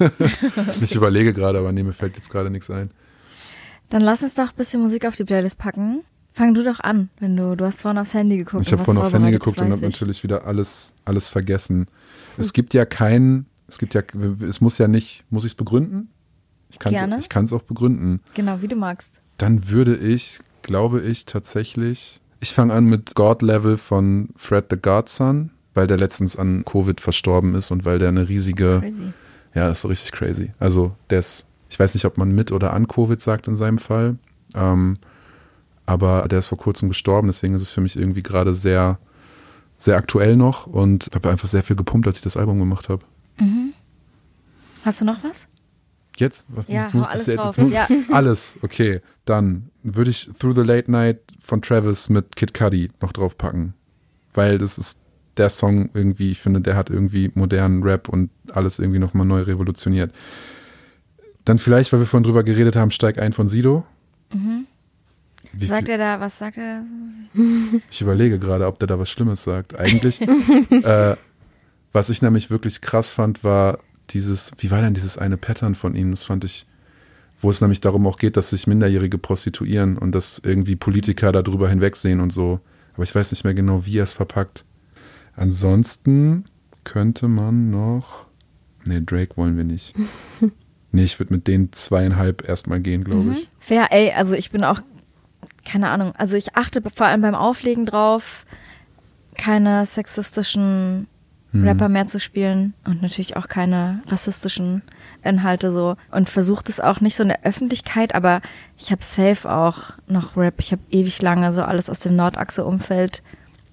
ich 0.80 0.94
überlege 0.94 1.32
gerade, 1.32 1.58
aber 1.58 1.72
nee, 1.72 1.82
mir 1.82 1.92
fällt 1.92 2.16
jetzt 2.16 2.30
gerade 2.30 2.50
nichts 2.50 2.70
ein. 2.70 2.90
Dann 3.88 4.02
lass 4.02 4.22
uns 4.22 4.34
doch 4.34 4.48
ein 4.50 4.56
bisschen 4.56 4.82
Musik 4.82 5.06
auf 5.06 5.14
die 5.16 5.24
Playlist 5.24 5.58
packen. 5.58 6.02
Fang 6.36 6.52
du 6.52 6.62
doch 6.62 6.80
an, 6.80 7.08
wenn 7.18 7.34
du, 7.34 7.56
du 7.56 7.64
hast 7.64 7.80
vorhin 7.80 7.96
aufs 7.96 8.12
Handy 8.12 8.36
geguckt. 8.36 8.66
Ich 8.66 8.70
habe 8.70 8.84
vorhin 8.84 9.02
aufs 9.02 9.14
Handy 9.14 9.30
geguckt 9.30 9.58
und 9.58 9.72
habe 9.72 9.76
ich. 9.76 9.80
natürlich 9.80 10.22
wieder 10.22 10.46
alles, 10.46 10.92
alles 11.06 11.30
vergessen. 11.30 11.86
Es 12.36 12.52
gibt 12.52 12.74
ja 12.74 12.84
kein, 12.84 13.46
es 13.68 13.78
gibt 13.78 13.94
ja, 13.94 14.02
es 14.46 14.60
muss 14.60 14.76
ja 14.76 14.86
nicht, 14.86 15.24
muss 15.30 15.44
ich 15.44 15.52
es 15.52 15.54
begründen? 15.54 16.10
Ich 16.68 16.78
kann 16.78 17.44
es 17.44 17.52
auch 17.54 17.62
begründen. 17.62 18.20
Genau, 18.34 18.60
wie 18.60 18.68
du 18.68 18.76
magst. 18.76 19.22
Dann 19.38 19.70
würde 19.70 19.96
ich, 19.96 20.40
glaube 20.60 21.00
ich, 21.00 21.24
tatsächlich, 21.24 22.20
ich 22.40 22.52
fange 22.52 22.74
an 22.74 22.84
mit 22.84 23.14
God 23.14 23.40
Level 23.40 23.78
von 23.78 24.28
Fred 24.36 24.66
the 24.68 24.76
Godson, 24.76 25.52
weil 25.72 25.86
der 25.86 25.96
letztens 25.96 26.36
an 26.36 26.66
Covid 26.66 27.00
verstorben 27.00 27.54
ist 27.54 27.70
und 27.70 27.86
weil 27.86 27.98
der 27.98 28.10
eine 28.10 28.28
riesige, 28.28 28.80
Crazy. 28.80 29.12
ja, 29.54 29.68
das 29.68 29.82
war 29.84 29.90
richtig 29.90 30.12
crazy. 30.12 30.52
Also 30.58 30.94
der 31.08 31.20
ist, 31.20 31.46
ich 31.70 31.78
weiß 31.78 31.94
nicht, 31.94 32.04
ob 32.04 32.18
man 32.18 32.30
mit 32.32 32.52
oder 32.52 32.74
an 32.74 32.88
Covid 32.88 33.22
sagt 33.22 33.48
in 33.48 33.56
seinem 33.56 33.78
Fall, 33.78 34.18
ähm, 34.54 34.98
aber 35.86 36.26
der 36.28 36.40
ist 36.40 36.46
vor 36.46 36.58
kurzem 36.58 36.88
gestorben, 36.88 37.28
deswegen 37.28 37.54
ist 37.54 37.62
es 37.62 37.70
für 37.70 37.80
mich 37.80 37.96
irgendwie 37.96 38.22
gerade 38.22 38.54
sehr, 38.54 38.98
sehr 39.78 39.96
aktuell 39.96 40.36
noch 40.36 40.66
und 40.66 41.08
habe 41.14 41.30
einfach 41.30 41.48
sehr 41.48 41.62
viel 41.62 41.76
gepumpt, 41.76 42.06
als 42.06 42.16
ich 42.18 42.22
das 42.22 42.36
Album 42.36 42.58
gemacht 42.58 42.88
habe. 42.88 43.02
Hast 44.84 45.00
du 45.00 45.04
noch 45.04 45.22
was? 45.24 45.48
Jetzt? 46.16 46.46
Ja, 46.68 46.82
jetzt 46.84 46.94
muss 46.94 47.04
ich 47.04 47.10
alles 47.10 47.18
das 47.24 47.26
jetzt- 47.26 47.38
drauf. 47.38 47.56
jetzt 47.58 47.64
muss- 47.64 47.72
Ja. 47.72 47.88
Alles, 48.14 48.58
okay. 48.62 49.00
Dann 49.26 49.70
würde 49.82 50.10
ich 50.10 50.30
Through 50.38 50.54
the 50.54 50.62
Late 50.62 50.90
Night 50.90 51.18
von 51.40 51.60
Travis 51.60 52.08
mit 52.08 52.36
Kid 52.36 52.54
Cudi 52.54 52.90
noch 53.02 53.12
draufpacken. 53.12 53.74
Weil 54.32 54.56
das 54.58 54.78
ist 54.78 54.98
der 55.36 55.50
Song 55.50 55.90
irgendwie, 55.92 56.32
ich 56.32 56.40
finde, 56.40 56.62
der 56.62 56.74
hat 56.76 56.88
irgendwie 56.88 57.30
modernen 57.34 57.82
Rap 57.82 58.08
und 58.08 58.30
alles 58.52 58.78
irgendwie 58.78 58.98
nochmal 58.98 59.26
neu 59.26 59.42
revolutioniert. 59.42 60.10
Dann 61.44 61.58
vielleicht, 61.58 61.92
weil 61.92 62.00
wir 62.00 62.06
vorhin 62.06 62.24
drüber 62.24 62.42
geredet 62.44 62.76
haben, 62.76 62.90
Steig 62.90 63.18
ein 63.18 63.32
von 63.34 63.46
Sido. 63.46 63.84
Wie 65.58 65.66
Sagt 65.66 65.88
er 65.88 65.98
da, 65.98 66.20
was 66.20 66.38
sagt 66.38 66.58
er? 66.58 66.84
ich 67.90 68.00
überlege 68.00 68.38
gerade, 68.38 68.66
ob 68.66 68.78
der 68.78 68.88
da 68.88 68.98
was 68.98 69.10
Schlimmes 69.10 69.42
sagt. 69.42 69.78
Eigentlich, 69.78 70.20
äh, 70.70 71.16
was 71.92 72.10
ich 72.10 72.22
nämlich 72.22 72.50
wirklich 72.50 72.80
krass 72.80 73.12
fand, 73.12 73.42
war 73.42 73.78
dieses, 74.10 74.52
wie 74.58 74.70
war 74.70 74.82
denn 74.82 74.94
dieses 74.94 75.18
eine 75.18 75.36
Pattern 75.36 75.74
von 75.74 75.94
ihm? 75.94 76.10
Das 76.10 76.24
fand 76.24 76.44
ich, 76.44 76.66
wo 77.40 77.50
es 77.50 77.60
nämlich 77.60 77.80
darum 77.80 78.06
auch 78.06 78.18
geht, 78.18 78.36
dass 78.36 78.50
sich 78.50 78.66
Minderjährige 78.66 79.18
prostituieren 79.18 79.98
und 79.98 80.12
dass 80.12 80.40
irgendwie 80.44 80.76
Politiker 80.76 81.32
darüber 81.32 81.68
hinwegsehen 81.68 82.20
und 82.20 82.32
so. 82.32 82.60
Aber 82.94 83.04
ich 83.04 83.14
weiß 83.14 83.30
nicht 83.32 83.44
mehr 83.44 83.54
genau, 83.54 83.84
wie 83.86 83.98
er 83.98 84.04
es 84.04 84.12
verpackt. 84.12 84.64
Ansonsten 85.34 86.46
könnte 86.84 87.28
man 87.28 87.70
noch. 87.70 88.26
Nee, 88.86 89.02
Drake 89.04 89.36
wollen 89.36 89.56
wir 89.56 89.64
nicht. 89.64 89.94
Nee, 90.92 91.04
ich 91.04 91.18
würde 91.18 91.34
mit 91.34 91.46
den 91.46 91.72
zweieinhalb 91.72 92.48
erstmal 92.48 92.80
gehen, 92.80 93.04
glaube 93.04 93.34
ich. 93.34 93.50
Fair, 93.58 93.88
ey, 93.90 94.12
also 94.12 94.32
ich 94.32 94.50
bin 94.50 94.64
auch, 94.64 94.80
keine 95.66 95.90
Ahnung, 95.90 96.14
also 96.16 96.36
ich 96.36 96.56
achte 96.56 96.80
vor 96.94 97.06
allem 97.06 97.20
beim 97.22 97.34
Auflegen 97.34 97.84
drauf, 97.86 98.46
keine 99.36 99.84
sexistischen 99.86 101.08
Hm. 101.52 101.62
Rapper 101.66 101.88
mehr 101.88 102.06
zu 102.08 102.18
spielen 102.18 102.74
und 102.84 103.02
natürlich 103.02 103.36
auch 103.36 103.46
keine 103.46 104.02
rassistischen 104.08 104.82
Inhalte 105.22 105.70
so. 105.70 105.96
Und 106.10 106.28
versucht 106.28 106.68
es 106.68 106.80
auch 106.80 107.00
nicht 107.00 107.14
so 107.14 107.22
in 107.22 107.28
der 107.28 107.44
Öffentlichkeit, 107.44 108.14
aber 108.16 108.40
ich 108.78 108.90
habe 108.90 109.02
safe 109.02 109.48
auch 109.50 109.92
noch 110.08 110.36
Rap, 110.36 110.54
ich 110.58 110.72
habe 110.72 110.82
ewig 110.90 111.22
lange 111.22 111.52
so 111.52 111.62
alles 111.62 111.88
aus 111.88 112.00
dem 112.00 112.16
Nordachse-Umfeld 112.16 113.22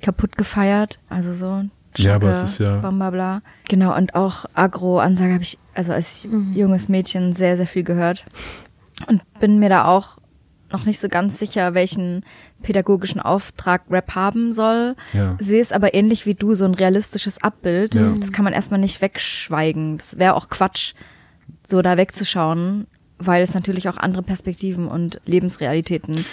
kaputt 0.02 0.38
gefeiert, 0.38 1.00
also 1.10 1.34
so 1.34 1.64
Ja, 1.98 2.16
aber 2.16 2.28
Schocke, 2.34 2.44
es 2.44 2.52
ist 2.52 2.58
ja- 2.60 2.78
Bamba 2.78 3.10
bla. 3.10 3.42
Genau, 3.70 3.96
und 3.98 4.14
auch 4.14 4.46
Agro-Ansage 4.54 5.34
habe 5.34 5.44
ich, 5.44 5.58
also 5.74 5.94
als 5.94 6.28
junges 6.54 6.90
Mädchen 6.90 7.34
sehr, 7.34 7.58
sehr 7.58 7.68
viel 7.68 7.84
gehört. 7.84 8.24
Und 9.08 9.22
bin 9.40 9.58
mir 9.58 9.70
da 9.70 9.86
auch 9.86 10.20
noch 10.74 10.86
nicht 10.86 11.00
so 11.00 11.08
ganz 11.08 11.40
sicher, 11.40 11.74
welchen 11.74 12.26
pädagogischen 12.62 13.22
Auftrag 13.22 13.84
Rap 13.90 14.16
haben 14.16 14.52
soll. 14.52 14.96
Ja. 15.14 15.38
Sehe 15.40 15.62
es 15.62 15.72
aber 15.72 15.94
ähnlich 15.94 16.26
wie 16.26 16.34
du, 16.36 16.56
so 16.56 16.66
ein 16.66 16.74
realistisches 16.74 17.42
Abbild. 17.42 17.96
Ja. 17.96 18.14
Das 18.20 18.32
kann 18.32 18.44
man 18.44 18.54
erstmal 18.54 18.80
nicht 18.80 19.02
wegschweigen. 19.02 19.98
Das 19.98 20.18
wäre 20.18 20.36
auch 20.36 20.50
Quatsch, 20.50 20.94
so 21.66 21.82
da 21.82 21.96
wegzuschauen, 21.96 22.88
weil 23.20 23.42
es 23.44 23.54
natürlich 23.54 23.88
auch 23.88 23.98
andere 23.98 24.24
Perspektiven 24.24 24.88
und 24.88 25.22
Lebensrealitäten 25.26 26.26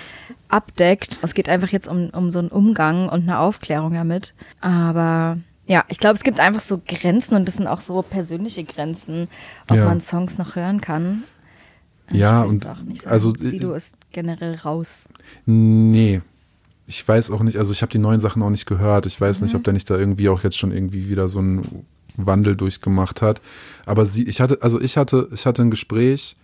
abdeckt. 0.48 1.20
Es 1.22 1.34
geht 1.34 1.48
einfach 1.48 1.68
jetzt 1.68 1.88
um, 1.88 2.10
um 2.10 2.30
so 2.30 2.38
einen 2.40 2.48
Umgang 2.48 3.08
und 3.08 3.22
eine 3.22 3.38
Aufklärung 3.38 3.94
damit. 3.94 4.34
Aber 4.60 5.38
ja, 5.66 5.84
ich 5.88 5.98
glaube, 5.98 6.14
es 6.16 6.24
gibt 6.24 6.40
einfach 6.40 6.60
so 6.60 6.80
Grenzen 6.84 7.36
und 7.36 7.46
das 7.46 7.56
sind 7.56 7.68
auch 7.68 7.80
so 7.80 8.02
persönliche 8.02 8.64
Grenzen, 8.64 9.28
ob 9.68 9.76
Ja. 9.76 9.84
man 9.84 10.00
Songs 10.00 10.36
noch 10.38 10.56
hören 10.56 10.80
kann. 10.80 11.22
Ja, 12.12 12.42
und 12.42 12.66
also, 13.06 13.32
Sido 13.38 13.72
ist 13.72 13.94
generell 14.12 14.56
raus. 14.56 15.08
Nee. 15.46 16.20
Ich 16.86 17.06
weiß 17.06 17.30
auch 17.30 17.42
nicht, 17.42 17.56
also 17.56 17.70
ich 17.70 17.82
habe 17.82 17.92
die 17.92 17.98
neuen 17.98 18.18
Sachen 18.18 18.42
auch 18.42 18.50
nicht 18.50 18.66
gehört. 18.66 19.06
Ich 19.06 19.20
weiß 19.20 19.42
nicht, 19.42 19.54
ob 19.54 19.62
der 19.62 19.72
nicht 19.72 19.88
da 19.88 19.96
irgendwie 19.96 20.28
auch 20.28 20.42
jetzt 20.42 20.58
schon 20.58 20.72
irgendwie 20.72 21.08
wieder 21.08 21.28
so 21.28 21.38
einen 21.38 21.86
Wandel 22.16 22.56
durchgemacht 22.56 23.22
hat. 23.22 23.40
Aber 23.86 24.06
sie, 24.06 24.24
ich 24.24 24.40
hatte, 24.40 24.58
also 24.62 24.80
ich 24.80 24.96
hatte, 24.96 25.28
ich 25.32 25.46
hatte 25.46 25.62
ein 25.62 25.70
Gespräch 25.70 26.36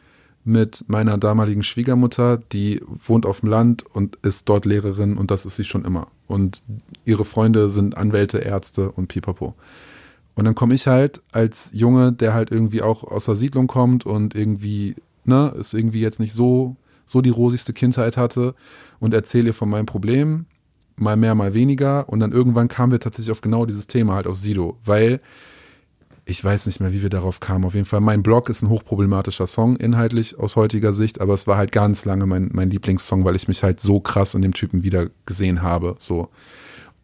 mit 0.44 0.84
meiner 0.86 1.18
damaligen 1.18 1.64
Schwiegermutter, 1.64 2.38
die 2.52 2.80
wohnt 3.04 3.26
auf 3.26 3.40
dem 3.40 3.48
Land 3.48 3.84
und 3.84 4.16
ist 4.22 4.48
dort 4.48 4.64
Lehrerin 4.64 5.18
und 5.18 5.32
das 5.32 5.44
ist 5.44 5.56
sie 5.56 5.64
schon 5.64 5.84
immer. 5.84 6.06
Und 6.28 6.62
ihre 7.04 7.24
Freunde 7.24 7.68
sind 7.68 7.96
Anwälte, 7.96 8.38
Ärzte 8.38 8.92
und 8.92 9.08
pipapo. 9.08 9.54
Und 10.36 10.44
dann 10.44 10.54
komme 10.54 10.74
ich 10.74 10.86
halt 10.86 11.20
als 11.32 11.70
Junge, 11.72 12.12
der 12.12 12.34
halt 12.34 12.52
irgendwie 12.52 12.82
auch 12.82 13.02
aus 13.02 13.24
der 13.24 13.34
Siedlung 13.34 13.66
kommt 13.66 14.06
und 14.06 14.36
irgendwie, 14.36 14.94
ne, 15.28 15.54
ist 15.58 15.74
irgendwie 15.74 16.00
jetzt 16.00 16.20
nicht 16.20 16.32
so, 16.32 16.76
so 17.04 17.20
die 17.20 17.30
rosigste 17.30 17.72
Kindheit 17.72 18.16
hatte 18.16 18.54
und 18.98 19.14
erzähle 19.14 19.48
ihr 19.48 19.54
von 19.54 19.68
meinem 19.68 19.86
Problem, 19.86 20.46
mal 20.96 21.16
mehr, 21.16 21.34
mal 21.34 21.54
weniger. 21.54 22.08
Und 22.08 22.20
dann 22.20 22.32
irgendwann 22.32 22.68
kamen 22.68 22.92
wir 22.92 23.00
tatsächlich 23.00 23.32
auf 23.32 23.40
genau 23.40 23.66
dieses 23.66 23.86
Thema, 23.86 24.14
halt 24.14 24.26
auf 24.26 24.36
Sido, 24.36 24.78
weil 24.84 25.20
ich 26.28 26.42
weiß 26.42 26.66
nicht 26.66 26.80
mehr, 26.80 26.92
wie 26.92 27.02
wir 27.02 27.10
darauf 27.10 27.38
kamen. 27.38 27.64
Auf 27.64 27.74
jeden 27.74 27.86
Fall, 27.86 28.00
mein 28.00 28.24
Blog 28.24 28.48
ist 28.48 28.62
ein 28.62 28.68
hochproblematischer 28.68 29.46
Song, 29.46 29.76
inhaltlich 29.76 30.38
aus 30.38 30.56
heutiger 30.56 30.92
Sicht, 30.92 31.20
aber 31.20 31.34
es 31.34 31.46
war 31.46 31.56
halt 31.56 31.70
ganz 31.70 32.04
lange 32.04 32.26
mein, 32.26 32.50
mein 32.52 32.68
Lieblingssong, 32.68 33.24
weil 33.24 33.36
ich 33.36 33.46
mich 33.46 33.62
halt 33.62 33.80
so 33.80 34.00
krass 34.00 34.34
in 34.34 34.42
dem 34.42 34.52
Typen 34.52 34.82
wieder 34.82 35.08
gesehen 35.24 35.62
habe. 35.62 35.94
So. 36.00 36.28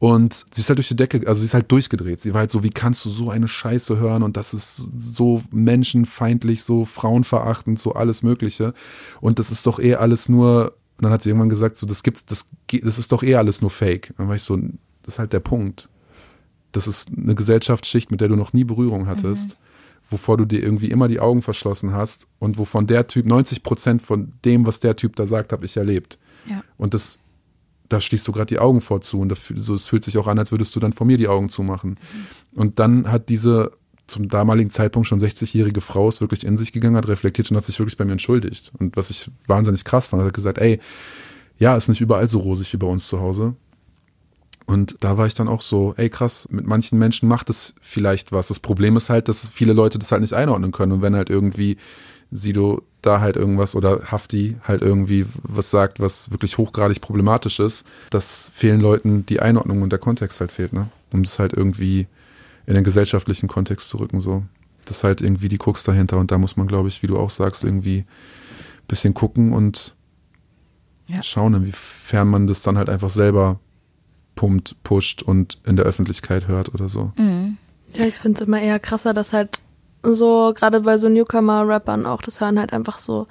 Und 0.02 0.46
sie 0.50 0.62
ist 0.62 0.68
halt 0.68 0.78
durch 0.78 0.88
die 0.88 0.96
Decke, 0.96 1.22
also 1.28 1.38
sie 1.38 1.44
ist 1.44 1.54
halt 1.54 1.70
durchgedreht. 1.70 2.20
Sie 2.20 2.34
war 2.34 2.40
halt 2.40 2.50
so, 2.50 2.64
wie 2.64 2.70
kannst 2.70 3.04
du 3.04 3.10
so 3.10 3.30
eine 3.30 3.46
Scheiße 3.46 3.98
hören 3.98 4.24
und 4.24 4.36
das 4.36 4.52
ist 4.52 4.76
so 4.98 5.42
menschenfeindlich, 5.52 6.64
so 6.64 6.84
frauenverachtend, 6.84 7.78
so 7.78 7.92
alles 7.92 8.24
Mögliche. 8.24 8.74
Und 9.20 9.38
das 9.38 9.52
ist 9.52 9.66
doch 9.66 9.78
eh 9.78 9.94
alles 9.94 10.28
nur, 10.28 10.74
und 10.96 11.04
dann 11.04 11.12
hat 11.12 11.22
sie 11.22 11.30
irgendwann 11.30 11.50
gesagt, 11.50 11.76
so, 11.76 11.86
das 11.86 12.02
gibt's, 12.02 12.26
das, 12.26 12.48
das 12.82 12.98
ist 12.98 13.12
doch 13.12 13.22
eh 13.22 13.36
alles 13.36 13.60
nur 13.60 13.70
Fake. 13.70 14.12
Dann 14.18 14.26
war 14.26 14.34
ich 14.34 14.42
so, 14.42 14.56
das 14.56 15.14
ist 15.14 15.18
halt 15.20 15.32
der 15.32 15.40
Punkt 15.40 15.88
das 16.72 16.86
ist 16.86 17.10
eine 17.16 17.34
Gesellschaftsschicht, 17.34 18.10
mit 18.10 18.20
der 18.20 18.28
du 18.28 18.36
noch 18.36 18.52
nie 18.52 18.64
Berührung 18.64 19.06
hattest, 19.06 19.50
mhm. 19.50 19.54
wovor 20.10 20.38
du 20.38 20.44
dir 20.44 20.62
irgendwie 20.62 20.90
immer 20.90 21.06
die 21.06 21.20
Augen 21.20 21.42
verschlossen 21.42 21.92
hast 21.92 22.26
und 22.38 22.58
wovon 22.58 22.86
der 22.86 23.06
Typ, 23.06 23.26
90 23.26 23.62
Prozent 23.62 24.02
von 24.02 24.32
dem, 24.44 24.66
was 24.66 24.80
der 24.80 24.96
Typ 24.96 25.14
da 25.16 25.26
sagt, 25.26 25.52
habe 25.52 25.66
ich 25.66 25.76
erlebt. 25.76 26.18
Ja. 26.46 26.64
Und 26.76 26.94
das, 26.94 27.18
da 27.92 28.00
schließt 28.00 28.26
du 28.26 28.32
gerade 28.32 28.46
die 28.46 28.58
Augen 28.58 28.80
vorzu 28.80 29.20
und 29.20 29.28
das, 29.28 29.40
so, 29.54 29.74
es 29.74 29.88
fühlt 29.88 30.04
sich 30.04 30.18
auch 30.18 30.26
an, 30.26 30.38
als 30.38 30.50
würdest 30.50 30.74
du 30.74 30.80
dann 30.80 30.92
vor 30.92 31.06
mir 31.06 31.18
die 31.18 31.28
Augen 31.28 31.48
zumachen. 31.48 31.90
Mhm. 31.90 32.60
Und 32.60 32.78
dann 32.78 33.10
hat 33.10 33.28
diese 33.28 33.72
zum 34.06 34.28
damaligen 34.28 34.70
Zeitpunkt 34.70 35.08
schon 35.08 35.20
60-jährige 35.20 35.80
Frau 35.80 36.08
ist 36.08 36.20
wirklich 36.20 36.44
in 36.44 36.56
sich 36.56 36.72
gegangen, 36.72 36.96
hat 36.96 37.08
reflektiert 37.08 37.50
und 37.50 37.56
hat 37.56 37.64
sich 37.64 37.78
wirklich 37.78 37.96
bei 37.96 38.04
mir 38.04 38.12
entschuldigt. 38.12 38.72
Und 38.78 38.96
was 38.96 39.10
ich 39.10 39.30
wahnsinnig 39.46 39.84
krass 39.84 40.08
fand, 40.08 40.22
hat 40.22 40.34
gesagt, 40.34 40.58
ey, 40.58 40.80
ja, 41.58 41.76
ist 41.76 41.88
nicht 41.88 42.00
überall 42.00 42.28
so 42.28 42.40
rosig 42.40 42.72
wie 42.72 42.78
bei 42.78 42.86
uns 42.86 43.06
zu 43.06 43.20
Hause. 43.20 43.54
Und 44.66 44.96
da 45.00 45.18
war 45.18 45.26
ich 45.26 45.34
dann 45.34 45.48
auch 45.48 45.60
so, 45.60 45.94
ey 45.96 46.08
krass, 46.08 46.48
mit 46.50 46.66
manchen 46.66 46.98
Menschen 46.98 47.28
macht 47.28 47.50
es 47.50 47.74
vielleicht 47.80 48.32
was. 48.32 48.48
Das 48.48 48.60
Problem 48.60 48.96
ist 48.96 49.10
halt, 49.10 49.28
dass 49.28 49.48
viele 49.48 49.72
Leute 49.72 49.98
das 49.98 50.12
halt 50.12 50.22
nicht 50.22 50.34
einordnen 50.34 50.72
können. 50.72 50.92
Und 50.92 51.02
wenn 51.02 51.16
halt 51.16 51.30
irgendwie 51.30 51.78
Sido 52.32 52.82
da 53.02 53.20
halt 53.20 53.36
irgendwas 53.36 53.74
oder 53.74 54.10
Hafti 54.10 54.56
halt 54.62 54.82
irgendwie 54.82 55.26
was 55.42 55.70
sagt, 55.70 56.00
was 56.00 56.30
wirklich 56.30 56.56
hochgradig 56.56 57.00
problematisch 57.00 57.60
ist, 57.60 57.84
das 58.10 58.50
fehlen 58.54 58.80
Leuten 58.80 59.26
die 59.26 59.40
Einordnung 59.40 59.82
und 59.82 59.90
der 59.90 59.98
Kontext 59.98 60.40
halt 60.40 60.52
fehlt, 60.52 60.72
ne? 60.72 60.88
Um 61.12 61.22
das 61.22 61.38
halt 61.38 61.52
irgendwie 61.52 62.06
in 62.66 62.74
den 62.74 62.84
gesellschaftlichen 62.84 63.48
Kontext 63.48 63.88
zu 63.88 63.98
rücken, 63.98 64.20
so. 64.20 64.44
Das 64.84 64.98
ist 64.98 65.04
halt 65.04 65.20
irgendwie 65.20 65.48
die 65.48 65.58
Krux 65.58 65.84
dahinter 65.84 66.18
und 66.18 66.30
da 66.30 66.38
muss 66.38 66.56
man, 66.56 66.66
glaube 66.66 66.88
ich, 66.88 67.02
wie 67.02 67.06
du 67.06 67.18
auch 67.18 67.30
sagst, 67.30 67.64
irgendwie 67.64 67.98
ein 67.98 68.86
bisschen 68.88 69.14
gucken 69.14 69.52
und 69.52 69.94
ja. 71.06 71.22
schauen, 71.22 71.54
inwiefern 71.54 72.28
man 72.28 72.46
das 72.46 72.62
dann 72.62 72.78
halt 72.78 72.88
einfach 72.88 73.10
selber 73.10 73.60
pumpt, 74.34 74.76
pusht 74.82 75.22
und 75.22 75.58
in 75.64 75.76
der 75.76 75.84
Öffentlichkeit 75.84 76.48
hört 76.48 76.72
oder 76.74 76.88
so. 76.88 77.12
Mhm. 77.16 77.58
Ja, 77.94 78.06
ich 78.06 78.14
finde 78.14 78.40
es 78.40 78.46
immer 78.46 78.60
eher 78.60 78.78
krasser, 78.78 79.12
dass 79.12 79.32
halt 79.32 79.60
so, 80.02 80.52
gerade 80.54 80.80
bei 80.80 80.98
so 80.98 81.08
Newcomer-Rappern 81.08 82.06
auch, 82.06 82.22
das 82.22 82.40
hören 82.40 82.58
halt 82.58 82.72
einfach 82.72 82.98
so. 82.98 83.26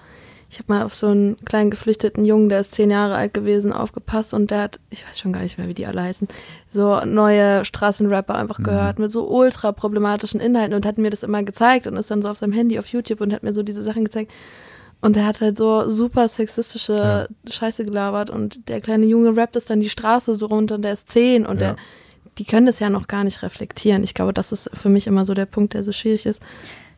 Ich 0.49 0.59
habe 0.59 0.73
mal 0.73 0.83
auf 0.83 0.93
so 0.93 1.07
einen 1.07 1.37
kleinen 1.45 1.71
geflüchteten 1.71 2.25
Jungen, 2.25 2.49
der 2.49 2.59
ist 2.59 2.73
zehn 2.73 2.91
Jahre 2.91 3.15
alt 3.15 3.33
gewesen, 3.33 3.71
aufgepasst 3.71 4.33
und 4.33 4.51
der 4.51 4.63
hat, 4.63 4.81
ich 4.89 5.07
weiß 5.07 5.17
schon 5.17 5.31
gar 5.31 5.43
nicht 5.43 5.57
mehr, 5.57 5.69
wie 5.69 5.73
die 5.73 5.85
alle 5.85 6.01
heißen, 6.01 6.27
so 6.69 6.99
neue 7.05 7.63
Straßenrapper 7.63 8.35
einfach 8.35 8.59
mhm. 8.59 8.65
gehört 8.65 8.99
mit 8.99 9.13
so 9.13 9.29
ultra 9.29 9.71
problematischen 9.71 10.41
Inhalten 10.41 10.73
und 10.73 10.85
hat 10.85 10.97
mir 10.97 11.09
das 11.09 11.23
immer 11.23 11.41
gezeigt 11.43 11.87
und 11.87 11.95
ist 11.95 12.11
dann 12.11 12.21
so 12.21 12.27
auf 12.27 12.37
seinem 12.37 12.51
Handy 12.51 12.77
auf 12.77 12.87
YouTube 12.87 13.21
und 13.21 13.31
hat 13.31 13.43
mir 13.43 13.53
so 13.53 13.63
diese 13.63 13.81
Sachen 13.81 14.03
gezeigt. 14.03 14.33
Und 14.99 15.15
er 15.15 15.25
hat 15.25 15.39
halt 15.39 15.57
so 15.57 15.89
super 15.89 16.27
sexistische 16.27 17.27
ja. 17.47 17.51
Scheiße 17.51 17.85
gelabert 17.85 18.29
und 18.29 18.67
der 18.67 18.81
kleine 18.81 19.05
Junge 19.05 19.35
rappt 19.35 19.55
es 19.55 19.65
dann 19.65 19.79
die 19.79 19.89
Straße 19.89 20.35
so 20.35 20.47
runter 20.47 20.75
und 20.75 20.81
der 20.83 20.93
ist 20.93 21.09
zehn 21.09 21.45
und 21.45 21.61
ja. 21.61 21.67
der, 21.67 21.75
die 22.41 22.45
können 22.47 22.65
das 22.65 22.79
ja 22.79 22.89
noch 22.89 23.07
gar 23.07 23.23
nicht 23.23 23.43
reflektieren. 23.43 24.03
Ich 24.03 24.15
glaube, 24.15 24.33
das 24.33 24.51
ist 24.51 24.71
für 24.73 24.89
mich 24.89 25.05
immer 25.05 25.25
so 25.25 25.35
der 25.35 25.45
Punkt, 25.45 25.75
der 25.75 25.83
so 25.83 25.91
schwierig 25.91 26.25
ist. 26.25 26.41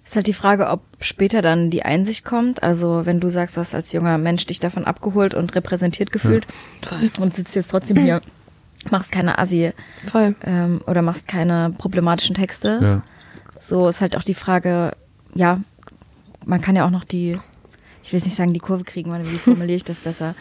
Ist 0.06 0.16
halt 0.16 0.26
die 0.28 0.34
Frage, 0.34 0.70
ob 0.70 0.80
später 1.02 1.42
dann 1.42 1.70
die 1.70 1.84
Einsicht 1.84 2.24
kommt. 2.24 2.64
Also 2.64 3.02
wenn 3.04 3.20
du 3.20 3.28
sagst, 3.28 3.58
du 3.58 3.60
hast 3.60 3.76
als 3.76 3.92
junger 3.92 4.18
Mensch 4.18 4.46
dich 4.46 4.62
davon 4.62 4.86
abgeholt 4.86 5.34
und 5.34 5.54
repräsentiert 5.54 6.14
gefühlt 6.14 6.48
ja. 6.90 7.10
und 7.22 7.34
sitzt 7.34 7.56
jetzt 7.56 7.72
trotzdem 7.72 7.98
hier, 7.98 8.22
machst 8.90 9.12
keine 9.12 9.38
Assi 9.38 9.74
ähm, 10.46 10.80
oder 10.88 11.02
machst 11.02 11.28
keine 11.28 11.76
problematischen 11.78 12.36
Texte. 12.36 12.80
Ja. 12.82 13.02
So 13.60 13.90
ist 13.90 14.02
halt 14.02 14.16
auch 14.16 14.24
die 14.24 14.36
Frage, 14.36 14.94
ja, 15.36 15.60
man 16.46 16.62
kann 16.62 16.78
ja 16.78 16.86
auch 16.86 16.90
noch 16.90 17.04
die 17.04 17.38
ich 18.04 18.12
will 18.12 18.18
jetzt 18.18 18.26
nicht 18.26 18.36
sagen, 18.36 18.54
die 18.54 18.60
Kurve 18.60 18.84
kriegen, 18.84 19.12
weil 19.12 19.30
wie 19.30 19.38
formuliere 19.38 19.78
ich 19.78 19.84
das 19.84 20.02
besser? 20.02 20.36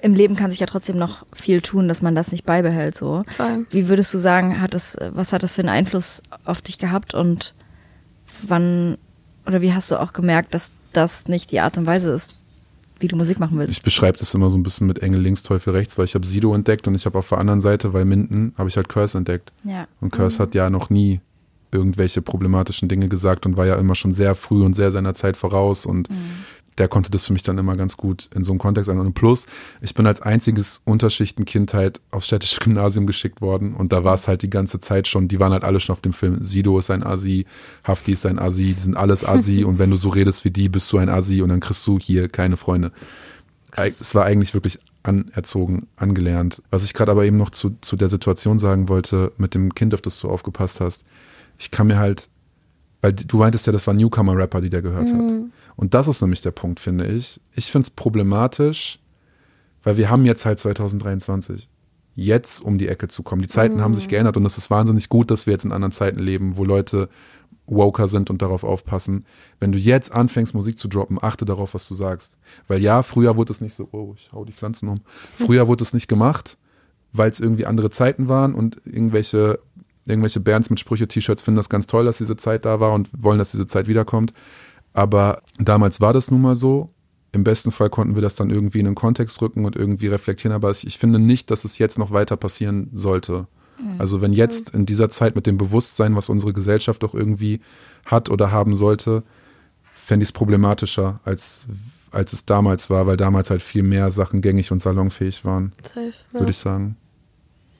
Im 0.00 0.14
Leben 0.14 0.36
kann 0.36 0.50
sich 0.50 0.60
ja 0.60 0.66
trotzdem 0.66 0.96
noch 0.96 1.26
viel 1.32 1.60
tun, 1.60 1.88
dass 1.88 2.02
man 2.02 2.14
das 2.14 2.30
nicht 2.30 2.44
beibehält. 2.44 2.94
So, 2.94 3.24
Voll. 3.28 3.66
wie 3.70 3.88
würdest 3.88 4.14
du 4.14 4.18
sagen, 4.18 4.60
hat 4.60 4.74
das, 4.74 4.96
was 5.12 5.32
hat 5.32 5.42
das 5.42 5.54
für 5.54 5.62
einen 5.62 5.70
Einfluss 5.70 6.22
auf 6.44 6.62
dich 6.62 6.78
gehabt 6.78 7.14
und 7.14 7.54
wann 8.46 8.96
oder 9.46 9.60
wie 9.60 9.72
hast 9.72 9.90
du 9.90 10.00
auch 10.00 10.12
gemerkt, 10.12 10.54
dass 10.54 10.70
das 10.92 11.26
nicht 11.26 11.50
die 11.50 11.60
Art 11.60 11.78
und 11.78 11.86
Weise 11.86 12.12
ist, 12.12 12.32
wie 13.00 13.08
du 13.08 13.16
Musik 13.16 13.40
machen 13.40 13.58
willst? 13.58 13.72
Ich 13.72 13.82
beschreibe 13.82 14.18
das 14.18 14.32
immer 14.34 14.50
so 14.50 14.58
ein 14.58 14.62
bisschen 14.62 14.86
mit 14.86 15.02
Engel 15.02 15.20
links, 15.20 15.42
Teufel 15.42 15.72
rechts, 15.72 15.98
weil 15.98 16.04
ich 16.04 16.14
habe 16.14 16.26
Sido 16.26 16.54
entdeckt 16.54 16.86
und 16.86 16.94
ich 16.94 17.06
habe 17.06 17.18
auf 17.18 17.28
der 17.28 17.38
anderen 17.38 17.60
Seite, 17.60 17.92
weil 17.92 18.04
Minden, 18.04 18.52
habe 18.56 18.68
ich 18.68 18.76
halt 18.76 18.88
Curse 18.88 19.18
entdeckt. 19.18 19.52
Ja. 19.64 19.88
Und 20.00 20.12
Curse 20.12 20.38
mhm. 20.38 20.42
hat 20.42 20.54
ja 20.54 20.70
noch 20.70 20.90
nie 20.90 21.20
irgendwelche 21.72 22.22
problematischen 22.22 22.88
Dinge 22.88 23.08
gesagt 23.08 23.46
und 23.46 23.56
war 23.56 23.66
ja 23.66 23.76
immer 23.76 23.94
schon 23.94 24.12
sehr 24.12 24.34
früh 24.34 24.64
und 24.64 24.74
sehr 24.74 24.90
seiner 24.90 25.14
Zeit 25.14 25.36
voraus 25.36 25.86
und 25.86 26.08
mhm 26.10 26.44
der 26.78 26.88
konnte 26.88 27.10
das 27.10 27.26
für 27.26 27.32
mich 27.32 27.42
dann 27.42 27.58
immer 27.58 27.76
ganz 27.76 27.96
gut 27.96 28.30
in 28.34 28.44
so 28.44 28.52
einem 28.52 28.58
Kontext 28.58 28.88
an. 28.88 28.98
Und 28.98 29.14
plus, 29.14 29.46
ich 29.80 29.94
bin 29.94 30.06
als 30.06 30.22
einziges 30.22 30.80
Unterschichtenkind 30.84 31.74
halt 31.74 32.00
aufs 32.10 32.26
städtische 32.26 32.60
Gymnasium 32.60 33.06
geschickt 33.06 33.40
worden 33.40 33.74
und 33.74 33.92
da 33.92 34.04
war 34.04 34.14
es 34.14 34.28
halt 34.28 34.42
die 34.42 34.50
ganze 34.50 34.80
Zeit 34.80 35.08
schon, 35.08 35.28
die 35.28 35.40
waren 35.40 35.52
halt 35.52 35.64
alle 35.64 35.80
schon 35.80 35.92
auf 35.92 36.00
dem 36.00 36.12
Film. 36.12 36.42
Sido 36.42 36.78
ist 36.78 36.90
ein 36.90 37.02
Assi, 37.02 37.46
Hafti 37.84 38.12
ist 38.12 38.26
ein 38.26 38.38
Assi, 38.38 38.74
die 38.74 38.80
sind 38.80 38.96
alles 38.96 39.24
Assi 39.24 39.64
und 39.66 39.78
wenn 39.78 39.90
du 39.90 39.96
so 39.96 40.08
redest 40.08 40.44
wie 40.44 40.50
die, 40.50 40.68
bist 40.68 40.92
du 40.92 40.98
ein 40.98 41.08
Assi 41.08 41.42
und 41.42 41.48
dann 41.48 41.60
kriegst 41.60 41.86
du 41.86 41.98
hier 41.98 42.28
keine 42.28 42.56
Freunde. 42.56 42.92
Es 43.76 44.14
war 44.14 44.24
eigentlich 44.24 44.54
wirklich 44.54 44.78
anerzogen, 45.02 45.86
angelernt. 45.96 46.62
Was 46.70 46.84
ich 46.84 46.94
gerade 46.94 47.10
aber 47.10 47.24
eben 47.24 47.36
noch 47.36 47.50
zu, 47.50 47.76
zu 47.80 47.96
der 47.96 48.08
Situation 48.08 48.58
sagen 48.58 48.88
wollte, 48.88 49.32
mit 49.38 49.54
dem 49.54 49.74
Kind, 49.74 49.94
auf 49.94 50.00
das 50.00 50.20
du 50.20 50.28
aufgepasst 50.28 50.80
hast, 50.80 51.04
ich 51.58 51.70
kann 51.70 51.86
mir 51.86 51.98
halt, 51.98 52.28
weil 53.00 53.12
du 53.12 53.38
meintest 53.38 53.66
ja, 53.66 53.72
das 53.72 53.86
war 53.86 53.94
Newcomer-Rapper, 53.94 54.60
die 54.60 54.70
der 54.70 54.82
gehört 54.82 55.12
mhm. 55.12 55.18
hat. 55.18 55.34
Und 55.76 55.94
das 55.94 56.08
ist 56.08 56.20
nämlich 56.20 56.42
der 56.42 56.50
Punkt, 56.50 56.80
finde 56.80 57.06
ich. 57.06 57.40
Ich 57.54 57.70
finde 57.70 57.84
es 57.84 57.90
problematisch, 57.90 58.98
weil 59.84 59.96
wir 59.96 60.10
haben 60.10 60.24
jetzt 60.24 60.44
halt 60.44 60.58
2023. 60.58 61.68
Jetzt 62.14 62.60
um 62.60 62.78
die 62.78 62.88
Ecke 62.88 63.06
zu 63.06 63.22
kommen. 63.22 63.42
Die 63.42 63.48
Zeiten 63.48 63.76
mhm. 63.76 63.80
haben 63.82 63.94
sich 63.94 64.06
mhm. 64.06 64.10
geändert 64.10 64.36
und 64.36 64.44
es 64.44 64.58
ist 64.58 64.70
wahnsinnig 64.70 65.08
gut, 65.08 65.30
dass 65.30 65.46
wir 65.46 65.52
jetzt 65.52 65.64
in 65.64 65.72
anderen 65.72 65.92
Zeiten 65.92 66.18
leben, 66.18 66.56
wo 66.56 66.64
Leute 66.64 67.08
woker 67.66 68.08
sind 68.08 68.30
und 68.30 68.42
darauf 68.42 68.64
aufpassen. 68.64 69.24
Wenn 69.60 69.72
du 69.72 69.78
jetzt 69.78 70.12
anfängst, 70.12 70.54
Musik 70.54 70.78
zu 70.78 70.88
droppen, 70.88 71.18
achte 71.20 71.44
darauf, 71.44 71.74
was 71.74 71.86
du 71.88 71.94
sagst. 71.94 72.36
Weil 72.66 72.80
ja, 72.80 73.02
früher 73.02 73.36
wurde 73.36 73.52
es 73.52 73.60
nicht 73.60 73.74
so, 73.74 73.88
oh, 73.92 74.14
ich 74.16 74.30
hau 74.32 74.44
die 74.44 74.52
Pflanzen 74.52 74.88
um. 74.88 75.00
Früher 75.34 75.68
wurde 75.68 75.84
es 75.84 75.92
nicht 75.92 76.08
gemacht, 76.08 76.56
weil 77.12 77.30
es 77.30 77.40
irgendwie 77.40 77.66
andere 77.66 77.90
Zeiten 77.90 78.28
waren 78.28 78.54
und 78.54 78.80
irgendwelche, 78.84 79.60
irgendwelche 80.08 80.40
Bands 80.40 80.70
mit 80.70 80.80
Sprüche-T-Shirts 80.80 81.42
finden 81.42 81.56
das 81.56 81.68
ganz 81.68 81.86
toll, 81.86 82.04
dass 82.04 82.18
diese 82.18 82.36
Zeit 82.36 82.64
da 82.64 82.80
war 82.80 82.92
und 82.92 83.08
wollen, 83.16 83.38
dass 83.38 83.50
diese 83.50 83.66
Zeit 83.66 83.88
wiederkommt. 83.88 84.32
Aber 84.92 85.42
damals 85.58 86.00
war 86.00 86.12
das 86.12 86.30
nun 86.30 86.42
mal 86.42 86.54
so. 86.54 86.90
Im 87.32 87.44
besten 87.44 87.70
Fall 87.70 87.90
konnten 87.90 88.14
wir 88.14 88.22
das 88.22 88.36
dann 88.36 88.50
irgendwie 88.50 88.78
in 88.78 88.86
den 88.86 88.94
Kontext 88.94 89.40
rücken 89.42 89.64
und 89.64 89.76
irgendwie 89.76 90.08
reflektieren. 90.08 90.54
Aber 90.54 90.70
ich 90.70 90.98
finde 90.98 91.18
nicht, 91.18 91.50
dass 91.50 91.64
es 91.64 91.78
jetzt 91.78 91.98
noch 91.98 92.10
weiter 92.10 92.36
passieren 92.36 92.90
sollte. 92.92 93.46
Mhm. 93.78 94.00
Also 94.00 94.20
wenn 94.20 94.32
jetzt 94.32 94.70
in 94.70 94.86
dieser 94.86 95.10
Zeit 95.10 95.36
mit 95.36 95.46
dem 95.46 95.58
Bewusstsein, 95.58 96.16
was 96.16 96.28
unsere 96.28 96.52
Gesellschaft 96.52 97.02
doch 97.02 97.14
irgendwie 97.14 97.60
hat 98.06 98.30
oder 98.30 98.50
haben 98.50 98.74
sollte, 98.74 99.22
fände 99.94 100.22
ich 100.22 100.30
es 100.30 100.32
problematischer, 100.32 101.20
als, 101.24 101.64
als 102.10 102.32
es 102.32 102.46
damals 102.46 102.88
war, 102.88 103.06
weil 103.06 103.16
damals 103.18 103.50
halt 103.50 103.62
viel 103.62 103.82
mehr 103.82 104.10
Sachen 104.10 104.40
gängig 104.40 104.72
und 104.72 104.80
salonfähig 104.80 105.44
waren. 105.44 105.72
Safe, 105.82 106.12
ja. 106.32 106.40
Würde 106.40 106.50
ich 106.50 106.56
sagen. 106.56 106.96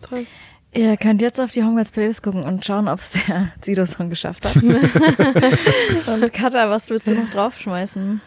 Toll. 0.03 0.27
Ihr 0.73 0.97
könnt 0.97 1.23
jetzt 1.23 1.41
auf 1.41 1.51
die 1.51 1.63
Homegirls 1.65 1.93
Playlist 1.93 2.23
gucken 2.23 2.45
und 2.45 2.65
schauen, 2.65 2.89
ob 2.89 2.99
es 3.01 3.13
der 3.13 3.53
Sido-Song 3.63 4.11
geschafft 4.11 4.45
hat. 4.45 4.57
und 6.07 6.33
Katha, 6.33 6.71
was 6.71 6.91
willst 6.91 7.07
du 7.07 7.15
noch 7.15 7.31
draufschmeißen? 7.31 8.21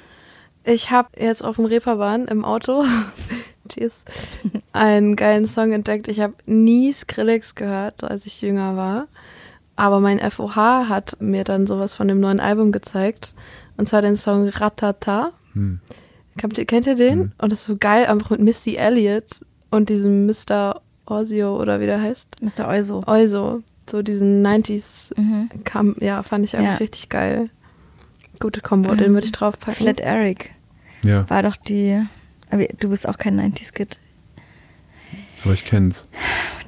Ich 0.63 0.91
habe 0.91 1.09
jetzt 1.17 1.43
auf 1.43 1.55
dem 1.55 1.65
Reeperbahn 1.65 2.27
im 2.27 2.45
Auto 2.45 2.83
Cheers, 3.69 4.03
einen 4.73 5.15
geilen 5.15 5.47
Song 5.47 5.71
entdeckt. 5.71 6.07
Ich 6.07 6.19
habe 6.19 6.33
nie 6.45 6.91
Skrillex 6.91 7.55
gehört, 7.55 8.03
als 8.03 8.25
ich 8.25 8.41
jünger 8.41 8.75
war. 8.75 9.07
Aber 9.75 9.99
mein 9.99 10.19
FOH 10.19 10.89
hat 10.89 11.17
mir 11.19 11.43
dann 11.43 11.67
sowas 11.67 11.93
von 11.93 12.07
dem 12.07 12.19
neuen 12.19 12.39
Album 12.39 12.71
gezeigt. 12.71 13.33
Und 13.77 13.87
zwar 13.87 14.01
den 14.01 14.15
Song 14.15 14.49
Ratata 14.49 15.31
Hm. 15.53 15.79
Kennt 16.37 16.57
ihr, 16.57 16.65
kennt 16.65 16.87
ihr 16.87 16.95
den? 16.95 17.19
Hm. 17.19 17.31
Und 17.37 17.51
das 17.51 17.59
ist 17.59 17.65
so 17.65 17.77
geil, 17.77 18.05
einfach 18.05 18.29
mit 18.29 18.41
Missy 18.41 18.75
Elliott 18.75 19.45
und 19.69 19.89
diesem 19.89 20.25
Mr. 20.25 20.81
Orsio 21.12 21.59
oder 21.62 21.80
wie 21.80 21.86
der 21.86 22.01
heißt. 22.01 22.38
Mr. 22.41 22.68
Euso. 22.68 23.03
Euso. 23.07 23.62
So 23.89 24.01
diesen 24.01 24.41
90s 24.45 25.12
Mhm. 25.20 25.49
kam, 25.64 25.95
ja, 25.99 26.24
fand 26.24 26.45
ich 26.45 26.55
eigentlich 26.55 26.70
Ja. 26.72 26.76
richtig 26.78 27.09
geil. 27.09 27.49
Gute 28.39 28.62
Kombo, 28.62 28.95
den 28.95 29.14
würde 29.14 29.26
ich 29.26 29.32
draufpacken. 29.32 29.76
Flat 29.76 29.99
Eric 29.99 30.51
Ja, 31.03 31.30
war 31.30 31.43
doch 31.43 31.55
die. 31.57 32.01
aber 32.49 32.66
Du 32.80 32.89
bist 32.89 33.07
auch 33.07 33.18
kein 33.18 33.36
90s-Kid. 33.36 33.99
aber 35.43 35.53
ich 35.53 35.66
kenn's. 35.66 36.07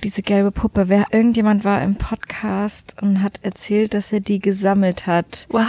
Diese 0.04 0.22
gelbe 0.22 0.52
Puppe. 0.52 0.89
Wer, 0.89 1.06
irgendjemand 1.12 1.64
war 1.64 1.82
im 1.84 1.96
Podcast 1.96 2.96
und 3.02 3.22
hat 3.24 3.39
erzählt, 3.44 3.94
dass 3.94 4.12
er 4.12 4.20
die 4.20 4.39
gesammelt 4.39 5.08
hat. 5.08 5.48
Wow. 5.50 5.64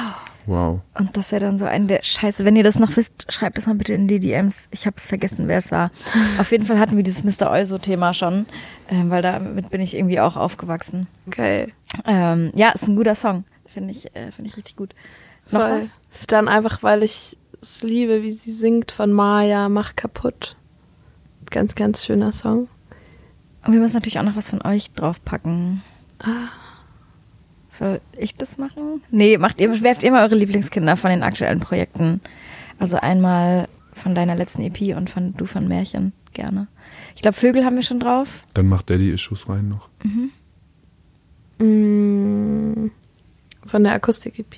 Wow. 0.46 0.80
Und 0.94 1.16
dass 1.16 1.32
er 1.32 1.40
dann 1.40 1.56
so 1.58 1.64
ein 1.64 1.88
der 1.88 2.02
Scheiße, 2.02 2.44
wenn 2.44 2.56
ihr 2.56 2.64
das 2.64 2.78
noch 2.78 2.96
wisst, 2.96 3.32
schreibt 3.32 3.56
das 3.56 3.66
mal 3.66 3.74
bitte 3.74 3.94
in 3.94 4.08
die 4.08 4.20
DMs. 4.20 4.68
Ich 4.70 4.86
habe 4.86 4.96
es 4.96 5.06
vergessen, 5.06 5.48
wer 5.48 5.58
es 5.58 5.72
war. 5.72 5.90
Auf 6.38 6.50
jeden 6.52 6.66
Fall 6.66 6.78
hatten 6.78 6.96
wir 6.96 7.02
dieses 7.02 7.24
Mr. 7.24 7.50
Euso-Thema 7.50 8.12
schon, 8.14 8.46
ähm, 8.88 9.10
weil 9.10 9.22
damit 9.22 9.70
bin 9.70 9.80
ich 9.80 9.96
irgendwie 9.96 10.20
auch 10.20 10.36
aufgewachsen. 10.36 11.06
Geil. 11.30 11.72
Ähm, 12.04 12.52
ja, 12.54 12.70
ist 12.70 12.86
ein 12.86 12.96
guter 12.96 13.14
Song. 13.14 13.44
Finde 13.66 13.92
ich, 13.92 14.14
äh, 14.14 14.30
finde 14.32 14.50
ich 14.50 14.56
richtig 14.56 14.76
gut. 14.76 14.94
Noch 15.50 15.60
Voll. 15.60 15.80
was? 15.80 15.96
Dann 16.26 16.48
einfach, 16.48 16.82
weil 16.82 17.02
ich 17.02 17.38
es 17.60 17.82
liebe, 17.82 18.22
wie 18.22 18.32
sie 18.32 18.52
singt 18.52 18.92
von 18.92 19.12
Maya, 19.12 19.68
Mach 19.68 19.96
kaputt. 19.96 20.56
Ganz, 21.50 21.74
ganz 21.74 22.04
schöner 22.04 22.32
Song. 22.32 22.68
Und 23.64 23.72
wir 23.72 23.80
müssen 23.80 23.96
natürlich 23.96 24.18
auch 24.18 24.24
noch 24.24 24.36
was 24.36 24.50
von 24.50 24.62
euch 24.62 24.90
draufpacken. 24.92 25.82
Ah. 26.18 26.48
Soll 27.74 28.00
ich 28.16 28.36
das 28.36 28.56
machen? 28.56 29.02
Nee, 29.10 29.36
macht 29.36 29.60
ihr, 29.60 29.82
werft 29.82 30.04
ihr 30.04 30.12
mal 30.12 30.22
eure 30.22 30.36
Lieblingskinder 30.36 30.96
von 30.96 31.10
den 31.10 31.24
aktuellen 31.24 31.58
Projekten. 31.58 32.20
Also 32.78 32.98
einmal 32.98 33.68
von 33.92 34.14
deiner 34.14 34.36
letzten 34.36 34.62
EP 34.62 34.96
und 34.96 35.10
von 35.10 35.34
du 35.36 35.44
von 35.44 35.66
Märchen, 35.66 36.12
gerne. 36.32 36.68
Ich 37.16 37.22
glaube, 37.22 37.36
Vögel 37.36 37.64
haben 37.64 37.74
wir 37.74 37.82
schon 37.82 37.98
drauf. 37.98 38.44
Dann 38.54 38.68
macht 38.68 38.90
Daddy-Issues 38.90 39.48
rein 39.48 39.68
noch. 39.68 39.88
Mm, 41.58 42.90
von 43.66 43.82
der 43.82 43.94
Akustik-EP. 43.94 44.56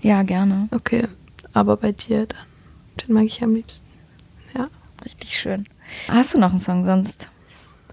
Ja, 0.00 0.22
gerne. 0.22 0.68
Okay. 0.70 1.08
Aber 1.52 1.76
bei 1.76 1.90
dir 1.90 2.26
dann. 2.26 2.38
Den 3.00 3.14
mag 3.14 3.24
ich 3.24 3.42
am 3.42 3.54
liebsten. 3.54 3.86
Ja. 4.56 4.68
Richtig 5.04 5.36
schön. 5.36 5.66
Hast 6.06 6.34
du 6.34 6.38
noch 6.38 6.50
einen 6.50 6.58
Song? 6.60 6.84
Sonst 6.84 7.28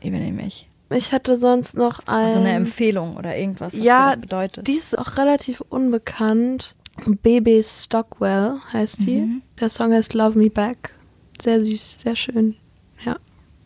übernehme 0.03 0.45
ich. 0.45 0.67
Ich 0.91 1.11
hatte 1.11 1.37
sonst 1.37 1.75
noch 1.75 1.99
ein. 2.07 2.25
Also 2.25 2.39
eine 2.39 2.51
Empfehlung 2.51 3.17
oder 3.17 3.35
irgendwas, 3.37 3.73
was 3.73 3.79
dir 3.79 3.83
ja, 3.83 4.07
das 4.11 4.21
bedeutet. 4.21 4.67
die 4.67 4.73
ist 4.73 4.97
auch 4.97 5.17
relativ 5.17 5.61
unbekannt. 5.61 6.75
Baby 7.23 7.63
Stockwell 7.63 8.57
heißt 8.73 9.01
die. 9.07 9.21
Mhm. 9.21 9.41
Der 9.59 9.69
Song 9.69 9.93
heißt 9.93 10.13
Love 10.13 10.37
Me 10.37 10.49
Back. 10.49 10.93
Sehr 11.41 11.61
süß, 11.61 11.99
sehr 12.03 12.15
schön. 12.15 12.55
Ja, 13.03 13.17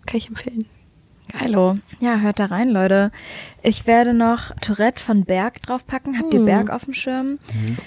kann 0.05 0.17
ich 0.17 0.28
empfehlen. 0.28 0.65
Geilo. 1.32 1.80
Ja, 1.99 2.19
hört 2.19 2.39
da 2.39 2.45
rein, 2.45 2.69
Leute. 2.69 3.11
Ich 3.63 3.88
werde 3.88 4.13
noch 4.13 4.51
Tourette 4.61 5.01
von 5.03 5.26
Berg 5.26 5.61
draufpacken. 5.63 6.19
Habt 6.19 6.34
ihr 6.34 6.39
Hm. 6.41 6.45
Berg 6.45 6.69
auf 6.69 6.86
dem 6.86 6.93
Schirm? 6.93 7.39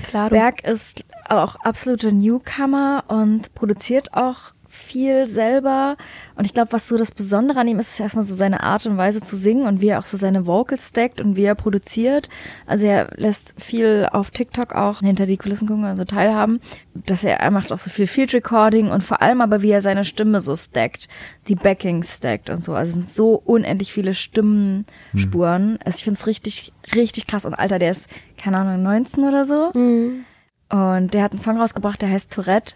Klar. 0.09 0.29
Berg 0.29 0.65
ist 0.65 1.05
auch 1.29 1.55
absolute 1.63 2.13
Newcomer 2.13 3.05
und 3.07 3.55
produziert 3.55 4.13
auch 4.13 4.53
viel 4.89 5.29
selber. 5.29 5.97
Und 6.35 6.45
ich 6.45 6.55
glaube, 6.55 6.73
was 6.73 6.89
so 6.89 6.97
das 6.97 7.13
Besondere 7.13 7.61
an 7.61 7.69
ihm 7.69 7.79
ist, 7.79 7.91
ist 7.91 8.01
erstmal 8.01 8.25
so 8.25 8.35
seine 8.35 8.63
Art 8.63 8.87
und 8.87 8.97
Weise 8.97 9.21
zu 9.21 9.37
singen 9.37 9.67
und 9.67 9.81
wie 9.81 9.89
er 9.89 9.99
auch 9.99 10.05
so 10.05 10.17
seine 10.17 10.47
Vocals 10.47 10.89
stackt 10.89 11.21
und 11.21 11.37
wie 11.37 11.45
er 11.45 11.55
produziert. 11.55 12.29
Also 12.67 12.87
er 12.87 13.11
lässt 13.17 13.55
viel 13.63 14.09
auf 14.11 14.31
TikTok 14.31 14.75
auch 14.75 15.01
hinter 15.01 15.27
die 15.27 15.37
Kulissen 15.37 15.69
gucken, 15.69 15.85
also 15.85 16.05
teilhaben. 16.05 16.61
Dass 16.95 17.23
er, 17.25 17.41
er 17.41 17.51
macht 17.51 17.73
auch 17.73 17.79
so 17.79 17.91
viel 17.91 18.07
Field 18.07 18.33
Recording 18.35 18.91
und 18.91 19.05
vor 19.05 19.23
allem 19.23 19.41
aber, 19.41 19.63
wie 19.63 19.71
er 19.71 19.81
seine 19.81 20.05
Stimme 20.05 20.41
so 20.41 20.57
stackt, 20.57 21.09
die 21.49 21.55
Backings 21.55 22.17
stackt 22.17 22.51
und 22.51 22.65
so. 22.65 22.75
Also 22.75 22.91
es 22.91 22.95
sind 22.95 23.11
so 23.11 23.35
unendlich 23.45 23.93
viele 23.93 24.15
Stimmenspuren. 24.15 25.79
Also 25.85 25.97
ich 25.99 26.05
finde 26.05 26.19
es 26.19 26.27
richtig, 26.27 26.73
richtig 26.95 27.27
krass. 27.27 27.45
Und 27.45 27.55
Alter, 27.55 27.79
der 27.79 27.91
ist, 27.91 28.09
keine 28.37 28.59
Ahnung, 28.59 28.83
19 28.83 29.25
oder 29.25 29.45
so. 29.45 29.71
Mhm. 29.75 30.25
Und 30.71 31.15
der 31.15 31.23
hat 31.23 31.33
einen 31.33 31.41
Song 31.41 31.59
rausgebracht, 31.59 32.03
der 32.03 32.11
heißt 32.11 32.33
Tourette. 32.33 32.75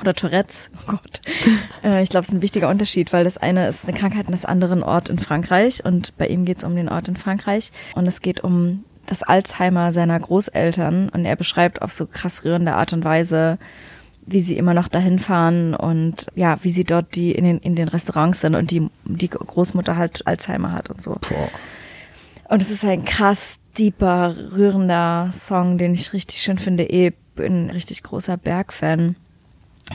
Oder 0.00 0.14
Tourettes, 0.14 0.70
oh 0.86 0.92
Gott. 0.92 1.20
Äh, 1.82 2.02
ich 2.02 2.10
glaube, 2.10 2.22
es 2.22 2.28
ist 2.28 2.34
ein 2.34 2.42
wichtiger 2.42 2.68
Unterschied, 2.68 3.12
weil 3.12 3.24
das 3.24 3.38
eine 3.38 3.66
ist 3.66 3.86
eine 3.86 3.96
Krankheit 3.96 4.26
und 4.26 4.32
das 4.32 4.44
andere 4.44 4.72
ein 4.72 4.82
Ort 4.82 5.08
in 5.08 5.18
Frankreich. 5.18 5.84
Und 5.84 6.16
bei 6.16 6.28
ihm 6.28 6.44
geht 6.44 6.58
es 6.58 6.64
um 6.64 6.76
den 6.76 6.88
Ort 6.88 7.08
in 7.08 7.16
Frankreich. 7.16 7.72
Und 7.94 8.06
es 8.06 8.20
geht 8.20 8.42
um 8.42 8.84
das 9.06 9.22
Alzheimer 9.22 9.92
seiner 9.92 10.18
Großeltern. 10.18 11.08
Und 11.08 11.24
er 11.24 11.36
beschreibt 11.36 11.82
auf 11.82 11.92
so 11.92 12.06
krass 12.06 12.44
rührende 12.44 12.74
Art 12.74 12.92
und 12.92 13.04
Weise, 13.04 13.58
wie 14.26 14.40
sie 14.40 14.56
immer 14.56 14.74
noch 14.74 14.88
dahin 14.88 15.18
fahren 15.18 15.74
und 15.74 16.26
ja, 16.34 16.58
wie 16.62 16.70
sie 16.70 16.84
dort 16.84 17.16
die 17.16 17.32
in 17.32 17.44
den, 17.44 17.58
in 17.58 17.74
den 17.74 17.88
Restaurants 17.88 18.40
sind 18.40 18.54
und 18.54 18.70
die, 18.70 18.86
die 19.04 19.28
Großmutter 19.28 19.96
halt 19.96 20.26
Alzheimer 20.26 20.72
hat 20.72 20.90
und 20.90 21.02
so. 21.02 21.12
Boah. 21.12 21.48
Und 22.48 22.62
es 22.62 22.70
ist 22.70 22.84
ein 22.84 23.04
krass 23.04 23.60
deeper, 23.78 24.34
rührender 24.52 25.30
Song, 25.32 25.78
den 25.78 25.94
ich 25.94 26.12
richtig 26.12 26.38
schön 26.38 26.58
finde. 26.58 26.84
Eh, 26.84 27.12
bin 27.34 27.66
ein 27.66 27.70
richtig 27.70 28.02
großer 28.02 28.36
Berg-Fan. 28.36 29.16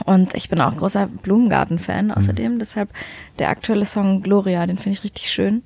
Und 0.04 0.34
ich 0.34 0.48
bin 0.48 0.60
auch 0.60 0.76
großer 0.76 1.06
Blumengarten-Fan 1.06 2.10
außerdem. 2.10 2.58
Deshalb 2.58 2.90
der 3.38 3.48
aktuelle 3.48 3.86
Song 3.86 4.22
Gloria, 4.22 4.66
den 4.66 4.76
finde 4.76 4.98
ich 4.98 5.04
richtig 5.04 5.30
schön. 5.30 5.62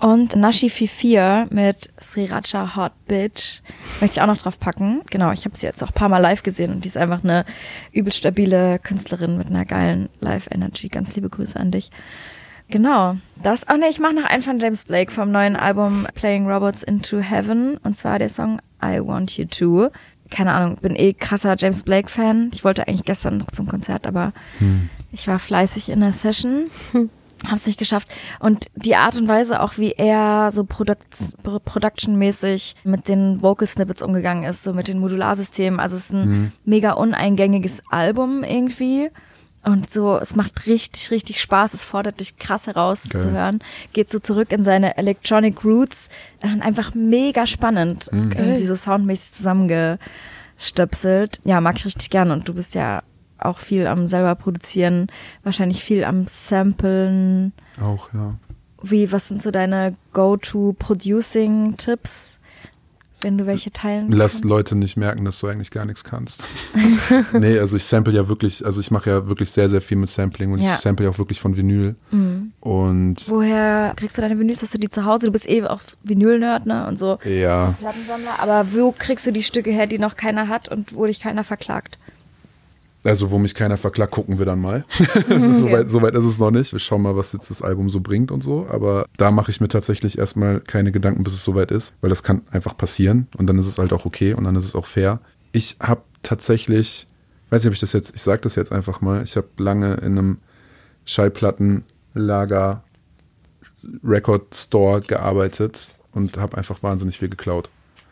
Und 0.00 0.34
Nashi 0.34 0.70
44 0.70 1.54
mit 1.54 1.90
Sriracha 2.00 2.74
Hot 2.74 2.92
Bitch 3.06 3.60
möchte 4.00 4.14
ich 4.14 4.22
auch 4.22 4.26
noch 4.26 4.38
drauf 4.38 4.58
packen. 4.58 5.02
Genau, 5.10 5.30
ich 5.30 5.44
habe 5.44 5.56
sie 5.56 5.66
jetzt 5.66 5.82
auch 5.82 5.88
ein 5.88 5.94
paar 5.94 6.08
Mal 6.08 6.18
live 6.18 6.42
gesehen 6.42 6.72
und 6.72 6.84
die 6.84 6.88
ist 6.88 6.96
einfach 6.96 7.22
eine 7.22 7.44
übel 7.92 8.10
stabile 8.10 8.78
Künstlerin 8.78 9.36
mit 9.36 9.48
einer 9.48 9.66
geilen 9.66 10.08
Live-Energy. 10.20 10.88
Ganz 10.88 11.14
liebe 11.16 11.28
Grüße 11.28 11.60
an 11.60 11.70
dich. 11.70 11.90
Genau, 12.70 13.16
das. 13.42 13.66
Oh 13.70 13.76
ne, 13.76 13.88
ich 13.90 13.98
mache 13.98 14.14
noch 14.14 14.24
einen 14.24 14.42
von 14.42 14.58
James 14.58 14.84
Blake 14.84 15.12
vom 15.12 15.32
neuen 15.32 15.56
Album 15.56 16.06
Playing 16.14 16.48
Robots 16.48 16.82
into 16.82 17.18
Heaven 17.18 17.76
und 17.78 17.94
zwar 17.94 18.18
der 18.18 18.30
Song 18.30 18.58
I 18.82 19.00
Want 19.04 19.36
You 19.36 19.44
To. 19.46 19.90
Keine 20.30 20.52
Ahnung, 20.52 20.76
bin 20.76 20.96
eh 20.96 21.12
krasser 21.12 21.56
James 21.58 21.82
Blake 21.82 22.08
Fan. 22.08 22.50
Ich 22.54 22.64
wollte 22.64 22.86
eigentlich 22.86 23.04
gestern 23.04 23.38
noch 23.38 23.50
zum 23.50 23.66
Konzert, 23.66 24.06
aber 24.06 24.32
ich 25.12 25.26
war 25.26 25.38
fleißig 25.38 25.88
in 25.88 26.00
der 26.00 26.12
Session. 26.12 26.70
Hab's 27.48 27.66
nicht 27.66 27.78
geschafft. 27.78 28.06
Und 28.38 28.66
die 28.74 28.96
Art 28.96 29.16
und 29.16 29.26
Weise 29.26 29.62
auch, 29.62 29.78
wie 29.78 29.92
er 29.92 30.50
so 30.52 30.64
Product 30.64 30.96
Production-mäßig 31.42 32.74
mit 32.84 33.08
den 33.08 33.40
Vocal 33.42 33.66
Snippets 33.66 34.02
umgegangen 34.02 34.44
ist, 34.44 34.62
so 34.62 34.74
mit 34.74 34.88
den 34.88 34.98
Modularsystemen. 34.98 35.80
Also 35.80 35.96
es 35.96 36.04
ist 36.04 36.12
ein 36.12 36.52
mega 36.64 36.92
uneingängiges 36.92 37.82
Album 37.90 38.44
irgendwie. 38.44 39.10
Und 39.62 39.90
so, 39.90 40.16
es 40.16 40.36
macht 40.36 40.66
richtig, 40.66 41.10
richtig 41.10 41.38
Spaß. 41.40 41.74
Es 41.74 41.84
fordert 41.84 42.20
dich 42.20 42.38
krass 42.38 42.66
heraus, 42.66 43.04
es 43.04 43.12
Geil. 43.12 43.22
zu 43.22 43.30
hören. 43.32 43.58
Geht 43.92 44.08
so 44.08 44.18
zurück 44.18 44.52
in 44.52 44.64
seine 44.64 44.96
Electronic 44.96 45.62
Roots. 45.64 46.08
Und 46.42 46.62
einfach 46.62 46.94
mega 46.94 47.46
spannend. 47.46 48.08
Irgendwie 48.12 48.66
so 48.66 48.74
soundmäßig 48.74 49.32
zusammengestöpselt. 49.32 51.40
Ja, 51.44 51.60
mag 51.60 51.76
ich 51.76 51.84
richtig 51.84 52.08
gern. 52.08 52.30
Und 52.30 52.48
du 52.48 52.54
bist 52.54 52.74
ja 52.74 53.02
auch 53.38 53.58
viel 53.58 53.86
am 53.86 54.06
selber 54.06 54.34
produzieren, 54.34 55.08
wahrscheinlich 55.42 55.82
viel 55.82 56.04
am 56.04 56.26
Samplen. 56.26 57.52
Auch, 57.80 58.12
ja. 58.12 58.34
Wie, 58.82 59.12
was 59.12 59.28
sind 59.28 59.42
so 59.42 59.50
deine 59.50 59.94
Go-to-Producing-Tipps, 60.14 62.38
wenn 63.22 63.38
du 63.38 63.46
welche 63.46 63.70
teilen 63.70 64.10
Lass 64.10 64.32
kannst? 64.32 64.44
Leute 64.44 64.76
nicht 64.76 64.96
merken, 64.96 65.24
dass 65.24 65.40
du 65.40 65.46
eigentlich 65.46 65.70
gar 65.70 65.84
nichts 65.84 66.04
kannst. 66.04 66.50
nee, 67.32 67.58
also 67.58 67.76
ich 67.76 67.84
sample 67.84 68.14
ja 68.14 68.28
wirklich, 68.28 68.64
also 68.64 68.80
ich 68.80 68.90
mache 68.90 69.10
ja 69.10 69.28
wirklich 69.28 69.50
sehr, 69.50 69.68
sehr 69.68 69.80
viel 69.80 69.96
mit 69.96 70.10
Sampling 70.10 70.52
und 70.52 70.60
Ja. 70.60 70.74
ich 70.74 70.80
sample 70.80 71.06
ja 71.06 71.10
auch 71.12 71.18
wirklich 71.18 71.40
von 71.40 71.56
Vinyl. 71.56 71.96
Mhm. 72.10 72.52
Und 72.60 73.28
Woher 73.28 73.92
kriegst 73.96 74.16
du 74.18 74.22
deine 74.22 74.38
Vinyls? 74.38 74.62
Hast 74.62 74.74
du 74.74 74.78
die 74.78 74.88
zu 74.88 75.04
Hause? 75.04 75.26
Du 75.26 75.32
bist 75.32 75.48
eh 75.48 75.62
auch 75.64 75.80
Vinyl-Nerd, 76.04 76.66
ne? 76.66 76.86
Und 76.86 76.98
so 76.98 77.18
ja, 77.24 77.74
Plattensammler. 77.78 78.38
Aber 78.40 78.72
wo 78.72 78.92
kriegst 78.92 79.26
du 79.26 79.32
die 79.32 79.42
Stücke 79.42 79.70
her, 79.70 79.86
die 79.86 79.98
noch 79.98 80.16
keiner 80.16 80.48
hat 80.48 80.68
und 80.68 80.94
wo 80.94 81.06
dich 81.06 81.20
keiner 81.20 81.44
verklagt? 81.44 81.98
Also 83.04 83.30
wo 83.30 83.38
mich 83.38 83.54
keiner 83.54 83.76
verklagt, 83.76 84.12
gucken 84.12 84.38
wir 84.38 84.46
dann 84.46 84.60
mal. 84.60 84.84
soweit, 85.28 85.88
soweit 85.88 86.14
ist 86.14 86.24
es 86.24 86.38
noch 86.38 86.50
nicht. 86.50 86.72
Wir 86.72 86.78
schauen 86.78 87.02
mal, 87.02 87.16
was 87.16 87.32
jetzt 87.32 87.50
das 87.50 87.62
Album 87.62 87.88
so 87.88 88.00
bringt 88.00 88.30
und 88.30 88.42
so. 88.42 88.66
Aber 88.68 89.06
da 89.16 89.30
mache 89.30 89.50
ich 89.50 89.60
mir 89.60 89.68
tatsächlich 89.68 90.18
erstmal 90.18 90.60
keine 90.60 90.92
Gedanken, 90.92 91.24
bis 91.24 91.34
es 91.34 91.44
soweit 91.44 91.70
ist, 91.70 91.94
weil 92.00 92.10
das 92.10 92.22
kann 92.22 92.42
einfach 92.50 92.76
passieren 92.76 93.28
und 93.36 93.46
dann 93.46 93.58
ist 93.58 93.66
es 93.66 93.78
halt 93.78 93.92
auch 93.92 94.04
okay 94.04 94.34
und 94.34 94.44
dann 94.44 94.56
ist 94.56 94.64
es 94.64 94.74
auch 94.74 94.86
fair. 94.86 95.20
Ich 95.52 95.76
habe 95.80 96.02
tatsächlich, 96.22 97.06
weiß 97.50 97.62
nicht, 97.62 97.68
ob 97.68 97.74
ich 97.74 97.80
das 97.80 97.92
jetzt, 97.92 98.14
ich 98.14 98.22
sage 98.22 98.42
das 98.42 98.54
jetzt 98.54 98.72
einfach 98.72 99.00
mal, 99.00 99.22
ich 99.22 99.36
habe 99.36 99.48
lange 99.58 99.94
in 99.94 100.18
einem 100.18 100.38
Schallplattenlager 101.04 102.84
Record 104.04 104.54
Store 104.54 105.00
gearbeitet 105.00 105.92
und 106.12 106.36
habe 106.36 106.58
einfach 106.58 106.82
wahnsinnig 106.82 107.18
viel 107.18 107.30
geklaut. 107.30 107.70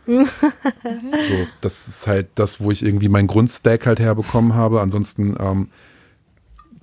so, 1.28 1.46
das 1.60 1.88
ist 1.88 2.06
halt 2.06 2.28
das, 2.34 2.60
wo 2.60 2.70
ich 2.70 2.84
irgendwie 2.84 3.08
meinen 3.08 3.28
Grundstack 3.28 3.86
halt 3.86 4.00
herbekommen 4.00 4.54
habe. 4.54 4.80
Ansonsten 4.80 5.36
ähm, 5.38 5.68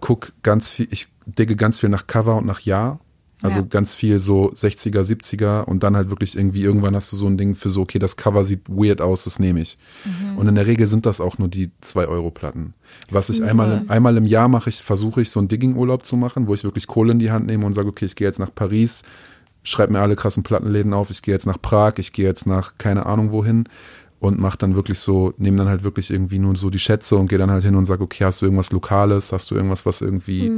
guck 0.02 0.32
ganz 0.44 0.70
viel, 0.70 0.88
ich 0.92 1.08
digge 1.26 1.56
ganz 1.56 1.80
viel 1.80 1.90
nach 1.90 2.08
Cover 2.08 2.36
und 2.38 2.46
nach 2.46 2.60
Ja. 2.62 3.00
Also 3.42 3.60
Ja. 3.60 3.66
ganz 3.70 3.94
viel 3.94 4.18
so 4.20 4.52
60er, 4.52 5.02
70er 5.04 5.66
und 5.66 5.84
dann 5.84 5.96
halt 5.96 6.10
wirklich 6.10 6.38
irgendwie, 6.38 6.64
irgendwann 6.64 6.96
hast 6.96 7.12
du 7.12 7.18
so 7.18 7.28
ein 7.28 7.38
Ding 7.38 7.54
für 7.54 7.70
so, 7.70 7.82
okay, 7.82 8.00
das 8.00 8.16
Cover 8.16 8.44
sieht 8.46 8.62
weird 8.70 9.02
aus, 9.02 9.26
das 9.26 9.40
nehme 9.40 9.60
ich. 9.60 9.78
Mhm. 10.06 10.38
Und 10.38 10.48
in 10.48 10.56
der 10.56 10.66
Regel 10.66 10.88
sind 10.88 11.06
das 11.06 11.20
auch 11.20 11.38
nur 11.38 11.50
die 11.50 11.70
2-Euro-Platten. 11.84 12.74
Was 13.12 13.30
ich 13.30 13.44
einmal, 13.44 13.82
im- 13.82 13.92
einmal 13.92 14.16
im 14.18 14.26
Jahr 14.26 14.48
mache, 14.48 14.70
ich 14.70 14.82
versuche 14.82 15.22
ich 15.22 15.30
so 15.32 15.40
einen 15.40 15.50
Digging-Urlaub 15.50 16.06
zu 16.06 16.16
machen, 16.16 16.48
wo 16.48 16.54
ich 16.54 16.64
wirklich 16.64 16.88
Kohle 16.88 17.12
in 17.12 17.20
die 17.20 17.30
Hand 17.30 17.46
nehme 17.46 17.66
und 17.66 17.74
sage, 17.74 17.90
okay, 17.90 18.06
ich 18.06 18.16
gehe 18.16 18.26
jetzt 18.26 18.40
nach 18.40 18.56
Paris, 18.56 19.04
schreibe 19.66 19.94
mir 19.94 20.00
alle 20.00 20.16
krassen 20.16 20.44
Plattenläden 20.44 20.94
auf, 20.94 21.10
ich 21.10 21.22
gehe 21.22 21.34
jetzt 21.34 21.46
nach 21.46 21.62
Prag, 21.62 21.94
ich 21.98 22.14
gehe 22.14 22.26
jetzt 22.26 22.48
nach 22.48 22.78
keine 22.78 23.06
Ahnung 23.06 23.32
wohin 23.32 23.68
und 24.20 24.40
mache 24.40 24.58
dann 24.58 24.76
wirklich 24.76 25.00
so, 25.00 25.34
nehme 25.38 25.58
dann 25.58 25.68
halt 25.68 25.84
wirklich 25.84 26.10
irgendwie 26.10 26.40
nur 26.40 26.56
so 26.56 26.70
die 26.70 26.80
Schätze 26.80 27.16
und 27.16 27.28
gehe 27.28 27.38
dann 27.38 27.52
halt 27.52 27.64
hin 27.64 27.76
und 27.76 27.86
sage, 27.86 28.04
okay, 28.04 28.24
hast 28.24 28.42
du 28.42 28.46
irgendwas 28.46 28.72
Lokales, 28.72 29.32
hast 29.32 29.52
du 29.52 29.56
irgendwas, 29.56 29.86
was 29.86 30.02
irgendwie, 30.02 30.52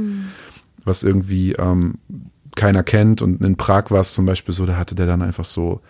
was 0.84 1.02
irgendwie 1.02 1.52
ähm, 1.52 1.98
keiner 2.54 2.82
kennt? 2.82 3.22
Und 3.22 3.42
in 3.42 3.56
Prag 3.56 3.90
war 3.90 4.00
es 4.00 4.14
zum 4.14 4.26
Beispiel 4.26 4.54
so, 4.54 4.66
da 4.66 4.76
hatte 4.76 4.94
der 4.94 5.06
dann 5.06 5.22
einfach 5.22 5.44
so, 5.44 5.80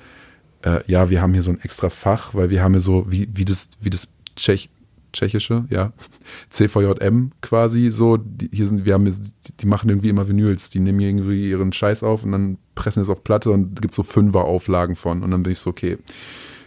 äh, 0.62 0.80
ja, 0.86 1.10
wir 1.10 1.20
haben 1.20 1.32
hier 1.32 1.42
so 1.42 1.50
ein 1.50 1.60
extra 1.60 1.90
Fach, 1.90 2.34
weil 2.34 2.50
wir 2.50 2.62
haben 2.62 2.72
hier 2.72 2.80
so, 2.80 3.10
wie, 3.10 3.28
wie 3.32 3.44
das, 3.44 3.70
wie 3.80 3.90
das 3.90 4.08
Tschech, 4.36 4.70
tschechische, 5.12 5.64
ja, 5.70 5.92
CVJM 6.50 7.32
quasi 7.40 7.90
so, 7.90 8.16
die, 8.16 8.50
hier 8.52 8.66
sind, 8.66 8.84
wir 8.84 8.94
haben, 8.94 9.10
die 9.60 9.66
machen 9.66 9.88
irgendwie 9.88 10.08
immer 10.08 10.28
Vinyls, 10.28 10.70
die 10.70 10.80
nehmen 10.80 11.00
irgendwie 11.00 11.50
ihren 11.50 11.72
Scheiß 11.72 12.02
auf 12.02 12.24
und 12.24 12.32
dann 12.32 12.58
pressen 12.78 13.02
es 13.02 13.08
auf 13.10 13.24
Platte 13.24 13.50
und 13.50 13.74
da 13.74 13.80
gibt's 13.80 13.96
so 13.96 14.02
Fünfer-Auflagen 14.02 14.96
von 14.96 15.22
und 15.22 15.30
dann 15.32 15.42
bin 15.42 15.52
ich 15.52 15.58
so, 15.58 15.68
okay, 15.70 15.98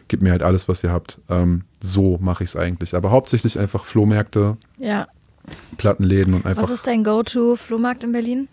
gib 0.09 0.21
mir 0.21 0.29
halt 0.31 0.43
alles, 0.43 0.67
was 0.67 0.83
ihr 0.83 0.91
habt. 0.91 1.19
Ähm, 1.29 1.63
so 1.79 2.17
mache 2.21 2.43
ich 2.43 2.49
es 2.51 2.55
eigentlich. 2.55 2.93
Aber 2.95 3.09
hauptsächlich 3.11 3.57
einfach 3.57 3.85
Flohmärkte, 3.85 4.57
Ja. 4.77 5.07
Plattenläden 5.77 6.33
und 6.35 6.45
einfach 6.45 6.61
Was 6.63 6.69
ist 6.69 6.85
dein 6.85 7.03
Go-To-Flohmarkt 7.03 8.03
in 8.03 8.11
Berlin? 8.11 8.47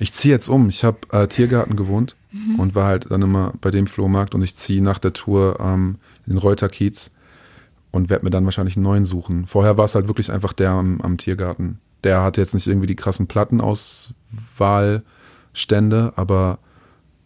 ich 0.00 0.12
ziehe 0.12 0.34
jetzt 0.34 0.48
um. 0.48 0.68
Ich 0.68 0.82
habe 0.82 0.98
äh, 1.12 1.28
Tiergarten 1.28 1.76
gewohnt 1.76 2.16
und 2.58 2.74
war 2.74 2.88
halt 2.88 3.12
dann 3.12 3.22
immer 3.22 3.52
bei 3.60 3.70
dem 3.70 3.86
Flohmarkt 3.86 4.34
und 4.34 4.42
ich 4.42 4.56
ziehe 4.56 4.82
nach 4.82 4.98
der 4.98 5.12
Tour 5.12 5.58
ähm, 5.60 5.98
in 6.26 6.32
den 6.32 6.38
Reuterkiez 6.38 7.12
und 7.92 8.10
werde 8.10 8.24
mir 8.24 8.30
dann 8.30 8.44
wahrscheinlich 8.44 8.76
einen 8.76 8.82
neuen 8.82 9.04
suchen. 9.04 9.46
Vorher 9.46 9.78
war 9.78 9.84
es 9.84 9.94
halt 9.94 10.08
wirklich 10.08 10.32
einfach 10.32 10.52
der 10.52 10.70
am, 10.70 11.00
am 11.00 11.16
Tiergarten. 11.16 11.78
Der 12.02 12.22
hatte 12.22 12.40
jetzt 12.40 12.54
nicht 12.54 12.66
irgendwie 12.66 12.88
die 12.88 12.96
krassen 12.96 13.28
Plattenauswahlstände, 13.28 16.12
aber 16.16 16.58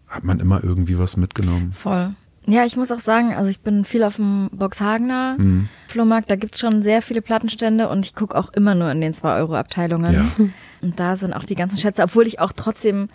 hat 0.08 0.24
man 0.24 0.40
immer 0.40 0.62
irgendwie 0.64 0.98
was 0.98 1.16
mitgenommen. 1.16 1.72
Voll. 1.72 2.14
Ja, 2.46 2.64
ich 2.64 2.76
muss 2.76 2.90
auch 2.90 2.98
sagen, 2.98 3.34
also 3.34 3.50
ich 3.50 3.60
bin 3.60 3.84
viel 3.84 4.02
auf 4.02 4.16
dem 4.16 4.48
Boxhagener 4.52 5.36
Mhm. 5.38 5.68
Flohmarkt, 5.88 6.30
da 6.30 6.36
gibt's 6.36 6.58
schon 6.58 6.82
sehr 6.82 7.02
viele 7.02 7.20
Plattenstände 7.20 7.88
und 7.90 8.06
ich 8.06 8.14
gucke 8.14 8.36
auch 8.36 8.50
immer 8.54 8.74
nur 8.74 8.90
in 8.90 9.00
den 9.02 9.12
2-Euro-Abteilungen. 9.12 10.14
Ja. 10.14 10.24
Und 10.80 11.00
da 11.00 11.16
sind 11.16 11.32
auch 11.32 11.44
die 11.44 11.56
ganzen 11.56 11.76
Schätze, 11.78 12.04
obwohl 12.04 12.26
ich 12.28 12.38
auch 12.38 12.52
trotzdem 12.52 13.08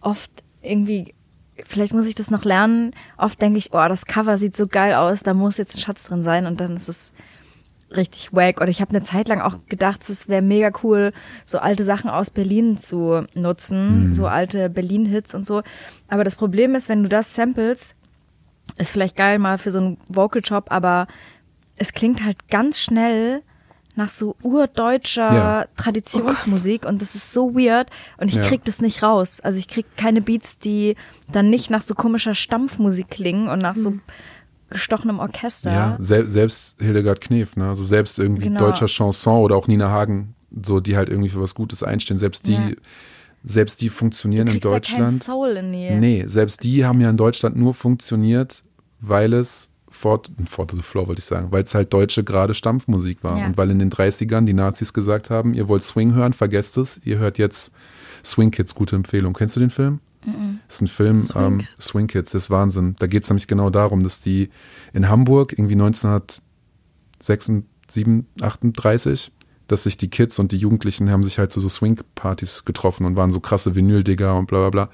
oft 0.00 0.30
irgendwie, 0.62 1.14
vielleicht 1.66 1.92
muss 1.92 2.06
ich 2.06 2.14
das 2.14 2.30
noch 2.30 2.44
lernen, 2.44 2.92
oft 3.18 3.40
denke 3.42 3.58
ich, 3.58 3.74
oh, 3.74 3.88
das 3.88 4.06
Cover 4.06 4.38
sieht 4.38 4.56
so 4.56 4.66
geil 4.66 4.94
aus, 4.94 5.22
da 5.22 5.34
muss 5.34 5.58
jetzt 5.58 5.76
ein 5.76 5.80
Schatz 5.80 6.04
drin 6.04 6.22
sein 6.22 6.46
und 6.46 6.60
dann 6.60 6.76
ist 6.76 6.88
es 6.88 7.12
richtig 7.96 8.32
wack. 8.32 8.60
Oder 8.60 8.68
ich 8.70 8.80
habe 8.80 8.90
eine 8.90 9.02
Zeit 9.02 9.28
lang 9.28 9.40
auch 9.40 9.56
gedacht, 9.68 10.08
es 10.08 10.28
wäre 10.28 10.42
mega 10.42 10.70
cool, 10.82 11.12
so 11.44 11.58
alte 11.58 11.84
Sachen 11.84 12.10
aus 12.10 12.30
Berlin 12.30 12.76
zu 12.78 13.24
nutzen, 13.34 14.12
so 14.12 14.26
alte 14.26 14.70
Berlin-Hits 14.70 15.34
und 15.34 15.44
so. 15.46 15.62
Aber 16.08 16.24
das 16.24 16.36
Problem 16.36 16.74
ist, 16.74 16.88
wenn 16.88 17.02
du 17.02 17.08
das 17.08 17.34
samples, 17.34 17.94
ist 18.76 18.92
vielleicht 18.92 19.16
geil 19.16 19.38
mal 19.38 19.58
für 19.58 19.70
so 19.70 19.78
einen 19.78 19.96
Vocal 20.08 20.44
Shop, 20.44 20.66
aber 20.70 21.06
es 21.76 21.92
klingt 21.92 22.24
halt 22.24 22.48
ganz 22.48 22.78
schnell 22.80 23.42
nach 23.96 24.08
so 24.08 24.36
urdeutscher 24.42 25.34
Ja. 25.34 25.64
Traditionsmusik 25.76 26.86
und 26.86 27.02
das 27.02 27.14
ist 27.16 27.32
so 27.32 27.54
weird 27.54 27.88
und 28.18 28.28
ich 28.28 28.36
Ja. 28.36 28.42
krieg 28.42 28.64
das 28.64 28.80
nicht 28.80 29.02
raus. 29.02 29.40
Also 29.40 29.58
ich 29.58 29.66
krieg 29.68 29.84
keine 29.96 30.20
Beats, 30.22 30.58
die 30.58 30.94
dann 31.30 31.50
nicht 31.50 31.70
nach 31.70 31.82
so 31.82 31.94
komischer 31.94 32.34
Stampfmusik 32.34 33.08
klingen 33.10 33.48
und 33.48 33.58
nach 33.58 33.76
so 33.76 33.94
gestochenem 34.70 35.18
Orchester. 35.18 35.72
Ja, 35.72 35.96
sel 36.00 36.28
selbst 36.30 36.76
Hildegard 36.80 37.20
Knef, 37.20 37.56
ne? 37.56 37.68
Also 37.68 37.82
selbst 37.84 38.18
irgendwie 38.18 38.44
Genau. 38.44 38.60
deutscher 38.60 38.86
Chanson 38.86 39.42
oder 39.42 39.56
auch 39.56 39.66
Nina 39.68 39.90
Hagen, 39.90 40.34
so 40.64 40.80
die 40.80 40.96
halt 40.96 41.08
irgendwie 41.08 41.28
für 41.28 41.40
was 41.40 41.54
Gutes 41.54 41.82
einstehen, 41.82 42.16
selbst 42.16 42.46
die, 42.46 42.52
Ja. 42.54 42.70
selbst 43.44 43.80
die 43.80 43.88
funktionieren 43.88 44.46
in 44.46 44.52
kriegst 44.54 44.64
ja 44.64 44.70
Deutschland. 44.72 45.22
Soul 45.22 45.50
in 45.56 45.72
die. 45.72 45.90
nee, 45.92 46.24
selbst 46.26 46.62
die 46.62 46.84
haben 46.84 47.00
ja 47.00 47.10
in 47.10 47.16
Deutschland 47.16 47.56
nur 47.56 47.74
funktioniert, 47.74 48.62
weil 49.00 49.32
es 49.32 49.70
Fort, 49.92 50.30
Fort 50.48 50.70
the 50.70 50.82
Floor 50.82 51.08
wollte 51.08 51.18
ich 51.18 51.24
sagen, 51.24 51.48
weil 51.50 51.64
es 51.64 51.74
halt 51.74 51.92
deutsche 51.92 52.22
gerade 52.22 52.54
Stampfmusik 52.54 53.24
war 53.24 53.38
Ja. 53.38 53.46
und 53.46 53.56
weil 53.58 53.70
in 53.70 53.80
den 53.80 53.90
30ern 53.90 54.46
die 54.46 54.52
Nazis 54.54 54.92
gesagt 54.92 55.30
haben, 55.30 55.52
ihr 55.52 55.66
wollt 55.68 55.82
Swing 55.82 56.14
hören, 56.14 56.32
vergesst 56.32 56.78
es, 56.78 57.00
ihr 57.04 57.18
hört 57.18 57.38
jetzt 57.38 57.72
Swing 58.24 58.50
Kids, 58.52 58.74
gute 58.74 58.94
Empfehlung. 58.94 59.32
Kennst 59.32 59.56
du 59.56 59.60
den 59.60 59.70
Film? 59.70 59.98
Das 60.66 60.76
ist 60.76 60.82
ein 60.82 60.88
Film, 60.88 61.20
Swing 61.20 61.42
ähm, 61.42 61.66
Swing 61.80 62.06
Kids, 62.06 62.32
das 62.32 62.44
ist 62.44 62.50
Wahnsinn. 62.50 62.96
Da 62.98 63.06
geht 63.06 63.22
es 63.24 63.30
nämlich 63.30 63.48
genau 63.48 63.70
darum, 63.70 64.02
dass 64.02 64.20
die 64.20 64.50
in 64.92 65.08
Hamburg 65.08 65.52
irgendwie 65.52 65.74
1937, 65.74 67.64
38, 68.40 69.32
dass 69.66 69.84
sich 69.84 69.96
die 69.96 70.10
Kids 70.10 70.38
und 70.38 70.52
die 70.52 70.58
Jugendlichen 70.58 71.10
haben 71.10 71.24
sich 71.24 71.38
halt 71.38 71.52
zu 71.52 71.60
so 71.60 71.68
Swing-Partys 71.68 72.64
getroffen 72.64 73.06
und 73.06 73.16
waren 73.16 73.30
so 73.30 73.40
krasse 73.40 73.74
Vinyl-Digger 73.74 74.36
und 74.36 74.46
bla 74.46 74.68
bla 74.68 74.70
bla. 74.70 74.90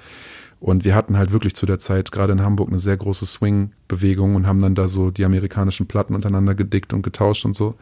Und 0.61 0.85
wir 0.85 0.94
hatten 0.94 1.19
halt 1.19 1.32
wirklich 1.32 1.55
zu 1.55 1.66
der 1.66 1.78
Zeit 1.78 2.12
gerade 2.12 2.32
in 2.32 2.43
Hamburg 2.43 2.69
eine 2.69 2.78
sehr 2.78 2.97
große 2.97 3.27
Swing-Bewegung 3.27 4.36
und 4.36 4.47
haben 4.47 4.62
dann 4.62 4.74
da 4.74 4.89
so 4.89 5.11
die 5.11 5.24
amerikanischen 5.24 5.86
Platten 5.86 6.15
untereinander 6.15 6.55
gedickt 6.55 6.93
und 6.93 7.03
getauscht 7.03 7.44
und 7.44 7.57
so. 7.57 7.74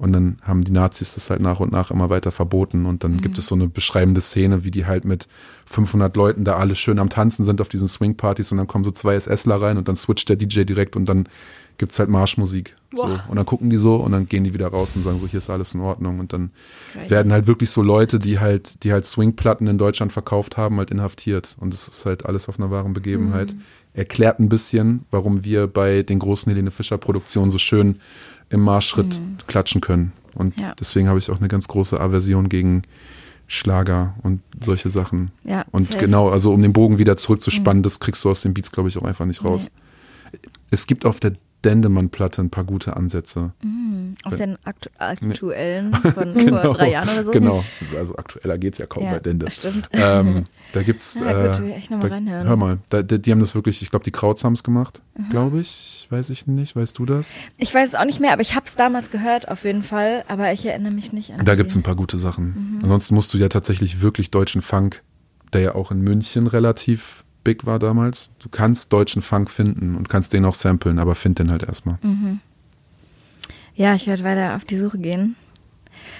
Und 0.00 0.14
dann 0.14 0.38
haben 0.40 0.62
die 0.62 0.72
Nazis 0.72 1.12
das 1.12 1.28
halt 1.28 1.42
nach 1.42 1.60
und 1.60 1.72
nach 1.72 1.90
immer 1.90 2.08
weiter 2.08 2.32
verboten. 2.32 2.86
Und 2.86 3.04
dann 3.04 3.20
gibt 3.20 3.36
es 3.36 3.44
so 3.44 3.54
eine 3.54 3.68
beschreibende 3.68 4.22
Szene, 4.22 4.64
wie 4.64 4.70
die 4.70 4.86
halt 4.86 5.04
mit 5.04 5.28
500 5.66 6.16
Leuten 6.16 6.42
da 6.42 6.56
alle 6.56 6.74
schön 6.74 6.98
am 6.98 7.10
Tanzen 7.10 7.44
sind 7.44 7.60
auf 7.60 7.68
diesen 7.68 7.86
Swing-Partys 7.86 8.50
und 8.50 8.56
dann 8.56 8.66
kommen 8.66 8.82
so 8.82 8.92
zwei 8.92 9.20
SSler 9.20 9.60
rein 9.60 9.76
und 9.76 9.88
dann 9.88 9.96
switcht 9.96 10.30
der 10.30 10.36
DJ 10.36 10.62
direkt 10.62 10.96
und 10.96 11.04
dann 11.04 11.28
gibt's 11.76 11.98
halt 11.98 12.08
Marschmusik. 12.08 12.76
So. 12.94 13.04
Und 13.28 13.36
dann 13.36 13.44
gucken 13.44 13.68
die 13.68 13.76
so 13.76 13.96
und 13.96 14.12
dann 14.12 14.26
gehen 14.26 14.42
die 14.42 14.54
wieder 14.54 14.68
raus 14.68 14.92
und 14.96 15.02
sagen 15.02 15.18
so, 15.18 15.26
hier 15.26 15.36
ist 15.36 15.50
alles 15.50 15.74
in 15.74 15.80
Ordnung. 15.80 16.18
Und 16.18 16.32
dann 16.32 16.50
Geil. 16.94 17.10
werden 17.10 17.32
halt 17.32 17.46
wirklich 17.46 17.68
so 17.68 17.82
Leute, 17.82 18.18
die 18.18 18.38
halt, 18.38 18.82
die 18.84 18.94
halt 18.94 19.04
Swing-Platten 19.04 19.66
in 19.66 19.76
Deutschland 19.76 20.14
verkauft 20.14 20.56
haben, 20.56 20.78
halt 20.78 20.90
inhaftiert. 20.90 21.56
Und 21.60 21.74
das 21.74 21.88
ist 21.88 22.06
halt 22.06 22.24
alles 22.24 22.48
auf 22.48 22.58
einer 22.58 22.70
wahren 22.70 22.94
Begebenheit. 22.94 23.52
Mhm. 23.52 23.60
Erklärt 23.92 24.40
ein 24.40 24.48
bisschen, 24.48 25.04
warum 25.10 25.44
wir 25.44 25.66
bei 25.66 26.02
den 26.02 26.20
großen 26.20 26.50
Helene 26.50 26.70
Fischer 26.70 26.96
Produktionen 26.96 27.50
so 27.50 27.58
schön 27.58 28.00
im 28.50 28.60
Marschschritt 28.60 29.20
klatschen 29.46 29.80
können. 29.80 30.12
Und 30.34 30.56
Mhm. 30.56 30.62
Ja. 30.62 30.74
deswegen 30.78 31.08
habe 31.08 31.18
ich 31.18 31.30
auch 31.30 31.38
eine 31.38 31.48
ganz 31.48 31.66
große 31.68 31.98
Aversion 32.00 32.48
gegen 32.48 32.82
Schlager 33.46 34.14
und 34.22 34.42
solche 34.60 34.90
Sachen. 34.90 35.32
Ja, 35.44 35.64
Und 35.72 35.88
safe. 35.88 35.98
genau, 35.98 36.28
also 36.28 36.52
um 36.52 36.62
den 36.62 36.72
Bogen 36.72 36.98
wieder 36.98 37.16
zurückzuspannen, 37.16 37.82
das 37.82 37.98
kriegst 37.98 38.24
du 38.24 38.30
aus 38.30 38.42
den 38.42 38.54
Beats, 38.54 38.70
glaube 38.70 38.88
ich, 38.88 38.96
auch 38.98 39.02
einfach 39.02 39.24
nicht 39.26 39.42
raus. 39.44 39.66
Es 40.70 40.86
gibt 40.86 41.04
auf 41.04 41.18
der 41.18 41.32
Dendemann-Platte 41.64 42.40
ein 42.42 42.50
paar 42.50 42.64
gute 42.64 42.96
Ansätze. 42.96 43.52
Auf 44.24 44.34
den 44.36 44.56
aktu 44.64 44.88
aktuellen 44.98 45.92
von 45.94 46.38
vor 46.48 46.74
drei 46.74 46.90
Jahren 46.90 47.08
oder 47.08 47.24
so. 47.24 47.32
Genau. 47.32 47.64
Also, 47.80 47.96
also 47.98 48.16
aktueller 48.16 48.58
geht's 48.58 48.78
ja 48.78 48.86
kaum 48.86 49.04
Ja, 49.04 49.12
bei 49.12 49.18
Dende. 49.20 49.50
stimmt. 49.50 49.88
Ähm, 49.92 50.46
da 50.72 50.82
gibt's. 50.82 51.14
Ja, 51.20 51.46
gut, 51.46 51.58
äh, 51.58 51.62
will 51.62 51.68
ich 51.70 51.76
echt 51.76 51.90
noch 51.90 51.98
mal 52.00 52.08
da, 52.08 52.14
reinhören. 52.14 52.46
Hör 52.48 52.56
mal, 52.56 52.78
da, 52.88 53.02
die, 53.02 53.20
die 53.20 53.30
haben 53.30 53.40
das 53.40 53.54
wirklich, 53.54 53.82
ich 53.82 53.90
glaube, 53.90 54.04
die 54.04 54.10
Krauts 54.10 54.44
haben's 54.44 54.62
gemacht, 54.62 55.00
Mhm. 55.16 55.28
glaube 55.30 55.60
ich. 55.60 56.06
Weiß 56.10 56.30
ich 56.30 56.46
nicht, 56.46 56.74
weißt 56.76 56.98
du 56.98 57.06
das? 57.06 57.34
Ich 57.58 57.72
weiß 57.74 57.90
es 57.90 57.94
auch 57.94 58.04
nicht 58.04 58.20
mehr, 58.20 58.32
aber 58.32 58.42
ich 58.42 58.54
habe 58.56 58.66
es 58.66 58.74
damals 58.76 59.10
gehört, 59.10 59.48
auf 59.48 59.64
jeden 59.64 59.82
Fall. 59.82 60.24
Aber 60.28 60.52
ich 60.52 60.64
erinnere 60.66 60.92
mich 60.92 61.12
nicht 61.12 61.32
an 61.32 61.44
Da 61.44 61.52
die. 61.52 61.58
gibt's 61.58 61.76
ein 61.76 61.82
paar 61.82 61.94
gute 61.96 62.18
Sachen. 62.18 62.46
Mhm. 62.74 62.78
Ansonsten 62.82 63.14
musst 63.14 63.32
du 63.34 63.38
ja 63.38 63.48
tatsächlich 63.48 64.00
wirklich 64.00 64.30
deutschen 64.30 64.62
Funk, 64.62 65.02
der 65.52 65.60
ja 65.60 65.74
auch 65.74 65.90
in 65.92 66.00
München 66.00 66.46
relativ 66.46 67.24
big 67.44 67.66
war 67.66 67.78
damals. 67.78 68.30
Du 68.38 68.48
kannst 68.48 68.92
deutschen 68.92 69.22
Funk 69.22 69.50
finden 69.50 69.96
und 69.96 70.08
kannst 70.08 70.32
den 70.32 70.44
auch 70.44 70.54
samplen, 70.54 70.98
aber 70.98 71.14
find 71.14 71.38
den 71.38 71.50
halt 71.50 71.62
erstmal. 71.62 71.98
Mhm. 72.02 72.40
Ja, 73.74 73.94
ich 73.94 74.06
werde 74.06 74.24
weiter 74.24 74.56
auf 74.56 74.64
die 74.64 74.76
Suche 74.76 74.98
gehen. 74.98 75.36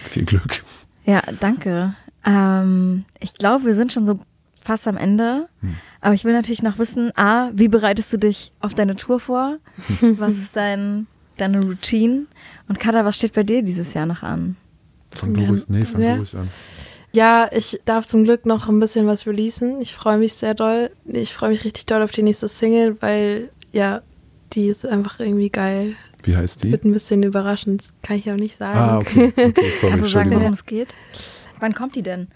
Viel 0.04 0.24
Glück. 0.24 0.62
Ja, 1.04 1.20
danke. 1.40 1.94
Ähm, 2.24 3.04
ich 3.18 3.34
glaube, 3.34 3.64
wir 3.64 3.74
sind 3.74 3.92
schon 3.92 4.06
so 4.06 4.20
fast 4.60 4.86
am 4.88 4.96
Ende. 4.96 5.48
Hm. 5.60 5.76
Aber 6.00 6.14
ich 6.14 6.24
will 6.24 6.32
natürlich 6.32 6.62
noch 6.62 6.78
wissen, 6.78 7.12
A, 7.16 7.50
wie 7.54 7.68
bereitest 7.68 8.12
du 8.12 8.18
dich 8.18 8.52
auf 8.60 8.74
deine 8.74 8.96
Tour 8.96 9.20
vor? 9.20 9.58
Was 10.00 10.34
ist 10.38 10.56
dein, 10.56 11.06
deine 11.36 11.60
Routine? 11.60 12.26
Und 12.68 12.78
Kada, 12.80 13.04
was 13.04 13.16
steht 13.16 13.32
bei 13.34 13.42
dir 13.42 13.62
dieses 13.62 13.92
Jahr 13.94 14.06
noch 14.06 14.22
an? 14.22 14.56
Fang 15.12 15.34
du 15.34 15.40
ruhig, 15.40 15.64
nee, 15.68 15.84
fang 15.84 16.00
Ja. 16.00 16.12
du 16.14 16.20
ruhig 16.20 16.36
an. 16.36 16.48
Ja, 17.12 17.48
ich 17.50 17.80
darf 17.84 18.06
zum 18.06 18.24
Glück 18.24 18.46
noch 18.46 18.68
ein 18.68 18.78
bisschen 18.78 19.06
was 19.06 19.26
releasen. 19.26 19.80
Ich 19.80 19.94
freue 19.94 20.18
mich 20.18 20.34
sehr 20.34 20.54
doll. 20.54 20.90
Ich 21.06 21.34
freue 21.34 21.50
mich 21.50 21.64
richtig 21.64 21.86
doll 21.86 22.02
auf 22.02 22.12
die 22.12 22.22
nächste 22.22 22.48
Single, 22.48 22.96
weil 23.00 23.50
ja, 23.72 24.02
die 24.52 24.66
ist 24.66 24.86
einfach 24.86 25.18
irgendwie 25.20 25.50
geil. 25.50 25.96
Wie 26.22 26.36
heißt 26.36 26.62
die? 26.62 26.70
Wird 26.70 26.84
ein 26.84 26.92
bisschen 26.92 27.22
überraschend, 27.22 27.82
das 27.82 27.92
kann 28.02 28.16
ich 28.16 28.30
auch 28.30 28.36
nicht 28.36 28.56
sagen. 28.56 28.78
Ah, 28.78 28.98
okay. 28.98 29.32
okay 29.36 29.70
sorry, 29.70 29.90
Kannst 29.90 30.06
du 30.06 30.10
sagen, 30.10 30.30
worum 30.32 30.52
es 30.52 30.66
geht? 30.66 30.94
Wann 31.58 31.74
kommt 31.74 31.96
die 31.96 32.02
denn? 32.02 32.28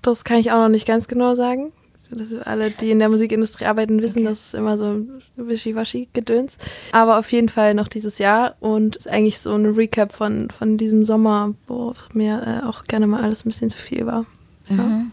Das 0.00 0.24
kann 0.24 0.38
ich 0.38 0.50
auch 0.50 0.58
noch 0.58 0.68
nicht 0.68 0.86
ganz 0.86 1.06
genau 1.06 1.34
sagen. 1.34 1.72
Das 2.16 2.32
alle, 2.34 2.70
die 2.70 2.90
in 2.90 2.98
der 2.98 3.08
Musikindustrie 3.08 3.64
arbeiten, 3.66 4.00
wissen, 4.02 4.18
Okay. 4.20 4.28
das 4.28 4.40
ist 4.46 4.54
immer 4.54 4.76
so 4.78 5.00
wischiwaschi-Gedöns. 5.36 6.56
Aber 6.92 7.18
auf 7.18 7.30
jeden 7.32 7.48
Fall 7.48 7.74
noch 7.74 7.88
dieses 7.88 8.18
Jahr 8.18 8.56
und 8.60 8.96
ist 8.96 9.08
eigentlich 9.08 9.38
so 9.38 9.54
ein 9.54 9.66
Recap 9.66 10.12
von, 10.12 10.50
von 10.50 10.76
diesem 10.78 11.04
Sommer, 11.04 11.54
wo 11.66 11.94
mir 12.12 12.60
äh, 12.62 12.66
auch 12.66 12.84
gerne 12.84 13.06
mal 13.06 13.22
alles 13.22 13.44
ein 13.44 13.48
bisschen 13.50 13.70
zu 13.70 13.78
viel 13.78 14.06
war. 14.06 14.26
Ja. 14.68 14.76
Mhm. 14.76 15.12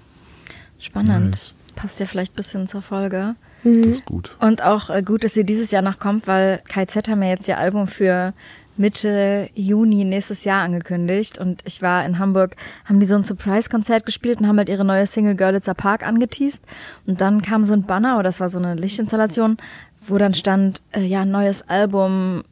Spannend. 0.80 1.32
Nice. 1.32 1.56
passt 1.76 2.00
ja 2.00 2.06
vielleicht 2.06 2.34
ein 2.34 2.38
bisschen 2.38 2.68
zur 2.68 2.82
Folge. 2.82 3.36
Das 3.64 3.76
Mhm. 3.76 3.84
ist 3.92 4.06
gut. 4.06 4.38
Und 4.40 4.62
auch 4.64 4.90
äh, 4.90 5.02
gut, 5.04 5.24
dass 5.26 5.34
sie 5.34 5.44
dieses 5.44 5.72
Jahr 5.72 5.82
noch 5.82 6.00
kommt, 6.00 6.28
weil 6.28 6.62
KZ 6.70 7.10
haben 7.10 7.22
ja 7.24 7.30
jetzt 7.30 7.46
ihr 7.50 7.58
Album 7.58 7.88
für 7.88 8.34
Mitte 8.80 9.49
Juni 9.56 10.06
nächstes 10.06 10.45
Jahr 10.45 10.64
angekündigt. 10.64 11.38
Und 11.38 11.61
ich 11.65 11.81
war 11.81 12.06
in 12.06 12.18
Hamburg, 12.18 12.56
haben 12.85 12.99
die 12.99 13.06
so 13.06 13.15
ein 13.15 13.23
Surprise-Konzert 13.23 14.06
gespielt 14.06 14.39
und 14.39 14.47
haben 14.47 14.57
halt 14.57 14.69
ihre 14.69 14.85
neue 14.85 15.06
Single 15.06 15.35
Görlitzer 15.35 15.73
Park 15.73 16.07
angeteased. 16.07 16.65
Und 17.06 17.19
dann 17.19 17.41
kam 17.41 17.65
so 17.65 17.73
ein 17.73 17.84
Banner, 17.84 18.15
oder 18.15 18.23
das 18.23 18.39
war 18.39 18.47
so 18.47 18.57
eine 18.57 18.76
Lichtinstallation, 18.76 19.57
wo 20.07 20.18
dann 20.18 20.34
stand, 20.34 20.81
äh, 20.93 21.01
ja, 21.01 21.26
neues 21.26 21.68
Album 21.68 22.43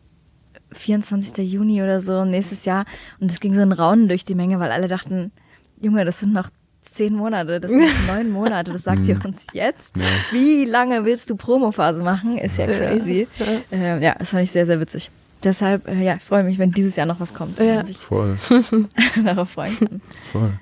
24. 0.73 1.49
Juni 1.49 1.81
oder 1.81 2.01
so, 2.01 2.25
nächstes 2.25 2.65
Jahr. 2.65 2.85
Und 3.21 3.31
es 3.31 3.39
ging 3.39 3.53
so 3.53 3.61
ein 3.61 3.71
Raunen 3.71 4.09
durch 4.09 4.25
die 4.25 4.35
Menge, 4.35 4.59
weil 4.59 4.71
alle 4.71 4.89
dachten, 4.89 5.31
Junge, 5.81 6.03
das 6.03 6.19
sind 6.19 6.33
noch 6.33 6.49
zehn 6.81 7.13
Monate, 7.13 7.61
das 7.61 7.71
sind 7.71 7.81
noch 7.81 8.07
neun 8.15 8.31
Monate, 8.31 8.73
das 8.73 8.83
sagt 8.83 9.05
ihr 9.05 9.23
uns 9.23 9.47
jetzt. 9.53 9.95
Ja. 9.95 10.03
Wie 10.31 10.65
lange 10.65 11.05
willst 11.05 11.29
du 11.29 11.37
Promophase 11.37 12.01
machen? 12.01 12.37
Ist 12.37 12.57
ja 12.57 12.65
crazy. 12.67 13.27
Ja, 13.71 13.97
ja 13.97 14.15
das 14.19 14.31
fand 14.31 14.43
ich 14.43 14.51
sehr, 14.51 14.65
sehr 14.65 14.79
witzig. 14.81 15.09
Deshalb, 15.43 15.87
äh, 15.87 16.03
ja, 16.03 16.15
ich 16.15 16.23
freue 16.23 16.43
mich, 16.43 16.57
wenn 16.59 16.71
dieses 16.71 16.95
Jahr 16.95 17.05
noch 17.05 17.19
was 17.19 17.33
kommt, 17.33 17.59
Ja. 17.59 17.85
sich 17.85 17.97
Voll, 17.97 18.37
darauf 19.23 19.51
freuen 19.51 19.77
kann. 19.77 20.01
voll. 20.31 20.59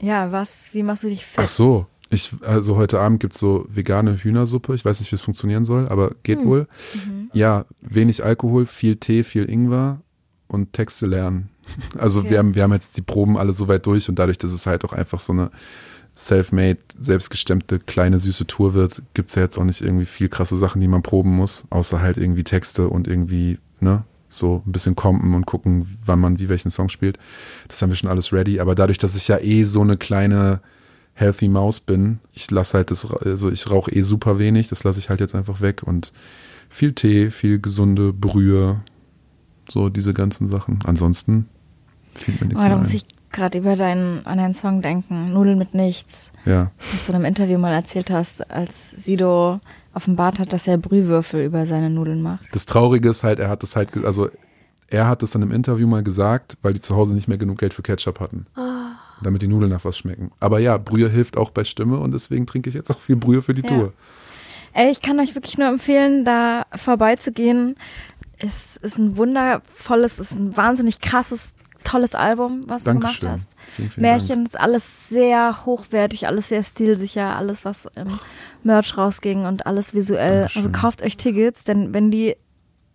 Ja, 0.00 0.30
was, 0.30 0.68
wie 0.72 0.82
machst 0.82 1.04
du 1.04 1.08
dich 1.08 1.24
fit? 1.24 1.44
Ach 1.44 1.48
so. 1.48 1.86
Ich, 2.08 2.32
also 2.46 2.76
heute 2.76 3.00
Abend 3.00 3.18
gibt's 3.18 3.38
so 3.40 3.66
vegane 3.68 4.16
Hühnersuppe. 4.22 4.74
Ich 4.74 4.84
weiß 4.84 5.00
nicht, 5.00 5.10
wie 5.10 5.16
es 5.16 5.22
funktionieren 5.22 5.64
soll, 5.64 5.88
aber 5.88 6.12
geht 6.22 6.44
wohl. 6.44 6.68
Ja, 7.32 7.64
wenig 7.80 8.22
Alkohol, 8.22 8.66
viel 8.66 8.96
Tee, 8.96 9.24
viel 9.24 9.50
Ingwer 9.50 10.00
und 10.46 10.72
Texte 10.72 11.06
lernen. 11.06 11.50
Also 11.98 12.20
Okay. 12.20 12.30
wir, 12.30 12.38
haben, 12.38 12.54
wir 12.54 12.62
haben 12.62 12.72
jetzt 12.72 12.96
die 12.96 13.02
Proben 13.02 13.36
alle 13.36 13.52
so 13.52 13.66
weit 13.66 13.84
durch 13.86 14.08
und 14.08 14.16
dadurch, 14.20 14.38
dass 14.38 14.52
es 14.52 14.66
halt 14.66 14.84
auch 14.84 14.92
einfach 14.92 15.18
so 15.18 15.32
eine 15.32 15.50
self-made, 16.16 16.78
selbstgestemmte, 16.98 17.78
kleine, 17.78 18.18
süße 18.18 18.46
Tour 18.46 18.74
wird, 18.74 19.02
gibt's 19.14 19.34
ja 19.34 19.42
jetzt 19.42 19.58
auch 19.58 19.64
nicht 19.64 19.82
irgendwie 19.82 20.06
viel 20.06 20.28
krasse 20.28 20.56
Sachen, 20.56 20.80
die 20.80 20.88
man 20.88 21.02
proben 21.02 21.36
muss, 21.36 21.64
außer 21.70 22.00
halt 22.00 22.16
irgendwie 22.16 22.44
Texte 22.44 22.88
und 22.88 23.06
irgendwie, 23.06 23.58
ne, 23.80 24.04
so 24.28 24.62
ein 24.66 24.72
bisschen 24.72 24.96
kompen 24.96 25.34
und 25.34 25.46
gucken, 25.46 25.86
wann 26.04 26.20
man 26.20 26.38
wie 26.38 26.48
welchen 26.48 26.70
Song 26.70 26.88
spielt. 26.88 27.18
Das 27.68 27.80
haben 27.80 27.90
wir 27.90 27.96
schon 27.96 28.10
alles 28.10 28.32
ready. 28.32 28.60
Aber 28.60 28.74
dadurch, 28.74 28.98
dass 28.98 29.14
ich 29.14 29.28
ja 29.28 29.38
eh 29.38 29.64
so 29.64 29.82
eine 29.82 29.96
kleine 29.96 30.60
Healthy 31.14 31.48
Maus 31.48 31.80
bin, 31.80 32.18
ich 32.34 32.50
lasse 32.50 32.78
halt 32.78 32.90
das, 32.90 33.06
also 33.06 33.50
ich 33.50 33.70
rauche 33.70 33.90
eh 33.92 34.02
super 34.02 34.38
wenig, 34.38 34.68
das 34.68 34.84
lasse 34.84 34.98
ich 34.98 35.08
halt 35.08 35.20
jetzt 35.20 35.34
einfach 35.34 35.60
weg 35.60 35.82
und 35.82 36.12
viel 36.68 36.92
Tee, 36.92 37.30
viel 37.30 37.60
gesunde 37.60 38.12
Brühe, 38.12 38.80
so 39.68 39.88
diese 39.88 40.12
ganzen 40.12 40.48
Sachen. 40.48 40.80
Ansonsten 40.84 41.48
fehlt 42.14 42.40
mir 42.40 42.48
nichts 42.48 42.62
Oh, 42.62 42.64
da 42.64 42.70
mehr 42.70 42.78
muss 42.78 42.92
ich 42.92 43.06
gerade 43.32 43.58
über 43.58 43.76
deinen, 43.76 44.24
an 44.26 44.38
deinen 44.38 44.54
Song 44.54 44.82
denken. 44.82 45.32
Nudeln 45.32 45.58
mit 45.58 45.74
nichts. 45.74 46.32
Ja, 46.44 46.70
Was 46.92 47.06
du 47.06 47.12
in 47.12 47.16
einem 47.16 47.24
Interview 47.24 47.58
mal 47.58 47.72
erzählt 47.72 48.10
hast, 48.10 48.50
als 48.50 48.90
Sido 48.90 49.60
offenbart 49.94 50.38
hat, 50.38 50.52
dass 50.52 50.66
er 50.66 50.78
Brühwürfel 50.78 51.44
über 51.44 51.66
seine 51.66 51.90
Nudeln 51.90 52.22
macht. 52.22 52.44
das 52.52 52.66
Traurige 52.66 53.08
ist 53.10 53.24
halt, 53.24 53.38
er 53.38 53.48
hat 53.48 53.62
das 53.62 53.76
halt, 53.76 53.96
also 54.04 54.28
er 54.88 55.08
hat 55.08 55.22
das 55.22 55.34
in 55.34 55.42
einem 55.42 55.52
Interview 55.52 55.86
mal 55.86 56.02
gesagt, 56.02 56.56
weil 56.62 56.72
die 56.74 56.80
zu 56.80 56.94
Hause 56.94 57.14
nicht 57.14 57.28
mehr 57.28 57.38
genug 57.38 57.58
Geld 57.58 57.74
für 57.74 57.82
Ketchup 57.82 58.20
hatten. 58.20 58.46
Damit 59.22 59.40
die 59.40 59.48
Nudeln 59.48 59.70
nach 59.72 59.84
was 59.84 59.96
schmecken. 59.96 60.30
Aber 60.40 60.58
ja, 60.58 60.76
Brühe 60.76 61.08
hilft 61.08 61.38
auch 61.38 61.48
bei 61.50 61.64
Stimme 61.64 61.98
und 61.98 62.12
deswegen 62.12 62.46
trinke 62.46 62.68
ich 62.68 62.74
jetzt 62.74 62.90
auch 62.90 62.98
viel 62.98 63.16
Brühe 63.16 63.40
für 63.42 63.54
die 63.54 63.62
Ja. 63.62 63.68
Tour. 63.68 63.92
Ey, 64.74 64.90
ich 64.90 65.00
kann 65.00 65.18
euch 65.18 65.34
wirklich 65.34 65.56
nur 65.56 65.68
empfehlen, 65.68 66.26
da 66.26 66.66
vorbeizugehen. 66.74 67.76
Es 68.38 68.76
ist 68.76 68.98
ein 68.98 69.16
wundervolles, 69.16 70.18
es 70.18 70.32
ist 70.32 70.36
ein 70.38 70.54
wahnsinnig 70.58 71.00
krasses, 71.00 71.54
tolles 71.86 72.14
Album, 72.14 72.60
was 72.66 72.84
Dankeschön. 72.84 73.14
du 73.14 73.20
gemacht 73.20 73.32
hast. 73.34 73.50
Vielen, 73.76 73.90
vielen 73.90 74.02
Märchen 74.02 74.46
ist 74.46 74.58
alles 74.58 75.08
sehr 75.08 75.64
hochwertig, 75.66 76.26
alles 76.26 76.48
sehr 76.48 76.62
stilsicher, 76.62 77.36
alles 77.36 77.64
was 77.64 77.86
im 77.94 78.08
Merch 78.62 78.96
rausging 78.96 79.44
und 79.46 79.66
alles 79.66 79.94
visuell. 79.94 80.40
Dankeschön. 80.40 80.66
Also 80.66 80.80
kauft 80.80 81.02
euch 81.02 81.16
Tickets, 81.16 81.64
denn 81.64 81.94
wenn 81.94 82.10
die 82.10 82.36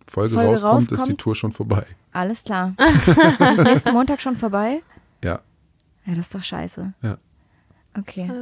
Folge, 0.06 0.34
Folge 0.34 0.50
rauskommt, 0.50 0.82
ist 0.82 0.90
die 0.90 0.94
rauskommt. 0.96 1.18
Tour 1.20 1.34
schon 1.34 1.52
vorbei. 1.52 1.86
alles 2.12 2.44
klar. 2.44 2.74
ist 3.52 3.62
nächsten 3.64 3.92
Montag 3.92 4.20
schon 4.20 4.36
vorbei? 4.36 4.82
Ja, 5.24 5.40
Ja, 6.04 6.14
das 6.14 6.26
ist 6.26 6.34
doch 6.34 6.42
scheiße. 6.42 6.92
ja. 7.02 7.18
Okay. 7.98 8.26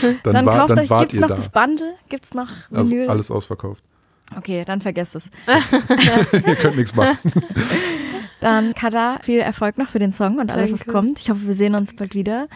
Dann, 0.00 0.18
Dann, 0.22 0.46
war, 0.46 0.56
kauft 0.60 0.70
dann 0.70 0.78
euch, 0.78 0.88
wart 0.88 1.00
gibt's 1.02 1.14
ihr 1.14 1.20
noch 1.20 1.28
da. 1.28 1.34
das 1.34 1.50
Bundle? 1.50 1.94
Gibt's 2.08 2.32
noch 2.32 2.48
Also 2.72 2.90
Vinyl? 2.90 3.10
alles 3.10 3.30
ausverkauft. 3.30 3.84
Okay, 4.34 4.64
dann 4.64 4.80
vergesst 4.80 5.14
es. 5.14 5.30
ihr 6.32 6.56
könnt 6.56 6.76
nichts 6.78 6.94
machen. 6.96 7.18
Dann, 8.44 8.74
Kada, 8.74 9.18
viel 9.22 9.40
Erfolg 9.40 9.78
noch 9.78 9.88
für 9.88 9.98
den 9.98 10.12
Song 10.12 10.38
und 10.38 10.52
alles, 10.52 10.70
was 10.72 10.86
kommt. 10.86 11.18
Ich 11.18 11.30
hoffe, 11.30 11.46
wir 11.46 11.54
sehen 11.54 11.74
uns 11.74 11.96
bald 11.96 12.14
wieder. 12.14 12.46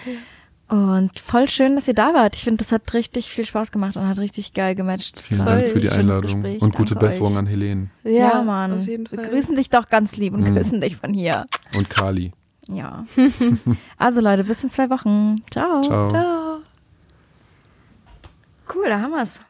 Und 0.69 1.19
voll 1.19 1.49
schön, 1.49 1.77
dass 1.77 1.89
ihr 1.89 1.95
da 1.95 2.13
wart. 2.13 2.37
Ich 2.37 2.45
finde, 2.45 2.59
das 2.59 2.73
hat 2.73 2.93
richtig 2.93 3.31
viel 3.31 3.47
Spaß 3.47 3.73
gemacht 3.73 3.97
und 3.97 4.07
hat 4.07 4.19
richtig 4.19 4.53
geil 4.53 4.75
gematcht. 4.75 5.17
Das 5.17 5.23
Vielen 5.25 5.47
Dank 5.47 5.65
für 5.69 5.79
die 5.79 5.89
Einladung 5.89 6.43
Gespräch. 6.43 6.61
und 6.61 6.75
gute 6.75 6.93
Danke 6.95 7.07
Besserung 7.07 7.33
euch. 7.33 7.39
an 7.39 7.47
Helene 7.47 7.89
Ja, 8.05 8.43
Mann. 8.43 8.79
Auf 8.79 8.87
jeden 8.87 9.11
Wir 9.11 9.19
grüßen 9.23 9.57
dich 9.57 9.71
doch 9.71 9.89
ganz 9.89 10.17
lieb 10.19 10.35
und 10.35 10.43
Mhm. 10.43 10.55
küssen 10.55 10.81
dich 10.83 10.97
von 10.97 11.15
hier. 11.15 11.47
und 11.75 11.89
Kali. 11.89 12.33
Ja. 12.71 13.07
also 13.97 14.21
Leute, 14.21 14.45
bis 14.45 14.63
in 14.63 14.69
zwei 14.69 14.91
Wochen. 14.91 15.37
Ciao. 15.51 15.81
Ciao. 15.81 16.11
Ciao. 16.11 16.59
Cool, 18.75 18.89
da 18.91 19.01
haben 19.01 19.13
wir's. 19.13 19.41